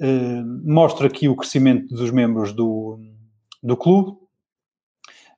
Uh, 0.00 0.42
mostro 0.64 1.06
aqui 1.06 1.28
o 1.28 1.36
crescimento 1.36 1.94
dos 1.94 2.10
membros 2.10 2.52
do, 2.52 2.98
do 3.62 3.76
clube, 3.76 4.16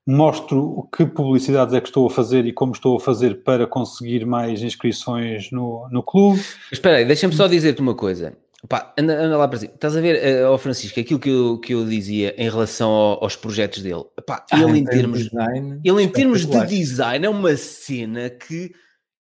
mostro 0.06 0.88
que 0.94 1.06
publicidades 1.06 1.74
é 1.74 1.80
que 1.80 1.88
estou 1.88 2.06
a 2.06 2.10
fazer 2.10 2.44
e 2.44 2.52
como 2.52 2.72
estou 2.72 2.96
a 2.96 3.00
fazer 3.00 3.42
para 3.42 3.66
conseguir 3.66 4.26
mais 4.26 4.62
inscrições 4.62 5.50
no, 5.50 5.88
no 5.90 6.02
clube. 6.02 6.42
Espera 6.70 6.98
aí, 6.98 7.04
deixa-me 7.04 7.34
só 7.34 7.46
dizer-te 7.46 7.80
uma 7.80 7.94
coisa. 7.94 8.36
Pá, 8.68 8.94
anda, 8.98 9.14
anda, 9.14 9.36
lá 9.36 9.46
para 9.46 9.58
cima. 9.58 9.72
Estás 9.74 9.96
a 9.96 10.00
ver, 10.00 10.46
uh, 10.46 10.56
Francisco, 10.56 10.98
aquilo 10.98 11.20
que 11.20 11.28
eu, 11.28 11.58
que 11.58 11.74
eu 11.74 11.84
dizia 11.84 12.34
em 12.38 12.48
relação 12.48 12.90
ao, 12.90 13.24
aos 13.24 13.36
projetos 13.36 13.82
dele. 13.82 14.04
Pá, 14.26 14.44
ah, 14.50 14.60
ele, 14.60 14.78
em 14.78 14.84
termos, 14.84 15.24
design, 15.24 15.80
ele 15.84 16.02
em 16.02 16.08
termos 16.08 16.46
de 16.46 16.66
design 16.66 17.26
é 17.26 17.28
uma 17.28 17.56
cena 17.56 18.30
que 18.30 18.72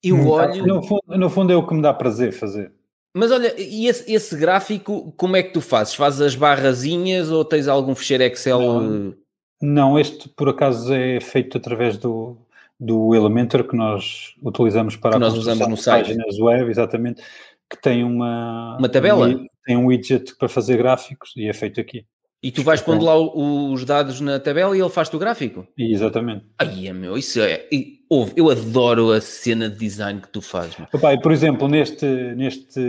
eu 0.02 0.16
hum, 0.16 0.28
olho. 0.28 0.66
No 0.66 0.82
fundo, 0.82 1.02
no 1.06 1.30
fundo, 1.30 1.52
é 1.52 1.56
o 1.56 1.66
que 1.66 1.74
me 1.74 1.82
dá 1.82 1.94
prazer 1.94 2.32
fazer. 2.32 2.72
Mas 3.14 3.30
olha, 3.30 3.54
e 3.58 3.86
esse, 3.86 4.12
esse, 4.12 4.36
gráfico, 4.36 5.12
como 5.16 5.36
é 5.36 5.42
que 5.42 5.52
tu 5.52 5.60
fazes? 5.60 5.94
Fazes 5.94 6.20
as 6.20 6.34
barrazinhas 6.34 7.30
ou 7.30 7.44
tens 7.44 7.68
algum 7.68 7.94
fecheiro 7.94 8.24
Excel? 8.24 8.60
Não, 8.60 9.14
não 9.60 9.98
este 9.98 10.28
por 10.28 10.48
acaso 10.48 10.92
é 10.92 11.20
feito 11.20 11.58
através 11.58 11.96
do, 11.96 12.36
do 12.78 13.14
Elementor 13.14 13.64
que 13.64 13.76
nós 13.76 14.34
utilizamos 14.42 14.96
para 14.96 15.12
que 15.12 15.18
nós 15.18 15.34
usamos 15.34 15.68
no 15.68 15.76
site. 15.76 16.08
páginas 16.08 16.38
web, 16.38 16.70
exatamente 16.70 17.22
que 17.68 17.80
tem 17.80 18.02
uma, 18.02 18.76
uma 18.78 18.88
tabela? 18.88 19.28
Tem 19.64 19.76
um 19.76 19.86
widget 19.86 20.34
para 20.36 20.48
fazer 20.48 20.78
gráficos 20.78 21.32
e 21.36 21.46
é 21.46 21.52
feito 21.52 21.80
aqui. 21.80 22.06
E 22.40 22.52
tu 22.52 22.62
vais 22.62 22.80
pondo 22.80 23.04
lá 23.04 23.16
o- 23.18 23.72
os 23.72 23.84
dados 23.84 24.20
na 24.20 24.38
tabela 24.38 24.76
e 24.76 24.80
ele 24.80 24.88
faz-te 24.88 25.16
o 25.16 25.18
gráfico? 25.18 25.66
Exatamente. 25.76 26.44
Ai, 26.58 26.86
é 26.86 26.92
meu, 26.92 27.18
isso 27.18 27.40
é. 27.40 27.66
e, 27.72 27.98
ouve, 28.08 28.32
eu 28.36 28.48
adoro 28.48 29.10
a 29.10 29.20
cena 29.20 29.68
de 29.68 29.76
design 29.76 30.20
que 30.20 30.28
tu 30.30 30.40
fazes. 30.40 30.76
Epá, 30.94 31.18
por 31.20 31.32
exemplo, 31.32 31.66
neste, 31.66 32.06
neste 32.36 32.80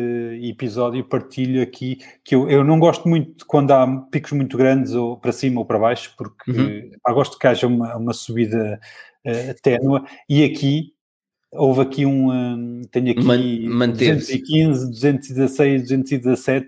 episódio 0.43 1.03
partilho 1.03 1.63
aqui 1.63 1.97
que 2.23 2.35
eu, 2.35 2.47
eu 2.47 2.63
não 2.63 2.79
gosto 2.79 3.07
muito 3.09 3.43
quando 3.47 3.71
há 3.71 3.87
picos 4.11 4.33
muito 4.33 4.55
grandes 4.55 4.93
ou 4.93 5.17
para 5.17 5.31
cima 5.31 5.59
ou 5.61 5.65
para 5.65 5.79
baixo, 5.79 6.13
porque 6.15 6.51
Uhum. 6.51 6.67
epá, 6.93 7.11
gosto 7.11 7.39
que 7.39 7.47
haja 7.47 7.65
uma, 7.65 7.95
uma 7.97 8.13
subida 8.13 8.79
eh, 9.25 9.55
ténua 9.63 10.05
e 10.29 10.43
aqui 10.43 10.93
houve 11.51 11.81
aqui 11.81 12.05
um 12.05 12.29
hum, 12.31 12.81
tenho 12.91 13.09
aqui 13.11 13.23
Man- 13.23 13.77
manteve-se. 13.87 14.37
215, 14.37 14.91
216, 14.91 15.81
217 15.81 16.67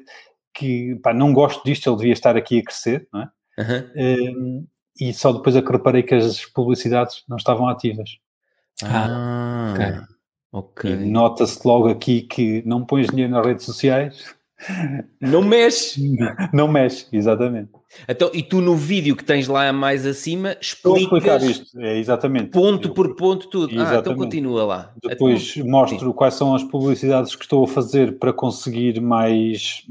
que 0.54 0.96
pá, 1.04 1.14
não 1.14 1.34
gosto 1.34 1.64
disto, 1.64 1.90
ele 1.90 1.98
devia 1.98 2.14
estar 2.14 2.36
aqui 2.38 2.60
a 2.60 2.64
crescer, 2.64 3.08
não 3.14 3.22
é? 3.22 3.30
Aham. 3.60 3.92
Hum, 3.96 4.68
e 5.00 5.14
só 5.14 5.32
depois 5.32 5.56
é 5.56 5.62
que 5.62 5.72
reparei 5.72 6.04
que 6.04 6.14
as 6.14 6.46
publicidades 6.46 7.24
não 7.28 7.38
estavam 7.38 7.68
ativas. 7.68 8.18
Ah, 8.84 9.74
Ah, 9.78 10.08
ok. 10.52 10.92
E 10.92 10.96
nota-se 10.96 11.66
logo 11.66 11.88
aqui 11.88 12.22
que 12.22 12.62
não 12.66 12.86
pões 12.86 13.08
dinheiro 13.08 13.32
nas 13.32 13.46
redes 13.46 13.66
sociais, 13.66 14.36
Não 15.20 15.42
mexe. 15.42 16.00
não 16.54 16.68
mexe, 16.68 17.08
exatamente. 17.12 17.70
Então, 18.08 18.30
e 18.34 18.42
tu 18.44 18.62
no 18.62 18.76
vídeo 18.76 19.16
que 19.16 19.24
tens 19.24 19.48
lá 19.48 19.72
mais 19.74 20.06
acima 20.06 20.56
explicas 20.62 21.44
isto, 21.44 21.80
é 21.80 21.98
exatamente. 21.98 22.52
ponto 22.52 22.90
Eu 22.90 22.94
por 22.94 23.16
ponto 23.16 23.50
tudo. 23.50 23.74
Ah, 23.82 23.96
então 23.98 24.16
continua 24.16 24.64
lá. 24.64 24.94
Depois 25.04 25.58
mostro 25.58 26.14
quais 26.14 26.36
são 26.36 26.56
as 26.56 26.64
publicidades 26.64 27.36
que 27.36 27.44
estou 27.44 27.64
a 27.64 27.68
fazer 27.68 28.18
para 28.18 28.32
conseguir 28.32 29.02
mais, 29.02 29.84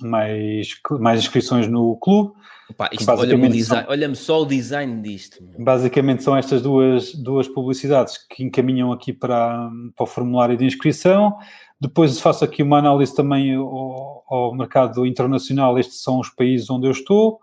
mais, 0.00 0.68
mais 1.00 1.20
inscrições 1.20 1.68
no 1.68 1.96
clube. 1.96 2.32
Opa, 2.70 2.88
isto, 2.92 3.10
olha-me 3.10 3.62
são- 3.62 3.84
design, 3.84 4.16
só 4.16 4.42
o 4.42 4.46
design 4.46 5.02
disto. 5.02 5.42
meu. 5.42 5.64
Basicamente 5.64 6.22
são 6.22 6.36
estas 6.36 6.62
duas, 6.62 7.14
duas 7.14 7.46
publicidades 7.46 8.18
que 8.28 8.42
encaminham 8.42 8.90
aqui 8.92 9.12
para, 9.12 9.70
para 9.94 10.04
o 10.04 10.06
formulário 10.06 10.56
de 10.56 10.64
inscrição. 10.64 11.36
Depois 11.80 12.18
faço 12.18 12.44
aqui 12.44 12.62
uma 12.62 12.78
análise 12.78 13.14
também 13.14 13.54
ao, 13.54 14.24
ao 14.28 14.54
mercado 14.54 15.04
internacional. 15.04 15.78
Estes 15.78 16.02
são 16.02 16.18
os 16.18 16.30
países 16.30 16.70
onde 16.70 16.86
eu 16.86 16.92
estou. 16.92 17.38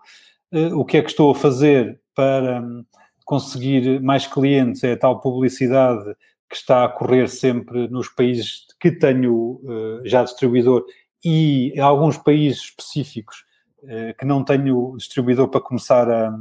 Eh, 0.52 0.74
o 0.74 0.84
que 0.84 0.96
é 0.96 1.02
que 1.02 1.10
estou 1.10 1.30
a 1.30 1.34
fazer 1.34 2.00
para 2.14 2.60
hum, 2.60 2.84
conseguir 3.24 4.00
mais 4.00 4.26
clientes? 4.26 4.82
É 4.82 4.92
a 4.92 4.98
tal 4.98 5.20
publicidade 5.20 6.14
que 6.50 6.56
está 6.56 6.84
a 6.84 6.88
correr 6.88 7.28
sempre 7.28 7.88
nos 7.88 8.08
países 8.08 8.66
que 8.80 8.90
tenho 8.90 9.60
eh, 9.66 10.08
já 10.08 10.24
distribuidor 10.24 10.84
e 11.24 11.78
alguns 11.80 12.16
países 12.18 12.62
específicos 12.64 13.44
eh, 13.88 14.14
que 14.18 14.24
não 14.24 14.44
tenho 14.44 14.94
distribuidor 14.96 15.48
para 15.48 15.60
começar 15.60 16.08
a, 16.10 16.34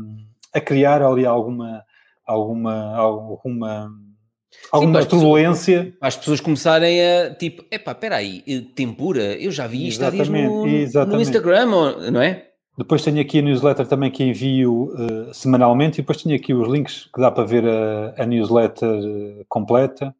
a 0.53 0.59
criar 0.61 1.01
ali 1.01 1.25
alguma 1.25 1.83
alguma 2.25 2.95
alguma 2.95 3.91
alguma 4.71 4.91
para 4.91 4.99
as 4.99 5.05
pessoas- 5.05 5.21
turbulência 5.21 5.93
Para 5.99 6.07
as 6.07 6.17
pessoas 6.17 6.39
começarem 6.41 6.99
a 7.01 7.33
tipo, 7.35 7.63
epá, 7.71 7.91
espera 7.91 8.17
aí, 8.17 8.43
eh, 8.47 8.61
tempura, 8.75 9.35
eu 9.39 9.51
já 9.51 9.67
vi 9.67 9.87
isto 9.87 10.03
há 10.05 10.09
dias 10.09 10.27
no, 10.29 10.35
Exatamente, 10.37 10.75
exatamente. 10.83 11.15
no 11.15 11.21
Instagram, 11.21 11.65
não 12.11 12.21
é? 12.21 12.47
depois 12.77 13.03
tenho 13.03 13.21
aqui 13.21 13.39
a 13.39 13.41
newsletter 13.43 13.85
também 13.85 14.09
que 14.09 14.23
envio 14.23 14.91
eh, 14.97 15.33
semanalmente 15.33 15.99
e 15.99 16.01
depois 16.01 16.21
tenho 16.23 16.35
aqui 16.35 16.53
os 16.53 16.67
links 16.67 17.07
que 17.13 17.21
dá 17.21 17.29
para 17.29 17.43
ver 17.43 17.63
a, 17.67 18.15
a 18.17 18.25
newsletter 18.25 19.45
completa. 19.47 20.15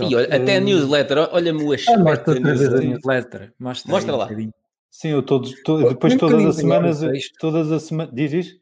E 0.00 0.14
olha, 0.16 0.26
até 0.34 0.56
a 0.56 0.60
Hum. 0.60 0.64
newsletter, 0.64 1.18
olha-me 1.32 1.62
o 1.62 1.72
Ah, 1.72 1.74
aspecto 1.74 2.02
mostra 2.04 2.34
outra 2.34 2.54
vez 2.54 2.74
a 2.74 2.78
newsletter. 2.80 3.52
Mostra, 3.58 3.92
Mostra 3.92 4.12
aí 4.12 4.14
um 4.14 4.18
lá. 4.18 4.24
bocadinho. 4.26 4.54
sim 4.90 5.08
eu 5.08 5.22
todos 5.22 5.54
to- 5.62 5.88
depois 5.88 6.14
um 6.14 6.18
todas 6.18 6.44
as 6.46 6.56
semanas 6.56 7.00
todas 7.38 7.70
as 7.72 7.82
semanas 7.84 8.14
diz 8.14 8.32
isto? 8.32 8.60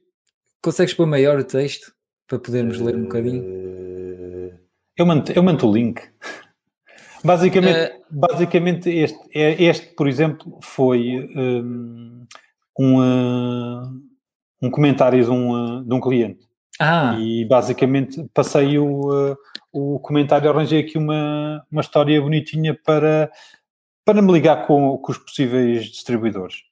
Consegues 0.63 0.93
pôr 0.95 1.07
maior 1.07 1.39
o 1.39 1.45
texto 1.45 1.93
para 2.27 2.39
podermos 2.39 2.81
ler 2.81 2.97
um 2.97 3.03
bocadinho? 3.05 3.43
Eh, 3.45 4.53
Eu 4.99 5.07
mando, 5.07 5.31
eu 5.33 5.43
mando 5.43 5.67
o 5.69 5.73
link. 5.73 6.01
Basicamente, 7.25 7.77
Eh, 7.77 8.01
basicamente 8.11 8.89
este, 8.91 9.19
é- 9.35 9.63
este, 9.63 9.87
por 9.95 10.07
exemplo, 10.09 10.59
foi 10.63 11.29
hum, 11.37 12.23
um, 12.79 12.99
uh, 13.01 13.83
um 14.63 14.71
comentário 14.71 15.23
de 15.25 15.31
um, 15.31 15.51
uh, 15.81 15.85
de 15.85 15.95
um 15.95 16.01
cliente. 16.01 16.47
Ah, 16.79 17.17
E 17.19 17.45
basicamente 17.47 18.29
passei 18.35 18.79
o, 18.79 19.33
uh, 19.33 19.37
o 19.77 19.99
comentário, 19.99 20.49
arranjei 20.49 20.81
aqui 20.81 20.97
uma, 20.97 21.63
uma 21.71 21.83
história 21.83 22.19
bonitinha 22.21 22.75
para, 22.75 23.31
para 24.05 24.23
me 24.23 24.33
ligar 24.33 24.67
com, 24.67 24.97
com 24.97 25.13
os 25.13 25.19
possíveis 25.19 25.85
distribuidores. 25.85 26.63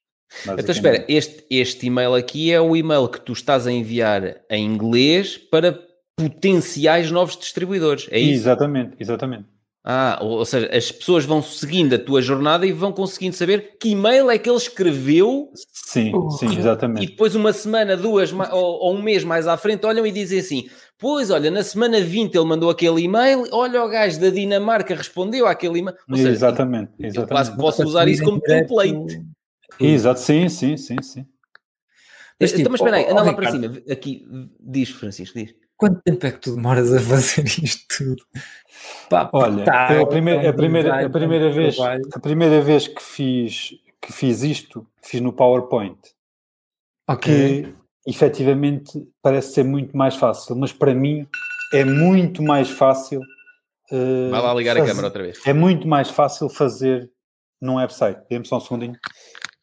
Então 0.44 0.70
espera, 0.70 1.05
este, 1.06 1.44
este 1.51 1.86
e-mail 1.86 2.14
aqui 2.14 2.51
é 2.51 2.60
o 2.60 2.74
e-mail 2.74 3.06
que 3.09 3.20
tu 3.20 3.32
estás 3.32 3.66
a 3.66 3.72
enviar 3.72 4.40
em 4.51 4.64
inglês 4.64 5.36
para 5.36 5.78
potenciais 6.16 7.10
novos 7.10 7.36
distribuidores, 7.36 8.09
é 8.10 8.18
isso? 8.18 8.43
Exatamente, 8.43 8.97
exatamente. 8.98 9.44
Ah, 9.86 10.18
ou, 10.22 10.39
ou 10.39 10.44
seja, 10.47 10.74
as 10.74 10.90
pessoas 10.90 11.26
vão 11.26 11.43
seguindo 11.43 11.94
a 11.94 11.98
tua 11.98 12.22
jornada 12.22 12.66
e 12.66 12.72
vão 12.72 12.90
conseguindo 12.90 13.36
saber 13.36 13.76
que 13.78 13.90
e-mail 13.90 14.31
é 14.31 14.39
que 14.39 14.48
ele 14.48 14.56
escreveu 14.56 15.51
Sim, 15.70 16.10
sim, 16.39 16.48
e 16.48 16.59
exatamente. 16.59 17.06
depois 17.06 17.35
uma 17.35 17.52
semana, 17.52 17.94
duas 17.94 18.32
ou, 18.32 18.48
ou 18.51 18.94
um 18.94 19.02
mês 19.02 19.22
mais 19.22 19.47
à 19.47 19.59
frente 19.59 19.85
olham 19.85 20.06
e 20.06 20.10
dizem 20.10 20.39
assim 20.39 20.70
pois, 21.05 21.31
olha, 21.31 21.51
na 21.51 21.62
semana 21.62 22.01
20 22.01 22.35
ele 22.35 22.47
mandou 22.47 22.70
aquele 22.70 23.02
e-mail, 23.02 23.44
olha 23.52 23.85
o 23.85 23.89
gajo 23.90 24.18
da 24.18 24.31
Dinamarca 24.31 24.94
respondeu 24.94 25.47
àquele 25.47 25.81
e-mail. 25.81 25.94
Ou 26.09 26.16
seja, 26.16 26.31
exatamente, 26.31 26.93
eu 26.98 27.06
exatamente. 27.09 27.28
quase 27.28 27.56
posso 27.59 27.85
usar 27.85 28.09
isso 28.09 28.24
como 28.24 28.40
template. 28.40 29.22
Exato, 29.78 30.18
sim, 30.20 30.48
sim, 30.48 30.78
sim, 30.78 31.02
sim. 31.02 31.26
Mas, 32.40 32.52
então, 32.52 32.56
tipo, 32.56 32.70
mas 32.70 32.81
espera 32.81 32.97
aí, 32.97 33.05
anda 33.05 33.22
lá 33.22 33.35
para 33.35 33.51
cima. 33.51 33.82
Aqui, 33.90 34.26
diz, 34.59 34.89
Francisco, 34.89 35.39
diz. 35.39 35.55
Quanto 35.76 36.01
tempo 36.02 36.26
é 36.26 36.32
que 36.32 36.40
tu 36.40 36.55
demoras 36.55 36.90
a 36.90 36.98
fazer 36.98 37.44
isto 37.44 37.85
tudo? 37.98 38.24
Pá, 39.10 39.28
Olha, 39.31 39.62
tá, 39.66 40.01
a 40.01 40.06
primeira, 40.06 40.48
a 40.48 40.52
primeira, 40.55 41.05
a 41.05 41.10
primeira 41.10 41.51
vez, 41.51 41.76
a 41.78 42.18
primeira 42.18 42.62
vez 42.62 42.89
que 42.89 43.02
fiz, 43.02 43.74
que 44.01 44.10
fiz 44.10 44.43
isto, 44.43 44.86
fiz 45.02 45.20
no 45.20 45.35
PowerPoint, 45.35 45.98
Ok. 47.06 47.62
que 47.62 47.84
efetivamente 48.06 49.06
parece 49.22 49.52
ser 49.55 49.64
muito 49.64 49.97
mais 49.97 50.14
fácil, 50.16 50.56
mas 50.56 50.72
para 50.72 50.94
mim 50.94 51.26
é 51.72 51.85
muito 51.85 52.43
mais 52.43 52.70
fácil. 52.70 53.20
eh, 53.90 54.28
Vai 54.31 54.40
lá 54.40 54.55
ligar 54.55 54.76
a 54.76 54.81
fazer- 54.81 54.90
câmara 54.90 55.06
outra 55.09 55.22
vez. 55.22 55.39
É 55.47 55.52
muito 55.52 55.86
mais 55.89 56.09
fácil 56.10 56.48
fazer 56.48 57.10
num 57.60 57.76
website. 57.76 58.20
Dê-me 58.31 58.47
só 58.47 58.56
um 58.59 58.60
segundinho. 58.60 58.97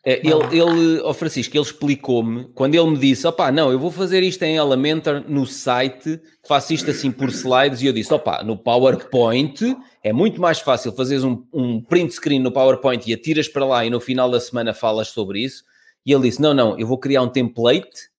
É, 0.03 0.19
ele, 0.27 0.57
ele, 0.59 0.99
ó 1.03 1.13
Francisco, 1.13 1.55
ele 1.55 1.63
explicou-me, 1.63 2.45
quando 2.55 2.73
ele 2.73 2.89
me 2.89 2.97
disse, 2.97 3.27
opá, 3.27 3.51
não, 3.51 3.71
eu 3.71 3.77
vou 3.77 3.91
fazer 3.91 4.23
isto 4.23 4.41
em 4.41 4.55
Elementor 4.55 5.23
no 5.27 5.45
site, 5.45 6.19
faço 6.47 6.73
isto 6.73 6.89
assim 6.89 7.11
por 7.11 7.29
slides, 7.29 7.83
e 7.83 7.85
eu 7.85 7.93
disse, 7.93 8.11
opá, 8.11 8.43
no 8.43 8.57
PowerPoint 8.57 9.77
é 10.03 10.11
muito 10.11 10.41
mais 10.41 10.59
fácil 10.59 10.91
fazeres 10.91 11.23
um, 11.23 11.45
um 11.53 11.79
print 11.79 12.13
screen 12.15 12.39
no 12.39 12.51
PowerPoint 12.51 13.07
e 13.07 13.13
atiras 13.13 13.47
para 13.47 13.63
lá 13.63 13.85
e 13.85 13.91
no 13.91 13.99
final 13.99 14.29
da 14.31 14.39
semana 14.39 14.73
falas 14.73 15.09
sobre 15.09 15.39
isso. 15.43 15.63
E 16.03 16.11
ele 16.11 16.23
disse, 16.23 16.41
não, 16.41 16.51
não, 16.53 16.79
eu 16.79 16.87
vou 16.87 16.97
criar 16.97 17.21
um 17.21 17.29
template, 17.29 18.09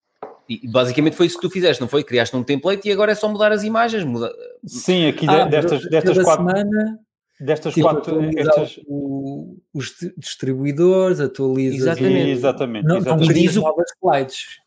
e 0.48 0.68
basicamente 0.68 1.16
foi 1.16 1.26
isso 1.26 1.36
que 1.36 1.42
tu 1.46 1.50
fizeste, 1.50 1.80
não 1.80 1.88
foi? 1.88 2.02
Criaste 2.04 2.36
um 2.36 2.42
template 2.42 2.88
e 2.88 2.92
agora 2.92 3.12
é 3.12 3.14
só 3.14 3.28
mudar 3.28 3.52
as 3.52 3.62
imagens, 3.62 4.04
muda... 4.04 4.32
Sim, 4.66 5.06
aqui 5.06 5.26
Ah, 5.28 5.44
de- 5.44 5.50
destas, 5.50 5.88
destas 5.88 6.22
quatro, 6.22 6.46
semana 6.48 6.98
destas 7.40 7.74
tipo, 7.74 7.88
quatro, 7.88 8.20
estas, 8.36 8.78
o- 8.86 9.56
os 9.74 9.96
di- 9.98 10.12
distribuidores, 10.16 11.18
atualizas 11.20 11.80
Exatamente. 11.80 12.30
exatamente, 12.30 12.84
não, 12.84 12.94
não 12.94 13.00
exatamente. 13.00 13.28
crias 13.28 13.52
diz 13.52 13.56
o- 13.56 13.62
novas 13.62 13.86
slides. 14.02 14.62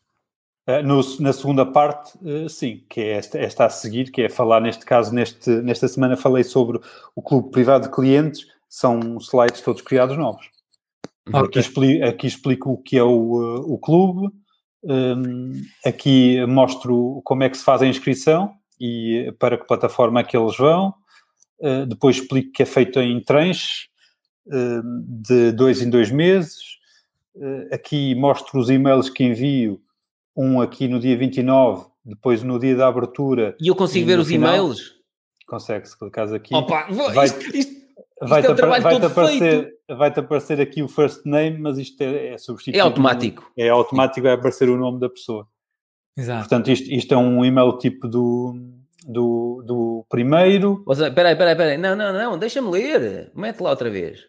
Uh, 0.68 0.82
no- 0.82 1.20
na 1.20 1.32
segunda 1.32 1.64
parte, 1.64 2.18
uh, 2.22 2.48
sim, 2.48 2.84
que 2.88 3.00
é 3.00 3.12
esta, 3.12 3.38
esta 3.38 3.66
a 3.66 3.70
seguir, 3.70 4.10
que 4.10 4.22
é 4.22 4.28
falar, 4.28 4.60
neste 4.60 4.84
caso, 4.84 5.14
neste, 5.14 5.48
nesta 5.62 5.86
semana 5.86 6.16
falei 6.16 6.42
sobre 6.42 6.80
o 7.14 7.22
clube 7.22 7.50
privado 7.50 7.84
de 7.88 7.94
clientes, 7.94 8.46
são 8.68 9.16
slides 9.20 9.60
todos 9.60 9.80
criados 9.80 10.18
novos. 10.18 10.44
Aqui, 11.26 11.38
Ok. 11.38 11.60
expli- 11.60 12.02
aqui 12.02 12.26
explico 12.26 12.72
o 12.72 12.76
que 12.78 12.98
é 12.98 13.02
o, 13.02 13.08
uh, 13.10 13.72
o 13.72 13.78
clube, 13.78 14.28
um, 14.86 15.52
aqui 15.84 16.44
mostro 16.46 17.20
como 17.24 17.42
é 17.42 17.50
que 17.50 17.58
se 17.58 17.64
faz 17.64 17.82
a 17.82 17.86
inscrição 17.86 18.54
e 18.80 19.34
para 19.38 19.58
que 19.58 19.66
plataforma 19.66 20.20
é 20.20 20.24
que 20.24 20.36
eles 20.36 20.56
vão, 20.56 20.94
Uh, 21.58 21.86
depois 21.86 22.16
explico 22.16 22.52
que 22.52 22.62
é 22.62 22.66
feito 22.66 23.00
em 23.00 23.18
tranches, 23.18 23.88
um, 24.46 25.02
de 25.08 25.52
dois 25.52 25.80
em 25.82 25.88
dois 25.90 26.10
meses, 26.10 26.56
Uh, 27.34 27.68
aqui 27.74 28.14
mostro 28.14 28.58
os 28.58 28.68
e-mails 28.70 29.08
que 29.10 29.22
envio, 29.24 29.78
um 30.36 30.58
aqui 30.60 30.86
no 30.88 30.98
dia 31.00 31.16
29, 31.16 31.86
depois 32.04 32.42
no 32.42 32.58
dia 32.58 32.74
da 32.76 32.88
abertura, 32.88 33.54
E 33.60 33.68
eu 33.68 33.74
consigo 33.74 34.04
E 34.04 34.06
ver 34.06 34.18
os 34.18 34.28
final? 34.28 34.48
e-mails? 34.54 34.94
consegue, 35.46 35.86
se 35.88 35.98
clicares 35.98 36.32
aqui, 36.32 36.54
Opa, 36.54 36.86
vou- 36.90 37.12
vai- 37.12 37.26
isto, 37.26 37.56
isto, 37.56 37.72
vai-te 38.20 38.48
é 38.48 38.50
um 38.50 38.56
todo 38.56 39.06
aparecer, 39.06 39.74
vai-te 39.88 40.20
aparecer 40.20 40.60
aqui 40.60 40.82
o 40.82 40.88
first 40.88 41.24
name, 41.24 41.58
mas 41.58 41.78
isto 41.78 42.00
é, 42.00 42.34
é 42.34 42.38
substituído. 42.38 42.78
é 42.78 42.80
automático. 42.80 43.52
É 43.56 43.68
automático, 43.68 44.22
vai 44.22 44.34
aparecer 44.34 44.68
o 44.68 44.76
nome 44.76 45.00
da 45.00 45.08
pessoa. 45.08 45.46
Exato. 46.16 46.40
Portanto, 46.40 46.70
isto, 46.70 46.90
isto 46.90 47.12
é 47.12 47.16
um 47.16 47.44
e-mail 47.44 47.76
tipo 47.78 48.08
do, 48.08 48.54
do, 49.06 49.62
do 49.66 50.06
primeiro, 50.08 50.82
Ou 50.86 50.94
seja, 50.94 51.10
Peraí, 51.10 51.36
peraí, 51.36 51.54
peraí. 51.54 51.76
Não, 51.76 51.94
não, 51.94 52.12
não, 52.12 52.38
deixa-me 52.38 52.70
ler. 52.70 53.30
Mete 53.34 53.60
lá 53.60 53.70
outra 53.70 53.90
vez. 53.90 54.26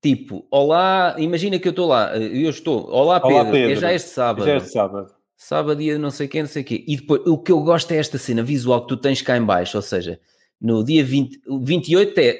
Tipo, 0.00 0.46
olá, 0.50 1.16
imagina 1.18 1.58
que 1.58 1.66
eu 1.66 1.70
estou 1.70 1.88
lá, 1.88 2.16
eh, 2.16 2.44
eu 2.44 2.50
estou, 2.50 2.88
olá 2.88 3.18
Pedro, 3.18 3.36
olá, 3.36 3.50
Pedro. 3.50 3.72
é 3.72 3.76
já 3.76 3.92
este 3.92 4.10
sábado. 4.10 4.46
Já 4.46 4.56
este 4.56 4.70
sábado. 4.70 5.12
Sábado, 5.36 5.78
dia 5.78 5.98
não 5.98 6.10
sei 6.10 6.28
quem, 6.28 6.42
não 6.42 6.48
sei 6.48 6.62
o 6.62 6.64
quê. 6.64 6.84
E 6.86 6.96
depois, 6.96 7.22
o 7.26 7.36
que 7.36 7.50
eu 7.50 7.60
gosto 7.62 7.90
é 7.90 7.96
esta 7.96 8.16
cena 8.16 8.42
visual 8.42 8.82
que 8.82 8.88
tu 8.88 8.96
tens 8.96 9.22
cá 9.22 9.36
em 9.36 9.44
baixo, 9.44 9.76
ou 9.76 9.82
seja, 9.82 10.20
no 10.60 10.84
dia 10.84 11.04
20, 11.04 11.40
28 11.62 12.18
é, 12.18 12.38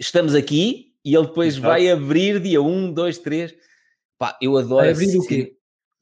estamos 0.00 0.34
aqui 0.34 0.94
e 1.04 1.14
ele 1.14 1.26
depois 1.26 1.54
Exato. 1.54 1.68
vai 1.68 1.88
abrir 1.90 2.40
dia 2.40 2.60
1, 2.62 2.92
2, 2.92 3.18
3. 3.18 3.54
Pá, 4.18 4.36
eu 4.40 4.56
adoro 4.56 4.82
vai 4.82 4.90
abrir 4.90 5.16
o 5.16 5.26
quê? 5.26 5.56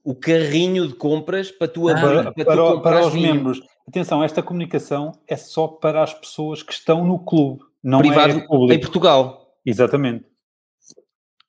O 0.04 0.14
carrinho 0.14 0.88
de 0.88 0.94
compras 0.94 1.50
para 1.50 1.68
tu 1.68 1.88
abrir, 1.88 2.20
ah, 2.20 2.32
para, 2.32 2.44
para, 2.44 2.56
para, 2.56 2.80
para 2.80 3.06
os 3.06 3.12
vinho. 3.12 3.34
membros. 3.34 3.60
Atenção, 3.86 4.22
esta 4.22 4.42
comunicação 4.42 5.12
é 5.26 5.36
só 5.36 5.66
para 5.66 6.02
as 6.02 6.14
pessoas 6.14 6.62
que 6.62 6.72
estão 6.72 7.04
no 7.04 7.18
clube, 7.18 7.62
não 7.82 7.98
Privado 7.98 8.38
é 8.38 8.46
público. 8.46 8.72
em 8.72 8.80
Portugal. 8.80 9.54
Exatamente. 9.64 10.24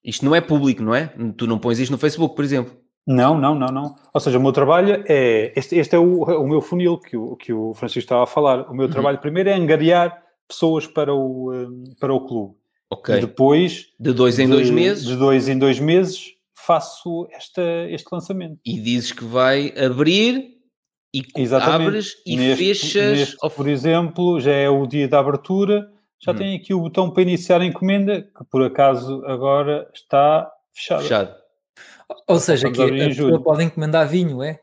Isto 0.03 0.25
não 0.25 0.33
é 0.33 0.41
público, 0.41 0.81
não 0.81 0.95
é? 0.95 1.13
Tu 1.37 1.45
não 1.45 1.59
pões 1.59 1.79
isto 1.79 1.91
no 1.91 1.97
Facebook, 1.97 2.35
por 2.35 2.43
exemplo. 2.43 2.75
Não, 3.05 3.37
não, 3.37 3.55
não, 3.55 3.67
não. 3.67 3.95
Ou 4.13 4.21
seja, 4.21 4.37
o 4.37 4.41
meu 4.41 4.51
trabalho 4.51 5.03
é. 5.07 5.51
Este, 5.55 5.77
este 5.77 5.95
é 5.95 5.99
o, 5.99 6.23
o 6.23 6.47
meu 6.47 6.61
funil 6.61 6.97
que 6.97 7.17
o, 7.17 7.35
que 7.35 7.51
o 7.51 7.73
Francisco 7.73 8.05
estava 8.05 8.23
a 8.23 8.27
falar. 8.27 8.69
O 8.69 8.73
meu 8.73 8.85
uhum. 8.85 8.91
trabalho 8.91 9.17
primeiro 9.17 9.49
é 9.49 9.53
angariar 9.53 10.23
pessoas 10.49 10.87
para 10.87 11.13
o, 11.13 11.53
hum, 11.53 11.83
para 11.99 12.13
o 12.13 12.25
clube. 12.25 12.55
Ok. 12.89 13.15
E 13.15 13.21
depois. 13.21 13.87
De 13.99 14.11
dois 14.11 14.37
em 14.39 14.47
de, 14.47 14.51
dois 14.51 14.69
meses. 14.69 15.05
De 15.05 15.15
dois 15.15 15.47
em 15.47 15.57
dois 15.57 15.79
meses 15.79 16.33
faço 16.55 17.27
esta, 17.31 17.61
este 17.89 18.07
lançamento. 18.11 18.59
E 18.65 18.79
dizes 18.79 19.11
que 19.11 19.23
vai 19.23 19.73
abrir 19.77 20.57
e 21.13 21.23
Exatamente. 21.35 21.87
abres 21.87 22.15
e 22.25 22.35
neste, 22.35 22.65
fechas. 22.65 23.17
Neste, 23.17 23.55
por 23.55 23.67
exemplo, 23.67 24.39
já 24.39 24.51
é 24.51 24.69
o 24.69 24.85
dia 24.85 25.07
da 25.07 25.19
abertura 25.19 25.89
já 26.21 26.31
hum. 26.33 26.35
tem 26.35 26.55
aqui 26.55 26.73
o 26.73 26.81
botão 26.81 27.09
para 27.09 27.23
iniciar 27.23 27.61
a 27.61 27.65
encomenda, 27.65 28.21
que 28.21 28.43
por 28.51 28.63
acaso 28.63 29.23
agora 29.25 29.89
está 29.93 30.51
fechado. 30.73 31.01
Fechado. 31.01 31.35
Ou 32.27 32.39
seja, 32.39 32.69
que 32.71 32.81
a 32.81 32.87
pessoa 32.87 33.41
pode 33.41 33.63
encomendar 33.63 34.07
vinho, 34.07 34.43
é? 34.43 34.59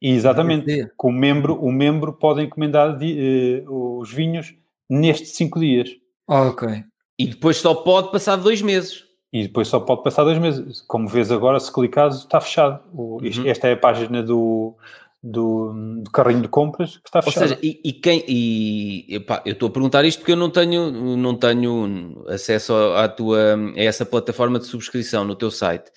Exatamente. 0.00 0.90
Com 0.96 1.08
o 1.08 1.12
membro, 1.12 1.54
o 1.54 1.72
membro 1.72 2.12
pode 2.12 2.42
encomendar 2.42 2.96
uh, 2.96 3.98
os 3.98 4.12
vinhos 4.12 4.54
nestes 4.88 5.36
cinco 5.36 5.60
dias. 5.60 5.90
ok. 6.28 6.84
E 7.18 7.26
depois 7.26 7.58
só 7.58 7.74
pode 7.74 8.10
passar 8.10 8.36
dois 8.36 8.62
meses. 8.62 9.04
E 9.32 9.44
depois 9.44 9.68
só 9.68 9.80
pode 9.80 10.02
passar 10.02 10.24
dois 10.24 10.38
meses. 10.38 10.82
Como 10.82 11.08
vês 11.08 11.30
agora, 11.30 11.58
se 11.60 11.72
clicares, 11.72 12.16
está 12.16 12.40
fechado. 12.40 12.80
O, 12.92 13.18
uhum. 13.22 13.46
Esta 13.46 13.68
é 13.68 13.72
a 13.72 13.76
página 13.76 14.22
do, 14.22 14.76
do, 15.22 15.72
do, 16.02 16.10
carrinho 16.10 16.42
de 16.42 16.48
compras 16.48 16.96
que 16.96 17.08
está 17.08 17.22
fechado. 17.22 17.42
Ou 17.42 17.48
seja, 17.48 17.60
e, 17.62 17.80
e 17.84 17.92
quem 17.92 18.24
e 18.26 19.16
epá, 19.16 19.40
eu 19.46 19.52
estou 19.52 19.68
a 19.68 19.72
perguntar 19.72 20.04
isto 20.04 20.18
porque 20.18 20.32
eu 20.32 20.36
não 20.36 20.50
tenho 20.50 21.16
não 21.16 21.34
tenho 21.34 22.24
acesso 22.28 22.74
à 22.96 23.08
tua 23.08 23.54
a 23.54 23.80
essa 23.80 24.04
plataforma 24.04 24.58
de 24.58 24.66
subscrição 24.66 25.24
no 25.24 25.34
teu 25.34 25.50
site. 25.50 25.90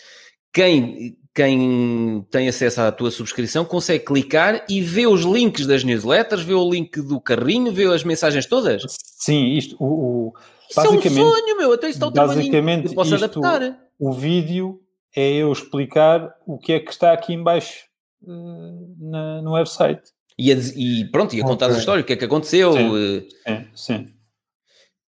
Quem 0.53 1.17
quem 1.35 2.25
tem 2.31 2.47
acesso 2.47 2.79
à 2.79 2.91
tua 2.93 3.11
subscrição 3.11 3.65
consegue 3.65 4.05
clicar 4.05 4.65
e 4.69 4.81
ver 4.81 5.07
os 5.07 5.23
links 5.23 5.67
das 5.67 5.83
newsletters, 5.83 6.41
ver 6.41 6.53
o 6.53 6.69
link 6.69 7.01
do 7.01 7.19
carrinho, 7.19 7.73
ver 7.73 7.91
as 7.91 8.05
mensagens 8.05 8.45
todas? 8.45 8.83
Sim, 8.87 9.47
isto 9.49 9.75
o, 9.77 10.29
o 10.29 10.33
basicamente, 10.73 11.07
isso 11.07 11.19
é 11.19 11.23
um 11.23 11.31
sonho, 11.31 11.57
meu, 11.57 11.73
até 11.73 11.89
isso 11.89 11.97
está 11.97 12.07
o 12.07 12.11
basicamente, 12.11 12.87
que 12.87 12.95
posso 12.95 13.13
isto, 13.13 13.25
adaptar. 13.25 13.77
O 13.99 14.13
vídeo 14.13 14.81
é 15.13 15.33
eu 15.33 15.51
explicar 15.51 16.33
o 16.47 16.57
que 16.57 16.71
é 16.71 16.79
que 16.79 16.91
está 16.91 17.11
aqui 17.11 17.33
em 17.33 17.43
baixo 17.43 17.83
na, 18.25 19.41
no 19.41 19.53
website. 19.53 20.01
E, 20.39 20.53
a, 20.53 20.55
e 20.55 21.05
pronto, 21.11 21.35
e 21.35 21.41
a 21.41 21.43
contar 21.43 21.65
okay. 21.65 21.75
a 21.75 21.79
história, 21.79 22.01
o 22.01 22.05
que 22.05 22.13
é 22.13 22.15
que 22.15 22.25
aconteceu. 22.25 22.73
Sim, 22.73 23.27
sim. 23.45 23.67
sim. 23.75 24.07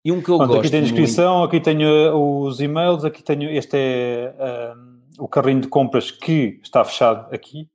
E 0.06 0.12
um 0.12 0.22
que 0.22 0.30
eu 0.30 0.38
pronto, 0.38 0.54
gosto. 0.54 0.62
Aqui 0.62 0.70
tenho 0.70 0.84
a 0.84 0.86
descrição, 0.86 1.40
muito... 1.40 1.48
aqui 1.50 1.60
tenho 1.62 2.46
os 2.46 2.60
e-mails, 2.60 3.06
aqui 3.06 3.24
tenho. 3.24 3.50
Este 3.50 3.78
é 3.78 4.74
um, 4.76 4.93
o 5.18 5.28
carrinho 5.28 5.62
de 5.62 5.68
compras 5.68 6.12
que 6.12 6.60
está 6.64 6.84
fechado 6.84 7.34
aqui. 7.34 7.70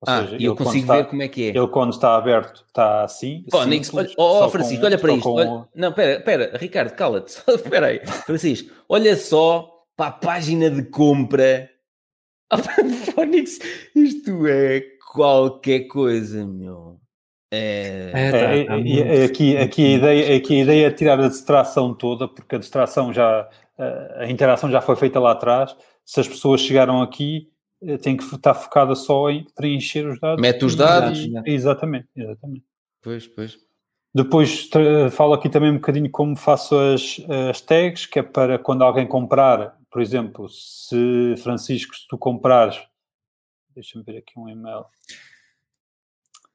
Ou 0.00 0.12
ah, 0.12 0.22
seja, 0.22 0.36
e 0.38 0.44
eu 0.44 0.54
consigo 0.54 0.86
ver 0.86 0.98
está, 0.98 1.04
como 1.10 1.22
é 1.22 1.28
que 1.28 1.44
é. 1.44 1.48
Ele 1.48 1.66
quando 1.68 1.92
está 1.92 2.14
aberto 2.14 2.64
está 2.66 3.02
assim. 3.02 3.44
Pô, 3.50 3.62
simples, 3.62 3.92
olha, 3.92 4.10
oh, 4.16 4.48
Francisco, 4.48 4.80
com, 4.80 4.86
olha 4.86 4.98
para 4.98 5.12
isto. 5.12 5.22
Com... 5.22 5.32
Olha, 5.32 5.68
não, 5.74 5.88
espera, 5.88 6.18
espera, 6.18 6.56
Ricardo, 6.56 6.94
cala-te. 6.94 7.42
Espera 7.48 7.86
aí. 7.86 8.06
Francisco, 8.06 8.72
olha 8.88 9.16
só 9.16 9.68
para 9.96 10.10
a 10.10 10.12
página 10.12 10.70
de 10.70 10.84
compra 10.84 11.68
Phonics, 13.14 13.58
isto 13.94 14.46
é 14.46 14.82
qualquer 15.12 15.80
coisa, 15.80 16.46
meu. 16.46 16.98
É, 17.50 18.10
é, 18.12 18.30
tá, 18.30 18.38
é, 18.38 18.64
tá 18.64 18.78
é, 18.78 19.24
aqui, 19.24 19.56
aqui, 19.56 19.84
a 19.84 19.96
ideia, 19.96 20.36
aqui 20.36 20.54
a 20.54 20.62
ideia 20.62 20.86
é 20.86 20.90
tirar 20.90 21.18
a 21.20 21.28
distração 21.28 21.94
toda, 21.94 22.28
porque 22.28 22.56
a 22.56 22.58
distração 22.58 23.12
já, 23.12 23.48
a 24.16 24.26
interação 24.26 24.70
já 24.70 24.80
foi 24.80 24.96
feita 24.96 25.18
lá 25.18 25.32
atrás. 25.32 25.74
Se 26.08 26.20
as 26.20 26.28
pessoas 26.28 26.60
chegaram 26.60 27.02
aqui, 27.02 27.50
eh, 27.82 27.98
tem 27.98 28.16
que 28.16 28.24
estar 28.24 28.54
focada 28.54 28.94
só 28.94 29.28
em 29.30 29.44
preencher 29.54 30.06
os 30.06 30.18
dados. 30.20 30.40
Mete 30.40 30.64
os 30.64 30.74
dados. 30.74 31.18
E, 31.18 31.32
exatamente, 31.46 32.08
exatamente. 32.16 32.64
Pois, 33.02 33.26
pois. 33.26 33.58
Depois 34.14 34.70
falo 35.12 35.34
aqui 35.34 35.50
também 35.50 35.70
um 35.70 35.74
bocadinho 35.74 36.10
como 36.10 36.34
faço 36.34 36.76
as, 36.78 37.20
as 37.50 37.60
tags, 37.60 38.06
que 38.06 38.18
é 38.18 38.22
para 38.22 38.58
quando 38.58 38.82
alguém 38.82 39.06
comprar 39.06 39.78
por 39.90 40.02
exemplo, 40.02 40.48
se 40.48 41.34
Francisco, 41.38 41.96
se 41.96 42.06
tu 42.06 42.18
comprares, 42.18 42.78
deixa-me 43.74 44.04
ver 44.04 44.18
aqui 44.18 44.38
um 44.38 44.48
e-mail. 44.48 44.84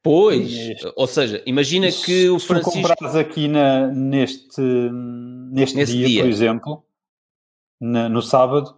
Pois, 0.01 0.49
ou 0.95 1.07
seja, 1.07 1.41
imagina 1.45 1.89
que 1.89 2.30
o 2.30 2.38
Francisco... 2.38 2.71
Se 2.71 2.81
tu 2.81 2.88
comprares 2.88 3.15
aqui 3.15 3.47
na, 3.47 3.88
neste, 3.88 4.61
neste 4.61 5.85
dia, 5.85 6.07
dia, 6.07 6.21
por 6.23 6.30
exemplo, 6.30 6.85
na, 7.80 8.09
no 8.09 8.21
sábado, 8.21 8.77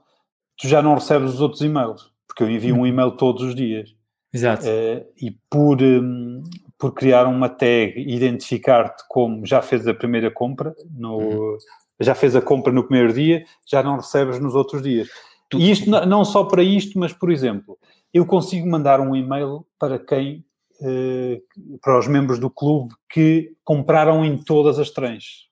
tu 0.58 0.68
já 0.68 0.82
não 0.82 0.96
recebes 0.96 1.34
os 1.34 1.42
outros 1.42 1.62
e-mails, 1.62 2.12
porque 2.28 2.44
eu 2.44 2.50
envio 2.50 2.76
um 2.76 2.80
uhum. 2.80 2.88
e-mail 2.88 3.12
todos 3.12 3.44
os 3.44 3.56
dias. 3.56 3.96
Exato. 4.34 4.66
Uh, 4.66 5.06
e 5.22 5.32
por, 5.50 5.82
um, 5.82 6.44
por 6.78 6.94
criar 6.94 7.26
uma 7.26 7.48
tag 7.48 7.94
identificar-te 7.98 9.04
como 9.08 9.46
já 9.46 9.62
fez 9.62 9.88
a 9.88 9.94
primeira 9.94 10.30
compra 10.30 10.76
no, 10.94 11.18
uhum 11.18 11.58
já 12.00 12.14
fez 12.14 12.36
a 12.36 12.42
compra 12.42 12.74
no 12.74 12.84
primeiro 12.84 13.14
dia, 13.14 13.46
já 13.66 13.82
não 13.82 13.98
recebes 13.98 14.40
nos 14.40 14.56
outros 14.56 14.82
dias. 14.82 15.08
Tu... 15.50 15.60
E 15.60 15.72
isto 15.72 15.90
não 15.90 16.26
só 16.26 16.44
para 16.44 16.64
isto, 16.64 16.98
mas, 17.00 17.14
por 17.14 17.32
exemplo, 17.32 17.78
eu 18.14 18.26
consigo 18.26 18.68
mandar 18.68 19.00
um 19.00 19.16
e-mail 19.16 19.66
para 19.80 20.00
quem, 20.00 20.44
eh, 20.82 21.42
para 21.82 22.00
os 22.00 22.08
membros 22.08 22.40
do 22.40 22.50
clube 22.50 22.94
que 23.10 23.54
compraram 23.64 24.26
em 24.26 24.38
todas 24.38 24.80
as 24.80 24.90
trens. 24.90 25.48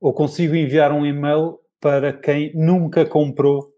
Ou 0.00 0.12
consigo 0.12 0.54
enviar 0.54 0.92
um 0.92 1.04
e-mail 1.04 1.58
para 1.80 2.12
quem 2.12 2.52
nunca 2.54 3.04
comprou 3.04 3.70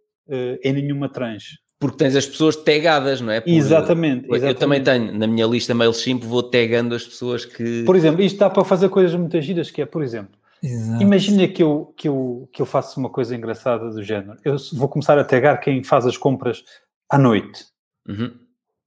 em 0.62 0.72
nenhuma 0.72 1.08
tranche. 1.08 1.58
Porque 1.78 1.96
tens 1.96 2.14
as 2.14 2.26
pessoas 2.26 2.54
tagadas, 2.54 3.20
não 3.20 3.32
é? 3.32 3.40
Por, 3.40 3.50
exatamente, 3.50 4.26
exatamente, 4.26 4.46
Eu 4.46 4.54
também 4.54 4.82
tenho, 4.82 5.18
na 5.18 5.26
minha 5.26 5.46
lista 5.46 5.74
MailChimp, 5.74 6.22
vou 6.22 6.42
tagando 6.42 6.94
as 6.94 7.04
pessoas 7.04 7.44
que... 7.44 7.82
Por 7.84 7.96
exemplo, 7.96 8.22
isto 8.22 8.38
dá 8.38 8.48
para 8.48 8.64
fazer 8.64 8.88
coisas 8.88 9.14
muito 9.16 9.40
giras, 9.40 9.68
que 9.68 9.82
é, 9.82 9.86
por 9.86 10.02
exemplo, 10.02 10.38
Exato. 10.62 11.02
Imagina 11.02 11.48
que 11.48 11.62
eu, 11.62 11.92
que, 11.96 12.06
eu, 12.06 12.48
que 12.52 12.62
eu 12.62 12.66
faço 12.66 13.00
uma 13.00 13.10
coisa 13.10 13.34
engraçada 13.34 13.90
do 13.90 14.02
género. 14.02 14.36
Eu 14.44 14.56
vou 14.74 14.88
começar 14.88 15.18
a 15.18 15.24
tagar 15.24 15.58
quem 15.58 15.82
faz 15.82 16.06
as 16.06 16.16
compras 16.16 16.62
à 17.10 17.18
noite. 17.18 17.66
Uhum. 18.08 18.32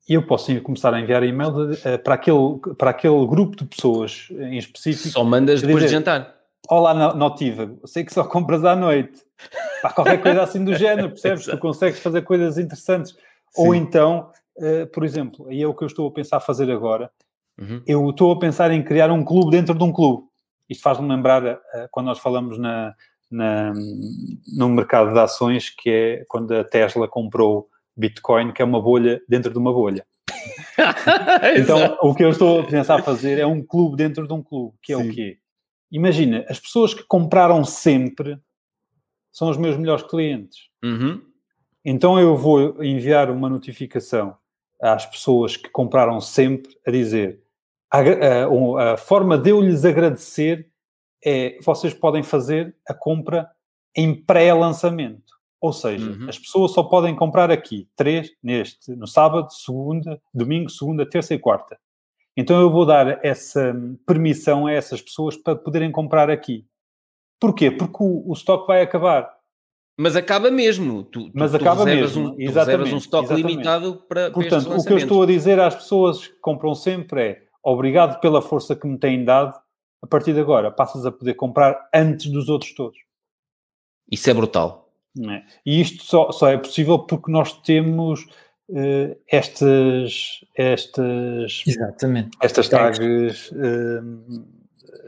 E 0.07 0.13
eu 0.13 0.25
posso 0.25 0.57
começar 0.61 0.93
a 0.93 0.99
enviar 0.99 1.23
e-mail 1.23 1.51
de, 1.51 1.73
uh, 1.73 1.99
para, 2.01 2.13
aquele, 2.13 2.59
para 2.77 2.91
aquele 2.91 3.27
grupo 3.27 3.57
de 3.57 3.65
pessoas 3.65 4.27
em 4.31 4.57
específico. 4.57 5.09
Só 5.09 5.23
mandas 5.23 5.61
depois 5.61 5.83
dizer, 5.83 5.87
de 5.87 5.91
jantar. 5.91 6.33
Olá, 6.69 7.13
Notiva, 7.13 7.75
sei 7.85 8.05
que 8.05 8.13
só 8.13 8.23
compras 8.23 8.63
à 8.63 8.75
noite. 8.75 9.19
Para 9.85 9.93
qualquer 9.93 10.21
coisa 10.21 10.41
assim 10.41 10.63
do 10.63 10.73
género, 10.73 11.09
percebes? 11.09 11.45
tu 11.45 11.57
consegues 11.59 11.99
fazer 11.99 12.23
coisas 12.23 12.57
interessantes. 12.57 13.11
Sim. 13.11 13.17
Ou 13.57 13.75
então, 13.75 14.31
uh, 14.57 14.87
por 14.87 15.05
exemplo, 15.05 15.47
aí 15.47 15.61
é 15.61 15.67
o 15.67 15.75
que 15.75 15.83
eu 15.83 15.87
estou 15.87 16.07
a 16.07 16.11
pensar 16.11 16.39
fazer 16.39 16.71
agora. 16.71 17.11
Uhum. 17.59 17.83
Eu 17.85 18.09
estou 18.09 18.31
a 18.31 18.39
pensar 18.39 18.71
em 18.71 18.83
criar 18.83 19.11
um 19.11 19.23
clube 19.23 19.51
dentro 19.51 19.75
de 19.75 19.83
um 19.83 19.93
clube. 19.93 20.23
Isto 20.67 20.81
faz-me 20.81 21.07
lembrar 21.07 21.45
uh, 21.45 21.57
quando 21.91 22.07
nós 22.07 22.17
falamos 22.17 22.57
na, 22.57 22.95
na, 23.29 23.73
no 24.57 24.69
mercado 24.69 25.13
de 25.13 25.19
ações, 25.19 25.69
que 25.69 25.89
é 25.89 26.25
quando 26.27 26.51
a 26.55 26.63
Tesla 26.63 27.07
comprou 27.07 27.67
Bitcoin, 27.95 28.53
que 28.53 28.63
é 28.63 28.65
uma 28.65 28.81
bolha 28.81 29.21
dentro 29.29 29.51
de 29.51 29.57
uma 29.59 29.71
bolha. 29.71 30.03
então, 31.59 31.95
o 32.01 32.15
que 32.15 32.23
eu 32.23 32.29
estou 32.29 32.61
a 32.61 32.63
pensar 32.63 33.03
fazer 33.03 33.37
é 33.37 33.45
um 33.45 33.63
clube 33.63 33.97
dentro 33.97 34.27
de 34.27 34.33
um 34.33 34.41
clube, 34.41 34.75
que 34.81 34.93
é 34.93 34.97
Sim. 34.97 35.09
o 35.09 35.13
quê? 35.13 35.37
Imagina, 35.91 36.43
as 36.49 36.59
pessoas 36.59 36.91
que 36.91 37.03
compraram 37.03 37.63
sempre 37.63 38.39
são 39.35 39.49
os 39.49 39.57
meus 39.57 39.77
melhores 39.77 40.03
clientes. 40.03 40.69
Uhum. 40.83 41.21
Então 41.83 42.19
eu 42.19 42.35
vou 42.35 42.83
enviar 42.83 43.29
uma 43.29 43.49
notificação 43.49 44.37
às 44.81 45.05
pessoas 45.05 45.57
que 45.57 45.69
compraram 45.69 46.19
sempre 46.21 46.75
a 46.85 46.91
dizer 46.91 47.45
a, 47.91 47.99
a, 47.99 48.93
a 48.93 48.97
forma 48.97 49.37
de 49.37 49.51
eu 49.51 49.61
lhes 49.61 49.85
agradecer 49.85 50.69
é 51.23 51.57
vocês 51.63 51.93
podem 51.93 52.23
fazer 52.23 52.75
a 52.87 52.93
compra 52.93 53.49
em 53.95 54.13
pré-lançamento. 54.13 55.33
Ou 55.61 55.73
seja, 55.73 56.11
uhum. 56.11 56.29
as 56.29 56.37
pessoas 56.37 56.71
só 56.73 56.83
podem 56.83 57.15
comprar 57.15 57.49
aqui, 57.49 57.87
três, 57.95 58.29
neste, 58.43 58.91
no 58.91 59.07
sábado, 59.07 59.51
segunda, 59.51 60.21
domingo, 60.33 60.69
segunda, 60.69 61.09
terça 61.09 61.33
e 61.33 61.39
quarta. 61.39 61.77
Então 62.37 62.59
eu 62.59 62.69
vou 62.69 62.85
dar 62.85 63.23
essa 63.25 63.73
permissão 64.05 64.67
a 64.67 64.73
essas 64.73 65.01
pessoas 65.01 65.37
para 65.37 65.55
poderem 65.55 65.91
comprar 65.91 66.29
aqui. 66.29 66.65
Porquê? 67.39 67.69
Porque 67.71 67.97
o, 67.99 68.29
o 68.29 68.33
estoque 68.33 68.67
vai 68.67 68.81
acabar. 68.81 69.33
Mas 69.97 70.15
acaba 70.15 70.51
mesmo. 70.51 71.03
Tu, 71.03 71.31
Mas 71.33 71.51
tu, 71.51 71.57
acaba 71.57 71.85
mesmo, 71.85 72.27
Um, 72.29 72.35
tu 72.35 72.41
exatamente, 72.41 72.57
reservas 72.57 72.93
um 72.93 72.97
estoque 72.97 73.25
exatamente. 73.25 73.51
limitado 73.51 73.95
para, 74.09 74.23
para 74.29 74.31
Portanto, 74.31 74.77
o 74.77 74.83
que 74.83 74.93
eu 74.93 74.97
estou 74.97 75.23
a 75.23 75.25
dizer 75.25 75.59
às 75.59 75.75
pessoas 75.75 76.27
que 76.27 76.35
compram 76.41 76.75
sempre 76.75 77.21
é 77.21 77.41
obrigado 77.63 78.19
pela 78.19 78.41
força 78.41 78.75
que 78.75 78.85
me 78.87 78.97
têm 78.97 79.23
dado. 79.23 79.53
A 80.03 80.07
partir 80.07 80.33
de 80.33 80.39
agora, 80.39 80.69
passas 80.69 81.05
a 81.05 81.11
poder 81.11 81.33
comprar 81.35 81.89
antes 81.93 82.27
dos 82.29 82.47
outros 82.49 82.73
todos. 82.75 82.97
Isso 84.11 84.29
é 84.29 84.33
brutal. 84.33 84.91
não 85.15 85.31
é? 85.33 85.45
E 85.65 85.81
isto 85.81 86.03
só, 86.03 86.31
só 86.31 86.47
é 86.49 86.57
possível 86.57 86.99
porque 86.99 87.31
nós 87.31 87.53
temos 87.61 88.27
eh, 88.75 89.17
estas, 89.27 90.41
estas, 90.55 91.63
Exatamente. 91.65 92.37
estas 92.41 92.69
Tags. 92.69 93.51
eh, 93.53 94.01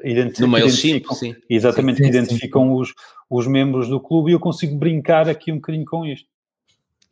identi- 0.04 0.42
No 0.42 0.48
MailChimp, 0.48 0.86
identificam- 0.98 1.16
sim. 1.16 1.36
Exatamente, 1.50 1.98
Sim, 1.98 2.04
que 2.04 2.12
sim, 2.12 2.18
identificam 2.18 2.74
os, 2.74 2.94
os 3.30 3.48
membros 3.48 3.88
do 3.90 4.00
clube 4.00 4.32
e 4.32 4.34
eu 4.34 4.40
consigo 4.40 4.76
brincar 4.76 5.28
aqui 5.30 5.52
um 5.52 5.56
bocadinho 5.56 5.86
com 5.86 6.06
isto. 6.06 6.28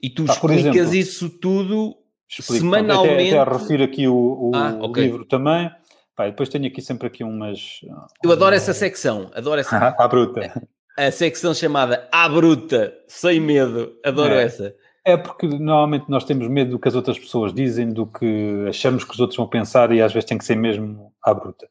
E 0.01 0.09
tu 0.09 0.25
Ah, 0.27 0.33
explicas 0.33 0.65
exemplo, 0.75 0.95
isso 0.95 1.29
tudo 1.29 1.95
Explico. 2.27 2.63
Semanalmente- 2.63 3.33
Até, 3.35 3.39
até 3.39 3.53
refiro 3.57 3.83
aqui 3.83 4.07
o, 4.07 4.15
o 4.15 4.51
Ah, 4.55 4.77
ok. 4.81 5.03
livro 5.03 5.25
também. 5.25 5.69
Pá, 6.15 6.25
depois 6.25 6.49
tenho 6.49 6.65
aqui 6.65 6.81
sempre 6.81 7.07
aqui 7.07 7.23
umas... 7.23 7.81
Eu 8.23 8.31
adoro 8.31 8.55
essa 8.55 8.73
secção, 8.73 9.29
adoro 9.35 9.59
essa. 9.61 9.77
Ah, 9.77 9.95
à 10.03 10.07
bruta. 10.07 10.41
A 10.97 11.11
secção 11.11 11.53
chamada 11.53 12.07
À 12.09 12.27
Bruta, 12.29 12.93
sem 13.05 13.37
medo, 13.39 13.91
adoro 14.03 14.33
É. 14.33 14.43
essa. 14.43 14.73
É 15.03 15.17
porque 15.17 15.45
normalmente 15.45 16.05
nós 16.09 16.23
temos 16.23 16.47
medo 16.47 16.71
do 16.71 16.79
que 16.79 16.87
as 16.87 16.95
outras 16.95 17.19
pessoas 17.19 17.53
dizem, 17.53 17.89
do 17.89 18.05
que 18.07 18.65
achamos 18.69 19.03
que 19.03 19.11
os 19.11 19.19
outros 19.19 19.35
vão 19.37 19.45
pensar 19.45 19.91
e 19.91 20.01
às 20.01 20.13
vezes 20.13 20.27
tem 20.27 20.37
que 20.37 20.45
ser 20.45 20.55
mesmo 20.55 21.11
à 21.21 21.33
bruta. 21.33 21.67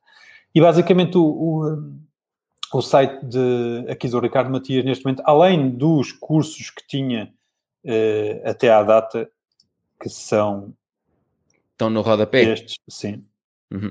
E 0.55 0.61
basicamente 0.61 1.17
o, 1.19 1.25
o, 2.73 2.79
o 2.79 2.83
site 2.83 3.25
de, 3.25 3.87
aqui 3.89 4.09
do 4.09 4.21
Ricardo 4.21 4.51
Matias 4.51 4.85
neste 4.85 5.05
momento, 5.05 5.23
além 5.27 5.71
dos 5.71 6.13
cursos 6.13 6.71
que 6.71 6.87
tinha 6.87 7.33
eh, 7.85 8.41
até 8.45 8.71
à 8.71 8.83
data, 8.83 9.29
que 10.01 10.09
são 10.09 10.73
Estão 11.73 11.91
no 11.91 12.03
rodapé. 12.03 12.45
estes, 12.53 12.77
sim, 12.89 13.25
Uhum. 13.73 13.91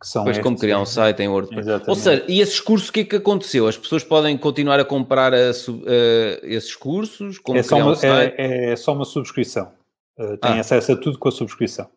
que 0.00 0.06
são 0.08 0.24
Depois 0.24 0.42
como 0.42 0.58
criar 0.58 0.80
um 0.80 0.86
site 0.86 1.22
em 1.22 1.28
WordPress. 1.28 1.60
Exatamente. 1.68 1.88
Ou 1.90 1.94
seja, 1.94 2.24
e 2.28 2.40
esses 2.40 2.58
cursos, 2.58 2.88
o 2.88 2.92
que 2.92 3.00
é 3.00 3.04
que 3.04 3.16
aconteceu? 3.16 3.68
As 3.68 3.78
pessoas 3.78 4.02
podem 4.02 4.36
continuar 4.36 4.80
a 4.80 4.84
comprar 4.84 5.32
a 5.32 5.36
eh, 5.86 6.40
esses 6.42 6.74
cursos? 6.74 7.38
Como 7.38 7.56
é, 7.58 7.62
só 7.62 7.76
criar 7.76 7.84
um 7.84 7.88
uma, 7.90 7.94
site? 7.96 8.34
é, 8.36 8.72
é 8.72 8.76
só 8.76 8.92
uma 8.92 9.04
subscrição. 9.04 9.70
Eh, 10.18 10.36
tem 10.38 10.50
Ah. 10.52 10.60
acesso 10.60 10.90
a 10.92 10.96
tudo 10.96 11.16
com 11.18 11.28
a 11.28 11.32
subscrição. 11.32 11.88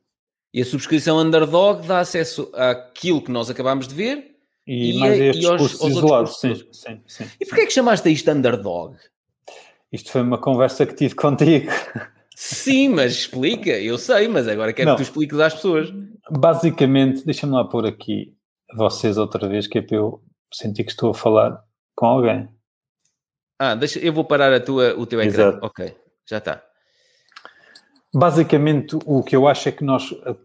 E 0.54 0.62
a 0.62 0.66
subscrição 0.66 1.18
Underdog 1.20 1.86
dá 1.88 2.00
acesso 2.00 2.50
àquilo 2.56 3.22
que 3.22 3.32
nós 3.32 3.50
acabámos 3.50 3.88
de 3.88 3.94
ver. 3.96 4.36
E, 4.66 4.92
E 4.92 5.00
mais 5.00 5.14
a- 5.14 5.18
e 5.18 5.28
estes 5.30 5.46
aos- 5.46 5.62
cursos 5.62 5.82
aos 5.82 5.92
isolados, 5.92 6.40
sim, 6.40 6.56
sim, 6.72 7.02
sim. 7.08 7.30
E 7.40 7.46
porquê 7.46 7.62
é 7.62 7.66
que 7.66 7.74
chamaste 7.74 8.10
isto 8.12 8.30
Underdog? 8.32 8.96
Isto 9.92 10.12
foi 10.12 10.22
uma 10.22 10.38
conversa 10.38 10.86
que 10.86 10.94
tive 10.94 11.16
contigo. 11.16 11.72
Sim, 12.36 12.90
mas 12.90 13.14
explica, 13.14 13.72
eu 13.72 13.98
sei, 13.98 14.28
mas 14.28 14.48
agora 14.48 14.72
quero 14.74 14.90
Não. 14.90 14.96
que 14.96 15.02
tu 15.04 15.06
expliques 15.06 15.40
às 15.40 15.54
pessoas. 15.56 15.92
Basicamente, 16.32 17.26
deixa-me 17.26 17.54
lá 17.54 17.66
pôr 17.68 17.86
aqui 17.86 18.36
vocês 18.76 19.18
outra 19.18 19.48
vez, 19.48 19.68
que 19.68 19.80
é 19.80 19.82
para 19.82 19.98
eu 19.98 20.22
sentir 20.54 20.84
que 20.84 20.92
estou 20.92 21.12
a 21.12 21.14
falar 21.14 21.62
com 21.96 22.06
alguém. 22.06 22.48
Ah, 23.60 23.76
deixa, 23.76 24.00
eu 24.00 24.14
vou 24.14 24.24
parar 24.24 24.54
a 24.54 24.60
tua, 24.60 24.94
o 24.98 25.06
teu 25.06 25.20
ecrã. 25.22 25.50
Exato. 25.50 25.66
Ok, 25.66 25.96
já 26.28 26.38
está. 26.38 26.64
Basicamente, 28.14 28.98
o 29.06 29.24
que 29.24 29.36
eu 29.36 29.48
acho 29.48 29.70
é 29.70 29.72
que 29.72 29.84
nós, 29.84 30.14
eh, 30.26 30.36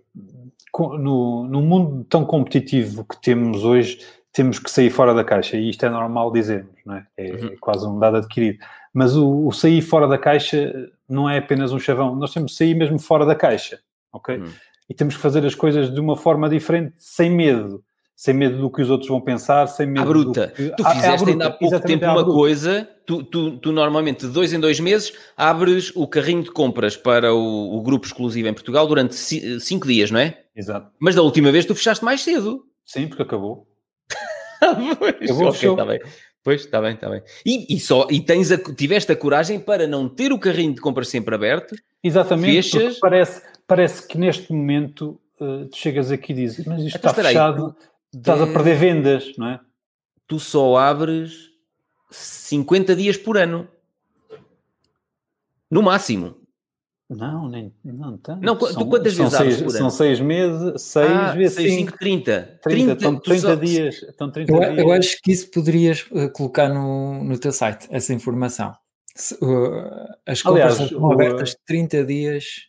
no, 0.99 1.45
no 1.47 1.62
mundo 1.62 2.05
tão 2.05 2.24
competitivo 2.24 3.05
que 3.05 3.20
temos 3.20 3.65
hoje, 3.65 3.99
temos 4.32 4.59
que 4.59 4.70
sair 4.70 4.91
fora 4.91 5.15
da 5.15 5.24
caixa. 5.24 5.57
E 5.57 5.70
isto 5.70 5.86
é 5.86 5.89
normal 5.89 6.32
dizermos, 6.32 6.74
não 6.85 6.97
é? 6.97 7.07
É 7.16 7.32
Uhum. 7.32 7.57
quase 7.61 7.86
um 7.86 7.99
dado 7.99 8.16
adquirido. 8.19 8.59
Mas 8.93 9.16
o, 9.16 9.47
o 9.47 9.53
sair 9.53 9.81
fora 9.81 10.07
da 10.07 10.19
caixa 10.19 10.91
não 11.09 11.28
é 11.31 11.39
apenas 11.39 11.73
um 11.73 11.78
chavão. 11.78 12.15
Nós 12.16 12.32
temos 12.32 12.53
que 12.53 12.59
sair 12.59 12.74
mesmo 12.74 12.99
fora 12.99 13.24
da 13.24 13.35
caixa, 13.35 13.78
ok? 14.12 14.36
Uhum. 14.36 14.51
E 14.91 14.95
temos 14.95 15.16
que 15.16 15.23
fazer 15.23 15.45
as 15.47 15.55
coisas 15.55 15.93
de 15.93 16.01
uma 16.01 16.16
forma 16.16 16.49
diferente, 16.49 16.95
sem 16.99 17.31
medo. 17.31 17.82
Sem 18.16 18.32
medo 18.35 18.59
do 18.59 18.70
que 18.70 18.81
os 18.81 18.91
outros 18.91 19.09
vão 19.09 19.20
pensar, 19.20 19.66
sem 19.66 19.86
medo 19.86 20.03
À 20.03 20.05
bruta. 20.07 20.49
que... 20.55 20.70
Tu 20.70 20.85
fizeste 20.85 21.16
bruta, 21.16 21.31
ainda 21.32 21.47
há 21.47 21.51
pouco 21.51 21.81
tempo 21.81 22.05
uma 22.07 22.24
coisa, 22.24 22.89
tu, 23.05 23.23
tu, 23.24 23.59
tu 23.59 23.73
normalmente 23.73 24.27
de 24.27 24.32
dois 24.32 24.53
em 24.53 24.61
dois 24.61 24.78
meses 24.78 25.12
abres 25.36 25.91
o 25.97 26.07
carrinho 26.07 26.45
de 26.45 26.51
compras 26.53 26.97
para 26.97 27.35
o, 27.35 27.77
o 27.77 27.82
grupo 27.82 28.07
exclusivo 28.07 28.47
em 28.49 28.55
Portugal 28.55 28.86
durante 28.86 29.16
ci- 29.16 29.59
cinco 29.61 29.86
dias, 29.89 30.11
não 30.12 30.20
é? 30.20 30.43
Exato. 30.55 30.91
Mas 31.01 31.16
da 31.16 31.23
última 31.23 31.51
vez 31.51 31.66
tu 31.66 31.74
fechaste 31.74 32.05
mais 32.05 32.23
cedo. 32.23 32.65
Sim, 32.85 33.09
porque 33.09 33.23
acabou. 33.23 33.66
pois, 34.99 35.15
Eu 35.28 35.35
vou 35.35 35.49
ok, 35.49 35.59
fechar. 35.61 35.77
tá 35.77 35.85
bem. 35.85 36.01
Pois, 36.43 36.61
está 36.61 36.81
bem, 36.81 36.93
está 36.95 37.09
bem. 37.09 37.23
E, 37.45 37.74
e 37.74 37.81
só, 37.81 38.07
e 38.11 38.20
tens 38.20 38.53
a, 38.53 38.59
tiveste 38.59 39.11
a 39.11 39.16
coragem 39.16 39.59
para 39.59 39.86
não 39.86 40.09
ter 40.09 40.31
o 40.32 40.39
carrinho 40.39 40.74
de 40.74 40.81
compras 40.81 41.09
sempre 41.09 41.35
aberto. 41.35 41.74
Exatamente, 42.03 42.70
Fechas. 42.70 42.99
parece, 42.99 43.43
parece 43.66 44.07
que 44.07 44.19
neste 44.19 44.53
momento 44.53 45.19
eh, 45.41 45.65
tu 45.70 45.77
chegas 45.77 46.12
aqui 46.12 46.32
e 46.32 46.36
dizes, 46.36 46.66
mas 46.66 46.82
isto 46.85 46.99
Então, 46.99 47.11
está 47.11 47.28
aí, 47.28 47.35
estás 48.16 48.41
a 48.41 48.47
de- 48.47 48.53
perder 48.53 48.77
vendas, 48.77 49.32
não 49.36 49.49
é? 49.49 49.61
Tu 50.27 50.39
só 50.41 50.77
abres 50.77 51.51
50 52.11 52.95
dias 52.97 53.16
por 53.16 53.36
ano. 53.39 53.69
No 55.70 55.82
máximo. 55.82 56.36
Não, 57.11 57.49
nem, 57.49 57.73
não 57.85 58.16
tanto. 58.16 58.43
Não, 58.43 58.57
tu 58.57 58.86
quantas 58.89 59.12
são 59.15 59.24
vezes 59.27 59.35
abres 59.41 59.55
seis, 59.57 59.62
por 59.62 59.70
São 59.73 59.81
ano? 59.82 59.91
seis 59.91 60.20
meses, 60.20 60.82
seis 60.82 61.11
Ah, 61.11 61.32
vezes 61.35 61.55
seis, 61.57 61.70
cinco, 61.73 61.91
cinco, 61.91 61.99
30. 61.99 62.59
30, 62.62 62.93
estão 62.93 63.15
tu 63.16 63.20
30 63.23 63.41
só- 63.41 63.55
dias. 63.57 64.03
Estão 64.03 64.31
30 64.31 64.53
Eu, 64.53 64.61
dias. 64.61 64.78
eu 64.78 64.93
acho 64.93 65.16
que 65.23 65.31
isso 65.32 65.51
poderias 65.51 66.07
eh, 66.15 66.28
colocar 66.28 66.69
no, 66.70 67.23
no 67.23 67.39
teu 67.39 67.53
site, 67.53 67.86
essa 67.91 68.15
informação. 68.15 68.74
Se, 69.15 69.35
uh, 69.35 70.09
as 70.27 70.41
compras 70.43 70.74
Aliás, 70.81 70.91
são 70.91 71.01
o, 71.03 71.12
abertas 71.12 71.55
30 71.66 72.05
dias 72.05 72.69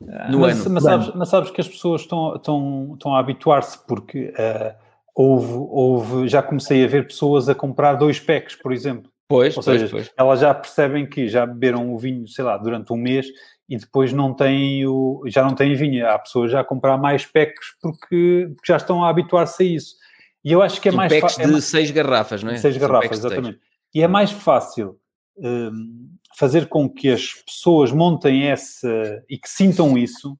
No 0.00 0.40
mas, 0.40 0.66
ano. 0.66 0.74
mas 0.74 0.82
sabes, 0.82 1.14
mas 1.14 1.28
sabes 1.28 1.50
que 1.50 1.60
as 1.60 1.68
pessoas 1.68 2.02
estão, 2.02 2.36
estão, 2.36 2.90
estão 2.94 3.14
a 3.14 3.18
habituar-se 3.18 3.78
porque 3.86 4.32
eh, 4.36 4.74
houve, 5.14 5.52
houve, 5.54 6.28
já 6.28 6.42
comecei 6.42 6.84
a 6.84 6.88
ver 6.88 7.06
pessoas 7.06 7.48
a 7.48 7.54
comprar 7.54 7.94
dois 7.94 8.20
packs, 8.20 8.54
por 8.54 8.72
exemplo. 8.72 9.10
Pois, 9.28 9.56
Ou 9.56 9.62
pois, 9.62 9.80
seja, 9.80 9.90
pois. 9.90 10.10
elas 10.16 10.40
já 10.40 10.54
percebem 10.54 11.08
que 11.08 11.28
já 11.28 11.46
beberam 11.46 11.92
o 11.92 11.98
vinho, 11.98 12.28
sei 12.28 12.44
lá, 12.44 12.56
durante 12.58 12.92
um 12.92 12.96
mês 12.96 13.26
e 13.68 13.76
depois 13.76 14.12
não 14.12 14.32
têm 14.32 14.86
o, 14.86 15.22
já 15.26 15.42
não 15.42 15.54
têm 15.54 15.74
vinho. 15.74 16.06
Há 16.06 16.18
pessoas 16.18 16.52
já 16.52 16.60
a 16.60 16.64
comprar 16.64 16.96
mais 16.98 17.24
packs 17.24 17.74
porque, 17.80 18.48
porque 18.54 18.66
já 18.66 18.76
estão 18.76 19.02
a 19.02 19.08
habituar-se 19.08 19.62
a 19.62 19.66
isso. 19.66 19.96
E 20.44 20.52
eu 20.52 20.62
acho 20.62 20.80
que 20.80 20.88
é 20.88 20.92
São 20.92 20.96
mais 20.98 21.12
packs 21.12 21.34
fácil. 21.36 21.54
de 21.54 21.62
seis 21.62 21.90
garrafas, 21.90 22.42
não 22.42 22.52
é? 22.52 22.56
Seis 22.58 22.76
São 22.76 22.86
garrafas, 22.88 23.18
exatamente. 23.18 23.58
E 23.92 24.02
é 24.02 24.06
mais 24.06 24.30
fácil 24.30 24.96
hum, 25.38 26.10
fazer 26.36 26.66
com 26.66 26.88
que 26.88 27.08
as 27.08 27.32
pessoas 27.46 27.90
montem 27.90 28.44
essa 28.44 29.24
e 29.28 29.38
que 29.38 29.48
sintam 29.48 29.96
isso 29.96 30.38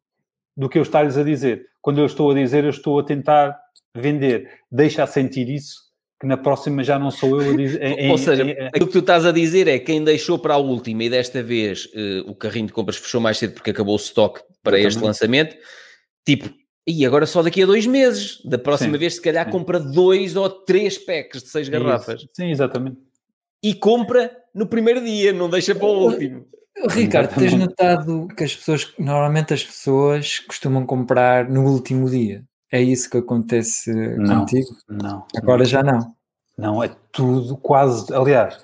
do 0.56 0.68
que 0.68 0.78
eu 0.78 0.82
estar-lhes 0.82 1.16
a 1.16 1.22
dizer. 1.22 1.66
Quando 1.80 1.98
eu 1.98 2.06
estou 2.06 2.30
a 2.30 2.34
dizer, 2.34 2.64
eu 2.64 2.70
estou 2.70 2.98
a 2.98 3.02
tentar 3.02 3.58
vender. 3.94 4.50
Deixa 4.70 5.02
a 5.02 5.06
sentir 5.06 5.48
isso, 5.48 5.80
que 6.20 6.26
na 6.26 6.36
próxima 6.36 6.84
já 6.84 6.98
não 6.98 7.10
sou 7.10 7.40
eu 7.40 7.50
a 7.50 7.56
dizer. 7.56 8.10
Ou 8.10 8.18
seja, 8.18 8.42
aquilo 8.68 8.86
que 8.86 8.92
tu 8.92 8.98
estás 8.98 9.24
a 9.24 9.32
dizer 9.32 9.68
é 9.68 9.78
quem 9.78 10.04
deixou 10.04 10.38
para 10.38 10.54
a 10.54 10.58
última 10.58 11.04
e 11.04 11.10
desta 11.10 11.42
vez 11.42 11.88
eh, 11.94 12.22
o 12.26 12.34
carrinho 12.34 12.66
de 12.66 12.72
compras 12.74 12.96
fechou 12.96 13.20
mais 13.20 13.38
cedo 13.38 13.54
porque 13.54 13.70
acabou 13.70 13.94
o 13.94 13.98
stock 13.98 14.42
para 14.62 14.78
este 14.78 15.02
lançamento, 15.02 15.56
tipo, 16.26 16.52
e 16.86 17.06
agora 17.06 17.24
só 17.24 17.42
daqui 17.42 17.62
a 17.62 17.66
dois 17.66 17.86
meses, 17.86 18.40
da 18.44 18.58
próxima 18.58 18.92
Sim, 18.92 18.98
vez 18.98 19.14
se 19.14 19.22
calhar 19.22 19.46
sim. 19.46 19.50
compra 19.50 19.80
dois 19.80 20.36
ou 20.36 20.48
três 20.50 20.98
packs 20.98 21.42
de 21.42 21.48
seis 21.48 21.68
garrafas 21.68 22.20
Isso. 22.20 22.30
Sim, 22.34 22.50
exatamente. 22.50 22.98
E 23.62 23.74
compra 23.74 24.30
no 24.54 24.66
primeiro 24.66 25.04
dia, 25.04 25.32
não 25.32 25.48
deixa 25.50 25.74
para 25.74 25.86
o 25.86 26.04
último. 26.10 26.46
Ricardo, 26.90 27.34
tens 27.34 27.54
notado 27.54 28.28
que 28.36 28.44
as 28.44 28.54
pessoas, 28.54 28.92
normalmente 28.98 29.54
as 29.54 29.64
pessoas 29.64 30.40
costumam 30.40 30.84
comprar 30.84 31.48
no 31.48 31.64
último 31.64 32.08
dia. 32.08 32.44
É 32.70 32.80
isso 32.82 33.08
que 33.08 33.16
acontece 33.16 33.92
Não. 34.18 34.40
contigo? 34.40 34.68
Não. 34.88 35.26
Agora 35.36 35.64
já 35.64 35.82
não. 35.82 36.14
Não, 36.58 36.82
é 36.82 36.90
tudo 37.12 37.56
quase. 37.56 38.12
Aliás, 38.14 38.58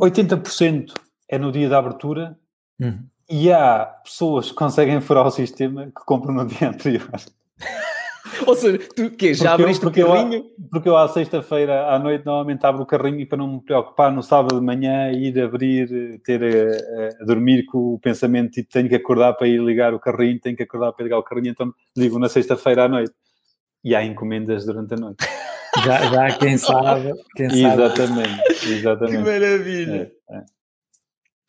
80% 0.00 0.92
é 1.28 1.38
no 1.38 1.50
dia 1.52 1.68
da 1.68 1.78
abertura 1.78 2.36
Uhum. 2.80 3.04
e 3.30 3.52
há 3.52 3.84
pessoas 4.04 4.48
que 4.50 4.56
conseguem 4.56 5.00
furar 5.00 5.26
o 5.26 5.30
sistema 5.30 5.86
que 5.86 6.04
compram 6.04 6.34
no 6.34 6.46
dia 6.46 6.68
anterior. 6.70 7.08
Ou 8.48 8.54
seja, 8.54 8.78
tu 8.94 9.10
que 9.10 9.34
já 9.34 9.50
Porque 9.50 9.62
eu- 9.62 9.64
abriste 9.66 9.80
porque 9.82 10.02
o 10.02 10.06
eu- 10.06 10.12
carrinho? 10.12 10.44
Porque 10.70 10.88
eu 10.88 10.96
à 10.96 11.08
sexta-feira 11.08 11.86
à 11.88 11.98
noite 11.98 12.24
normalmente 12.26 12.64
abro 12.64 12.82
o 12.82 12.86
carrinho 12.86 13.20
e 13.20 13.26
para 13.26 13.38
não 13.38 13.54
me 13.54 13.60
preocupar 13.62 14.12
no 14.12 14.22
sábado 14.22 14.58
de 14.58 14.64
manhã 14.64 15.10
ir 15.12 15.38
abrir, 15.40 16.20
ter 16.24 16.42
a, 16.42 17.22
a 17.22 17.24
dormir 17.26 17.64
com 17.66 17.94
o 17.94 17.98
pensamento 17.98 18.50
tipo 18.52 18.70
tenho 18.72 18.88
que 18.88 18.94
acordar 18.94 19.34
para 19.34 19.46
ir 19.48 19.60
ligar 19.62 19.94
o 19.94 20.00
carrinho, 20.00 20.38
tenho 20.40 20.56
que 20.56 20.62
acordar 20.62 20.92
para 20.92 21.04
ligar 21.04 21.18
o 21.18 21.22
carrinho, 21.22 21.48
então 21.50 21.72
ligo 21.96 22.18
na 22.18 22.28
sexta-feira 22.28 22.84
à 22.84 22.88
noite. 22.88 23.12
E 23.82 23.94
há 23.94 24.02
encomendas 24.04 24.64
durante 24.64 24.94
a 24.94 24.96
noite. 24.96 25.18
Já, 25.84 25.98
já 26.08 26.38
quem 26.38 26.56
sabe, 26.56 27.12
quem 27.34 27.50
sabe. 27.50 27.82
Exatamente, 27.82 28.42
Que 28.62 28.72
exatamente. 28.74 29.18
maravilha! 29.24 30.12
É, 30.30 30.36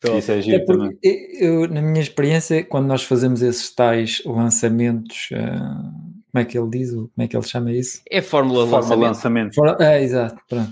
é. 0.08 0.18
Isso 0.18 0.32
é 0.32 0.38
É 0.38 0.42
giro 0.42 0.64
também. 0.66 0.90
porque 0.90 1.38
eu, 1.40 1.68
na 1.68 1.80
minha 1.80 2.00
experiência, 2.00 2.64
quando 2.64 2.86
nós 2.88 3.04
fazemos 3.04 3.40
esses 3.40 3.72
tais 3.72 4.20
lançamentos, 4.26 5.28
ah, 5.32 5.92
como 6.36 6.42
é 6.42 6.44
que 6.44 6.58
ele 6.58 6.68
diz? 6.68 6.90
Como 6.92 7.10
é 7.18 7.26
que 7.28 7.34
ele 7.36 7.46
chama 7.46 7.72
isso? 7.72 8.02
É 8.10 8.18
a 8.18 8.22
fórmula 8.22 8.66
Forma 8.66 9.06
lançamento. 9.06 9.56
lançamento. 9.56 9.82
É, 9.82 10.02
exato, 10.02 10.36
pronto. 10.48 10.70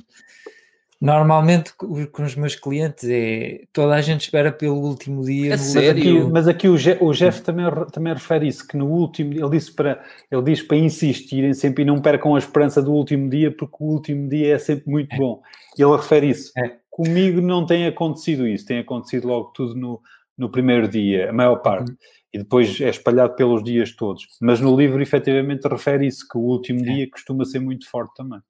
Normalmente 1.01 1.73
co- 1.77 2.07
com 2.13 2.23
os 2.23 2.35
meus 2.35 2.55
clientes 2.55 3.05
é 3.11 3.63
toda 3.73 3.95
a 3.95 4.01
gente 4.01 4.23
espera 4.23 4.51
pelo 4.53 4.77
último 4.77 5.23
dia. 5.23 5.51
No- 5.53 5.59
sério? 5.59 6.21
Aqui- 6.23 6.33
mas 6.33 6.49
aqui 6.49 6.69
o, 6.69 6.77
Je- 6.79 6.97
o 7.01 7.13
Jeff 7.13 7.43
também, 7.43 7.67
também 7.93 8.13
refere 8.15 8.47
isso, 8.49 8.67
que 8.67 8.77
no 8.77 8.87
último, 8.87 9.33
ele 9.33 9.51
disse 9.51 9.75
para, 9.75 10.03
ele 10.31 10.43
diz 10.43 10.63
para 10.63 10.77
insistirem 10.77 11.53
sempre 11.53 11.83
e 11.83 11.87
não 11.87 12.01
percam 12.01 12.35
a 12.35 12.39
esperança 12.39 12.81
do 12.83 12.93
último 12.93 13.29
dia, 13.29 13.51
porque 13.55 13.77
o 13.81 13.87
último 13.87 14.29
dia 14.29 14.55
é 14.55 14.59
sempre 14.59 14.91
muito 14.91 15.15
bom. 15.17 15.43
E 15.79 15.83
ele 15.83 15.97
refere 15.97 16.29
isso. 16.31 16.53
É. 16.57 16.77
Comigo 16.91 17.41
não 17.41 17.67
tem 17.67 17.87
acontecido 17.87 18.47
isso, 18.47 18.65
tem 18.65 18.79
acontecido 18.79 19.27
logo 19.29 19.51
tudo 19.55 19.75
no, 19.75 20.01
no 20.39 20.49
primeiro 20.51 20.87
dia, 20.89 21.31
a 21.31 21.33
maior 21.33 21.57
parte. 21.57 21.91
Uhum. 21.91 21.97
E 22.35 22.39
depois 22.39 22.81
é 22.81 22.91
espalhado 22.91 23.37
pelos 23.37 23.63
dias 23.63 23.93
todos. 23.93 24.27
Mas 24.41 24.59
no 24.59 24.77
livro, 24.77 25.01
efetivamente, 25.01 25.69
refere 25.69 26.05
isso, 26.09 26.27
que 26.29 26.37
o 26.37 26.41
último 26.41 26.81
É. 26.81 26.83
dia 26.83 27.09
costuma 27.09 27.45
ser 27.45 27.61
muito 27.61 27.89
forte 27.89 28.13
também. 28.17 28.41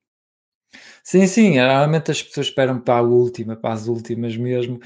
Sim, 1.02 1.26
sim, 1.26 1.56
normalmente 1.58 2.10
as 2.10 2.22
pessoas 2.22 2.46
esperam 2.46 2.80
para 2.80 2.94
a 2.96 3.02
última, 3.02 3.54
para 3.56 3.74
as 3.74 3.86
últimas 3.86 4.34
mesmo. 4.38 4.80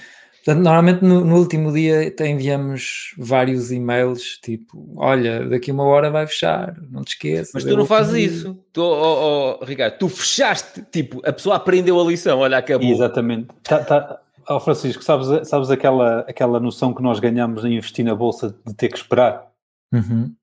Portanto, 0.44 0.64
normalmente 0.64 1.04
no, 1.04 1.24
no 1.24 1.36
último 1.36 1.72
dia 1.72 2.12
enviamos 2.26 3.14
vários 3.18 3.70
e-mails, 3.70 4.38
tipo, 4.42 4.94
olha, 4.96 5.46
daqui 5.48 5.70
a 5.70 5.74
uma 5.74 5.84
hora 5.84 6.10
vai 6.10 6.26
fechar, 6.26 6.74
não 6.90 7.04
te 7.04 7.10
esqueças. 7.10 7.52
Mas 7.54 7.64
tu 7.64 7.76
não 7.76 7.86
fazes 7.86 8.14
dia." 8.14 8.26
isso. 8.26 8.58
Tu, 8.72 8.82
oh, 8.82 9.58
oh, 9.60 9.64
Ricardo, 9.64 9.96
tu 9.98 10.08
fechaste, 10.08 10.82
tipo, 10.90 11.20
a 11.24 11.32
pessoa 11.32 11.54
aprendeu 11.54 12.00
a 12.00 12.04
lição, 12.04 12.40
olha, 12.40 12.58
acabou. 12.58 12.90
Exatamente. 12.90 13.48
Tá, 13.62 13.78
tá. 13.84 14.20
Ó, 14.48 14.58
Francisco, 14.60 15.02
sabes, 15.04 15.48
sabes 15.48 15.70
aquela, 15.70 16.20
aquela 16.20 16.58
noção 16.58 16.94
que 16.94 17.02
nós 17.02 17.20
ganhamos 17.20 17.64
em 17.64 17.74
investir 17.76 18.04
na 18.04 18.14
Bolsa 18.14 18.56
de 18.66 18.74
ter 18.74 18.88
que 18.88 18.96
esperar? 18.98 19.46
Uhum. 19.92 20.34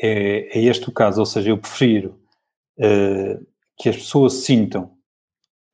é, 0.00 0.58
é 0.58 0.62
este 0.64 0.88
o 0.88 0.92
caso, 0.92 1.20
ou 1.20 1.26
seja, 1.26 1.50
eu 1.50 1.58
prefiro 1.58 2.18
eh, 2.78 3.38
que 3.78 3.88
as 3.90 3.96
pessoas 3.96 4.32
sintam 4.34 4.92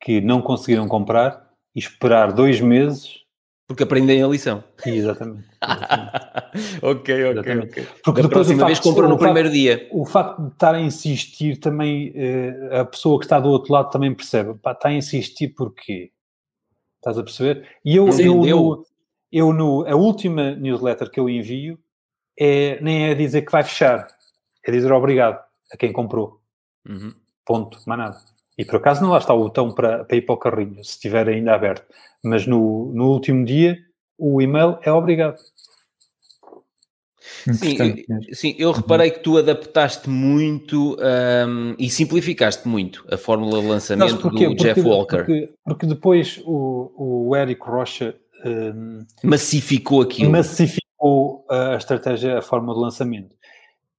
que 0.01 0.19
não 0.21 0.41
conseguiram 0.41 0.87
comprar 0.87 1.49
e 1.75 1.79
esperar 1.79 2.31
dois 2.33 2.59
meses. 2.61 3.21
Porque 3.67 3.83
aprendem 3.83 4.21
a 4.21 4.27
lição. 4.27 4.61
Exatamente. 4.85 5.47
exatamente. 5.61 6.13
ok, 6.83 6.91
ok, 6.91 7.31
Exatamente. 7.31 7.69
ok. 7.79 7.87
Porque 8.03 8.21
Da 8.21 8.27
depois 8.27 8.27
o 8.27 8.29
próxima 8.29 8.57
facto 8.59 8.67
vez 8.67 8.77
de- 8.79 8.83
compram 8.83 9.07
no 9.09 9.15
facto- 9.17 9.23
primeiro 9.23 9.49
dia. 9.51 9.87
O 9.91 10.05
facto 10.05 10.41
de 10.41 10.47
estar 10.53 10.75
a 10.75 10.81
insistir 10.81 11.57
também, 11.57 12.11
eh, 12.15 12.79
a 12.81 12.85
pessoa 12.85 13.17
que 13.19 13.25
está 13.25 13.39
do 13.39 13.49
outro 13.49 13.71
lado 13.73 13.89
também 13.89 14.13
percebe. 14.13 14.53
Pá, 14.61 14.73
está 14.73 14.89
a 14.89 14.93
insistir 14.93 15.49
porquê? 15.49 16.11
Estás 17.03 17.17
a 17.17 17.23
perceber? 17.23 17.67
E 17.83 17.97
eu, 17.97 18.07
eu, 18.17 18.35
no, 18.35 18.85
eu 19.29 19.51
no, 19.51 19.85
a 19.85 19.93
última 19.93 20.55
newsletter 20.55 21.11
que 21.11 21.19
eu 21.19 21.29
envio 21.29 21.77
é, 22.39 22.79
nem 22.81 23.09
é 23.09 23.13
dizer 23.13 23.41
que 23.41 23.51
vai 23.51 23.61
fechar, 23.61 24.07
é 24.65 24.71
dizer 24.71 24.89
obrigado 24.93 25.43
a 25.69 25.75
quem 25.75 25.91
comprou. 25.91 26.39
Uhum. 26.87 27.13
Ponto, 27.45 27.77
mais 27.85 27.99
nada. 27.99 28.17
E 28.57 28.63
por 28.63 28.77
acaso 28.77 29.01
não 29.01 29.09
lá 29.11 29.17
está 29.17 29.33
o 29.33 29.43
botão 29.43 29.69
para, 29.73 30.05
para 30.05 30.15
ir 30.15 30.21
para 30.21 30.35
o 30.35 30.37
carrinho, 30.37 30.75
se 30.75 30.91
estiver 30.91 31.27
ainda 31.27 31.53
aberto. 31.53 31.85
Mas 32.23 32.47
no, 32.47 32.93
no 32.93 33.11
último 33.11 33.43
dia, 33.43 33.77
o 34.17 34.41
e-mail 34.41 34.77
é 34.81 34.89
obrigado. 34.89 35.37
Sim, 37.53 37.77
mesmo. 37.77 38.23
sim, 38.33 38.55
eu 38.57 38.71
reparei 38.71 39.11
que 39.11 39.19
tu 39.19 39.37
adaptaste 39.37 40.09
muito 40.09 40.95
hum, 41.47 41.75
e 41.77 41.89
simplificaste 41.89 42.67
muito 42.67 43.05
a 43.11 43.17
fórmula 43.17 43.61
de 43.61 43.67
lançamento 43.67 44.17
porquê? 44.21 44.47
do 44.47 44.55
Jeff 44.55 44.75
Porque- 44.81 44.89
Walker. 44.89 45.17
Porque, 45.17 45.53
porque 45.65 45.85
depois 45.85 46.41
o, 46.45 47.27
o 47.29 47.35
Érico 47.35 47.69
Rocha 47.69 48.15
hum, 48.45 48.99
Massificou 49.23 50.01
aquilo. 50.01 50.31
massificou 50.31 51.45
a 51.49 51.75
estratégia, 51.75 52.37
a 52.37 52.41
forma 52.41 52.73
de 52.73 52.79
lançamento. 52.79 53.35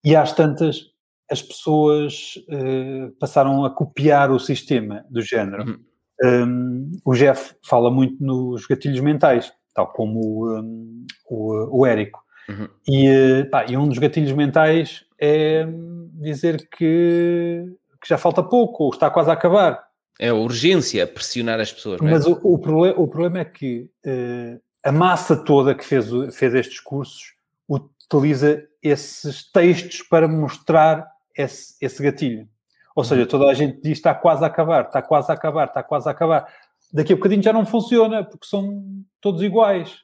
E 0.05 0.15
às 0.16 0.32
tantas, 0.32 0.90
as 1.31 1.40
pessoas 1.43 2.35
eh, 2.51 3.09
passaram 3.19 3.65
a 3.65 3.70
copiar 3.70 4.31
o 4.31 4.39
sistema 4.39 5.05
do 5.11 5.23
género. 5.23 5.65
Uhum. 5.65 5.78
Um, 6.23 6.93
o 7.05 7.15
Jeff 7.15 7.55
fala 7.65 7.90
muito 7.90 8.23
nos 8.23 8.66
gatilhos 8.66 9.01
mentais, 9.01 9.52
tal 9.74 9.89
como 9.93 10.47
um, 10.48 11.05
o, 11.28 11.81
o 11.81 11.86
Érico. 11.86 12.23
Uhum. 12.49 12.69
E, 12.89 13.45
pá, 13.51 13.65
e 13.69 13.77
um 13.77 13.89
dos 13.89 13.99
gatilhos 13.99 14.33
mentais 14.33 15.05
é 15.19 15.65
hum, 15.66 16.11
dizer 16.15 16.69
que, 16.69 17.65
que 18.03 18.09
já 18.09 18.19
falta 18.19 18.43
pouco, 18.43 18.85
ou 18.85 18.91
está 18.91 19.09
quase 19.11 19.31
a 19.31 19.33
acabar. 19.33 19.83
É 20.21 20.29
a 20.29 20.35
urgência, 20.35 21.07
pressionar 21.07 21.59
as 21.61 21.73
pessoas. 21.73 22.01
é? 22.01 22.05
Mas 22.05 22.27
o, 22.27 22.39
o, 22.43 22.59
prole- 22.59 22.95
o 22.97 23.09
problema 23.09 23.41
é 23.41 23.45
que 23.45 23.89
eh, 24.05 24.59
a 24.85 24.93
massa 24.93 25.37
toda 25.37 25.75
que 25.75 25.85
fez, 25.85 26.07
fez 26.35 26.55
estes 26.55 26.79
cursos 26.81 27.35
utiliza 27.69 28.62
esses 28.83 29.51
textos 29.51 30.03
para 30.03 30.29
mostrar 30.29 31.09
esse, 31.37 31.75
esse 31.81 32.03
gatilho. 32.03 32.47
Ou 32.95 33.03
Uhum. 33.03 33.09
seja, 33.09 33.27
toda 33.27 33.47
a 33.51 33.55
gente 33.55 33.81
diz 33.83 33.93
está 33.99 34.15
quase 34.15 34.45
a 34.45 34.47
acabar, 34.47 34.85
está 34.85 35.03
quase 35.03 35.31
a 35.33 35.35
acabar, 35.35 35.66
está 35.66 35.83
quase 35.83 36.07
a 36.09 36.12
acabar. 36.12 36.47
Daqui 36.93 37.12
a 37.12 37.16
bocadinho 37.16 37.43
já 37.43 37.53
não 37.53 37.66
funciona, 37.66 38.23
porque 38.23 38.47
são 38.47 38.85
todos 39.21 39.43
iguais. 39.43 40.04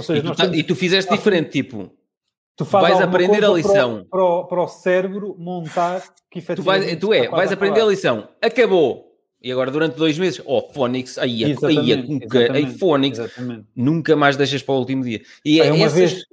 Seja, 0.00 0.18
E 0.20 0.22
tu, 0.22 0.28
tá- 0.34 0.44
temos- 0.44 0.58
e 0.58 0.62
tu 0.62 0.74
fizeste 0.76 1.12
diferente, 1.12 1.50
tipo, 1.50 1.90
tu 2.56 2.64
vais 2.64 3.00
aprender 3.00 3.44
a 3.44 3.48
lição. 3.50 4.06
Para 4.10 4.24
o, 4.24 4.44
para 4.44 4.62
o 4.62 4.68
cérebro 4.68 5.34
montar 5.38 6.00
que 6.30 6.38
tu, 6.38 6.38
efetivamente 6.38 6.84
vais, 6.86 6.96
tu 7.00 7.12
é, 7.12 7.28
vais 7.28 7.52
aprender 7.52 7.80
a 7.80 7.86
lição, 7.86 8.28
acabou. 8.40 9.10
E 9.42 9.50
agora 9.50 9.70
durante 9.70 9.96
dois 9.96 10.16
meses, 10.18 10.40
oh, 10.46 10.62
Phonics, 10.72 11.18
aí, 11.18 11.44
aí, 11.44 11.96
nunca, 12.08 12.52
aí, 12.52 12.66
Phonics, 12.78 13.18
nunca 13.74 14.14
mais 14.16 14.36
deixas 14.36 14.62
para 14.62 14.74
o 14.74 14.78
último 14.78 15.02
dia. 15.02 15.20
E 15.44 15.60
é 15.60 15.72
uma 15.72 15.84
essas- 15.86 15.92
vez- 15.98 16.24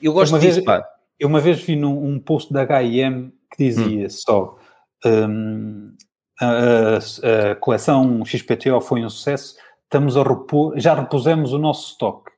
eu 0.00 0.12
gosto 0.12 0.32
uma 0.32 0.38
disso, 0.38 0.54
vez- 0.54 0.64
pá. 0.64 0.84
Eu 1.18 1.28
uma 1.28 1.40
vez 1.40 1.60
vi 1.60 1.74
num 1.76 2.02
um 2.06 2.20
post 2.20 2.52
da 2.52 2.62
H&M 2.62 3.32
que 3.50 3.64
dizia 3.64 4.06
Hum. 4.06 4.10
só 4.10 4.58
hum, 5.04 5.94
a, 6.40 6.46
a- 6.46 7.50
a 7.52 7.54
coleção 7.56 8.24
XPTO 8.24 8.80
foi 8.80 9.04
um 9.04 9.10
sucesso, 9.10 9.56
estamos 9.84 10.16
a 10.16 10.22
repor, 10.22 10.74
já 10.78 10.94
repusemos 10.94 11.52
o 11.52 11.58
nosso 11.58 11.92
estoque. 11.92 12.30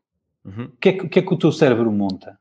Uhum. 0.49 0.65
O 0.67 0.77
que, 0.81 0.89
é 0.89 0.93
que, 0.93 1.07
o 1.07 1.09
que 1.09 1.19
é 1.19 1.23
que 1.23 1.35
o 1.35 1.39
teu 1.39 1.53
cérebro 1.53 1.91
monta? 1.93 2.39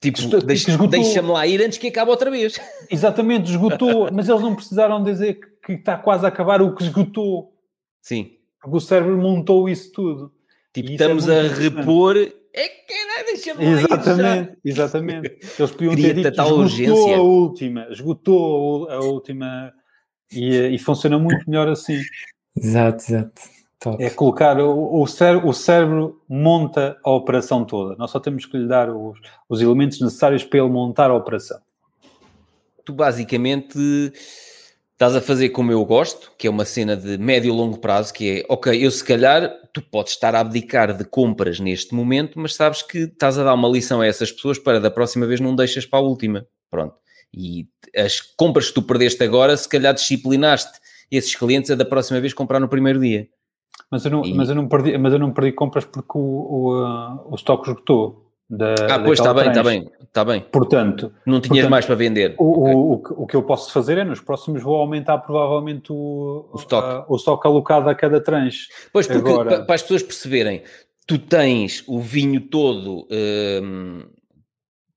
Tipo, 0.00 0.18
que 0.18 0.24
esgotou- 0.24 0.88
deixa-me 0.88 1.28
lá 1.28 1.46
ir 1.46 1.60
antes 1.62 1.78
que 1.78 1.88
acabe 1.88 2.10
outra 2.10 2.30
vez. 2.30 2.54
Exatamente, 2.90 3.50
esgotou, 3.50 4.08
mas 4.12 4.28
eles 4.28 4.42
não 4.42 4.54
precisaram 4.54 5.02
dizer 5.02 5.34
que, 5.40 5.48
que 5.66 5.72
está 5.72 5.96
quase 5.98 6.24
a 6.24 6.28
acabar 6.28 6.62
o 6.62 6.74
que 6.74 6.84
esgotou, 6.84 7.52
Sim. 8.00 8.36
porque 8.60 8.76
o 8.76 8.80
cérebro 8.80 9.18
montou 9.18 9.68
isso 9.68 9.90
tudo. 9.92 10.32
Tipo, 10.72 10.88
E 10.88 10.92
é 10.92 10.94
estamos 10.94 11.26
muito 11.26 11.38
a 11.38 11.42
repor. 11.54 12.16
É 12.16 12.68
que 12.68 12.94
caralho, 12.94 13.26
deixa-me 13.26 13.64
lá 13.64 13.70
ir 13.70 13.76
já. 13.78 13.84
Exatamente, 13.86 14.58
exatamente. 14.64 15.38
Eles 15.58 15.70
podiam 15.72 15.94
ter 15.94 16.00
Cria-te 16.02 16.14
dito 16.22 16.32
tal 16.36 16.46
esgotou 16.46 16.60
urgência." 16.62 17.16
a 17.16 17.20
última, 17.22 17.86
esgotou 17.90 18.88
a, 18.88 18.94
a 18.94 19.00
última 19.00 19.72
e, 20.32 20.54
eh, 20.56 20.70
e 20.70 20.78
funciona 20.78 21.18
muito 21.18 21.48
melhor 21.48 21.68
assim. 21.68 22.00
Exato, 22.56 23.02
exato. 23.04 23.42
Top. 23.80 24.02
É 24.02 24.10
colocar 24.10 24.58
o, 24.58 25.00
o, 25.00 25.06
cérebro, 25.06 25.48
o 25.48 25.52
cérebro 25.52 26.20
monta 26.28 26.98
a 27.04 27.10
operação 27.10 27.64
toda. 27.64 27.94
Nós 27.96 28.10
só 28.10 28.18
temos 28.18 28.44
que 28.44 28.56
lhe 28.56 28.66
dar 28.66 28.90
os, 28.90 29.18
os 29.48 29.60
elementos 29.60 30.00
necessários 30.00 30.42
para 30.42 30.58
ele 30.58 30.68
montar 30.68 31.10
a 31.10 31.14
operação. 31.14 31.60
tu 32.84 32.92
basicamente 32.92 33.78
estás 34.92 35.14
a 35.14 35.20
fazer 35.20 35.50
como 35.50 35.70
eu 35.70 35.84
gosto, 35.84 36.32
que 36.36 36.48
é 36.48 36.50
uma 36.50 36.64
cena 36.64 36.96
de 36.96 37.16
médio 37.18 37.54
e 37.54 37.56
longo 37.56 37.78
prazo, 37.78 38.12
que 38.12 38.40
é, 38.40 38.46
ok, 38.48 38.84
eu 38.84 38.90
se 38.90 39.04
calhar, 39.04 39.48
tu 39.72 39.80
podes 39.80 40.14
estar 40.14 40.34
a 40.34 40.40
abdicar 40.40 40.92
de 40.92 41.04
compras 41.04 41.60
neste 41.60 41.94
momento, 41.94 42.36
mas 42.36 42.56
sabes 42.56 42.82
que 42.82 42.98
estás 43.04 43.38
a 43.38 43.44
dar 43.44 43.54
uma 43.54 43.68
lição 43.68 44.00
a 44.00 44.06
essas 44.08 44.32
pessoas 44.32 44.58
para 44.58 44.80
da 44.80 44.90
próxima 44.90 45.24
vez 45.24 45.38
não 45.38 45.54
deixas 45.54 45.86
para 45.86 46.00
a 46.00 46.02
última. 46.02 46.44
Pronto. 46.68 46.96
E 47.32 47.68
as 47.96 48.20
compras 48.20 48.68
que 48.68 48.74
tu 48.74 48.82
perdeste 48.82 49.22
agora, 49.22 49.56
se 49.56 49.68
calhar 49.68 49.94
disciplinaste 49.94 50.80
esses 51.08 51.34
clientes 51.36 51.70
a 51.70 51.76
da 51.76 51.84
próxima 51.84 52.20
vez 52.20 52.34
comprar 52.34 52.58
no 52.58 52.68
primeiro 52.68 52.98
dia. 52.98 53.28
Mas 53.90 54.04
eu 54.04 54.10
não, 54.10 54.24
E- 54.24 54.34
mas 54.34 54.48
eu 54.48 54.54
não, 54.54 54.68
perdi, 54.68 54.96
mas 54.98 55.12
eu 55.12 55.18
não 55.18 55.32
perdi 55.32 55.52
compras 55.52 55.84
porque 55.84 56.16
o, 56.16 56.20
o, 56.20 56.74
ah, 56.84 57.24
o 57.30 57.34
estoque 57.34 57.68
esgotou. 57.70 58.24
Da, 58.50 58.74
Ah, 58.90 58.98
pois 58.98 59.18
está 59.18 59.34
bem, 59.34 59.48
está 59.48 59.62
bem, 59.62 59.90
está 60.02 60.24
bem. 60.24 60.40
Portanto, 60.40 61.12
Não 61.26 61.38
tinhas 61.38 61.48
Portanto, 61.58 61.70
mais 61.70 61.84
para 61.84 61.94
vender. 61.96 62.34
O, 62.38 62.62
Ok. 62.62 62.74
o, 62.74 62.92
o, 62.92 63.02
que- 63.02 63.12
o 63.18 63.26
que 63.26 63.36
eu 63.36 63.42
posso 63.42 63.70
fazer 63.72 63.98
é 63.98 64.04
nos 64.04 64.20
próximos 64.22 64.62
vou 64.62 64.76
aumentar 64.76 65.18
provavelmente 65.18 65.92
o, 65.92 66.48
O 66.52 66.56
estoque. 66.56 66.88
a- 66.88 67.04
o 67.08 67.16
estoque 67.16 67.46
alocado 67.46 67.90
a 67.90 67.94
cada 67.94 68.20
tranche. 68.22 68.68
Pois, 68.90 69.06
porque 69.06 69.28
Agora- 69.30 69.58
pa- 69.58 69.64
para 69.66 69.74
as 69.74 69.82
pessoas 69.82 70.02
perceberem, 70.02 70.62
tu 71.06 71.18
tens 71.18 71.84
o 71.86 72.00
vinho 72.00 72.40
todo 72.40 73.06
hum, 73.62 74.04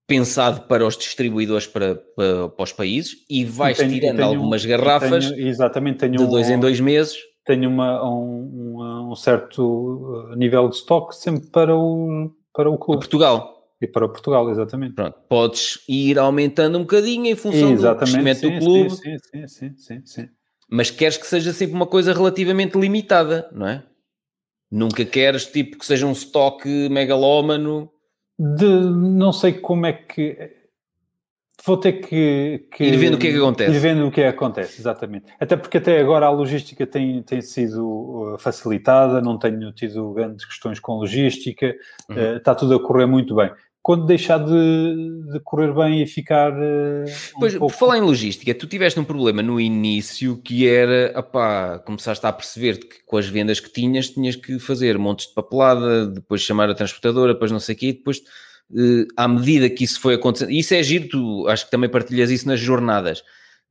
pensado 0.08 0.62
para 0.62 0.86
os 0.86 0.98
distribuidores 0.98 1.68
para, 1.68 1.96
para, 2.16 2.50
para 2.50 2.64
os 2.64 2.72
países 2.74 3.18
e 3.30 3.44
vais 3.46 3.78
tenho- 3.78 3.92
tirando 3.92 4.16
tenho- 4.18 4.30
algumas 4.30 4.66
garrafas 4.66 5.30
tenho- 5.30 5.48
exatamente, 5.48 6.00
tenho 6.00 6.16
de 6.18 6.24
um, 6.24 6.30
dois 6.30 6.50
em 6.50 6.60
dois 6.60 6.80
meses. 6.80 7.18
Tenho 7.46 7.70
uma, 7.70 8.04
um, 8.08 9.10
um- 9.10 9.16
certo 9.16 9.62
uh, 9.64 10.36
nível 10.36 10.70
de 10.70 10.76
estoque 10.76 11.16
sempre 11.16 11.48
para 11.50 11.76
o, 11.76 12.32
para 12.54 12.70
o 12.70 12.78
clube 12.78 13.00
Portugal. 13.02 13.68
e 13.82 13.88
para 13.88 14.08
Portugal, 14.08 14.50
exatamente. 14.50 14.94
Pronto, 14.96 15.18
podes 15.28 15.80
ir 15.90 16.20
aumentando 16.20 16.78
um 16.78 16.82
bocadinho 16.82 17.26
em 17.26 17.36
função 17.36 17.76
do 17.76 17.96
crescimento 17.96 18.38
sim, 18.40 18.54
do 18.54 18.60
clube, 18.60 18.90
Sim, 18.92 19.18
sim, 19.18 19.48
sim, 19.48 19.74
sim, 19.76 20.02
sim. 20.06 20.30
mas 20.70 20.92
queres 20.92 21.18
que 21.18 21.26
seja 21.26 21.52
sempre 21.52 21.76
uma 21.76 21.88
coisa 21.88 22.14
relativamente 22.14 22.78
limitada, 22.78 23.50
não 23.52 23.68
é? 23.68 23.84
Nunca 24.72 25.04
queres 25.04 25.46
tipo 25.48 25.78
que 25.78 25.86
seja 25.86 26.06
um 26.06 26.14
estoque 26.14 26.88
megalómano. 26.90 27.92
De, 28.40 28.66
não 28.66 29.34
sei 29.34 29.54
como 29.54 29.86
é 29.86 29.94
que. 29.94 30.61
Vou 31.66 31.78
ter 31.78 31.94
que, 31.94 32.66
que, 32.72 32.84
Ir 32.84 32.98
vendo 32.98 33.16
o 33.16 33.18
que 33.18 33.28
é 33.28 33.32
que 33.32 33.38
acontece. 33.38 33.72
Ir 33.76 33.80
vendo 33.80 34.08
o 34.08 34.12
que 34.12 34.22
é 34.22 34.32
que 34.32 34.36
acontece, 34.38 34.82
exatamente. 34.82 35.26
Até 35.40 35.56
porque 35.56 35.78
até 35.78 36.00
agora 36.00 36.26
a 36.26 36.30
logística 36.32 36.86
tem, 36.88 37.22
tem 37.24 37.42
sido 37.42 38.34
uh, 38.34 38.38
facilitada, 38.38 39.22
não 39.22 39.38
tenho 39.38 39.72
tido 39.72 40.12
grandes 40.14 40.46
questões 40.46 40.80
com 40.80 40.94
logística, 40.98 41.74
Uhum. 42.10 42.16
uh, 42.16 42.38
está 42.38 42.56
tudo 42.56 42.76
a 42.76 42.80
correr 42.82 43.06
muito 43.06 43.36
bem. 43.36 43.52
Quando 43.84 44.06
deixar 44.06 44.38
de, 44.38 45.32
de 45.34 45.40
correr 45.40 45.74
bem 45.74 46.04
e 46.04 46.06
ficar. 46.06 46.52
uh, 46.52 47.04
um 47.36 47.40
Pois, 47.40 47.56
pouco... 47.56 47.74
por 47.74 47.80
falar 47.80 47.98
em 47.98 48.02
logística, 48.02 48.54
tu 48.54 48.68
tiveste 48.68 49.00
um 49.00 49.04
problema 49.04 49.42
no 49.42 49.60
início 49.60 50.38
que 50.38 50.68
era, 50.68 51.12
opá, 51.20 51.80
começaste 51.80 52.24
a 52.26 52.32
perceber 52.32 52.78
que 52.78 53.04
com 53.06 53.18
as 53.18 53.28
vendas 53.28 53.60
que 53.60 53.72
tinhas, 53.74 54.10
tinhas 54.10 54.36
que 54.36 54.60
fazer 54.60 55.00
montes 55.00 55.28
de 55.28 55.34
papelada, 55.34 56.06
depois 56.06 56.42
chamar 56.42 56.70
a 56.70 56.76
transportadora, 56.76 57.34
depois 57.34 57.52
não 57.52 57.60
sei 57.60 57.74
o 57.74 57.78
quê, 57.80 57.94
depois, 57.94 58.22
à 59.18 59.28
medida 59.28 59.70
que 59.70 59.84
isso 59.84 60.00
foi 60.00 60.16
acontecendo, 60.16 60.52
isso 60.52 60.74
é 60.74 60.82
giro, 60.84 61.08
tu 61.10 61.48
acho 61.48 61.66
que 61.66 61.72
também 61.72 61.90
partilhas 61.90 62.30
isso 62.32 62.48
nas 62.48 62.60
jornadas, 62.60 63.22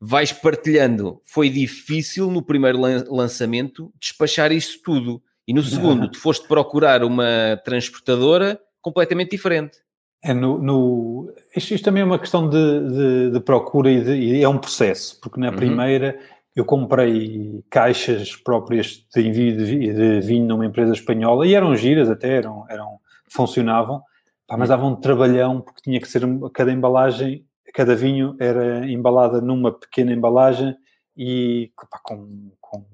vais 0.01 0.33
partilhando, 0.33 1.21
foi 1.25 1.49
difícil 1.51 2.31
no 2.31 2.43
primeiro 2.43 2.79
lan- 2.79 3.05
lançamento 3.09 3.93
despachar 4.01 4.53
isso 4.53 4.81
tudo, 4.85 5.23
e 5.47 5.53
no 5.53 5.63
segundo, 5.63 6.09
tu 6.11 6.19
foste 6.19 6.47
procurar 6.47 7.03
uma 7.05 7.61
transportadora 7.65 8.61
completamente 8.81 9.31
diferente. 9.33 9.79
É 10.23 10.35
no, 10.35 10.59
no- 10.59 11.33
isto, 11.57 11.75
isto 11.75 11.85
também 11.85 12.03
é 12.03 12.05
uma 12.07 12.19
questão 12.19 12.49
de, 12.49 12.57
de- 12.57 13.31
de 13.33 13.41
procura 13.41 13.91
e, 13.91 14.03
de- 14.05 14.17
e 14.17 14.43
é 14.43 14.49
um 14.49 14.59
processo, 14.59 15.19
porque 15.21 15.41
na 15.41 15.49
Uhum. 15.51 15.57
primeira 15.57 16.19
eu 16.55 16.65
comprei 16.65 17.63
caixas 17.71 18.37
próprias 18.37 19.05
de 19.15 19.21
envio 19.27 19.57
de, 19.57 19.65
vi- 19.65 19.93
de 19.95 20.21
vinho 20.21 20.47
numa 20.47 20.67
empresa 20.67 20.93
espanhola 20.93 21.47
e 21.47 21.55
eram 21.55 21.75
giras 21.75 22.11
até, 22.11 22.37
eram, 22.37 22.67
eram, 22.69 22.99
funcionavam, 23.29 24.03
pá, 24.51 24.57
mas 24.57 24.69
davam 24.69 24.93
um 24.93 24.97
trabalhão 24.97 25.61
porque 25.61 25.81
tinha 25.83 26.01
que 26.01 26.09
ser 26.09 26.23
cada 26.53 26.73
embalagem, 26.73 27.47
cada 27.73 27.95
vinho 27.95 28.37
era 28.41 28.85
embalada 28.91 29.41
numa 29.41 29.71
pequena 29.71 30.13
embalagem 30.13 30.77
e 31.17 31.73
pá, 31.89 32.01
com, 32.03 32.51
com, 32.61 32.85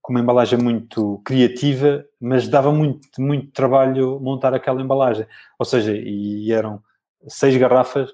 com 0.00 0.12
uma 0.12 0.20
embalagem 0.20 0.56
muito 0.56 1.20
criativa, 1.24 2.04
mas 2.20 2.46
dava 2.46 2.72
muito, 2.72 3.08
muito 3.20 3.50
trabalho 3.50 4.20
montar 4.20 4.54
aquela 4.54 4.80
embalagem. 4.80 5.26
Ou 5.58 5.66
seja, 5.66 5.92
e 5.92 6.52
eram 6.52 6.80
seis 7.26 7.56
garrafas, 7.56 8.10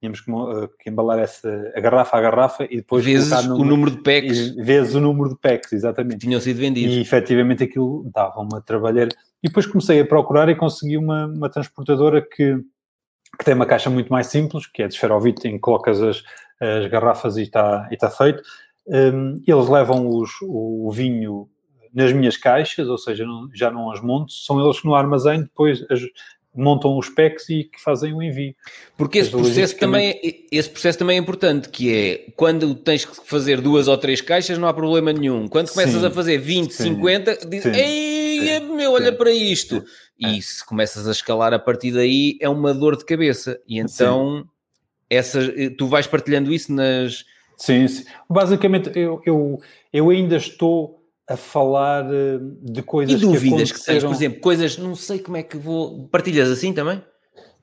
tínhamos 0.00 0.20
que, 0.20 0.30
eh, 0.30 0.68
que 0.80 0.90
embalar 0.90 1.18
essa, 1.18 1.72
a 1.74 1.80
garrafa 1.80 2.16
a 2.16 2.20
garrafa 2.20 2.64
e 2.64 2.76
depois 2.76 3.04
Vezes 3.04 3.28
colocar 3.30 3.52
o 3.54 3.64
número 3.64 3.90
de 3.90 4.02
packs 4.02 4.54
vezes 4.56 4.94
o 4.94 5.00
número 5.00 5.30
de 5.30 5.36
packs, 5.36 5.72
exatamente. 5.72 6.18
tinham 6.18 6.40
sido 6.40 6.58
vendidos. 6.58 6.94
E 6.96 7.00
efetivamente 7.00 7.64
aquilo 7.64 8.10
dava 8.14 8.40
uma 8.40 8.60
trabalheira. 8.60 9.10
E 9.42 9.48
depois 9.48 9.66
comecei 9.66 10.00
a 10.00 10.06
procurar 10.06 10.48
e 10.48 10.54
consegui 10.56 10.96
uma, 10.96 11.26
uma 11.26 11.48
transportadora 11.50 12.20
que, 12.22 12.56
que 13.38 13.44
tem 13.44 13.54
uma 13.54 13.66
caixa 13.66 13.90
muito 13.90 14.10
mais 14.10 14.26
simples, 14.28 14.66
que 14.66 14.82
é 14.82 14.88
de 14.88 14.94
esferovite, 14.94 15.46
em 15.48 15.52
que 15.52 15.58
colocas 15.60 16.00
as, 16.02 16.22
as 16.60 16.86
garrafas 16.86 17.36
e 17.36 17.42
está 17.42 17.88
e 17.90 17.96
tá 17.96 18.10
feito. 18.10 18.42
Hum, 18.86 19.42
eles 19.46 19.68
levam 19.68 20.08
os, 20.08 20.30
o, 20.42 20.90
vinho 20.90 21.48
nas 21.92 22.12
minhas 22.12 22.36
caixas, 22.36 22.88
ou 22.88 22.98
seja, 22.98 23.24
não- 23.24 23.48
já 23.54 23.70
não 23.70 23.90
as 23.90 24.00
monto, 24.00 24.32
são 24.32 24.60
eles 24.64 24.80
que 24.80 24.86
no 24.86 24.94
armazém 24.94 25.42
depois 25.42 25.84
as- 25.90 26.02
montam 26.54 26.96
os 26.96 27.08
packs 27.08 27.48
e 27.48 27.64
que 27.64 27.82
fazem 27.82 28.12
o 28.12 28.22
envio. 28.22 28.54
Porque 28.96 29.18
esse 29.18 29.32
Mas 29.32 29.42
processo, 29.42 29.76
também, 29.76 30.10
é- 30.10 30.44
esse 30.52 30.70
processo 30.70 30.98
também 30.98 31.16
é 31.16 31.20
importante, 31.20 31.68
que 31.68 31.92
é 31.92 32.32
quando 32.36 32.74
tens 32.74 33.04
que 33.04 33.26
fazer 33.26 33.60
duas 33.60 33.88
ou 33.88 33.98
três 33.98 34.20
caixas, 34.20 34.56
não 34.56 34.68
há 34.68 34.72
problema 34.74 35.12
nenhum. 35.12 35.48
Quando 35.48 35.70
começas 35.70 36.00
Sim, 36.00 36.06
a 36.06 36.10
fazer 36.10 36.38
20, 36.38 36.72
sim, 36.72 36.94
50, 36.94 37.46
dizes, 37.46 37.74
sim, 37.74 37.80
ei, 37.80 38.58
sim, 38.60 38.74
meu, 38.74 38.92
olha 38.92 39.12
para 39.12 39.30
isto. 39.30 39.84
É. 40.22 40.28
E 40.28 40.42
se 40.42 40.64
começas 40.64 41.08
a 41.08 41.12
escalar 41.12 41.52
a 41.52 41.58
partir 41.58 41.90
daí, 41.90 42.38
é 42.40 42.48
uma 42.48 42.72
dor 42.72 42.96
de 42.96 43.04
cabeça. 43.04 43.60
E 43.66 43.78
então, 43.80 44.44
essas, 45.10 45.50
tu 45.76 45.86
vais 45.86 46.06
partilhando 46.06 46.52
isso 46.52 46.72
nas... 46.72 47.24
Sim, 47.56 47.86
sim. 47.88 48.04
Basicamente, 48.28 48.90
eu, 48.96 49.20
eu, 49.26 49.60
eu 49.92 50.10
ainda 50.10 50.36
estou 50.36 51.03
a 51.28 51.36
falar 51.36 52.04
eh, 52.12 52.38
de 52.62 52.82
coisas 52.82 53.20
E 53.20 53.24
dúvidas 53.24 53.72
que, 53.72 53.78
que 53.78 53.84
tens, 53.84 54.04
aconteceram... 54.04 54.08
por 54.08 54.14
exemplo, 54.16 54.40
coisas, 54.40 54.78
não 54.78 54.94
sei 54.94 55.18
como 55.18 55.36
é 55.36 55.42
que 55.42 55.56
vou... 55.56 56.06
Partilhas 56.08 56.50
assim 56.50 56.72
também? 56.72 57.02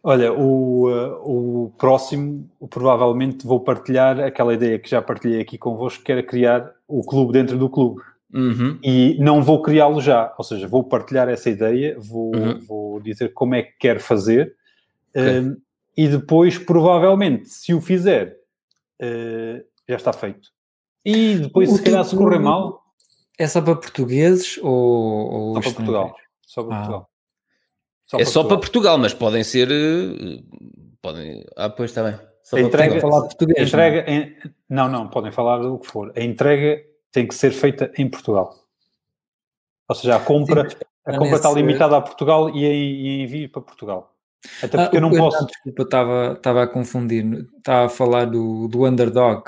Olha, 0.03 0.33
o, 0.33 0.89
uh, 0.89 1.65
o 1.65 1.73
próximo, 1.77 2.49
provavelmente 2.71 3.45
vou 3.45 3.59
partilhar 3.59 4.19
aquela 4.19 4.53
ideia 4.53 4.79
que 4.79 4.89
já 4.89 4.99
partilhei 4.99 5.41
aqui 5.41 5.59
convosco, 5.59 6.03
que 6.03 6.11
era 6.11 6.23
criar 6.23 6.71
o 6.87 7.03
clube 7.03 7.33
dentro 7.33 7.55
do 7.55 7.69
clube. 7.69 8.01
Uhum. 8.33 8.79
E 8.83 9.15
não 9.19 9.43
vou 9.43 9.61
criá-lo 9.61 10.01
já, 10.01 10.33
ou 10.39 10.43
seja, 10.43 10.67
vou 10.67 10.83
partilhar 10.83 11.29
essa 11.29 11.49
ideia, 11.49 11.95
vou, 11.99 12.35
Uhum. 12.35 12.59
vou 12.61 12.99
dizer 12.99 13.31
como 13.33 13.53
é 13.53 13.61
que 13.61 13.73
quero 13.77 13.99
fazer, 13.99 14.55
Ok. 15.15 15.39
um, 15.39 15.57
e 15.95 16.07
depois, 16.07 16.57
provavelmente, 16.57 17.49
se 17.49 17.71
o 17.73 17.79
fizer, 17.81 18.37
uh, 19.03 19.63
já 19.87 19.97
está 19.97 20.11
feito. 20.13 20.49
E 21.05 21.35
depois, 21.35 21.69
O 21.69 21.75
se 21.75 21.83
calhar, 21.83 22.03
se 22.05 22.15
correr 22.15 22.39
mal, 22.39 22.80
É 23.41 23.47
só 23.47 23.61
para 23.61 23.75
portugueses 23.75 24.57
ou, 24.61 24.71
ou 24.71 25.55
só 25.55 25.61
para 25.61 25.71
Portugal. 25.73 26.15
Só 26.45 26.63
para 26.63 26.75
Ah. 26.75 26.79
Portugal. 26.79 27.09
é 28.21 28.25
só 28.25 28.43
para 28.43 28.57
Portugal, 28.57 28.97
mas 28.97 29.13
podem 29.13 29.43
ser... 29.43 29.69
eh, 29.71 30.43
Podem... 31.01 31.43
Ah, 31.57 31.69
pois 31.69 31.89
está 31.89 32.03
bem. 32.03 32.13
Só 32.43 32.57
para 32.57 32.61
Entrega- 32.61 32.91
Portugal. 32.91 33.11
falar 33.11 33.27
português. 33.27 33.73
A 33.73 33.77
não 33.77 33.83
é? 33.83 33.87
entrega, 33.89 34.11
em- 34.11 34.35
não, 34.69 34.87
não, 34.89 35.07
podem 35.09 35.31
falar 35.31 35.57
do 35.59 35.79
que 35.79 35.87
for. 35.87 36.13
A 36.15 36.21
entrega 36.21 36.79
tem 37.11 37.27
que 37.27 37.33
ser 37.33 37.51
feita 37.51 37.91
em 37.97 38.07
Portugal. 38.09 38.53
Ou 39.89 39.95
seja, 39.95 40.15
a 40.15 40.19
compra, 40.19 40.69
Sim, 40.69 40.75
a 41.05 41.17
compra 41.17 41.35
está 41.37 41.51
limitada 41.51 41.97
a 41.97 42.01
Portugal 42.01 42.49
e 42.51 42.63
em, 42.65 42.91
e 42.93 43.07
em 43.07 43.23
envio 43.23 43.49
para 43.49 43.61
Portugal. 43.63 44.15
Até 44.61 44.77
Ah, 44.77 44.83
porque 44.83 44.97
eu 44.97 45.01
não 45.01 45.09
posso. 45.11 45.45
Desculpa, 45.45 45.83
estava, 45.83 46.33
estava 46.33 46.63
a 46.63 46.67
confundir. 46.67 47.47
Estava 47.57 47.85
a 47.85 47.89
falar 47.89 48.25
do, 48.25 48.67
do 48.67 48.85
underdog. 48.85 49.43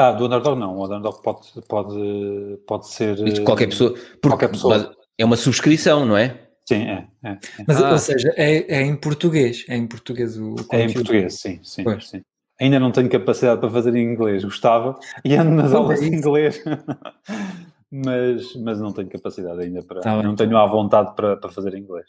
Ah, 0.00 0.12
do 0.12 0.24
underdog 0.26 0.58
não. 0.58 0.76
O 0.78 0.84
underdog 0.86 1.22
pode, 1.22 1.40
pode, 1.68 2.58
pode 2.66 2.88
ser. 2.88 3.18
Isto 3.26 3.44
qualquer 3.44 3.64
eh, 3.64 3.68
pessoa. 3.68 3.90
Porque, 3.92 4.28
qualquer 4.28 4.48
pessoa. 4.48 4.96
É 5.18 5.24
uma 5.24 5.36
subscrição, 5.36 6.06
não 6.06 6.16
é? 6.16 6.48
Sim, 6.66 6.82
é. 6.84 7.06
É, 7.22 7.30
é. 7.32 7.38
Mas, 7.66 7.82
Ah. 7.82 7.92
ou 7.92 7.98
seja, 7.98 8.32
é, 8.36 8.76
é 8.78 8.82
em 8.82 8.96
português. 8.96 9.64
É 9.68 9.76
em 9.76 9.86
português 9.86 10.38
o, 10.38 10.52
o 10.52 10.56
É 10.72 10.82
em 10.82 10.86
conteúdo. 10.86 10.94
português, 10.94 11.34
sim, 11.40 11.60
sim, 11.62 11.84
sim. 12.00 12.22
Ainda 12.60 12.78
não 12.80 12.92
tenho 12.92 13.08
capacidade 13.10 13.60
para 13.60 13.70
fazer 13.70 13.94
em 13.94 14.04
inglês. 14.12 14.44
Gostava 14.44 14.98
e 15.24 15.34
ando 15.34 15.50
nas 15.50 15.72
é 15.72 15.76
aulas 15.76 16.00
de 16.00 16.06
isso. 16.06 16.14
inglês. 16.14 16.62
mas, 17.90 18.54
mas 18.56 18.80
não 18.80 18.92
tenho 18.92 19.08
capacidade 19.08 19.60
ainda 19.60 19.82
para. 19.82 20.00
Tá 20.00 20.14
bem, 20.14 20.24
não 20.24 20.34
tá 20.34 20.44
tenho 20.44 20.56
à 20.56 20.66
vontade 20.66 21.14
para, 21.16 21.36
para 21.36 21.50
fazer 21.50 21.74
em 21.74 21.80
inglês. 21.80 22.06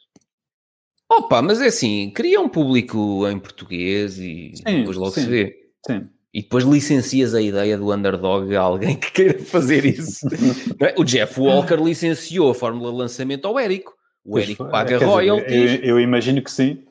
Opa, 1.09 1.41
mas 1.41 1.59
é 1.61 1.67
assim, 1.67 2.09
cria 2.11 2.39
um 2.39 2.47
público 2.47 3.27
em 3.27 3.37
português 3.37 4.17
e 4.17 4.53
Sim, 4.55 4.79
depois 4.79 4.95
logo 4.95 5.11
sim. 5.11 5.21
se 5.21 5.27
vê. 5.27 5.55
Sim. 5.85 6.07
E 6.33 6.41
depois 6.41 6.63
licencias 6.63 7.35
a 7.35 7.41
ideia 7.41 7.77
do 7.77 7.91
underdog 7.93 8.55
a 8.55 8.61
alguém 8.61 8.95
que 8.95 9.11
queira 9.11 9.39
fazer 9.39 9.83
isso. 9.85 10.27
É? 10.79 10.95
O 10.97 11.03
Jeff 11.03 11.39
Walker 11.39 11.75
licenciou 11.75 12.49
a 12.51 12.55
fórmula 12.55 12.89
de 12.91 12.97
lançamento 12.97 13.45
ao 13.45 13.59
Érico. 13.59 13.93
O 14.23 14.39
Érico 14.39 14.63
foi. 14.63 14.71
paga 14.71 14.97
royalties. 15.05 15.79
eu, 15.81 15.85
eu 15.89 15.99
imagino 15.99 16.41
que 16.41 16.49
sim. 16.51 16.83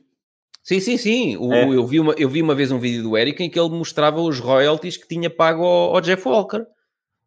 Sim, 0.63 0.79
sim, 0.79 0.97
sim. 0.99 1.37
O- 1.39 1.53
É. 1.55 1.65
eu, 1.65 1.87
vi 1.87 1.99
uma, 2.01 2.13
eu 2.19 2.29
vi 2.29 2.43
uma 2.43 2.55
vez 2.55 2.71
um 2.71 2.79
vídeo 2.79 3.03
do 3.03 3.17
Érico 3.17 3.43
em 3.43 3.49
que 3.49 3.59
ele 3.59 3.71
mostrava 3.71 4.21
os 4.21 4.39
royalties 4.39 4.97
que 4.99 5.09
tinha 5.09 5.31
pago 5.31 5.65
ao, 5.65 5.95
ao 5.97 6.01
Jeff 6.03 6.27
Walker. 6.29 6.65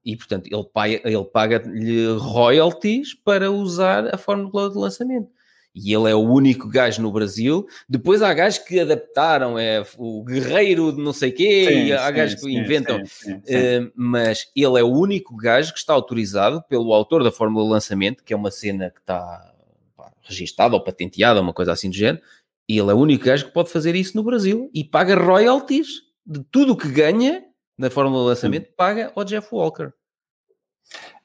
E, 0.05 0.15
portanto, 0.15 0.47
ele 0.51 0.63
paga- 0.71 1.01
ele 1.03 1.23
paga-lhe 1.23 2.07
royalties 2.17 3.15
para 3.15 3.49
usar 3.49 4.13
a 4.13 4.17
fórmula 4.17 4.69
de 4.69 4.77
lançamento. 4.77 5.29
E 5.75 5.91
ele 5.93 6.09
é 6.09 6.13
o 6.13 6.19
único 6.19 6.67
gajo 6.67 7.01
no 7.01 7.11
Brasil. 7.11 7.65
Depois 7.89 8.21
há 8.21 8.31
gajos 8.33 8.59
que 8.59 8.79
adaptaram, 8.79 9.57
é 9.57 9.83
o 9.97 10.23
guerreiro 10.23 10.91
de 10.91 11.01
não 11.01 11.11
sei 11.11 11.31
quê, 11.31 11.65
Sim, 11.67 11.85
e 11.85 11.93
há 11.93 12.07
sim, 12.07 12.13
gajos 12.13 12.35
que 12.35 12.41
sim, 12.41 12.57
inventam. 12.57 12.97
Uh, 12.99 13.91
mas 13.95 14.51
ele 14.55 14.79
é 14.79 14.83
o 14.83 14.91
único 14.91 15.35
gajo 15.35 15.73
que 15.73 15.79
está 15.79 15.93
autorizado 15.93 16.61
pelo 16.69 16.93
autor 16.93 17.23
da 17.23 17.31
fórmula 17.31 17.65
de 17.65 17.71
lançamento, 17.71 18.23
que 18.23 18.33
é 18.33 18.37
uma 18.37 18.51
cena 18.51 18.91
que 18.91 18.99
está 18.99 19.51
pá, 19.97 20.11
registada 20.21 20.75
ou 20.75 20.83
patenteada, 20.83 21.41
uma 21.41 21.53
coisa 21.53 21.71
assim 21.71 21.89
do 21.89 21.95
género, 21.95 22.23
e 22.69 22.77
ele 22.77 22.91
é 22.91 22.93
o 22.93 22.99
único 22.99 23.25
gajo 23.25 23.45
que 23.45 23.53
pode 23.53 23.69
fazer 23.69 23.95
isso 23.95 24.15
no 24.15 24.23
Brasil 24.23 24.69
e 24.73 24.83
paga 24.83 25.15
royalties 25.15 25.87
de 26.25 26.43
tudo 26.51 26.73
o 26.73 26.77
que 26.77 26.87
ganha 26.87 27.43
na 27.77 27.89
fórmula 27.89 28.21
de 28.23 28.27
lançamento, 28.29 28.71
paga 28.77 29.11
ao 29.15 29.25
Jeff 29.25 29.47
Walker. 29.51 29.91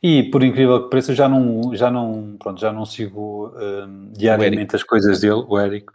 E 0.02 0.22
por 0.30 0.42
incrível 0.44 0.84
que 0.84 0.90
pareça, 0.90 1.14
já 1.14 1.28
não, 1.28 1.74
já 1.74 1.90
não, 1.90 2.36
pronto, 2.38 2.60
já 2.60 2.72
não 2.72 2.84
sigo 2.84 3.52
hum, 3.56 4.12
diariamente 4.16 4.76
as 4.76 4.82
coisas 4.84 5.20
dele, 5.20 5.44
o 5.48 5.58
Érico. 5.58 5.92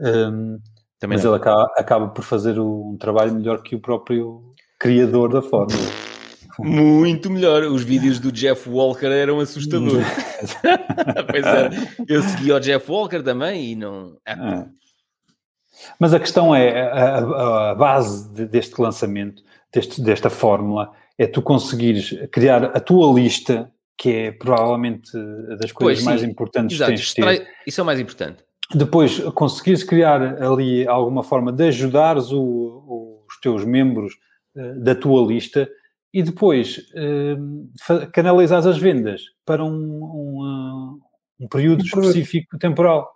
Hum, 0.00 0.58
Também 0.98 1.16
mas 1.16 1.24
não. 1.24 1.32
ele 1.32 1.40
acaba, 1.40 1.64
acaba 1.76 2.08
por 2.08 2.22
fazer 2.24 2.58
um 2.60 2.96
trabalho 2.98 3.34
melhor 3.34 3.62
que 3.62 3.74
o 3.74 3.80
próprio 3.80 4.52
criador 4.78 5.32
da 5.32 5.40
fórmula. 5.42 5.78
Muito 6.60 7.30
melhor. 7.30 7.62
Os 7.62 7.82
vídeos 7.84 8.18
do 8.18 8.32
Jeff 8.32 8.68
Walker 8.68 9.06
eram 9.06 9.38
assustadores. 9.40 10.04
pois 11.30 11.46
é. 11.46 11.70
Eu 12.08 12.20
segui 12.22 12.50
ao 12.50 12.58
Jeff 12.60 12.90
Walker 12.90 13.22
também 13.22 13.72
e 13.72 13.76
não. 13.76 14.16
Ah, 14.26 14.64
É. 14.64 14.78
Mas 16.00 16.12
a 16.12 16.18
questão 16.18 16.52
é, 16.54 16.90
a, 16.90 17.18
a- 17.18 17.70
a 17.70 17.74
base 17.76 18.28
de- 18.34 18.46
deste 18.46 18.80
lançamento, 18.82 19.40
deste- 19.72 20.02
desta 20.02 20.28
fórmula, 20.28 20.90
é 21.18 21.26
tu 21.26 21.42
conseguires 21.42 22.14
criar 22.30 22.64
a 22.64 22.80
tua 22.80 23.12
lista, 23.12 23.70
que 23.96 24.10
é 24.10 24.32
provavelmente 24.32 25.10
das 25.60 25.72
coisas 25.72 26.02
Pois, 26.02 26.04
mais 26.04 26.20
sim. 26.20 26.28
importantes 26.28 26.76
Exato, 26.76 26.92
que 26.92 26.96
tens 26.96 27.08
de 27.08 27.14
ter. 27.14 27.48
isso 27.66 27.80
é 27.80 27.82
o 27.82 27.86
mais 27.86 27.98
importante. 28.00 28.44
Depois, 28.74 29.18
conseguires 29.34 29.82
criar 29.82 30.22
ali 30.42 30.86
alguma 30.86 31.22
forma 31.24 31.50
de 31.52 31.64
ajudares 31.68 32.30
o- 32.30 33.24
os 33.28 33.40
teus 33.40 33.64
membros 33.64 34.14
uh, 34.54 34.78
da 34.80 34.94
tua 34.94 35.26
lista 35.26 35.68
e 36.14 36.22
depois 36.22 36.78
uh, 36.94 38.10
canalizares 38.12 38.66
as 38.66 38.78
vendas 38.78 39.22
para 39.44 39.64
um, 39.64 39.70
um, 39.72 41.00
um 41.40 41.48
período 41.48 41.82
específico 41.84 42.56
temporal. 42.58 43.10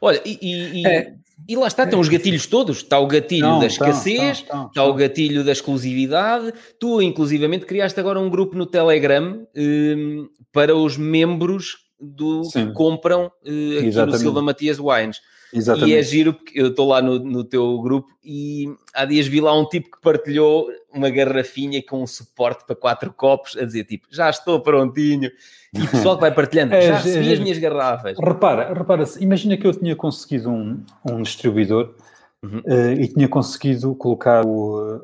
Olha, 0.00 0.20
e, 0.24 0.38
e, 0.82 0.86
é. 0.86 1.14
E, 1.48 1.56
lá 1.56 1.66
está, 1.66 1.84
estão 1.84 1.98
os 1.98 2.08
gatilhos 2.08 2.46
todos. 2.46 2.78
Está 2.78 2.98
o 2.98 3.06
gatilho 3.06 3.46
não, 3.46 3.58
da 3.58 3.66
escassez, 3.66 4.44
está 4.66 4.84
o 4.84 4.92
gatilho 4.92 5.42
da 5.42 5.52
exclusividade. 5.52 6.52
Tu, 6.78 7.00
inclusivamente, 7.00 7.64
criaste 7.64 7.98
agora 7.98 8.20
um 8.20 8.28
grupo 8.28 8.56
no 8.56 8.66
Telegram 8.66 9.46
um, 9.56 10.28
para 10.52 10.76
os 10.76 10.98
membros 10.98 11.76
do 11.98 12.44
Sim. 12.44 12.66
que 12.66 12.72
compram 12.74 13.26
uh, 13.26 13.78
aqui 13.78 13.90
no 13.90 14.18
Silva 14.18 14.42
Matias 14.42 14.78
Wines. 14.78 15.18
Exatamente. 15.52 15.92
E 15.92 15.96
é 15.96 16.02
giro 16.02 16.34
porque 16.34 16.60
eu 16.60 16.68
estou 16.68 16.88
lá 16.88 17.00
no, 17.00 17.18
no 17.18 17.44
teu 17.44 17.80
grupo 17.80 18.08
e 18.22 18.66
há 18.94 19.04
dias 19.04 19.26
vi 19.26 19.40
lá 19.40 19.58
um 19.58 19.66
tipo 19.66 19.90
que 19.90 20.00
partilhou 20.00 20.68
uma 20.92 21.08
garrafinha 21.10 21.82
com 21.82 22.02
um 22.02 22.06
suporte 22.06 22.64
para 22.66 22.76
quatro 22.76 23.12
copos 23.12 23.56
a 23.56 23.64
dizer 23.64 23.84
tipo, 23.84 24.06
já 24.10 24.28
estou 24.28 24.60
prontinho. 24.60 25.30
E 25.72 25.82
o 25.82 25.88
pessoal 25.88 26.16
que 26.16 26.22
vai 26.22 26.34
partilhando, 26.34 26.74
é, 26.76 26.82
já 26.82 26.96
recebi 26.98 27.30
é, 27.30 27.32
as 27.34 27.38
minhas 27.38 27.58
garrafas. 27.58 28.18
Repara, 28.18 28.72
repara 28.74 29.04
imagina 29.20 29.56
que 29.56 29.66
eu 29.66 29.72
tinha 29.72 29.96
conseguido 29.96 30.50
um, 30.50 30.84
um 31.04 31.22
distribuidor 31.22 31.94
uhum. 32.42 32.60
uh, 32.60 32.92
e 32.92 33.08
tinha 33.08 33.28
conseguido 33.28 33.94
colocar 33.94 34.44
o, 34.44 35.02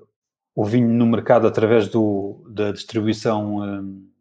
o 0.55 0.65
vinho 0.65 0.89
no 0.89 1.07
mercado 1.07 1.47
através 1.47 1.89
do, 1.89 2.45
da 2.49 2.71
distribuição 2.71 3.59
um, 3.59 4.14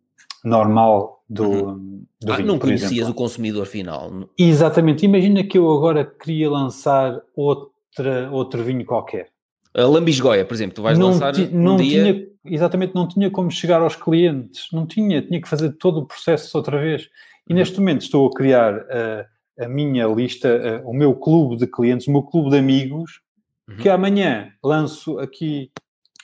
normal 0.44 1.24
do, 1.30 1.50
uhum. 1.50 2.06
do 2.22 2.34
ah, 2.34 2.36
vinho. 2.36 2.48
Não 2.48 2.60
conhecias 2.60 3.08
o 3.08 3.14
consumidor 3.14 3.66
final. 3.66 4.12
Exatamente. 4.38 5.06
Imagina 5.06 5.44
que 5.44 5.58
eu 5.58 5.72
agora 5.72 6.04
queria 6.06 6.50
lançar 6.50 7.22
outra, 7.36 8.30
outro 8.32 8.64
vinho 8.64 8.86
qualquer. 8.86 9.30
A 9.76 9.84
Lambisgoia, 9.84 10.46
por 10.46 10.54
exemplo, 10.54 10.76
tu 10.76 10.82
vais 10.84 10.98
não 10.98 11.08
lançar 11.08 11.34
ti, 11.34 11.50
um 11.52 11.76
dia... 11.78 12.14
Tinha, 12.14 12.28
exatamente, 12.46 12.94
não 12.94 13.08
tinha 13.08 13.32
como 13.32 13.50
chegar 13.50 13.82
aos 13.82 13.96
clientes. 13.96 14.68
Não 14.72 14.86
tinha, 14.86 15.22
tinha 15.22 15.42
que 15.42 15.50
fazer 15.50 15.72
todo 15.74 16.02
o 16.02 16.06
processo 16.06 16.56
outra 16.58 16.80
vez. 16.80 17.10
E 17.48 17.54
uhum. 17.54 17.60
neste 17.60 17.80
momento 17.80 18.02
estou 18.02 18.28
a 18.28 18.32
criar 18.32 18.76
uh, 18.76 19.26
a 19.60 19.68
minha 19.68 20.06
lista, 20.08 20.82
uh, 20.84 20.90
o 20.90 20.94
meu 20.94 21.16
clube 21.16 21.56
de 21.56 21.66
clientes, 21.66 22.08
o 22.08 22.12
meu 22.12 22.22
clube 22.22 22.52
de 22.52 22.58
amigos, 22.58 23.22
uhum. 23.68 23.78
que 23.78 23.90
amanhã 23.90 24.52
lanço 24.64 25.18
aqui 25.20 25.72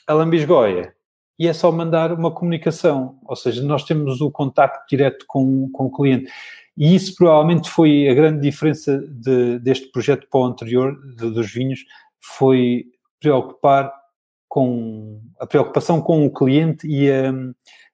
a 0.06 0.14
Lambisgoia 0.14 0.94
e 1.40 1.48
é 1.48 1.53
só 1.53 1.72
mandar 1.72 2.11
uma 2.11 2.30
comunicação, 2.30 3.18
ou 3.26 3.36
seja, 3.36 3.64
nós 3.64 3.86
temos 3.86 4.20
o 4.20 4.30
contacto 4.30 4.86
direto 4.90 5.24
com, 5.26 5.70
com 5.72 5.86
o 5.86 5.91
cliente. 5.91 6.30
E 6.78 6.94
isso 6.94 7.16
provavelmente 7.16 7.70
foi 7.70 8.10
a 8.10 8.14
grande 8.14 8.41
diferença 8.41 8.98
de, 9.10 9.57
deste 9.60 9.90
projeto 9.90 10.28
para 10.30 10.41
o 10.41 10.45
anterior, 10.45 10.99
de, 11.16 11.32
dos 11.32 11.49
vinhos, 11.49 11.86
foi 12.20 12.88
preocupar 13.22 13.90
com 14.49 15.22
a 15.40 15.48
preocupação 15.48 16.02
com 16.02 16.26
o 16.26 16.34
cliente 16.34 16.86
e 16.86 17.10
a, 17.10 17.34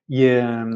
e 0.08 0.28
a, 0.28 0.66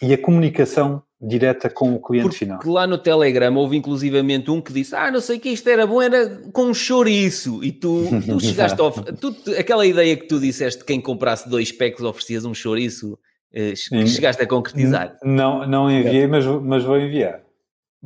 e 0.00 0.14
a 0.14 0.18
comunicação 0.18 1.02
direta 1.26 1.70
com 1.70 1.94
o 1.94 2.00
cliente 2.00 2.28
Porque 2.28 2.38
final. 2.38 2.60
lá 2.66 2.86
no 2.86 2.98
Telegram 2.98 3.54
houve 3.56 3.76
inclusivamente 3.76 4.50
um 4.50 4.60
que 4.60 4.72
disse: 4.72 4.94
Ah, 4.94 5.10
não 5.10 5.20
sei 5.20 5.38
que 5.38 5.48
isto 5.48 5.68
era 5.68 5.86
bom, 5.86 6.00
era 6.02 6.28
com 6.52 6.64
um 6.66 6.74
chouriço. 6.74 7.64
E 7.64 7.72
tu, 7.72 8.04
tu 8.26 8.40
chegaste 8.40 8.80
a 8.80 8.90
tu, 9.12 9.34
aquela 9.58 9.86
ideia 9.86 10.16
que 10.16 10.26
tu 10.26 10.38
disseste: 10.38 10.84
quem 10.84 11.00
comprasse 11.00 11.48
dois 11.48 11.72
packs 11.72 12.02
oferecias 12.02 12.44
um 12.44 12.54
chouriço, 12.54 13.18
eh, 13.52 13.74
chegaste 13.74 14.42
a 14.42 14.46
concretizar? 14.46 15.16
Não, 15.22 15.66
não 15.66 15.90
enviei, 15.90 16.26
mas, 16.26 16.44
mas 16.44 16.84
vou 16.84 16.98
enviar. 16.98 17.40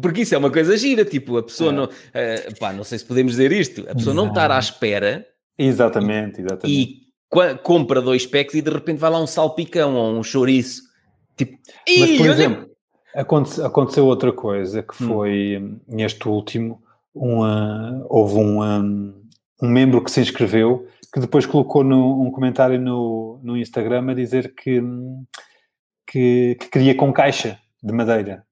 Porque 0.01 0.23
isso 0.23 0.35
é 0.35 0.39
uma 0.39 0.51
coisa 0.51 0.77
gira, 0.77 1.05
tipo, 1.05 1.37
a 1.37 1.43
pessoa 1.43 1.73
é. 1.73 1.75
não. 1.75 1.85
Uh, 1.85 2.59
pá, 2.61 2.73
não 2.73 2.85
sei 2.85 2.99
se 2.99 3.05
podemos 3.05 3.33
dizer 3.33 3.51
isto, 3.51 3.85
a 3.89 3.95
pessoa 3.95 4.15
não, 4.15 4.25
não 4.25 4.31
estar 4.31 4.51
à 4.51 4.59
espera. 4.59 5.27
Exatamente, 5.59 6.41
exatamente. 6.41 6.69
E 6.69 7.09
compra 7.63 8.01
dois 8.01 8.25
packs 8.25 8.55
e 8.55 8.63
de 8.63 8.71
repente 8.71 8.99
vai 8.99 9.11
lá 9.11 9.21
um 9.21 9.27
salpicão 9.27 9.97
ou 9.97 10.17
um 10.17 10.23
chouriço. 10.23 10.83
Tipo, 11.37 11.57
mas, 11.99 12.17
por 12.17 12.27
exemplo, 12.27 12.68
Aconte, 13.15 13.61
aconteceu 13.63 14.07
outra 14.07 14.33
coisa 14.33 14.83
que 14.83 15.03
hum. 15.03 15.09
foi 15.09 15.59
hum. 15.59 15.81
neste 15.89 16.29
último, 16.29 16.83
uma, 17.15 18.05
houve 18.09 18.37
um, 18.37 18.63
um, 18.63 19.15
um, 19.63 19.69
membro 19.69 20.03
que 20.03 20.11
se 20.11 20.21
inscreveu 20.21 20.87
que 21.13 21.21
depois 21.21 21.47
colocou 21.47 21.83
no, 21.83 22.23
um 22.23 22.31
comentário 22.31 22.79
no, 22.79 23.41
no 23.43 23.57
Instagram 23.57 24.11
a 24.11 24.15
dizer 24.15 24.55
que, 24.55 24.81
que, 26.07 26.57
que 26.61 26.69
queria 26.69 26.95
com 26.95 27.13
caixa 27.13 27.59
de 27.83 27.93
madeira. 27.93 28.45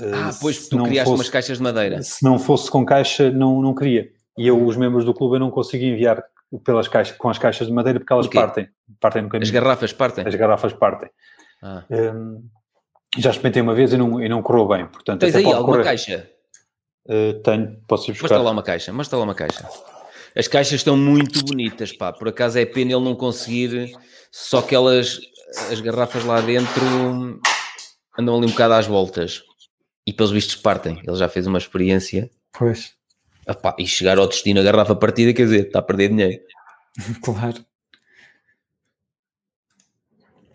Ah, 0.00 0.30
pois 0.40 0.68
tu 0.68 0.82
criaste 0.82 1.04
fosse, 1.04 1.20
umas 1.22 1.28
caixas 1.30 1.58
de 1.58 1.62
madeira. 1.62 2.02
Se 2.02 2.22
não 2.24 2.38
fosse 2.38 2.70
com 2.70 2.84
caixa, 2.84 3.30
não, 3.30 3.62
não 3.62 3.74
queria. 3.74 4.10
E 4.36 4.46
eu, 4.46 4.64
os 4.64 4.76
membros 4.76 5.04
do 5.04 5.14
clube, 5.14 5.36
eu 5.36 5.40
não 5.40 5.50
consigo 5.50 5.84
enviar 5.84 6.22
pelas 6.64 6.88
caixas, 6.88 7.16
com 7.16 7.28
as 7.28 7.38
caixas 7.38 7.66
de 7.66 7.72
madeira 7.72 7.98
porque 7.98 8.12
elas 8.12 8.26
partem. 8.26 8.68
Partem 9.00 9.22
no 9.22 9.28
caminho. 9.28 9.46
As 9.46 9.50
garrafas 9.50 9.92
partem? 9.92 10.26
As 10.26 10.34
garrafas 10.34 10.72
partem. 10.72 11.08
Ah. 11.62 11.84
Um, 11.90 12.44
já 13.18 13.30
experimentei 13.30 13.62
uma 13.62 13.74
vez 13.74 13.92
e 13.92 13.96
não, 13.96 14.22
e 14.22 14.28
não 14.28 14.42
correu 14.42 14.66
bem. 14.66 14.86
Portanto, 14.86 15.20
Tens 15.20 15.34
aí 15.34 15.44
alguma 15.44 15.78
correr. 15.78 15.84
caixa? 15.84 16.30
Uh, 17.06 17.34
tenho, 17.42 17.78
posso 17.86 18.10
ir 18.10 18.12
buscar. 18.12 18.28
Mostra 18.28 18.42
lá 18.42 18.50
uma 18.50 18.62
caixa, 18.62 18.92
mostra 18.92 19.18
lá 19.18 19.24
uma 19.24 19.34
caixa. 19.34 19.68
As 20.36 20.48
caixas 20.48 20.80
estão 20.80 20.96
muito 20.96 21.44
bonitas, 21.44 21.92
pá. 21.92 22.12
Por 22.12 22.28
acaso 22.28 22.58
é 22.58 22.66
pena 22.66 22.92
ele 22.92 23.04
não 23.04 23.14
conseguir, 23.14 23.92
só 24.32 24.60
que 24.60 24.74
elas, 24.74 25.20
as 25.70 25.80
garrafas 25.80 26.24
lá 26.24 26.40
dentro 26.40 27.40
andam 28.18 28.36
ali 28.36 28.46
um 28.46 28.50
bocado 28.50 28.74
às 28.74 28.86
voltas. 28.86 29.42
E 30.06 30.12
pelos 30.12 30.32
vistos 30.32 30.56
partem. 30.56 31.00
Ele 31.06 31.16
já 31.16 31.28
fez 31.28 31.46
uma 31.46 31.58
experiência. 31.58 32.30
Pois. 32.52 32.92
Epá, 33.48 33.74
e 33.78 33.86
chegar 33.86 34.18
ao 34.18 34.26
destino 34.26 34.60
a 34.60 34.62
garrafa 34.62 34.94
partida, 34.96 35.32
quer 35.32 35.44
dizer, 35.44 35.66
está 35.66 35.78
a 35.78 35.82
perder 35.82 36.08
dinheiro. 36.08 36.42
claro. 37.22 37.64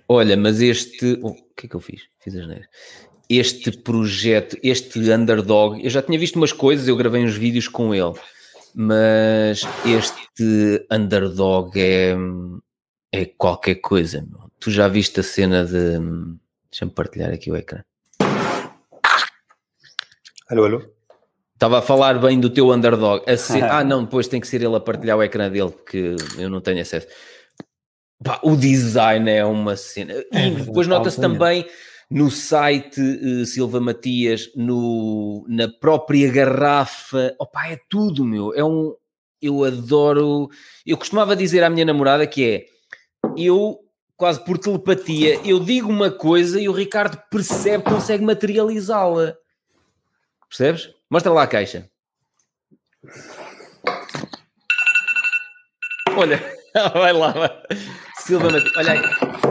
Olha, 0.07 0.36
mas 0.36 0.60
este. 0.60 1.19
O 1.60 1.61
que 1.61 1.65
é 1.65 1.69
que 1.72 1.76
eu 1.76 1.81
fiz? 1.81 2.03
Fiz 2.22 2.34
as 2.38 2.48
neiras. 2.48 2.68
Este 3.30 3.69
projeto, 3.72 4.57
este 4.64 4.98
underdog, 5.11 5.84
eu 5.84 5.90
já 5.90 6.02
tinha 6.02 6.18
visto 6.18 6.38
umas 6.38 6.53
coisas, 6.53 6.88
eu 6.88 6.95
gravei 6.95 7.22
uns 7.22 7.36
vídeos 7.36 7.68
com 7.68 7.94
ele, 7.94 8.14
mas 8.73 9.64
este 9.86 10.88
underdog 10.90 11.77
é, 11.77 12.15
é 13.11 13.26
qualquer 13.26 13.76
coisa. 13.76 14.22
Meu. 14.22 14.49
Tu 14.57 14.72
já 14.72 14.88
viste 14.88 15.19
a 15.19 15.23
cena 15.23 15.65
de. 15.65 15.99
Deixa-me 16.72 16.91
partilhar 16.91 17.34
aqui 17.34 17.52
o 17.52 17.57
ecrã. 17.57 17.84
Alô, 20.49 20.64
alô. 20.64 20.81
Estava 21.53 21.80
a 21.80 21.81
falar 21.81 22.18
bem 22.19 22.40
do 22.40 22.49
teu 22.49 22.72
underdog. 22.72 23.22
Ser... 23.38 23.64
ah, 23.69 23.84
não, 23.84 24.06
depois 24.06 24.30
tem 24.30 24.40
que 24.40 24.48
ser 24.48 24.61
ele 24.61 24.77
a 24.77 24.80
partilhar 24.80 25.18
o 25.18 25.23
ecrã 25.23 25.52
dele, 25.52 25.72
porque 25.72 26.15
eu 26.38 26.49
não 26.49 26.61
tenho 26.61 26.81
acesso. 26.81 27.07
Pá, 28.24 28.40
o 28.44 28.56
design 28.56 29.30
é 29.30 29.46
uma 29.46 29.76
cena. 29.76 30.14
É, 30.34 30.48
e 30.48 30.56
depois 30.56 30.88
nota-se 30.88 31.20
também 31.20 31.66
no 32.10 32.32
site 32.32 33.00
uh, 33.00 33.46
Silva 33.46 33.80
Matias, 33.80 34.52
no, 34.56 35.46
na 35.48 35.70
própria 35.70 36.30
garrafa. 36.32 37.36
Opa, 37.40 37.68
é 37.68 37.80
tudo, 37.88 38.26
meu. 38.26 38.54
É 38.54 38.64
um. 38.64 38.96
Eu 39.41 39.64
adoro. 39.64 40.50
Eu 40.86 40.98
costumava 40.98 41.36
dizer 41.36 41.64
à 41.64 41.70
minha 41.70 41.86
namorada 41.86 42.28
que 42.28 42.46
é. 42.46 42.66
Eu, 43.38 43.80
quase 44.18 44.44
por 44.44 44.58
telepatia, 44.58 45.40
eu 45.46 45.60
digo 45.60 45.90
uma 45.90 46.12
coisa 46.12 46.60
e 46.60 46.68
o 46.68 46.74
Ricardo 46.74 47.22
percebe, 47.30 47.84
consegue 47.84 48.24
materializá-la. 48.24 49.36
Percebes? 50.50 50.90
Mostra 51.10 51.32
lá 51.32 51.44
a 51.44 51.48
caixa. 51.48 51.90
Olha, 56.18 56.41
vai 56.94 57.14
lá. 57.14 57.32
Vai. 57.32 57.50
Silva. 58.30 58.48
Olha 58.78 58.92
aí. 58.92 59.02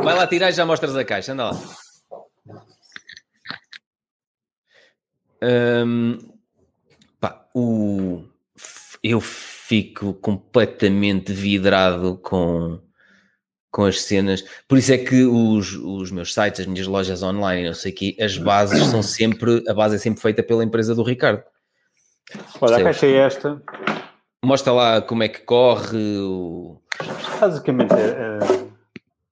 Vai 0.05 0.15
lá 0.15 0.25
tirar 0.25 0.51
e 0.51 0.53
já 0.53 0.65
mostras 0.65 0.95
a 0.95 1.05
caixa. 1.05 1.33
Anda 1.33 1.51
lá. 1.51 1.61
Um, 5.43 6.17
pá, 7.19 7.45
o, 7.53 8.23
eu 9.03 9.21
fico 9.21 10.15
completamente 10.15 11.33
vidrado 11.33 12.19
com, 12.19 12.81
com 13.69 13.85
as 13.85 14.01
cenas. 14.01 14.45
Por 14.69 14.79
isso 14.79 14.93
é 14.93 14.99
que 14.99 15.25
os, 15.25 15.73
os 15.75 16.13
meus 16.13 16.33
sites, 16.33 16.61
as 16.61 16.67
minhas 16.67 16.87
lojas 16.87 17.21
online, 17.21 17.67
não 17.67 17.75
sei 17.75 17.91
o 17.91 17.95
quê, 17.97 18.17
as 18.21 18.39
bases 18.39 18.87
são 18.87 19.03
sempre, 19.03 19.65
a 19.69 19.75
base 19.75 19.97
é 19.97 19.99
sempre 19.99 20.23
feita 20.23 20.41
pela 20.41 20.63
empresa 20.63 20.95
do 20.95 21.03
Ricardo. 21.03 21.43
Olha, 22.61 22.77
a 22.77 22.83
caixa 22.85 23.07
é 23.07 23.17
esta. 23.17 23.61
Mostra 24.45 24.73
lá 24.73 25.03
como 25.03 25.25
é 25.25 25.29
que 25.29 25.41
corre. 25.41 26.19
O... 26.19 26.81
Basicamente 27.41 27.93
é, 27.93 28.39
é 28.55 28.58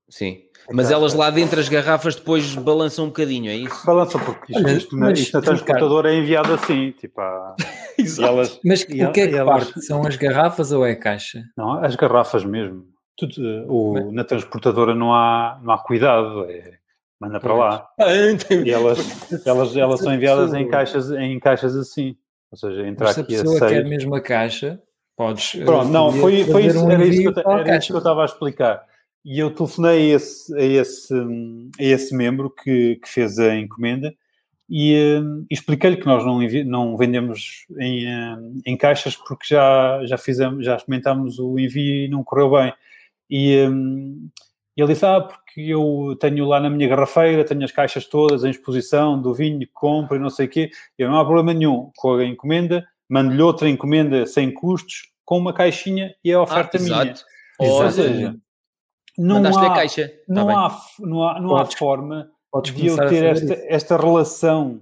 Sim. 0.08 0.42
Mas 0.72 0.90
elas 0.90 1.14
lá 1.14 1.30
dentro, 1.30 1.60
as 1.60 1.68
garrafas, 1.68 2.16
depois 2.16 2.54
balançam 2.56 3.04
um 3.04 3.08
bocadinho, 3.08 3.50
é 3.50 3.54
isso? 3.54 3.86
Balançam, 3.86 4.20
porque 4.20 4.52
isto, 4.52 4.68
isto, 4.68 4.96
na, 4.96 5.12
isto 5.12 5.34
na 5.34 5.40
transportadora 5.40 6.12
é 6.12 6.18
enviado 6.18 6.52
assim, 6.52 6.90
tipo, 6.92 7.20
a... 7.20 7.54
elas, 8.20 8.60
mas 8.64 8.82
o 8.82 8.86
que 8.86 9.20
é 9.20 9.28
que 9.28 9.36
elas... 9.36 9.64
parte? 9.64 9.82
São 9.82 10.04
as 10.04 10.16
garrafas 10.16 10.72
ou 10.72 10.84
é 10.84 10.92
a 10.92 10.96
caixa? 10.98 11.44
Não, 11.56 11.84
as 11.84 11.94
garrafas 11.94 12.44
mesmo. 12.44 12.84
Tudo, 13.16 13.40
o, 13.68 13.92
mas... 13.94 14.12
Na 14.12 14.24
transportadora 14.24 14.94
não 14.94 15.14
há, 15.14 15.60
não 15.62 15.72
há 15.72 15.78
cuidado, 15.78 16.44
é, 16.50 16.78
manda 17.20 17.38
para 17.38 17.54
lá. 17.54 17.88
Ah, 18.00 18.12
e 18.12 18.70
elas, 18.70 19.46
elas, 19.46 19.76
elas 19.76 20.00
são 20.00 20.12
enviadas 20.12 20.52
em 20.52 20.68
caixas, 20.68 21.10
em 21.12 21.38
caixas 21.38 21.76
assim. 21.76 22.16
Ou 22.50 22.58
seja, 22.58 22.86
entrar 22.86 23.10
aqui 23.10 23.36
a 23.36 23.42
pessoa 23.42 23.68
quer 23.68 23.84
mesmo 23.84 24.14
a 24.14 24.20
caixa, 24.20 24.80
Podes. 25.16 25.54
eh, 25.54 25.64
Pronto, 25.64 25.88
não, 25.88 26.12
foi, 26.12 26.44
foi 26.44 26.66
isso, 26.66 26.84
um 26.84 26.90
era, 26.90 27.04
isso 27.04 27.32
que 27.32 27.40
eu, 27.40 27.48
a 27.48 27.60
era 27.60 27.78
isso 27.78 27.86
que 27.86 27.92
eu 27.94 27.98
estava 27.98 28.22
a 28.22 28.26
explicar. 28.26 28.84
E 29.28 29.40
eu 29.40 29.50
telefonei 29.50 30.12
a 30.12 30.14
esse, 30.14 30.56
a 30.56 30.62
esse, 30.62 31.12
a 31.12 31.82
esse 31.82 32.14
membro 32.14 32.48
que, 32.48 32.94
que 33.02 33.08
fez 33.08 33.40
a 33.40 33.56
encomenda 33.56 34.14
e, 34.70 35.18
hum, 35.20 35.44
expliquei-lhe 35.50 35.96
que 35.96 36.06
nós 36.06 36.24
não, 36.24 36.40
não 36.64 36.96
vendemos 36.96 37.66
em, 37.76 38.06
hum, 38.06 38.60
em 38.64 38.76
caixas 38.76 39.16
porque 39.16 39.44
já, 39.48 40.00
já 40.04 40.16
fizemos, 40.16 40.64
já 40.64 40.76
experimentámos 40.76 41.40
o 41.40 41.58
envio 41.58 42.04
e 42.04 42.08
não 42.08 42.22
correu 42.22 42.52
bem. 42.52 42.72
E, 43.28 43.66
hum, 43.66 44.28
ele 44.76 44.92
disse, 44.92 45.04
ah, 45.04 45.20
porque 45.20 45.60
eu 45.60 46.16
tenho 46.20 46.46
lá 46.46 46.60
na 46.60 46.70
minha 46.70 46.88
garrafeira, 46.88 47.44
tenho 47.44 47.64
as 47.64 47.72
caixas 47.72 48.06
todas 48.06 48.44
em 48.44 48.50
exposição 48.50 49.20
do 49.20 49.34
vinho 49.34 49.58
que 49.58 49.70
compro 49.74 50.14
e 50.16 50.20
não 50.20 50.30
sei 50.30 50.46
o 50.46 50.48
quê. 50.48 50.70
Eu 50.96 51.10
não 51.10 51.18
há 51.18 51.24
problema 51.24 51.52
nenhum 51.52 51.90
com 51.96 52.14
a 52.14 52.24
encomenda, 52.24 52.86
mando-lhe 53.08 53.42
outra 53.42 53.68
encomenda 53.68 54.24
sem 54.24 54.52
custos, 54.52 55.10
com 55.24 55.36
uma 55.36 55.52
caixinha 55.52 56.14
e 56.22 56.30
é 56.30 56.34
a 56.34 56.42
oferta 56.42 56.78
minha. 56.78 56.94
Ah, 57.00 57.02
Exato. 57.02 57.24
Ou 57.58 57.90
seja, 57.90 58.36
não 59.18 59.36
mandaste 59.36 59.64
a 59.64 59.66
há, 59.72 59.74
caixa. 59.74 60.08
Tá 60.08 60.14
não, 60.28 60.46
bem. 60.46 60.56
há, 60.56 60.78
não, 61.00 61.22
há, 61.28 61.40
não 61.40 61.56
há 61.56 61.66
forma 61.66 62.30
Podes 62.50 62.74
de 62.74 62.86
eu 62.86 62.94
a 63.00 63.06
ter 63.08 63.24
esta, 63.24 63.44
isso. 63.54 63.64
esta 63.68 63.96
relação 63.96 64.80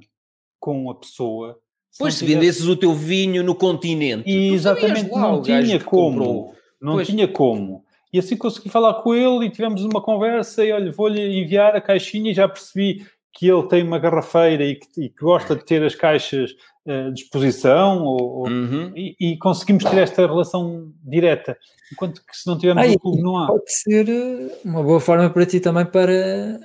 com 0.60 0.90
a 0.90 0.94
pessoa. 0.94 1.58
Pois, 1.98 2.14
não 2.14 2.18
se 2.18 2.26
tivesse- 2.26 2.34
vendesses 2.40 2.66
o 2.66 2.76
teu 2.76 2.92
vinho 2.92 3.42
no 3.42 3.54
continente, 3.54 4.28
E 4.28 4.52
exatamente, 4.52 5.10
lá 5.10 5.20
não 5.20 5.42
tinha 5.42 5.78
como. 5.80 6.54
Não 6.80 6.94
Pois. 6.94 7.06
tinha 7.06 7.26
como. 7.28 7.84
E 8.12 8.18
assim 8.18 8.36
consegui 8.36 8.68
falar 8.68 8.94
com 8.94 9.14
ele 9.14 9.46
e 9.46 9.50
tivemos 9.50 9.82
uma 9.84 10.00
conversa 10.00 10.64
e 10.64 10.70
olha, 10.72 10.92
vou-lhe 10.92 11.40
enviar 11.42 11.74
a 11.74 11.80
caixinha 11.80 12.30
e 12.30 12.34
já 12.34 12.48
percebi 12.48 13.04
que 13.32 13.48
ele 13.48 13.66
tem 13.66 13.82
uma 13.82 13.98
garrafeira 13.98 14.64
e 14.64 14.76
que, 14.76 14.86
e 15.04 15.08
que 15.08 15.20
gosta 15.24 15.56
de 15.56 15.64
ter 15.64 15.82
as 15.82 15.94
caixas 15.96 16.54
eh, 16.86 17.10
disposição 17.10 18.02
ou, 18.04 18.22
ou- 18.40 18.48
Uhum. 18.48 18.92
e, 18.96 19.14
e 19.18 19.38
conseguimos 19.38 19.84
ter 19.84 19.98
esta 19.98 20.26
relação 20.26 20.92
direta. 21.02 21.56
Enquanto 21.92 22.20
que 22.24 22.36
se 22.36 22.46
não 22.46 22.58
tivermos 22.58 22.82
Ah, 22.84 22.86
no 22.86 22.92
e 22.92 22.98
clube 22.98 23.22
não 23.22 23.36
há. 23.38 23.46
Pode 23.46 23.72
ser 23.72 24.08
eh, 24.08 24.58
uma 24.64 24.82
boa 24.82 25.00
forma 25.00 25.28
para 25.30 25.46
ti 25.46 25.60
também 25.60 25.86
para 25.86 26.60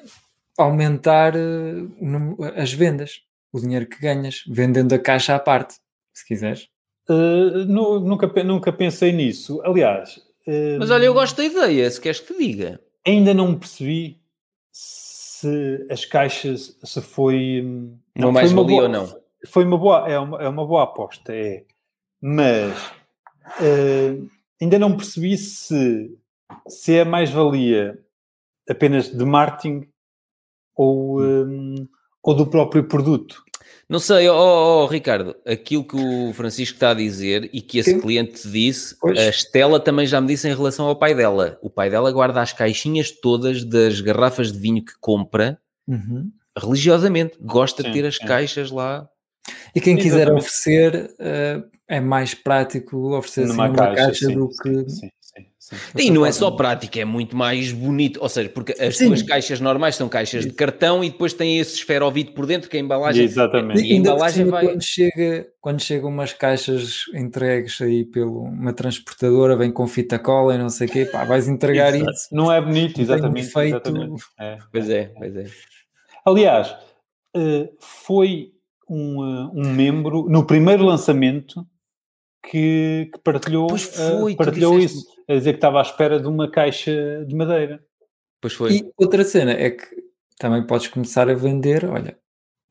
aumentar 0.57 1.35
eh, 1.35 1.39
o 2.01 2.43
as 2.55 2.73
vendas, 2.73 3.21
o 3.53 3.59
dinheiro 3.59 3.85
que 3.87 3.99
ganhas, 4.01 4.43
vendendo 4.47 4.93
a 4.93 4.99
caixa 4.99 5.35
à 5.35 5.39
parte, 5.39 5.75
se 6.13 6.25
quiseres. 6.27 6.67
Uh, 7.09 7.65
nu- 7.65 7.99
nunca, 7.99 8.27
nunca 8.43 8.71
pensei 8.71 9.11
nisso. 9.11 9.59
Aliás, 9.63 10.17
uh, 10.47 10.77
Mas 10.77 10.91
olha, 10.91 11.05
eu 11.05 11.13
gosto 11.13 11.37
da 11.37 11.43
ideia, 11.45 11.89
se 11.89 11.99
queres 11.99 12.19
que 12.19 12.33
te 12.33 12.37
diga. 12.37 12.79
ainda 13.07 13.33
não 13.33 13.57
percebi 13.57 14.19
se 14.71 15.85
as 15.89 16.05
caixas 16.05 16.77
se 16.83 17.01
foi 17.01 17.61
hum, 17.65 17.97
Não 18.15 18.25
foi 18.27 18.31
mais 18.33 18.51
uma 18.51 18.61
valia 18.61 18.75
boa- 18.77 18.87
ou 18.87 18.89
não. 19.07 19.19
Foi 19.47 19.63
uma 19.63 19.77
boa, 19.77 20.09
é 20.09 20.19
uma, 20.19 20.41
é 20.41 20.49
uma 20.49 20.65
boa 20.65 20.83
aposta, 20.83 21.33
é. 21.33 21.63
Mas 22.21 22.77
uh, 23.61 24.29
ainda 24.61 24.77
não 24.77 24.95
percebi 24.97 25.37
se, 25.37 26.17
se 26.67 26.95
é 26.97 27.05
mais 27.05 27.29
valia 27.29 27.97
apenas 28.69 29.09
de 29.09 29.23
marketing 29.25 29.87
ou, 30.75 31.21
hum, 31.21 31.87
ou 32.23 32.33
do 32.35 32.45
próprio 32.47 32.83
produto. 32.83 33.43
Não 33.87 33.97
sei, 33.97 34.29
ó, 34.29 34.35
ó, 34.37 34.85
Ricardo, 34.85 35.35
aquilo 35.47 35.83
que 35.83 35.95
o 35.95 36.31
Francisco 36.33 36.75
está 36.75 36.91
a 36.91 36.93
dizer 36.93 37.49
e 37.51 37.59
que 37.59 37.79
esse 37.79 37.93
Sim. 37.93 37.99
cliente 37.99 38.41
te 38.43 38.47
disse, 38.47 38.95
Pois. 38.99 39.17
a 39.17 39.29
Estela 39.29 39.79
também 39.79 40.05
já 40.05 40.21
me 40.21 40.27
disse 40.27 40.47
em 40.47 40.53
relação 40.53 40.85
ao 40.85 40.95
pai 40.95 41.15
dela. 41.15 41.57
O 41.61 41.71
pai 41.71 41.89
dela 41.89 42.11
guarda 42.11 42.39
as 42.39 42.53
caixinhas 42.53 43.09
todas 43.09 43.63
das 43.63 43.99
garrafas 43.99 44.51
de 44.51 44.59
vinho 44.59 44.85
que 44.85 44.93
compra 44.99 45.59
Uhum. 45.87 46.29
religiosamente. 46.55 47.35
Gosta 47.41 47.81
de 47.81 47.89
Sim, 47.89 47.93
ter 47.93 48.05
as 48.05 48.17
caixas 48.19 48.69
lá. 48.69 49.09
E 49.75 49.79
quem 49.81 49.95
quiser 49.95 50.21
Exatamente. 50.27 50.39
oferecer, 50.41 51.15
eh, 51.19 51.63
é 51.87 51.99
mais 51.99 52.33
prático 52.33 53.15
oferecer 53.15 53.43
assim 53.45 53.51
numa, 53.53 53.73
caixa, 53.73 54.13
sim, 54.13 54.33
do 54.33 54.51
sim, 54.51 54.57
que. 54.61 54.89
sim, 54.89 55.09
sim, 55.19 55.45
sim. 55.59 55.75
E 55.97 56.09
não 56.11 56.25
é 56.25 56.31
só 56.31 56.49
prática, 56.51 56.99
é 56.99 57.05
muito 57.05 57.35
mais 57.37 57.71
bonito. 57.71 58.19
Ou 58.21 58.27
seja, 58.29 58.49
porque 58.49 58.73
as 58.81 58.97
Sim. 58.97 59.07
tuas 59.07 59.21
caixas 59.21 59.59
normais 59.59 59.95
são 59.95 60.09
caixas 60.09 60.43
de 60.45 60.51
cartão 60.53 61.03
e 61.03 61.09
depois 61.11 61.33
tem 61.33 61.59
esse 61.59 61.75
esferovite 61.75 62.31
por 62.31 62.45
dentro 62.47 62.69
que 62.69 62.77
a 62.77 62.79
embalagem. 62.79 63.23
Exatamente. 63.23 63.81
E 63.81 63.93
a 63.93 63.95
embalagem 63.95 64.45
vai- 64.45 64.65
quando, 64.65 64.81
chega, 64.83 65.47
quando 65.61 65.81
chegam 65.81 66.09
umas 66.09 66.33
caixas 66.33 67.03
entregues 67.13 67.79
aí 67.81 68.03
pela 68.05 68.29
uma 68.31 68.73
transportadora, 68.73 69.55
vem 69.55 69.71
com 69.71 69.85
fita 69.87 70.17
cola 70.19 70.55
e 70.55 70.57
não 70.57 70.69
sei 70.69 70.87
o 70.87 70.91
quê, 70.91 71.05
pá, 71.05 71.23
vais 71.25 71.47
entregar 71.47 71.93
Exato. 71.93 72.11
isso. 72.11 72.27
Não 72.31 72.51
é 72.51 72.59
bonito, 72.59 72.97
um 72.99 73.01
exatamente. 73.03 73.47
efeito- 73.47 73.75
exatamente. 73.89 74.23
É. 74.39 74.57
Pois 74.71 74.89
é, 74.89 75.05
pois 75.17 75.35
é. 75.35 75.45
Aliás, 76.25 76.75
eh, 77.35 77.69
foi 77.79 78.51
um, 78.89 79.23
eh, 79.23 79.51
um 79.53 79.73
membro 79.73 80.27
no 80.29 80.45
primeiro 80.45 80.83
lançamento 80.83 81.65
que, 82.43 83.09
que 83.13 83.19
partilhou, 83.23 83.73
eh, 83.75 83.77
foi, 83.77 84.33
tu 84.33 84.37
partilhou 84.37 84.79
isso, 84.79 85.05
a 85.27 85.33
dizer 85.33 85.53
que 85.53 85.57
estava 85.57 85.79
à 85.79 85.81
espera 85.81 86.19
de 86.19 86.27
uma 86.27 86.49
caixa 86.49 87.23
de 87.25 87.35
madeira. 87.35 87.83
Pois 88.41 88.53
foi. 88.53 88.71
E 88.77 88.91
outra 88.97 89.23
cena 89.23 89.51
é 89.51 89.71
que 89.71 89.85
também 90.37 90.65
podes 90.65 90.87
começar 90.87 91.29
a 91.29 91.33
vender, 91.33 91.85
olha, 91.85 92.17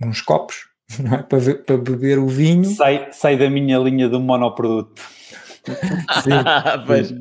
uns 0.02 0.20
copos, 0.22 0.68
não 0.98 1.14
é? 1.14 1.22
Para, 1.22 1.38
ver- 1.38 1.64
para 1.64 1.76
beber 1.76 2.18
o 2.18 2.26
vinho. 2.26 2.64
Sai, 2.64 3.08
sai 3.12 3.36
da 3.38 3.48
minha 3.50 3.78
linha 3.78 4.08
do 4.08 4.18
monoproduto. 4.20 5.00
Pois. 6.86 7.12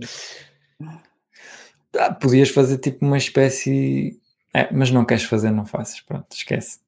Ah, 1.97 2.13
podias 2.13 2.49
fazer 2.49 2.77
tipo 2.77 3.05
uma 3.05 3.17
espécie. 3.17 4.19
É, 4.53 4.71
mas 4.71 4.91
não 4.91 5.03
queres 5.03 5.23
fazer, 5.23 5.51
não 5.51 5.65
faças. 5.65 5.99
Pronto, 6.01 6.27
esquece. 6.31 6.79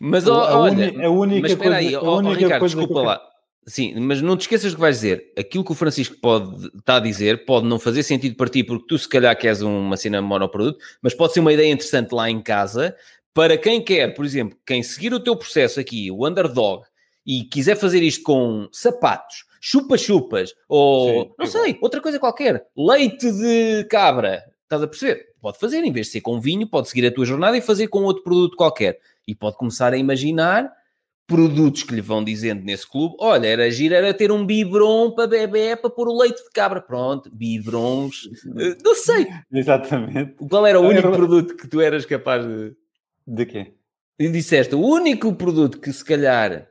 Mas 0.00 0.26
A 0.28 0.58
olha, 0.58 0.90
uni- 0.92 1.04
a 1.04 1.10
única 1.10 1.40
mas 1.42 1.50
espera 1.52 1.70
coisa- 1.74 1.88
aí, 1.88 1.94
a 1.94 2.02
ó, 2.02 2.18
única 2.18 2.34
Ricardo, 2.38 2.60
coisa 2.60 2.74
que 2.74 2.78
desculpa 2.80 3.00
eu 3.00 3.04
lá. 3.06 3.22
Sim, 3.66 3.94
mas 4.00 4.22
não 4.22 4.36
te 4.36 4.40
esqueças 4.42 4.74
que 4.74 4.80
vais 4.80 4.96
dizer. 4.96 5.32
Aquilo 5.38 5.62
que 5.64 5.72
o 5.72 5.74
Francisco 5.74 6.16
pode 6.20 6.66
está 6.76 6.96
a 6.96 7.00
dizer 7.00 7.44
pode 7.44 7.66
não 7.66 7.78
fazer 7.78 8.02
sentido 8.02 8.34
para 8.34 8.48
ti, 8.48 8.64
porque 8.64 8.86
tu 8.88 8.98
se 8.98 9.08
calhar 9.08 9.36
queres 9.38 9.60
uma 9.60 9.96
cena 9.96 10.20
monoproduto, 10.22 10.78
mas 11.02 11.14
pode 11.14 11.34
ser 11.34 11.40
uma 11.40 11.52
ideia 11.52 11.70
interessante 11.70 12.12
lá 12.12 12.28
em 12.30 12.40
casa 12.40 12.96
para 13.34 13.56
quem 13.58 13.80
quer, 13.82 14.14
por 14.14 14.24
exemplo, 14.24 14.58
quem 14.66 14.82
seguir 14.82 15.12
o 15.14 15.20
teu 15.20 15.36
processo 15.36 15.78
aqui, 15.78 16.10
o 16.10 16.26
underdog, 16.26 16.82
e 17.24 17.44
quiser 17.44 17.76
fazer 17.76 18.02
isto 18.02 18.24
com 18.24 18.66
sapatos, 18.72 19.44
chupa-chupas, 19.60 20.52
ou 20.68 21.22
Sim, 21.24 21.30
não 21.38 21.46
sei, 21.46 21.78
outra 21.80 22.00
coisa 22.00 22.18
qualquer, 22.18 22.64
leite 22.76 23.30
de 23.30 23.84
cabra, 23.90 24.42
estás 24.64 24.82
a 24.82 24.86
perceber? 24.88 25.26
Pode 25.40 25.58
fazer, 25.58 25.78
em 25.84 25.92
vez 25.92 26.06
de 26.06 26.12
ser 26.12 26.20
com 26.22 26.40
vinho, 26.40 26.66
pode 26.66 26.88
seguir 26.88 27.06
a 27.06 27.10
tua 27.12 27.24
jornada 27.24 27.56
e 27.56 27.60
fazer 27.62 27.86
com 27.88 28.02
outro 28.02 28.22
produto 28.22 28.56
qualquer. 28.56 28.98
E 29.26 29.34
pode 29.34 29.56
começar 29.56 29.92
a 29.92 29.96
imaginar 29.96 30.70
produtos 31.26 31.84
que 31.84 31.94
lhe 31.94 32.00
vão 32.00 32.24
dizendo 32.24 32.64
nesse 32.64 32.84
clube, 32.90 33.14
olha, 33.20 33.46
era 33.46 33.70
giro, 33.70 33.94
era 33.94 34.12
ter 34.12 34.32
um 34.32 34.44
biberon 34.44 35.12
para 35.14 35.28
bebê, 35.28 35.76
para 35.76 35.88
pôr 35.88 36.08
o 36.08 36.18
leite 36.18 36.42
de 36.42 36.50
cabra. 36.50 36.80
Pronto, 36.80 37.30
biberons, 37.32 38.28
eh, 38.58 38.76
não 38.84 38.94
sei. 38.96 39.28
Exatamente. 39.52 40.34
Qual 40.48 40.66
era 40.66 40.80
o 40.80 40.82
único 40.84 41.06
Era- 41.06 41.16
produto 41.16 41.56
que 41.56 41.68
tu 41.68 41.80
eras 41.80 42.04
capaz 42.04 42.44
de... 42.44 42.74
De 43.26 43.46
quê? 43.46 43.74
E 44.18 44.28
disseste, 44.28 44.74
o 44.74 44.80
único 44.80 45.32
produto 45.34 45.78
que 45.78 45.92
se 45.92 46.04
calhar... 46.04 46.66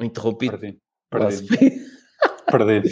Interrompi. 0.00 0.50
Perdi. 0.50 0.78
Perdi. 1.10 1.46
Perdi. 2.50 2.90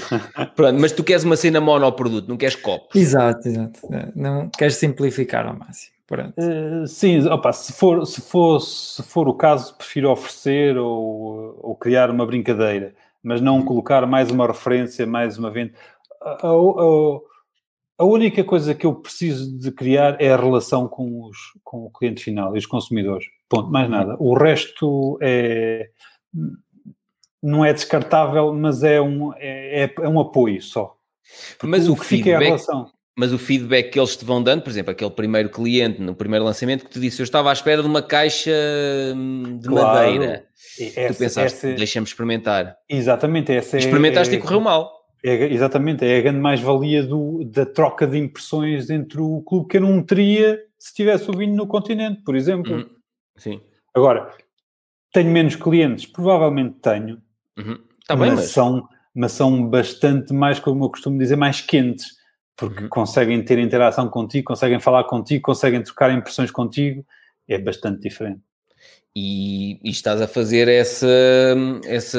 Pronto, 0.56 0.80
mas 0.80 0.92
tu 0.92 1.04
queres 1.04 1.24
uma 1.24 1.36
cena 1.36 1.60
monoproduto, 1.60 2.28
não 2.28 2.36
queres 2.36 2.56
copos. 2.56 2.94
Exato, 2.94 3.46
exato. 3.46 3.80
Não 4.14 4.48
queres 4.50 4.76
simplificar 4.76 5.46
ao 5.46 5.56
máximo. 5.56 5.97
Eh, 6.38 6.86
sim, 6.86 7.26
opa, 7.28 7.52
se, 7.52 7.72
for, 7.72 8.06
se, 8.06 8.20
for, 8.22 8.58
se 8.60 9.02
for 9.02 9.28
o 9.28 9.34
caso, 9.34 9.74
prefiro 9.76 10.10
oferecer 10.10 10.76
ou, 10.78 11.58
ou 11.62 11.76
criar 11.76 12.10
uma 12.10 12.24
brincadeira, 12.24 12.94
mas 13.22 13.40
não 13.42 13.62
colocar 13.62 14.06
mais 14.06 14.30
uma 14.30 14.46
referência, 14.46 15.06
mais 15.06 15.36
uma 15.36 15.50
venda. 15.50 15.74
A, 16.22 16.46
a- 16.46 17.20
a- 17.98 18.04
única 18.04 18.42
coisa 18.42 18.74
que 18.74 18.86
eu 18.86 18.94
preciso 18.94 19.58
de 19.58 19.70
criar 19.70 20.16
é 20.20 20.32
a 20.32 20.36
relação 20.36 20.88
com, 20.88 21.24
os, 21.26 21.36
com 21.62 21.84
o 21.84 21.90
cliente 21.90 22.24
final 22.24 22.54
e 22.56 22.58
os 22.58 22.64
consumidores. 22.66 23.26
Ponto, 23.48 23.70
mais 23.70 23.90
nada. 23.90 24.16
O 24.18 24.34
resto 24.34 25.18
é, 25.20 25.90
não 27.42 27.64
é 27.64 27.72
descartável, 27.72 28.52
mas 28.54 28.82
é 28.82 29.00
um, 29.00 29.32
é, 29.34 29.84
é- 29.84 29.94
é 30.00 30.08
um 30.08 30.20
apoio 30.20 30.60
só. 30.62 30.96
Mas 31.62 31.88
o, 31.88 31.94
que 31.94 32.04
fica 32.04 32.30
é 32.30 32.34
a 32.34 32.38
feedback, 32.38 32.46
relação. 32.46 32.90
Mas 33.18 33.32
o 33.32 33.38
feedback 33.38 33.90
que 33.90 33.98
eles 33.98 34.16
te 34.16 34.24
vão 34.24 34.40
dando, 34.42 34.62
por 34.62 34.70
exemplo, 34.70 34.92
aquele 34.92 35.10
primeiro 35.10 35.48
cliente 35.48 36.00
no 36.00 36.14
primeiro 36.14 36.44
lançamento 36.44 36.84
que 36.84 36.90
te 36.90 37.00
disse, 37.00 37.20
eu 37.20 37.24
estava 37.24 37.50
à 37.50 37.52
espera 37.52 37.82
de 37.82 37.88
uma 37.88 38.00
caixa 38.00 38.52
hum, 39.16 39.58
de 39.60 39.68
Claro. 39.68 39.86
madeira. 39.88 40.44
E 40.78 40.90
tu 40.90 40.98
essa- 41.00 41.18
pensaste, 41.18 41.66
essa- 41.66 41.76
deixa-me 41.76 42.06
experimentar. 42.06 42.76
exatamente, 42.88 43.50
essa 43.52 43.76
é, 43.76 43.80
Experimentaste 43.80 44.34
é, 44.34 44.38
e 44.38 44.40
correu 44.40 44.60
mal. 44.60 44.88
É, 45.24 45.52
exatamente, 45.52 46.04
é 46.04 46.18
a 46.18 46.20
grande 46.22 46.38
mais-valia 46.38 47.04
da 47.46 47.66
troca 47.66 48.06
de 48.06 48.16
impressões 48.18 48.88
entre 48.88 49.20
o 49.20 49.42
clube 49.42 49.66
que 49.68 49.78
eu 49.78 49.80
não 49.80 50.00
teria 50.00 50.60
se 50.78 50.94
tivesse 50.94 51.28
o 51.28 51.36
vinho 51.36 51.56
no 51.56 51.66
continente, 51.66 52.22
por 52.22 52.36
exemplo. 52.36 52.72
Uhum. 52.72 52.86
Sim. 53.36 53.60
Agora, 53.92 54.30
tenho 55.12 55.28
menos 55.30 55.56
clientes? 55.56 56.06
Provavelmente 56.06 56.76
tenho, 56.80 57.20
Uhum. 57.58 57.78
Está 58.00 58.14
bem, 58.14 58.30
mas, 58.30 58.38
mas... 58.40 58.50
são, 58.50 58.88
mas 59.12 59.32
são 59.32 59.68
bastante 59.68 60.32
mais, 60.32 60.60
como 60.60 60.84
eu 60.84 60.88
costumo 60.90 61.18
dizer, 61.18 61.34
mais 61.34 61.60
quentes, 61.60 62.16
porque 62.58 62.82
Uhum. 62.82 62.88
conseguem 62.88 63.42
ter 63.42 63.58
interação 63.60 64.08
contigo, 64.08 64.48
conseguem 64.48 64.80
falar 64.80 65.04
contigo, 65.04 65.42
conseguem 65.42 65.80
trocar 65.80 66.12
impressões 66.12 66.50
contigo, 66.50 67.06
é 67.48 67.56
bastante 67.56 68.00
diferente. 68.02 68.40
E, 69.16 69.80
e, 69.82 69.90
estás 69.90 70.20
a 70.20 70.28
fazer 70.28 70.68
essa, 70.68 71.08
essa 71.86 72.18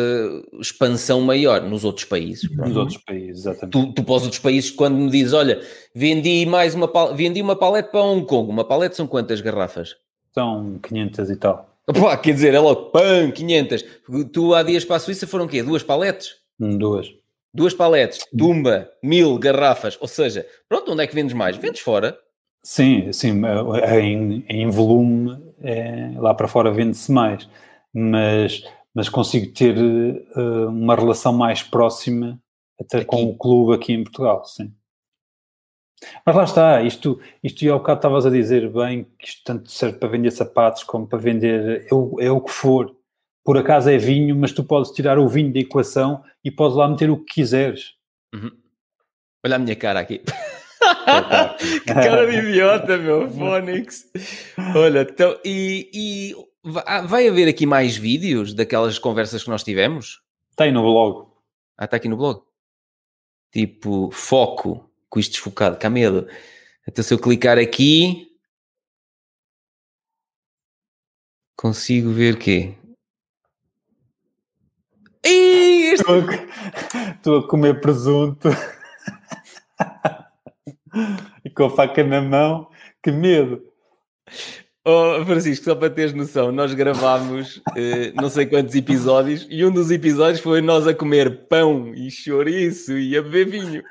expansão 0.60 1.22
maior 1.22 1.62
nos 1.62 1.86
outros 1.86 2.06
países. 2.06 2.50
Nos 2.58 2.76
outros 2.76 2.98
países, 2.98 3.42
exatamente. 3.42 3.72
Tu, 3.72 3.94
tu 3.94 4.04
para 4.04 4.16
os 4.16 4.24
outros 4.24 4.40
países, 4.42 4.72
quando 4.72 4.96
me 4.96 5.10
dizes, 5.10 5.34
olha, 5.34 5.62
vendi 5.94 6.46
mais 6.46 6.74
uma, 6.74 6.90
vendi 7.14 7.42
uma 7.42 7.56
palete 7.56 7.92
para 7.92 8.02
Hong 8.02 8.26
Kong, 8.26 8.50
uma 8.50 8.66
palete 8.66 8.96
são 8.96 9.08
quantas 9.08 9.40
garrafas? 9.40 9.96
São 10.34 10.80
500 10.82 11.30
e 11.30 11.36
tal. 11.36 11.70
Pá, 11.86 12.18
quer 12.18 12.34
dizer, 12.34 12.54
é 12.54 12.60
logo, 12.60 12.92
pam, 12.92 13.32
500. 13.32 13.84
Tu 14.32 14.54
há 14.54 14.64
dias 14.64 14.86
para 14.86 14.98
a 14.98 15.00
Suíça 15.00 15.28
foram 15.28 15.46
o 15.46 15.48
quê? 15.48 15.64
Duas 15.64 15.84
paletes? 15.84 16.36
Hum, 16.60 16.78
duas. 16.78 17.08
Duas 17.54 17.74
paletes, 17.74 18.26
tumba, 18.38 18.90
mil 19.04 19.38
garrafas. 19.40 19.98
Ou 20.00 20.08
seja, 20.08 20.46
pronto, 20.68 20.92
onde 20.92 21.04
é 21.04 21.08
que 21.08 21.16
vendes 21.16 21.34
mais? 21.34 21.58
Vendes 21.58 21.82
fora. 21.82 22.18
Sim, 22.62 23.12
sim, 23.14 23.42
em, 24.02 24.46
em 24.48 24.70
volume 24.70 25.42
é, 25.62 26.12
lá 26.18 26.34
para 26.34 26.48
fora 26.48 26.72
vende-se 26.72 27.12
mais, 27.12 27.50
mas, 27.94 28.64
mas 28.94 29.08
consigo 29.10 29.52
ter 29.54 29.78
uh, 29.78 30.68
uma 30.68 30.96
relação 30.96 31.34
mais 31.34 31.64
próxima 31.64 32.40
até 32.80 32.98
aqui. 32.98 33.06
com 33.06 33.24
o 33.24 33.38
clube 33.38 33.76
aqui 33.76 33.94
em 33.94 34.04
Portugal, 34.04 34.44
sim. 34.46 34.74
Mas 36.26 36.36
lá 36.36 36.44
está, 36.44 36.82
isto, 36.82 37.20
isto 37.44 37.64
e 37.64 37.70
ao 37.70 37.80
bocado 37.80 38.00
estavas 38.00 38.26
a 38.26 38.30
dizer 38.30 38.72
bem 38.72 39.06
que 39.18 39.28
isto 39.28 39.42
tanto 39.44 39.70
serve 39.70 39.98
para 39.98 40.10
vender 40.10 40.32
sapatos 40.32 40.84
como 40.84 41.06
para 41.06 41.20
vender, 41.20 41.86
é 41.90 41.94
o, 41.94 42.16
é 42.20 42.32
o 42.32 42.40
que 42.40 42.52
for. 42.52 42.96
Por 43.44 43.58
acaso 43.58 43.90
é 43.90 43.98
vinho, 43.98 44.36
mas 44.36 44.52
tu 44.52 44.64
podes 44.64 44.92
tirar 44.92 45.18
o 45.18 45.28
vinho 45.28 45.52
da 45.52 45.60
equação 45.60 46.24
e 46.44 46.52
podes 46.52 46.78
lá 46.78 46.88
meter 46.88 47.10
o 47.10 47.18
que 47.18 47.36
quiseres. 47.36 47.94
Uhum. 48.34 48.52
Olha 49.46 49.56
a 49.56 49.60
minha 49.60 49.76
cara 49.76 50.00
aqui. 50.00 50.20
que 51.86 51.94
cara 51.94 52.30
de 52.30 52.38
idiota, 52.38 52.98
meu, 52.98 53.30
Phonics. 53.32 54.06
Olha, 54.76 55.02
então, 55.02 55.40
e, 55.44 55.90
e, 55.94 56.36
vai 56.64 57.28
haver 57.28 57.48
aqui 57.48 57.66
mais 57.66 57.96
vídeos 57.96 58.54
daquelas 58.54 59.00
conversas 59.00 59.44
que 59.44 59.50
nós 59.50 59.64
tivemos? 59.64 60.22
Tem 60.56 60.72
no 60.72 60.82
blog. 60.82 61.30
Ah, 61.78 61.86
está 61.86 61.98
aqui 61.98 62.10
no 62.10 62.18
blog. 62.18 62.42
Tipo, 63.52 64.12
foco, 64.12 64.90
com 65.10 65.20
isto 65.20 65.32
desfocado, 65.32 65.78
cá 65.78 65.90
medo. 65.90 66.28
Então, 66.88 67.04
se 67.04 67.14
eu 67.14 67.20
clicar 67.20 67.58
aqui, 67.58 68.28
consigo 71.56 72.12
ver 72.12 72.38
quê? 72.38 72.76
Estou 75.24 76.16
a, 76.16 77.12
estou 77.12 77.38
a 77.40 77.48
comer 77.48 77.82
presunto. 77.82 78.50
e 81.44 81.50
com 81.50 81.66
a 81.66 81.70
faca 81.70 82.04
na 82.04 82.22
mão, 82.22 82.68
que 83.02 83.12
medo. 83.12 83.62
Oh, 84.86 85.24
Francisco, 85.26 85.66
só 85.66 85.76
para 85.76 85.90
teres 85.90 86.14
noção, 86.14 86.52
nós 86.52 86.74
gravámos 86.74 87.62
eh, 87.76 88.12
não 88.16 88.30
sei 88.30 88.46
quantos 88.46 88.74
episódios 88.74 89.46
e 89.50 89.64
um 89.66 89.72
dos 89.72 89.92
episódios 89.92 90.40
foi 90.40 90.62
nós 90.62 90.88
a 90.88 90.94
comer 90.94 91.48
pão 91.48 91.94
e 91.94 92.10
chouriço 92.10 92.98
e 92.98 93.16
a 93.18 93.22
beber 93.22 93.50
vinho. 93.50 93.84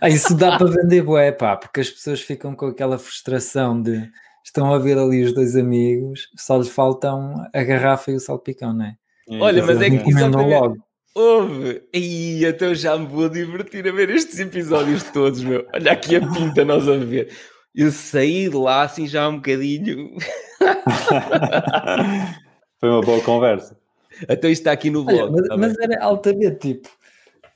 Ah, 0.00 0.08
isso 0.08 0.36
dá 0.36 0.56
para 0.56 0.70
vender 0.70 1.02
bué, 1.02 1.32
pá, 1.32 1.56
porque 1.56 1.80
as 1.80 1.90
pessoas 1.90 2.20
ficam 2.20 2.54
com 2.54 2.66
aquela 2.66 2.96
frustração 2.96 3.80
de 3.82 4.08
estão 4.44 4.72
a 4.72 4.78
ver 4.78 4.96
ali 4.96 5.24
os 5.24 5.32
dois 5.34 5.56
amigos, 5.56 6.30
só 6.36 6.56
lhes 6.56 6.68
faltam 6.68 7.34
a 7.52 7.62
garrafa 7.62 8.12
e 8.12 8.14
o 8.14 8.20
salpicão, 8.20 8.72
não 8.72 8.86
é? 8.86 8.96
Olha, 9.30 9.64
mas 9.64 9.80
é 9.80 9.90
que 9.90 9.96
encomendam 9.96 10.48
logo. 10.48 10.76
Houve! 11.14 11.82
E 11.92 12.44
então 12.44 12.74
já 12.74 12.96
me 12.96 13.06
vou 13.06 13.28
divertir 13.28 13.86
a 13.88 13.92
ver 13.92 14.10
estes 14.10 14.38
episódios 14.38 15.02
todos, 15.04 15.42
meu. 15.42 15.66
Olha 15.74 15.92
aqui 15.92 16.16
a 16.16 16.20
pinta 16.20 16.64
nós 16.64 16.88
a 16.88 16.96
ver. 16.96 17.30
Eu 17.74 17.90
saí 17.90 18.48
de 18.48 18.56
lá 18.56 18.82
assim 18.82 19.06
já 19.06 19.28
um 19.28 19.36
bocadinho. 19.36 20.16
Foi 22.78 22.88
uma 22.88 23.00
boa 23.00 23.20
conversa. 23.22 23.76
Então 24.28 24.50
isto 24.50 24.62
está 24.62 24.72
aqui 24.72 24.90
no 24.90 25.04
blog. 25.04 25.22
Olha, 25.22 25.32
mas, 25.32 25.48
tá 25.48 25.56
mas, 25.56 25.78
era 25.78 26.02
altamente 26.02 26.56
tipo. 26.56 26.88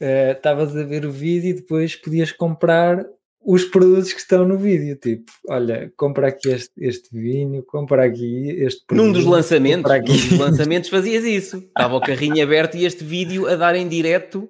Eh, 0.01 0.33
estavas 0.33 0.75
uh, 0.75 0.81
a 0.81 0.83
ver 0.83 1.07
o 1.07 1.13
vídeo 1.13 1.51
e 1.51 1.55
depois 1.55 1.95
podias 1.95 2.33
comprar 2.33 3.05
os 3.45 3.65
produtos 3.65 4.13
que 4.13 4.21
estão 4.21 4.47
no 4.47 4.57
vídeo, 4.57 4.95
tipo, 4.97 5.33
olha, 5.49 5.93
compra 5.97 6.29
aqui 6.29 6.51
este, 6.51 6.71
este 6.79 7.09
vinho, 7.13 7.61
compra 7.63 8.05
aqui 8.05 8.51
este 8.51 8.85
produto, 8.87 9.07
Num 9.07 9.13
dos 9.13 9.25
lançamentos, 9.25 9.91
num 9.91 10.05
dos 10.05 10.31
lançamentos 10.39 10.91
fazias 10.91 11.25
isso. 11.25 11.57
Estava 11.59 11.97
o 11.97 12.01
carrinho 12.01 12.43
aberto 12.43 12.77
e 12.77 12.85
este 12.85 13.05
vídeo 13.05 13.49
a 13.49 13.57
dar 13.57 13.75
em 13.75 13.89
direto. 13.89 14.49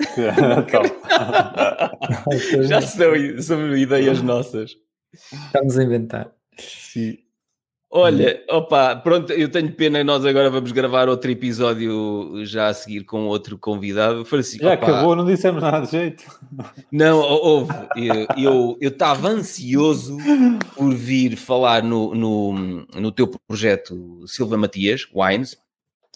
Já 2.62 2.80
são, 2.82 3.12
são 3.40 3.76
ideias 3.76 4.20
nossas. 4.22 4.76
Estamos 5.12 5.78
a 5.78 5.84
inventar. 5.84 6.32
Sim. 6.58 7.23
Olha, 7.96 8.42
opa, 8.50 8.96
pronto, 8.96 9.32
eu 9.32 9.48
tenho 9.48 9.70
pena, 9.70 10.02
nós 10.02 10.26
agora 10.26 10.50
vamos 10.50 10.72
gravar 10.72 11.08
outro 11.08 11.30
episódio 11.30 12.44
já 12.44 12.66
a 12.66 12.74
seguir 12.74 13.04
com 13.04 13.28
outro 13.28 13.56
convidado. 13.56 14.24
Francisco, 14.24 14.64
já 14.64 14.74
opa, 14.74 14.84
acabou, 14.84 15.14
não 15.14 15.24
dissemos 15.24 15.62
nada 15.62 15.86
de 15.86 15.92
jeito. 15.92 16.24
Não, 16.90 17.20
houve. 17.20 17.72
Eu 18.80 18.88
estava 18.88 19.28
ansioso 19.28 20.18
por 20.74 20.92
vir 20.92 21.36
falar 21.36 21.84
no, 21.84 22.12
no, 22.16 22.52
no 22.96 23.12
teu 23.12 23.28
projeto 23.46 24.24
Silva 24.26 24.56
Matias, 24.56 25.06
Wines, 25.14 25.56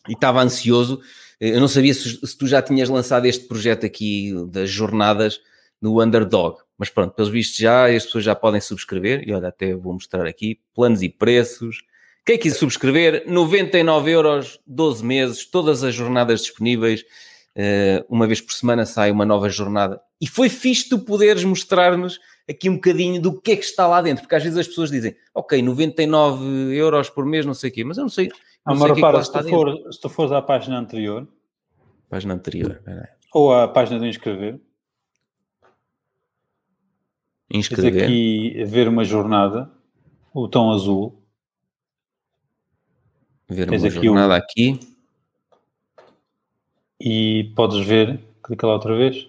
e 0.09 0.15
estava 0.15 0.43
ansioso. 0.43 1.01
Eu 1.41 1.61
não 1.61 1.69
sabia 1.69 1.95
se, 1.95 2.27
se 2.27 2.37
tu 2.37 2.49
já 2.49 2.61
tinhas 2.61 2.89
lançado 2.89 3.25
este 3.27 3.47
projeto 3.47 3.87
aqui 3.87 4.35
das 4.51 4.69
jornadas 4.69 5.41
no 5.81 6.03
Underdog. 6.03 6.59
Mas 6.79 6.89
pronto, 6.89 7.15
pelos 7.15 7.31
vistos 7.31 7.59
já, 7.59 7.87
as 7.87 8.05
pessoas 8.05 8.23
já 8.23 8.35
podem 8.35 8.61
subscrever, 8.61 9.29
e 9.29 9.35
olha, 9.35 9.49
até 9.49 9.75
vou 9.75 9.93
mostrar 9.93 10.27
aqui, 10.27 10.61
planos 10.73 11.03
e 11.03 11.09
preços. 11.09 11.83
Quem 12.25 12.39
quiser 12.39 12.57
subscrever, 12.57 13.25
99 13.27 14.11
euros, 14.11 14.61
12 14.65 15.05
meses, 15.05 15.45
todas 15.45 15.83
as 15.83 15.95
jornadas 15.95 16.43
disponíveis, 16.43 17.03
uh, 17.57 18.05
uma 18.09 18.27
vez 18.27 18.41
por 18.41 18.53
semana 18.53 18.87
sai 18.87 19.11
uma 19.11 19.27
nova 19.27 19.49
jornada. 19.49 20.01
E 20.21 20.27
foi 20.27 20.49
fixe 20.49 20.89
tu 20.89 21.01
poderes 21.01 21.43
mostrar-nos 21.43 22.21
aqui 22.49 22.71
um 22.71 22.77
bocadinho 22.77 23.21
do 23.21 23.41
que 23.41 23.53
é 23.53 23.57
que 23.57 23.65
está 23.65 23.87
lá 23.87 24.01
dentro, 24.01 24.23
porque 24.23 24.35
às 24.35 24.43
vezes 24.43 24.59
as 24.59 24.69
pessoas 24.69 24.91
dizem, 24.91 25.17
ok, 25.35 25.61
99 25.61 26.75
euros 26.75 27.11
por 27.11 27.27
mês, 27.27 27.45
não 27.45 27.55
sei 27.55 27.71
o 27.71 27.73
quê, 27.73 27.85
mas 27.85 27.99
eu 27.99 28.03
não 28.03 28.09
sei. 28.09 28.31
Não, 28.65 28.77
repara, 28.77 29.19
é 29.19 29.23
se, 29.23 29.33
tu 29.33 29.49
for, 29.49 29.93
se 29.93 30.01
tu 30.01 30.09
fores 30.09 30.33
à 30.33 30.41
página 30.41 30.79
anterior, 30.79 31.27
página 32.09 32.35
anterior, 32.35 32.81
ou 33.35 33.53
à 33.53 33.69
página 33.69 33.99
de 33.99 34.07
inscrever, 34.07 34.61
inscrever. 37.51 38.05
aqui 38.05 38.65
ver 38.65 38.89
uma 38.89 39.05
jornada, 39.05 39.71
o 40.33 40.49
tom 40.49 40.71
azul. 40.73 41.23
Ver 43.49 43.69
uma 43.69 43.91
jornada 43.91 44.35
o... 44.35 44.37
aqui. 44.37 44.79
E 47.01 47.53
podes 47.55 47.87
ver, 47.87 48.21
clica 48.43 48.67
lá 48.67 48.75
outra 48.75 48.97
vez. 48.97 49.29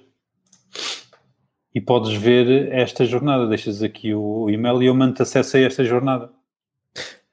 E 1.74 1.80
podes 1.80 2.14
ver 2.14 2.72
esta 2.74 3.06
jornada. 3.06 3.48
Deixas 3.48 3.84
aqui 3.84 4.14
o 4.14 4.50
e-mail 4.50 4.82
e 4.82 4.88
eu 4.88 4.96
mando 4.96 5.22
acesso 5.22 5.56
a 5.56 5.60
esta 5.62 5.84
jornada. 5.84 6.32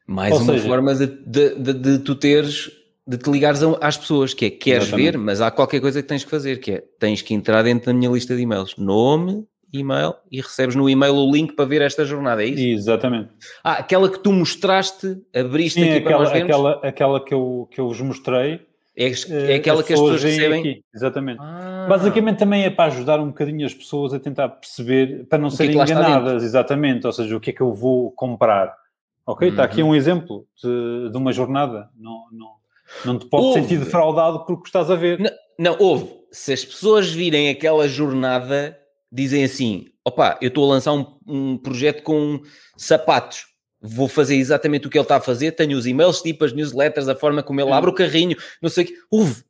Mais 0.07 0.33
Ou 0.33 0.41
uma 0.41 0.53
seja, 0.53 0.69
forma 0.69 0.95
de, 0.95 1.07
de, 1.07 1.55
de, 1.57 1.73
de, 1.73 1.99
tu 1.99 2.15
teres, 2.15 2.71
de 3.07 3.19
te 3.19 3.29
ligares 3.29 3.61
às 3.81 3.97
pessoas, 3.97 4.33
que 4.33 4.45
é 4.45 4.51
queres 4.51 4.85
exatamente. 4.85 5.13
ver, 5.13 5.19
mas 5.19 5.41
há 5.41 5.51
qualquer 5.51 5.81
coisa 5.81 6.01
que 6.01 6.09
tens 6.09 6.23
que 6.23 6.31
fazer, 6.31 6.61
que 6.61 6.73
é 6.73 6.85
tens 7.01 7.23
que 7.23 7.35
entrar 7.35 7.63
dentro 7.63 7.87
da 7.87 7.95
minha 7.95 8.11
lista 8.11 8.37
de 8.37 8.43
e-mails. 8.43 8.77
Nome, 8.77 9.45
e-mail 9.77 10.15
e 10.31 10.41
recebes 10.41 10.75
no 10.75 10.89
e-mail 10.89 11.15
o 11.15 11.31
link 11.31 11.55
para 11.55 11.65
ver 11.65 11.83
esta 11.83 12.05
jornada, 12.05 12.43
é 12.43 12.47
isso? 12.47 12.63
Exatamente. 12.63 13.31
Ah, 13.63 13.75
aquela 13.75 14.09
que 14.09 14.19
tu 14.19 14.33
mostraste, 14.33 15.19
abriste 15.35 15.81
Sim, 15.81 15.89
aqui 15.89 15.99
aquela, 15.99 16.17
para 16.17 16.19
nós 16.19 16.33
vermos? 16.33 16.51
Aquela, 16.51 16.73
aquela 16.83 17.25
que, 17.25 17.35
eu, 17.35 17.69
que 17.71 17.81
eu 17.81 17.89
vos 17.89 18.01
mostrei. 18.01 18.61
É, 18.97 19.13
é 19.53 19.55
aquela 19.57 19.81
as 19.81 19.87
que 19.87 19.93
as 19.93 20.01
pessoas 20.01 20.23
recebem? 20.23 20.61
Aqui. 20.61 20.85
Exatamente. 20.95 21.39
Ah. 21.41 21.87
Basicamente 21.89 22.39
também 22.39 22.65
é 22.65 22.71
para 22.71 22.87
ajudar 22.87 23.21
um 23.21 23.27
bocadinho 23.27 23.67
as 23.67 23.75
pessoas 23.75 24.15
a 24.15 24.19
tentar 24.19 24.49
perceber, 24.49 25.27
para 25.29 25.39
não 25.39 25.49
é 25.49 25.51
serem 25.51 25.77
enganadas, 25.77 26.43
exatamente, 26.43 27.07
ou 27.07 27.13
seja, 27.13 27.37
o 27.37 27.41
que 27.41 27.51
é 27.51 27.53
que 27.53 27.61
eu 27.61 27.73
vou 27.73 28.11
comprar. 28.13 28.75
Ok, 29.27 29.49
uhum. 29.49 29.53
está 29.53 29.65
aqui 29.65 29.83
uhum. 29.83 29.91
um 29.91 29.95
exemplo 29.95 30.47
de, 30.63 31.11
de 31.11 31.17
uma 31.17 31.33
jornada, 31.33 31.91
não, 31.97 32.25
não, 32.33 32.51
não 33.05 33.19
te 33.19 33.27
pode 33.27 33.55
sentir 33.55 33.79
defraudado 33.79 34.47
porque 34.47 34.69
estás 34.69 34.91
a 34.91 34.95
ver. 34.95 35.19
Não, 35.19 35.31
não, 35.59 35.77
houve. 35.79 36.15
Se 36.31 36.53
as 36.53 36.65
pessoas 36.65 37.11
virem 37.11 37.51
aquela 37.51 37.89
jornada, 37.89 38.79
dizem 39.17 39.43
assim: 39.45 39.87
opa, 40.05 40.39
eu 40.41 40.49
estou 40.49 40.65
a 40.65 40.75
lançar 40.75 40.93
um, 40.93 41.07
um, 41.27 41.59
projeto 41.59 42.03
com 42.03 42.41
sapatos, 42.77 43.47
vou 43.81 44.07
fazer 44.07 44.37
exatamente 44.37 44.87
o 44.87 44.91
que 44.91 44.99
ele 44.99 45.05
está 45.05 45.17
a 45.17 45.21
fazer, 45.21 45.53
tenho 45.53 45.77
os 45.77 45.87
e-mails, 45.87 46.23
tipo 46.23 46.45
as 46.45 46.53
newsletters, 46.53 47.09
a 47.09 47.17
forma 47.17 47.43
como 47.43 47.61
ele 47.61 47.73
abre 47.73 47.91
o 47.91 47.95
carrinho, 47.95 48.37
não 48.63 48.71
sei 48.71 48.85
o 48.85 48.87
que. 48.87 48.95
Houve. 49.11 49.43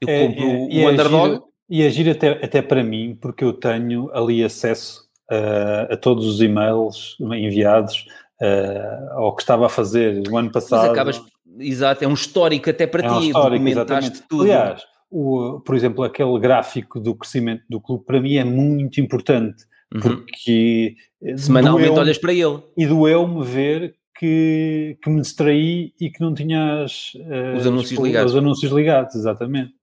Eu 0.00 0.08
é, 0.08 0.26
compro 0.26 0.42
é, 0.42 0.84
o 0.84 0.88
é 0.88 0.92
Underdog. 0.92 1.42
e 1.70 1.86
agir 1.86 2.10
até, 2.10 2.30
até 2.44 2.60
para 2.60 2.82
mim, 2.82 3.16
porque 3.20 3.44
eu 3.44 3.52
tenho 3.52 4.10
ali 4.12 4.42
acesso 4.42 5.08
uh, 5.30 5.92
a 5.92 5.96
todos 5.96 6.26
os 6.26 6.40
e-mails 6.40 7.16
enviados 7.20 8.06
uh, 8.40 9.12
ao 9.12 9.36
que 9.36 9.42
estava 9.42 9.66
a 9.66 9.68
fazer 9.68 10.28
o 10.28 10.36
ano 10.36 10.50
passado. 10.50 10.80
Mas 10.80 10.90
acabas, 10.90 11.22
exato, 11.60 12.04
é 12.04 12.08
um 12.08 12.14
histórico 12.14 12.68
até 12.68 12.86
para 12.86 13.06
é 13.06 13.08
ti, 13.08 13.14
um 13.14 13.22
histórico, 13.22 13.68
exatamente. 13.68 14.22
tudo. 14.28 14.42
Aliás, 14.42 14.82
o, 15.12 15.60
por 15.60 15.76
exemplo, 15.76 16.02
aquele 16.02 16.38
gráfico 16.40 16.98
do 16.98 17.14
crescimento 17.14 17.62
do 17.68 17.78
clube, 17.78 18.04
para 18.04 18.20
mim 18.20 18.36
é 18.36 18.44
muito 18.44 18.98
importante, 19.00 19.64
uhum. 19.94 20.00
porque... 20.00 20.96
Semanalmente 21.36 21.90
olhas 21.90 22.16
para 22.16 22.32
ele. 22.32 22.62
E 22.76 22.86
doeu-me 22.86 23.44
ver 23.44 23.94
que, 24.18 24.96
que 25.02 25.10
me 25.10 25.20
distraí 25.20 25.92
e 26.00 26.10
que 26.10 26.20
não 26.20 26.32
tinha 26.32 26.82
as, 26.82 27.12
os, 27.58 27.66
anúncios 27.66 28.00
ligados. 28.00 28.32
os 28.32 28.38
anúncios 28.38 28.72
ligados, 28.72 29.14
exatamente. 29.14 29.74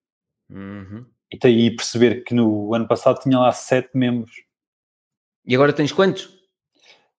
Uhum. 0.49 1.05
E 1.31 1.37
daí 1.37 1.75
perceber 1.75 2.23
que 2.23 2.33
no 2.33 2.73
ano 2.73 2.87
passado 2.87 3.19
tinha 3.21 3.37
lá 3.37 3.51
sete 3.51 3.91
membros. 3.93 4.35
E 5.45 5.53
agora 5.53 5.71
tens 5.71 5.91
quantos? 5.91 6.25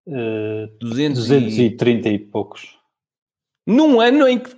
Uh, 0.05 0.67
200 0.81 1.27
230 1.27 2.09
e... 2.09 2.13
e 2.13 2.19
poucos. 2.19 2.77
Num 3.65 4.01
ano 4.01 4.27
em 4.27 4.37
que 4.37 4.51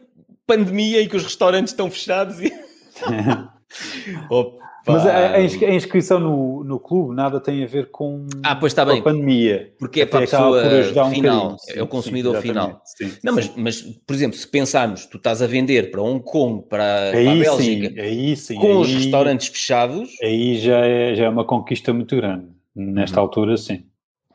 pandemia 0.47 1.01
e 1.01 1.07
que 1.07 1.15
os 1.15 1.23
restaurantes 1.23 1.71
estão 1.71 1.91
fechados 1.91 2.41
e... 2.41 2.51
Opa. 4.29 4.63
Mas 4.85 5.05
a, 5.05 5.35
a, 5.35 5.41
inscrição 5.41 6.19
no, 6.19 6.63
no 6.65 6.77
clube 6.77 7.15
nada 7.15 7.39
tem 7.39 7.63
a 7.63 7.67
ver 7.67 7.89
com, 7.89 8.27
ah, 8.43 8.53
pois 8.53 8.73
está 8.73 8.83
bem. 8.83 8.99
a 8.99 9.01
pandemia. 9.03 9.73
Porque 9.79 10.01
é 10.01 10.05
para 10.05 10.19
a 10.19 10.21
pessoa 10.23 11.05
um 11.05 11.09
final, 11.09 11.57
sim, 11.57 11.79
é 11.79 11.81
o 11.81 11.87
consumidor 11.87 12.35
sim, 12.35 12.41
final. 12.41 12.81
Sim, 12.83 13.13
não, 13.23 13.33
mas, 13.33 13.49
mas, 13.55 13.81
por 13.81 14.13
exemplo, 14.13 14.37
se 14.37 14.45
pensarmos, 14.45 15.05
tu 15.05 15.15
estás 15.15 15.41
a 15.41 15.47
vender 15.47 15.89
para 15.89 16.01
Hong 16.01 16.21
Kong, 16.21 16.65
para, 16.67 17.11
aí, 17.11 17.23
para 17.23 17.31
a 17.31 17.35
Bélgica, 17.35 18.01
aí, 18.01 18.35
sim, 18.35 18.55
com 18.55 18.67
aí, 18.67 18.73
os 18.73 18.93
restaurantes 18.93 19.47
fechados... 19.47 20.09
Aí 20.21 20.57
já 20.57 20.85
é, 20.85 21.15
já 21.15 21.25
é 21.25 21.29
uma 21.29 21.45
conquista 21.45 21.93
muito 21.93 22.17
grande. 22.17 22.47
Nesta 22.75 23.21
uhum. 23.21 23.23
altura, 23.23 23.55
sim. 23.55 23.85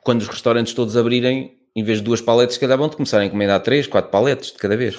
Quando 0.03 0.23
os 0.23 0.29
restaurantes 0.29 0.73
todos 0.73 0.97
abrirem, 0.97 1.59
em 1.77 1.83
vez 1.83 1.99
de 1.99 2.05
duas 2.05 2.23
paletes 2.23 2.57
cada 2.57 2.75
vão, 2.75 2.89
de 2.89 2.97
começarem 2.97 3.27
a 3.27 3.29
encomendar 3.29 3.61
três, 3.61 3.87
quatro 3.87 4.11
paletes 4.11 4.53
de 4.53 4.57
cada 4.57 4.79
vez. 4.79 4.97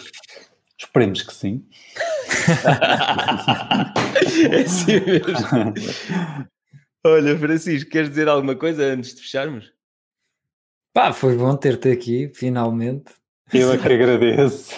Esperemos 0.77 1.23
que 1.23 1.33
sim. 1.33 1.63
mesmo. 5.75 6.47
Olha, 7.05 7.37
Francisco, 7.37 7.89
queres 7.89 8.09
dizer 8.09 8.27
alguma 8.27 8.55
coisa 8.55 8.83
antes 8.83 9.15
de 9.15 9.21
fecharmos? 9.21 9.71
Pá, 10.93 11.13
foi 11.13 11.37
bom 11.37 11.55
ter-te 11.55 11.89
aqui, 11.89 12.29
finalmente. 12.33 13.13
Eu 13.53 13.73
é 13.73 13.77
que 13.77 13.87
agradeço. 13.87 14.75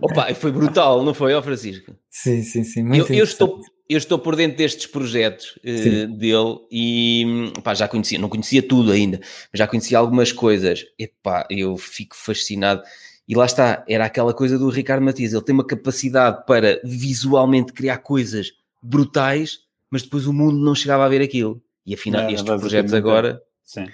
Opa, 0.00 0.32
foi 0.34 0.52
brutal, 0.52 1.04
não 1.04 1.12
foi, 1.12 1.34
ó 1.34 1.42
Francisco? 1.42 1.94
Sim, 2.10 2.42
sim, 2.42 2.64
sim. 2.64 2.96
Eu, 2.96 3.06
eu, 3.08 3.24
estou, 3.24 3.60
eu 3.88 3.98
estou 3.98 4.18
por 4.18 4.34
dentro 4.34 4.56
destes 4.56 4.86
projetos 4.86 5.58
uh, 5.58 6.06
dele 6.16 6.58
e 6.70 7.52
pá, 7.62 7.74
já 7.74 7.86
conhecia, 7.86 8.18
não 8.18 8.28
conhecia 8.28 8.62
tudo 8.62 8.92
ainda, 8.92 9.20
mas 9.52 9.58
já 9.58 9.66
conhecia 9.66 9.98
algumas 9.98 10.32
coisas. 10.32 10.84
Epá, 10.98 11.46
eu 11.50 11.76
fico 11.76 12.16
fascinado 12.16 12.82
e 13.26 13.34
lá 13.34 13.46
está, 13.46 13.84
era 13.88 14.04
aquela 14.04 14.34
coisa 14.34 14.58
do 14.58 14.68
Ricardo 14.68 15.02
Matias, 15.02 15.32
ele 15.32 15.42
tem 15.42 15.54
uma 15.54 15.66
capacidade 15.66 16.44
para 16.46 16.80
visualmente 16.84 17.72
criar 17.72 17.98
coisas 17.98 18.52
brutais, 18.82 19.60
mas 19.90 20.02
depois 20.02 20.26
o 20.26 20.32
mundo 20.32 20.58
não 20.58 20.74
chegava 20.74 21.04
a 21.04 21.08
ver 21.08 21.22
aquilo. 21.22 21.62
E 21.86 21.94
afinal, 21.94 22.22
é, 22.22 22.32
estes 22.32 22.42
projetos 22.42 22.92
agora. 22.92 23.42
Sim. 23.64 23.86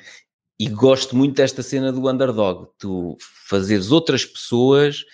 E 0.59 0.69
gosto 0.69 1.16
muito 1.16 1.36
desta 1.36 1.62
cena 1.62 1.93
do 1.93 2.09
underdog, 2.09 2.69
tu 2.78 3.16
fazeres 3.48 3.90
outras 3.93 4.24
pessoas 4.24 5.05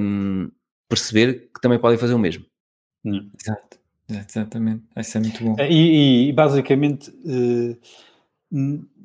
hum, 0.00 0.50
perceber 0.88 1.50
que 1.52 1.60
também 1.60 1.78
podem 1.78 1.98
fazer 1.98 2.14
o 2.14 2.18
mesmo. 2.18 2.44
Hum. 3.04 3.30
Exato, 3.40 3.78
exatamente. 4.08 4.84
Isso 4.96 5.16
é 5.16 5.20
muito 5.20 5.44
bom. 5.44 5.56
E, 5.58 6.28
e 6.28 6.32
basicamente, 6.32 7.10
uh, 7.10 7.76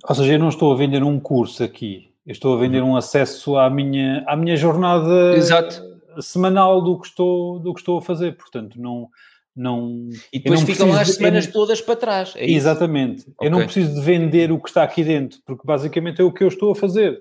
ou 0.07 0.15
seja, 0.15 0.33
eu 0.33 0.39
não 0.39 0.49
estou 0.49 0.71
a 0.71 0.77
vender 0.77 1.03
um 1.03 1.19
curso 1.19 1.63
aqui, 1.63 2.08
eu 2.29 2.33
estou 2.33 2.55
a 2.55 2.59
vender 2.59 2.83
um 2.83 2.95
acesso 2.95 3.57
à 3.57 3.71
minha, 3.71 4.23
à 4.27 4.35
minha 4.35 4.55
jornada 4.55 5.35
Exato. 5.35 5.81
semanal 6.21 6.79
do 6.79 6.99
que, 6.99 7.07
estou, 7.07 7.57
do 7.57 7.73
que 7.73 7.79
estou 7.79 7.97
a 7.97 8.03
fazer. 8.03 8.37
Portanto, 8.37 8.79
não. 8.79 9.09
não 9.55 10.07
e 10.31 10.37
depois 10.37 10.61
ficam 10.61 10.89
lá 10.89 11.01
as 11.01 11.09
semanas 11.09 11.47
de, 11.47 11.53
todas 11.53 11.81
para 11.81 11.95
trás. 11.95 12.35
É 12.35 12.47
Exatamente. 12.47 13.21
Okay. 13.31 13.47
Eu 13.47 13.51
não 13.51 13.63
preciso 13.63 13.95
de 13.95 14.01
vender 14.01 14.51
o 14.51 14.59
que 14.59 14.69
está 14.69 14.83
aqui 14.83 15.03
dentro, 15.03 15.39
porque 15.43 15.65
basicamente 15.65 16.21
é 16.21 16.23
o 16.23 16.31
que 16.31 16.43
eu 16.43 16.49
estou 16.49 16.71
a 16.71 16.75
fazer. 16.75 17.19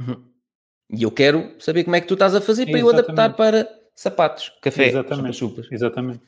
Uhum. 0.00 0.24
E 0.94 1.02
eu 1.02 1.10
quero 1.10 1.52
saber 1.58 1.84
como 1.84 1.96
é 1.96 2.00
que 2.00 2.06
tu 2.06 2.14
estás 2.14 2.34
a 2.34 2.40
fazer 2.40 2.64
para 2.64 2.78
Exatamente. 2.78 2.96
eu 2.96 3.04
adaptar 3.04 3.36
para 3.36 3.68
sapatos, 3.94 4.50
café, 4.62 4.88
Exatamente. 4.88 5.44
Exatamente. 5.70 6.20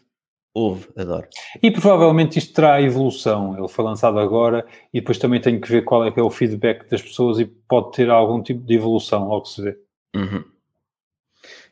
Houve, 0.53 0.89
adoro. 0.97 1.29
E 1.63 1.71
provavelmente 1.71 2.39
isto 2.39 2.53
terá 2.53 2.83
evolução. 2.83 3.57
Ele 3.57 3.69
foi 3.69 3.85
lançado 3.85 4.19
agora 4.19 4.67
e 4.93 5.01
depois 5.01 5.19
também 5.19 5.41
tenho 5.41 5.61
que 5.61 5.71
ver 5.71 5.83
qual 5.83 6.05
é 6.05 6.11
que 6.11 6.19
é 6.19 6.23
o 6.23 6.31
feedback 6.31 6.89
das 6.91 7.01
pessoas 7.01 7.39
e 7.39 7.45
pode 7.45 7.93
ter 7.93 8.11
algum 8.11 8.43
tipo 8.43 8.65
de 8.65 8.75
evolução, 8.75 9.29
logo 9.29 9.45
se 9.45 9.63
vê. 9.63 9.79
Uhum. 10.17 10.45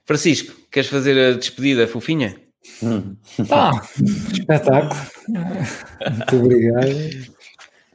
Francisco, 0.05 0.55
queres 0.71 0.89
fazer 0.89 1.19
a 1.19 1.37
despedida 1.37 1.89
fofinha? 1.89 2.37
Hum. 2.83 3.17
Ah, 3.51 3.73
espetáculo. 4.33 5.01
Muito 5.29 6.37
obrigado. 6.37 7.39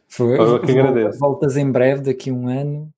Foi, 0.10 0.38
Eu 0.38 0.60
que 0.62 0.72
agradeço. 0.72 1.18
Voltas 1.18 1.58
em 1.58 1.72
breve, 1.72 2.04
daqui 2.04 2.30
a 2.30 2.34
um 2.34 2.48
ano, 2.48 2.94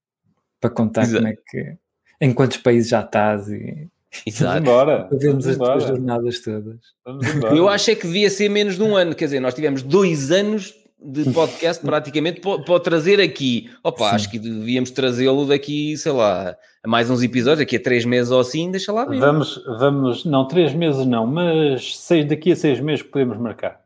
para 0.59 0.69
contar 0.69 1.03
Exato. 1.03 1.23
como 1.23 1.27
é 1.27 1.37
que, 1.47 1.77
em 2.19 2.33
quantos 2.33 2.57
países 2.57 2.89
já 2.89 3.01
estás 3.01 3.47
e 3.47 3.89
Exato. 4.25 4.53
Vamos 4.53 4.69
embora. 4.69 5.09
Vamos 5.11 5.47
as 5.47 5.57
tuas 5.57 5.83
jornadas 5.83 6.39
todas. 6.39 6.79
Eu 7.55 7.67
acho 7.69 7.91
é 7.91 7.95
que 7.95 8.07
devia 8.07 8.29
ser 8.29 8.49
menos 8.49 8.75
de 8.75 8.83
um 8.83 8.95
ano, 8.95 9.15
quer 9.15 9.25
dizer, 9.25 9.39
nós 9.39 9.53
tivemos 9.53 9.81
dois 9.81 10.31
anos 10.31 10.73
de 10.99 11.29
podcast 11.33 11.83
praticamente 11.83 12.41
para 12.41 12.79
trazer 12.79 13.19
aqui. 13.21 13.69
Opa, 13.83 14.09
Sim. 14.09 14.15
acho 14.15 14.31
que 14.31 14.39
devíamos 14.39 14.91
trazê-lo 14.91 15.45
daqui, 15.45 15.97
sei 15.97 16.11
lá, 16.11 16.55
a 16.83 16.87
mais 16.87 17.09
uns 17.09 17.21
episódios, 17.21 17.59
daqui 17.59 17.75
a 17.75 17.83
três 17.83 18.05
meses 18.05 18.31
ou 18.31 18.39
assim, 18.39 18.71
deixa 18.71 18.91
lá 18.91 19.05
ver. 19.05 19.19
Vamos, 19.19 19.63
vamos, 19.79 20.25
não, 20.25 20.47
três 20.47 20.73
meses 20.73 21.05
não, 21.05 21.25
mas 21.25 21.97
seis, 21.97 22.25
daqui 22.25 22.51
a 22.51 22.55
seis 22.55 22.79
meses 22.79 23.03
podemos 23.03 23.37
marcar. 23.37 23.83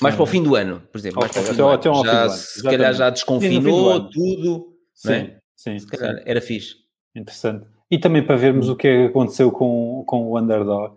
Mais 0.00 0.14
para 0.14 0.22
o 0.22 0.26
fim 0.26 0.42
do 0.42 0.54
ano, 0.54 0.82
por 0.92 0.98
exemplo. 0.98 1.20
Mais 1.20 1.32
para 1.32 1.42
o 1.42 1.44
fim 1.44 1.54
do 1.54 1.66
ano. 1.66 2.04
Já, 2.04 2.28
se 2.28 2.62
calhar 2.62 2.94
já 2.94 3.10
desconfinou 3.10 4.08
tudo. 4.08 4.68
Sim, 4.94 5.12
é? 5.12 5.36
sim. 5.56 5.78
Sim. 5.78 5.88
era 6.24 6.40
fixe. 6.40 6.76
Interessante. 7.16 7.66
E 7.90 7.98
também 7.98 8.24
para 8.24 8.36
vermos 8.36 8.68
o 8.68 8.76
que 8.76 8.86
é 8.86 8.96
que 8.96 9.10
aconteceu 9.10 9.50
com, 9.50 10.04
com 10.06 10.30
o 10.30 10.38
underdog. 10.38 10.96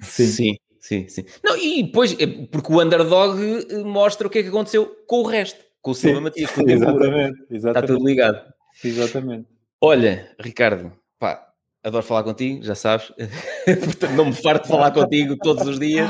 Sim. 0.00 0.26
sim, 0.26 0.56
sim, 0.80 1.08
sim. 1.08 1.24
Não, 1.42 1.56
e 1.56 1.82
depois, 1.82 2.14
é 2.18 2.26
porque 2.26 2.72
o 2.72 2.82
underdog 2.82 3.40
eh, 3.40 3.82
mostra 3.82 4.26
o 4.26 4.30
que 4.30 4.40
é 4.40 4.42
que 4.42 4.48
aconteceu 4.48 4.86
com 5.06 5.20
o 5.20 5.26
resto, 5.26 5.58
com 5.80 5.92
o 5.92 5.94
Silva 5.94 6.20
Matias. 6.20 6.50
Exatamente, 6.58 7.46
exatamente. 7.50 7.54
Está 7.54 7.82
tudo 7.82 8.06
ligado. 8.06 8.40
Exatamente. 8.82 9.46
Olha, 9.80 10.30
Ricardo, 10.38 10.92
pá, 11.18 11.46
adoro 11.82 12.04
falar 12.04 12.22
contigo, 12.22 12.62
já 12.62 12.74
sabes. 12.74 13.12
Portanto, 13.64 14.12
não 14.12 14.26
me 14.26 14.32
farto 14.32 14.64
de 14.64 14.68
falar 14.68 14.90
contigo 14.90 15.36
todos 15.38 15.66
os 15.66 15.78
dias. 15.78 16.08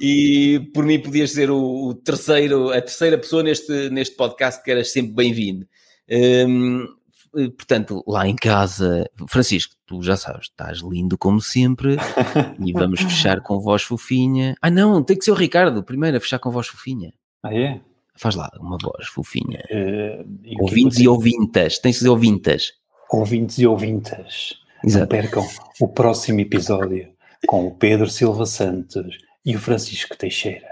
E 0.00 0.70
por 0.72 0.84
mim 0.84 0.98
podias 0.98 1.32
ser 1.32 1.50
o, 1.50 1.88
o 1.88 1.94
terceiro, 1.94 2.70
a 2.70 2.80
terceira 2.80 3.18
pessoa 3.18 3.42
neste, 3.42 3.90
neste 3.90 4.16
podcast 4.16 4.62
que 4.62 4.70
eras 4.70 4.90
sempre 4.90 5.12
bem-vindo. 5.12 5.66
Um, 6.10 6.84
eh, 6.84 6.99
portanto, 7.32 8.02
lá 8.06 8.26
em 8.26 8.34
casa, 8.34 9.08
Francisco, 9.28 9.74
tu 9.86 10.02
já 10.02 10.16
sabes, 10.16 10.46
estás 10.46 10.78
lindo 10.78 11.16
como 11.16 11.40
sempre 11.40 11.96
e 12.64 12.72
vamos 12.72 13.00
fechar 13.00 13.40
com 13.40 13.60
voz 13.60 13.82
fofinha. 13.82 14.54
Ah, 14.60 14.70
não, 14.70 15.02
tem 15.02 15.16
que 15.16 15.24
ser 15.24 15.32
o 15.32 15.34
Ricardo 15.34 15.82
primeiro 15.82 16.16
a 16.16 16.20
fechar 16.20 16.38
com 16.38 16.50
voz 16.50 16.66
fofinha. 16.66 17.12
Ah, 17.42 17.54
é? 17.54 17.80
Faz 18.16 18.34
lá 18.34 18.50
uma 18.60 18.76
voz 18.80 19.06
fofinha. 19.08 19.62
Uh, 19.70 20.62
ouvintes 20.62 20.98
e 20.98 21.08
ouvintas, 21.08 21.78
tens 21.78 21.96
que 21.96 22.00
dizer 22.00 22.10
ouvintas. 22.10 22.72
Ouvintes 23.10 23.58
e 23.58 23.66
ouvintas. 23.66 24.54
Exato. 24.84 25.00
Não 25.00 25.22
percam 25.22 25.46
o 25.80 25.88
próximo 25.88 26.40
episódio 26.40 27.08
com 27.46 27.66
o 27.66 27.74
Pedro 27.74 28.08
Silva 28.08 28.46
Santos 28.46 29.18
e 29.44 29.56
o 29.56 29.58
Francisco 29.58 30.16
Teixeira. 30.16 30.68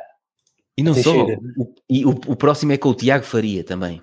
E 0.77 0.83
não 0.83 0.95
Teixeira. 0.95 1.37
só, 1.37 1.63
o, 1.63 1.75
e 1.89 2.05
o, 2.05 2.11
o 2.11 2.37
próximo 2.37 2.73
é 2.73 2.77
com 2.79 2.91
o 2.91 2.95
Tiago 2.95 3.25
Faria 3.25 3.65
também. 3.65 4.03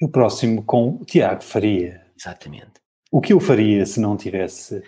E 0.00 0.04
o 0.04 0.08
próximo 0.08 0.62
com 0.64 0.98
o 1.00 1.04
Tiago 1.04 1.42
Faria. 1.42 2.02
Exatamente. 2.18 2.72
O 3.10 3.20
que 3.20 3.32
eu 3.32 3.40
faria 3.40 3.86
se 3.86 4.00
não 4.00 4.16
tivesse 4.16 4.82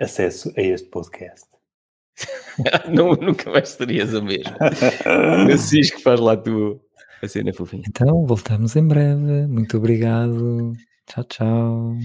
acesso 0.00 0.52
a 0.56 0.62
este 0.62 0.88
podcast? 0.88 1.46
não, 2.88 3.12
nunca 3.14 3.50
mais 3.50 3.70
serias 3.70 4.14
o 4.14 4.22
mesmo. 4.22 4.56
Francisco, 5.02 6.00
faz 6.00 6.20
lá 6.20 6.36
tu 6.36 6.80
a 7.22 7.28
cena 7.28 7.52
fofinha. 7.52 7.82
Então, 7.88 8.24
voltamos 8.26 8.76
em 8.76 8.86
breve. 8.86 9.46
Muito 9.46 9.76
obrigado. 9.76 10.72
Tchau, 11.06 11.24
tchau. 11.24 11.96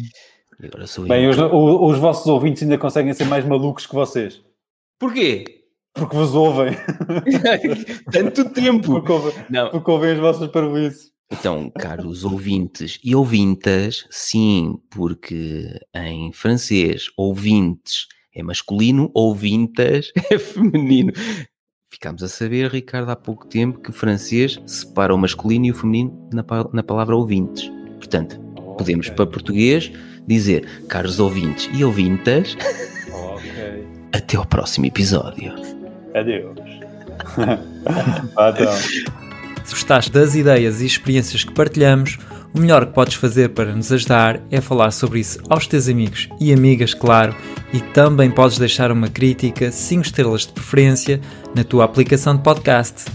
E 0.59 0.65
agora 0.65 0.87
sou 0.87 1.05
Bem, 1.05 1.25
eu. 1.25 1.31
Os, 1.31 1.93
os, 1.93 1.99
vossos 1.99 2.27
ouvintes 2.27 2.63
ainda 2.63 2.77
conseguem 2.77 3.13
ser 3.13 3.25
mais 3.25 3.45
malucos 3.45 3.85
que 3.85 3.95
vocês. 3.95 4.41
Porquê? 4.99 5.65
Porque 5.93 6.15
vos 6.15 6.33
ouvem. 6.33 6.73
Tanto 8.11 8.49
tempo. 8.49 8.93
Porque 8.93 9.11
ouvem, 9.11 9.33
não. 9.49 9.69
porque 9.71 9.91
ouvem 9.91 10.11
as 10.11 10.19
vossas 10.19 10.49
parvoices. 10.49 11.10
Então, 11.31 11.69
caros 11.69 12.25
ouvintes 12.25 12.99
e 13.03 13.15
ouvintas, 13.15 14.05
sim, 14.09 14.77
porque 14.89 15.79
em 15.95 16.31
francês 16.33 17.05
ouvintes 17.15 18.07
é 18.35 18.43
masculino, 18.43 19.09
ouvintas 19.13 20.11
é 20.29 20.37
feminino. 20.37 21.13
Ficámos 21.89 22.23
a 22.23 22.27
saber, 22.27 22.69
Ricardo, 22.69 23.09
há 23.11 23.15
pouco 23.15 23.47
tempo 23.47 23.79
que 23.79 23.91
francês 23.91 24.59
separa 24.65 25.13
o 25.15 25.17
masculino 25.17 25.65
e 25.65 25.71
o 25.71 25.75
feminino 25.75 26.29
na, 26.33 26.43
na 26.73 26.83
palavra 26.83 27.15
ouvintes. 27.15 27.71
Portanto, 27.97 28.39
okay. 28.55 28.75
podemos 28.77 29.09
para 29.09 29.25
português 29.25 29.91
dizer, 30.27 30.85
caros 30.87 31.19
ouvintes 31.19 31.69
e 31.73 31.83
ouvintas, 31.83 32.55
okay. 33.07 33.87
até 34.13 34.37
ao 34.37 34.45
próximo 34.45 34.85
episódio. 34.85 35.53
Adeus. 36.13 36.59
então. 38.35 39.20
Se 39.71 39.75
gostaste 39.75 40.11
das 40.11 40.35
ideias 40.35 40.81
e 40.81 40.85
experiências 40.85 41.45
que 41.45 41.53
partilhamos, 41.53 42.17
O 42.53 42.59
melhor 42.59 42.85
que 42.85 42.93
podes 42.93 43.13
fazer 43.13 43.49
para 43.49 43.73
nos 43.73 43.91
ajudar 43.93 44.41
é 44.51 44.59
falar 44.59 44.91
sobre 44.91 45.21
isso 45.21 45.39
aos 45.49 45.65
teus 45.67 45.87
amigos 45.87 46.27
e 46.39 46.51
amigas, 46.51 46.93
claro, 46.93 47.33
e 47.71 47.79
também 47.79 48.29
podes 48.29 48.57
deixar 48.57 48.91
uma 48.91 49.07
crítica, 49.07 49.71
5 49.71 50.01
estrelas 50.01 50.41
de 50.41 50.51
preferência, 50.51 51.21
na 51.55 51.63
tua 51.63 51.85
aplicação 51.85 52.35
de 52.35 52.43
podcast. 52.43 53.05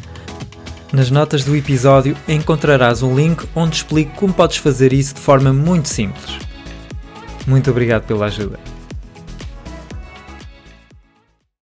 Nas 0.90 1.10
notas 1.10 1.44
do 1.44 1.54
episódio 1.54 2.16
encontrarás 2.26 3.02
um 3.02 3.14
link 3.14 3.46
onde 3.54 3.76
explico 3.76 4.12
como 4.16 4.32
podes 4.32 4.56
fazer 4.56 4.92
isso 4.94 5.14
de 5.14 5.20
forma 5.20 5.52
muito 5.52 5.88
simples. 5.88 6.38
Muito 7.46 7.70
obrigado 7.70 8.06
pela 8.06 8.26
ajuda. 8.26 8.58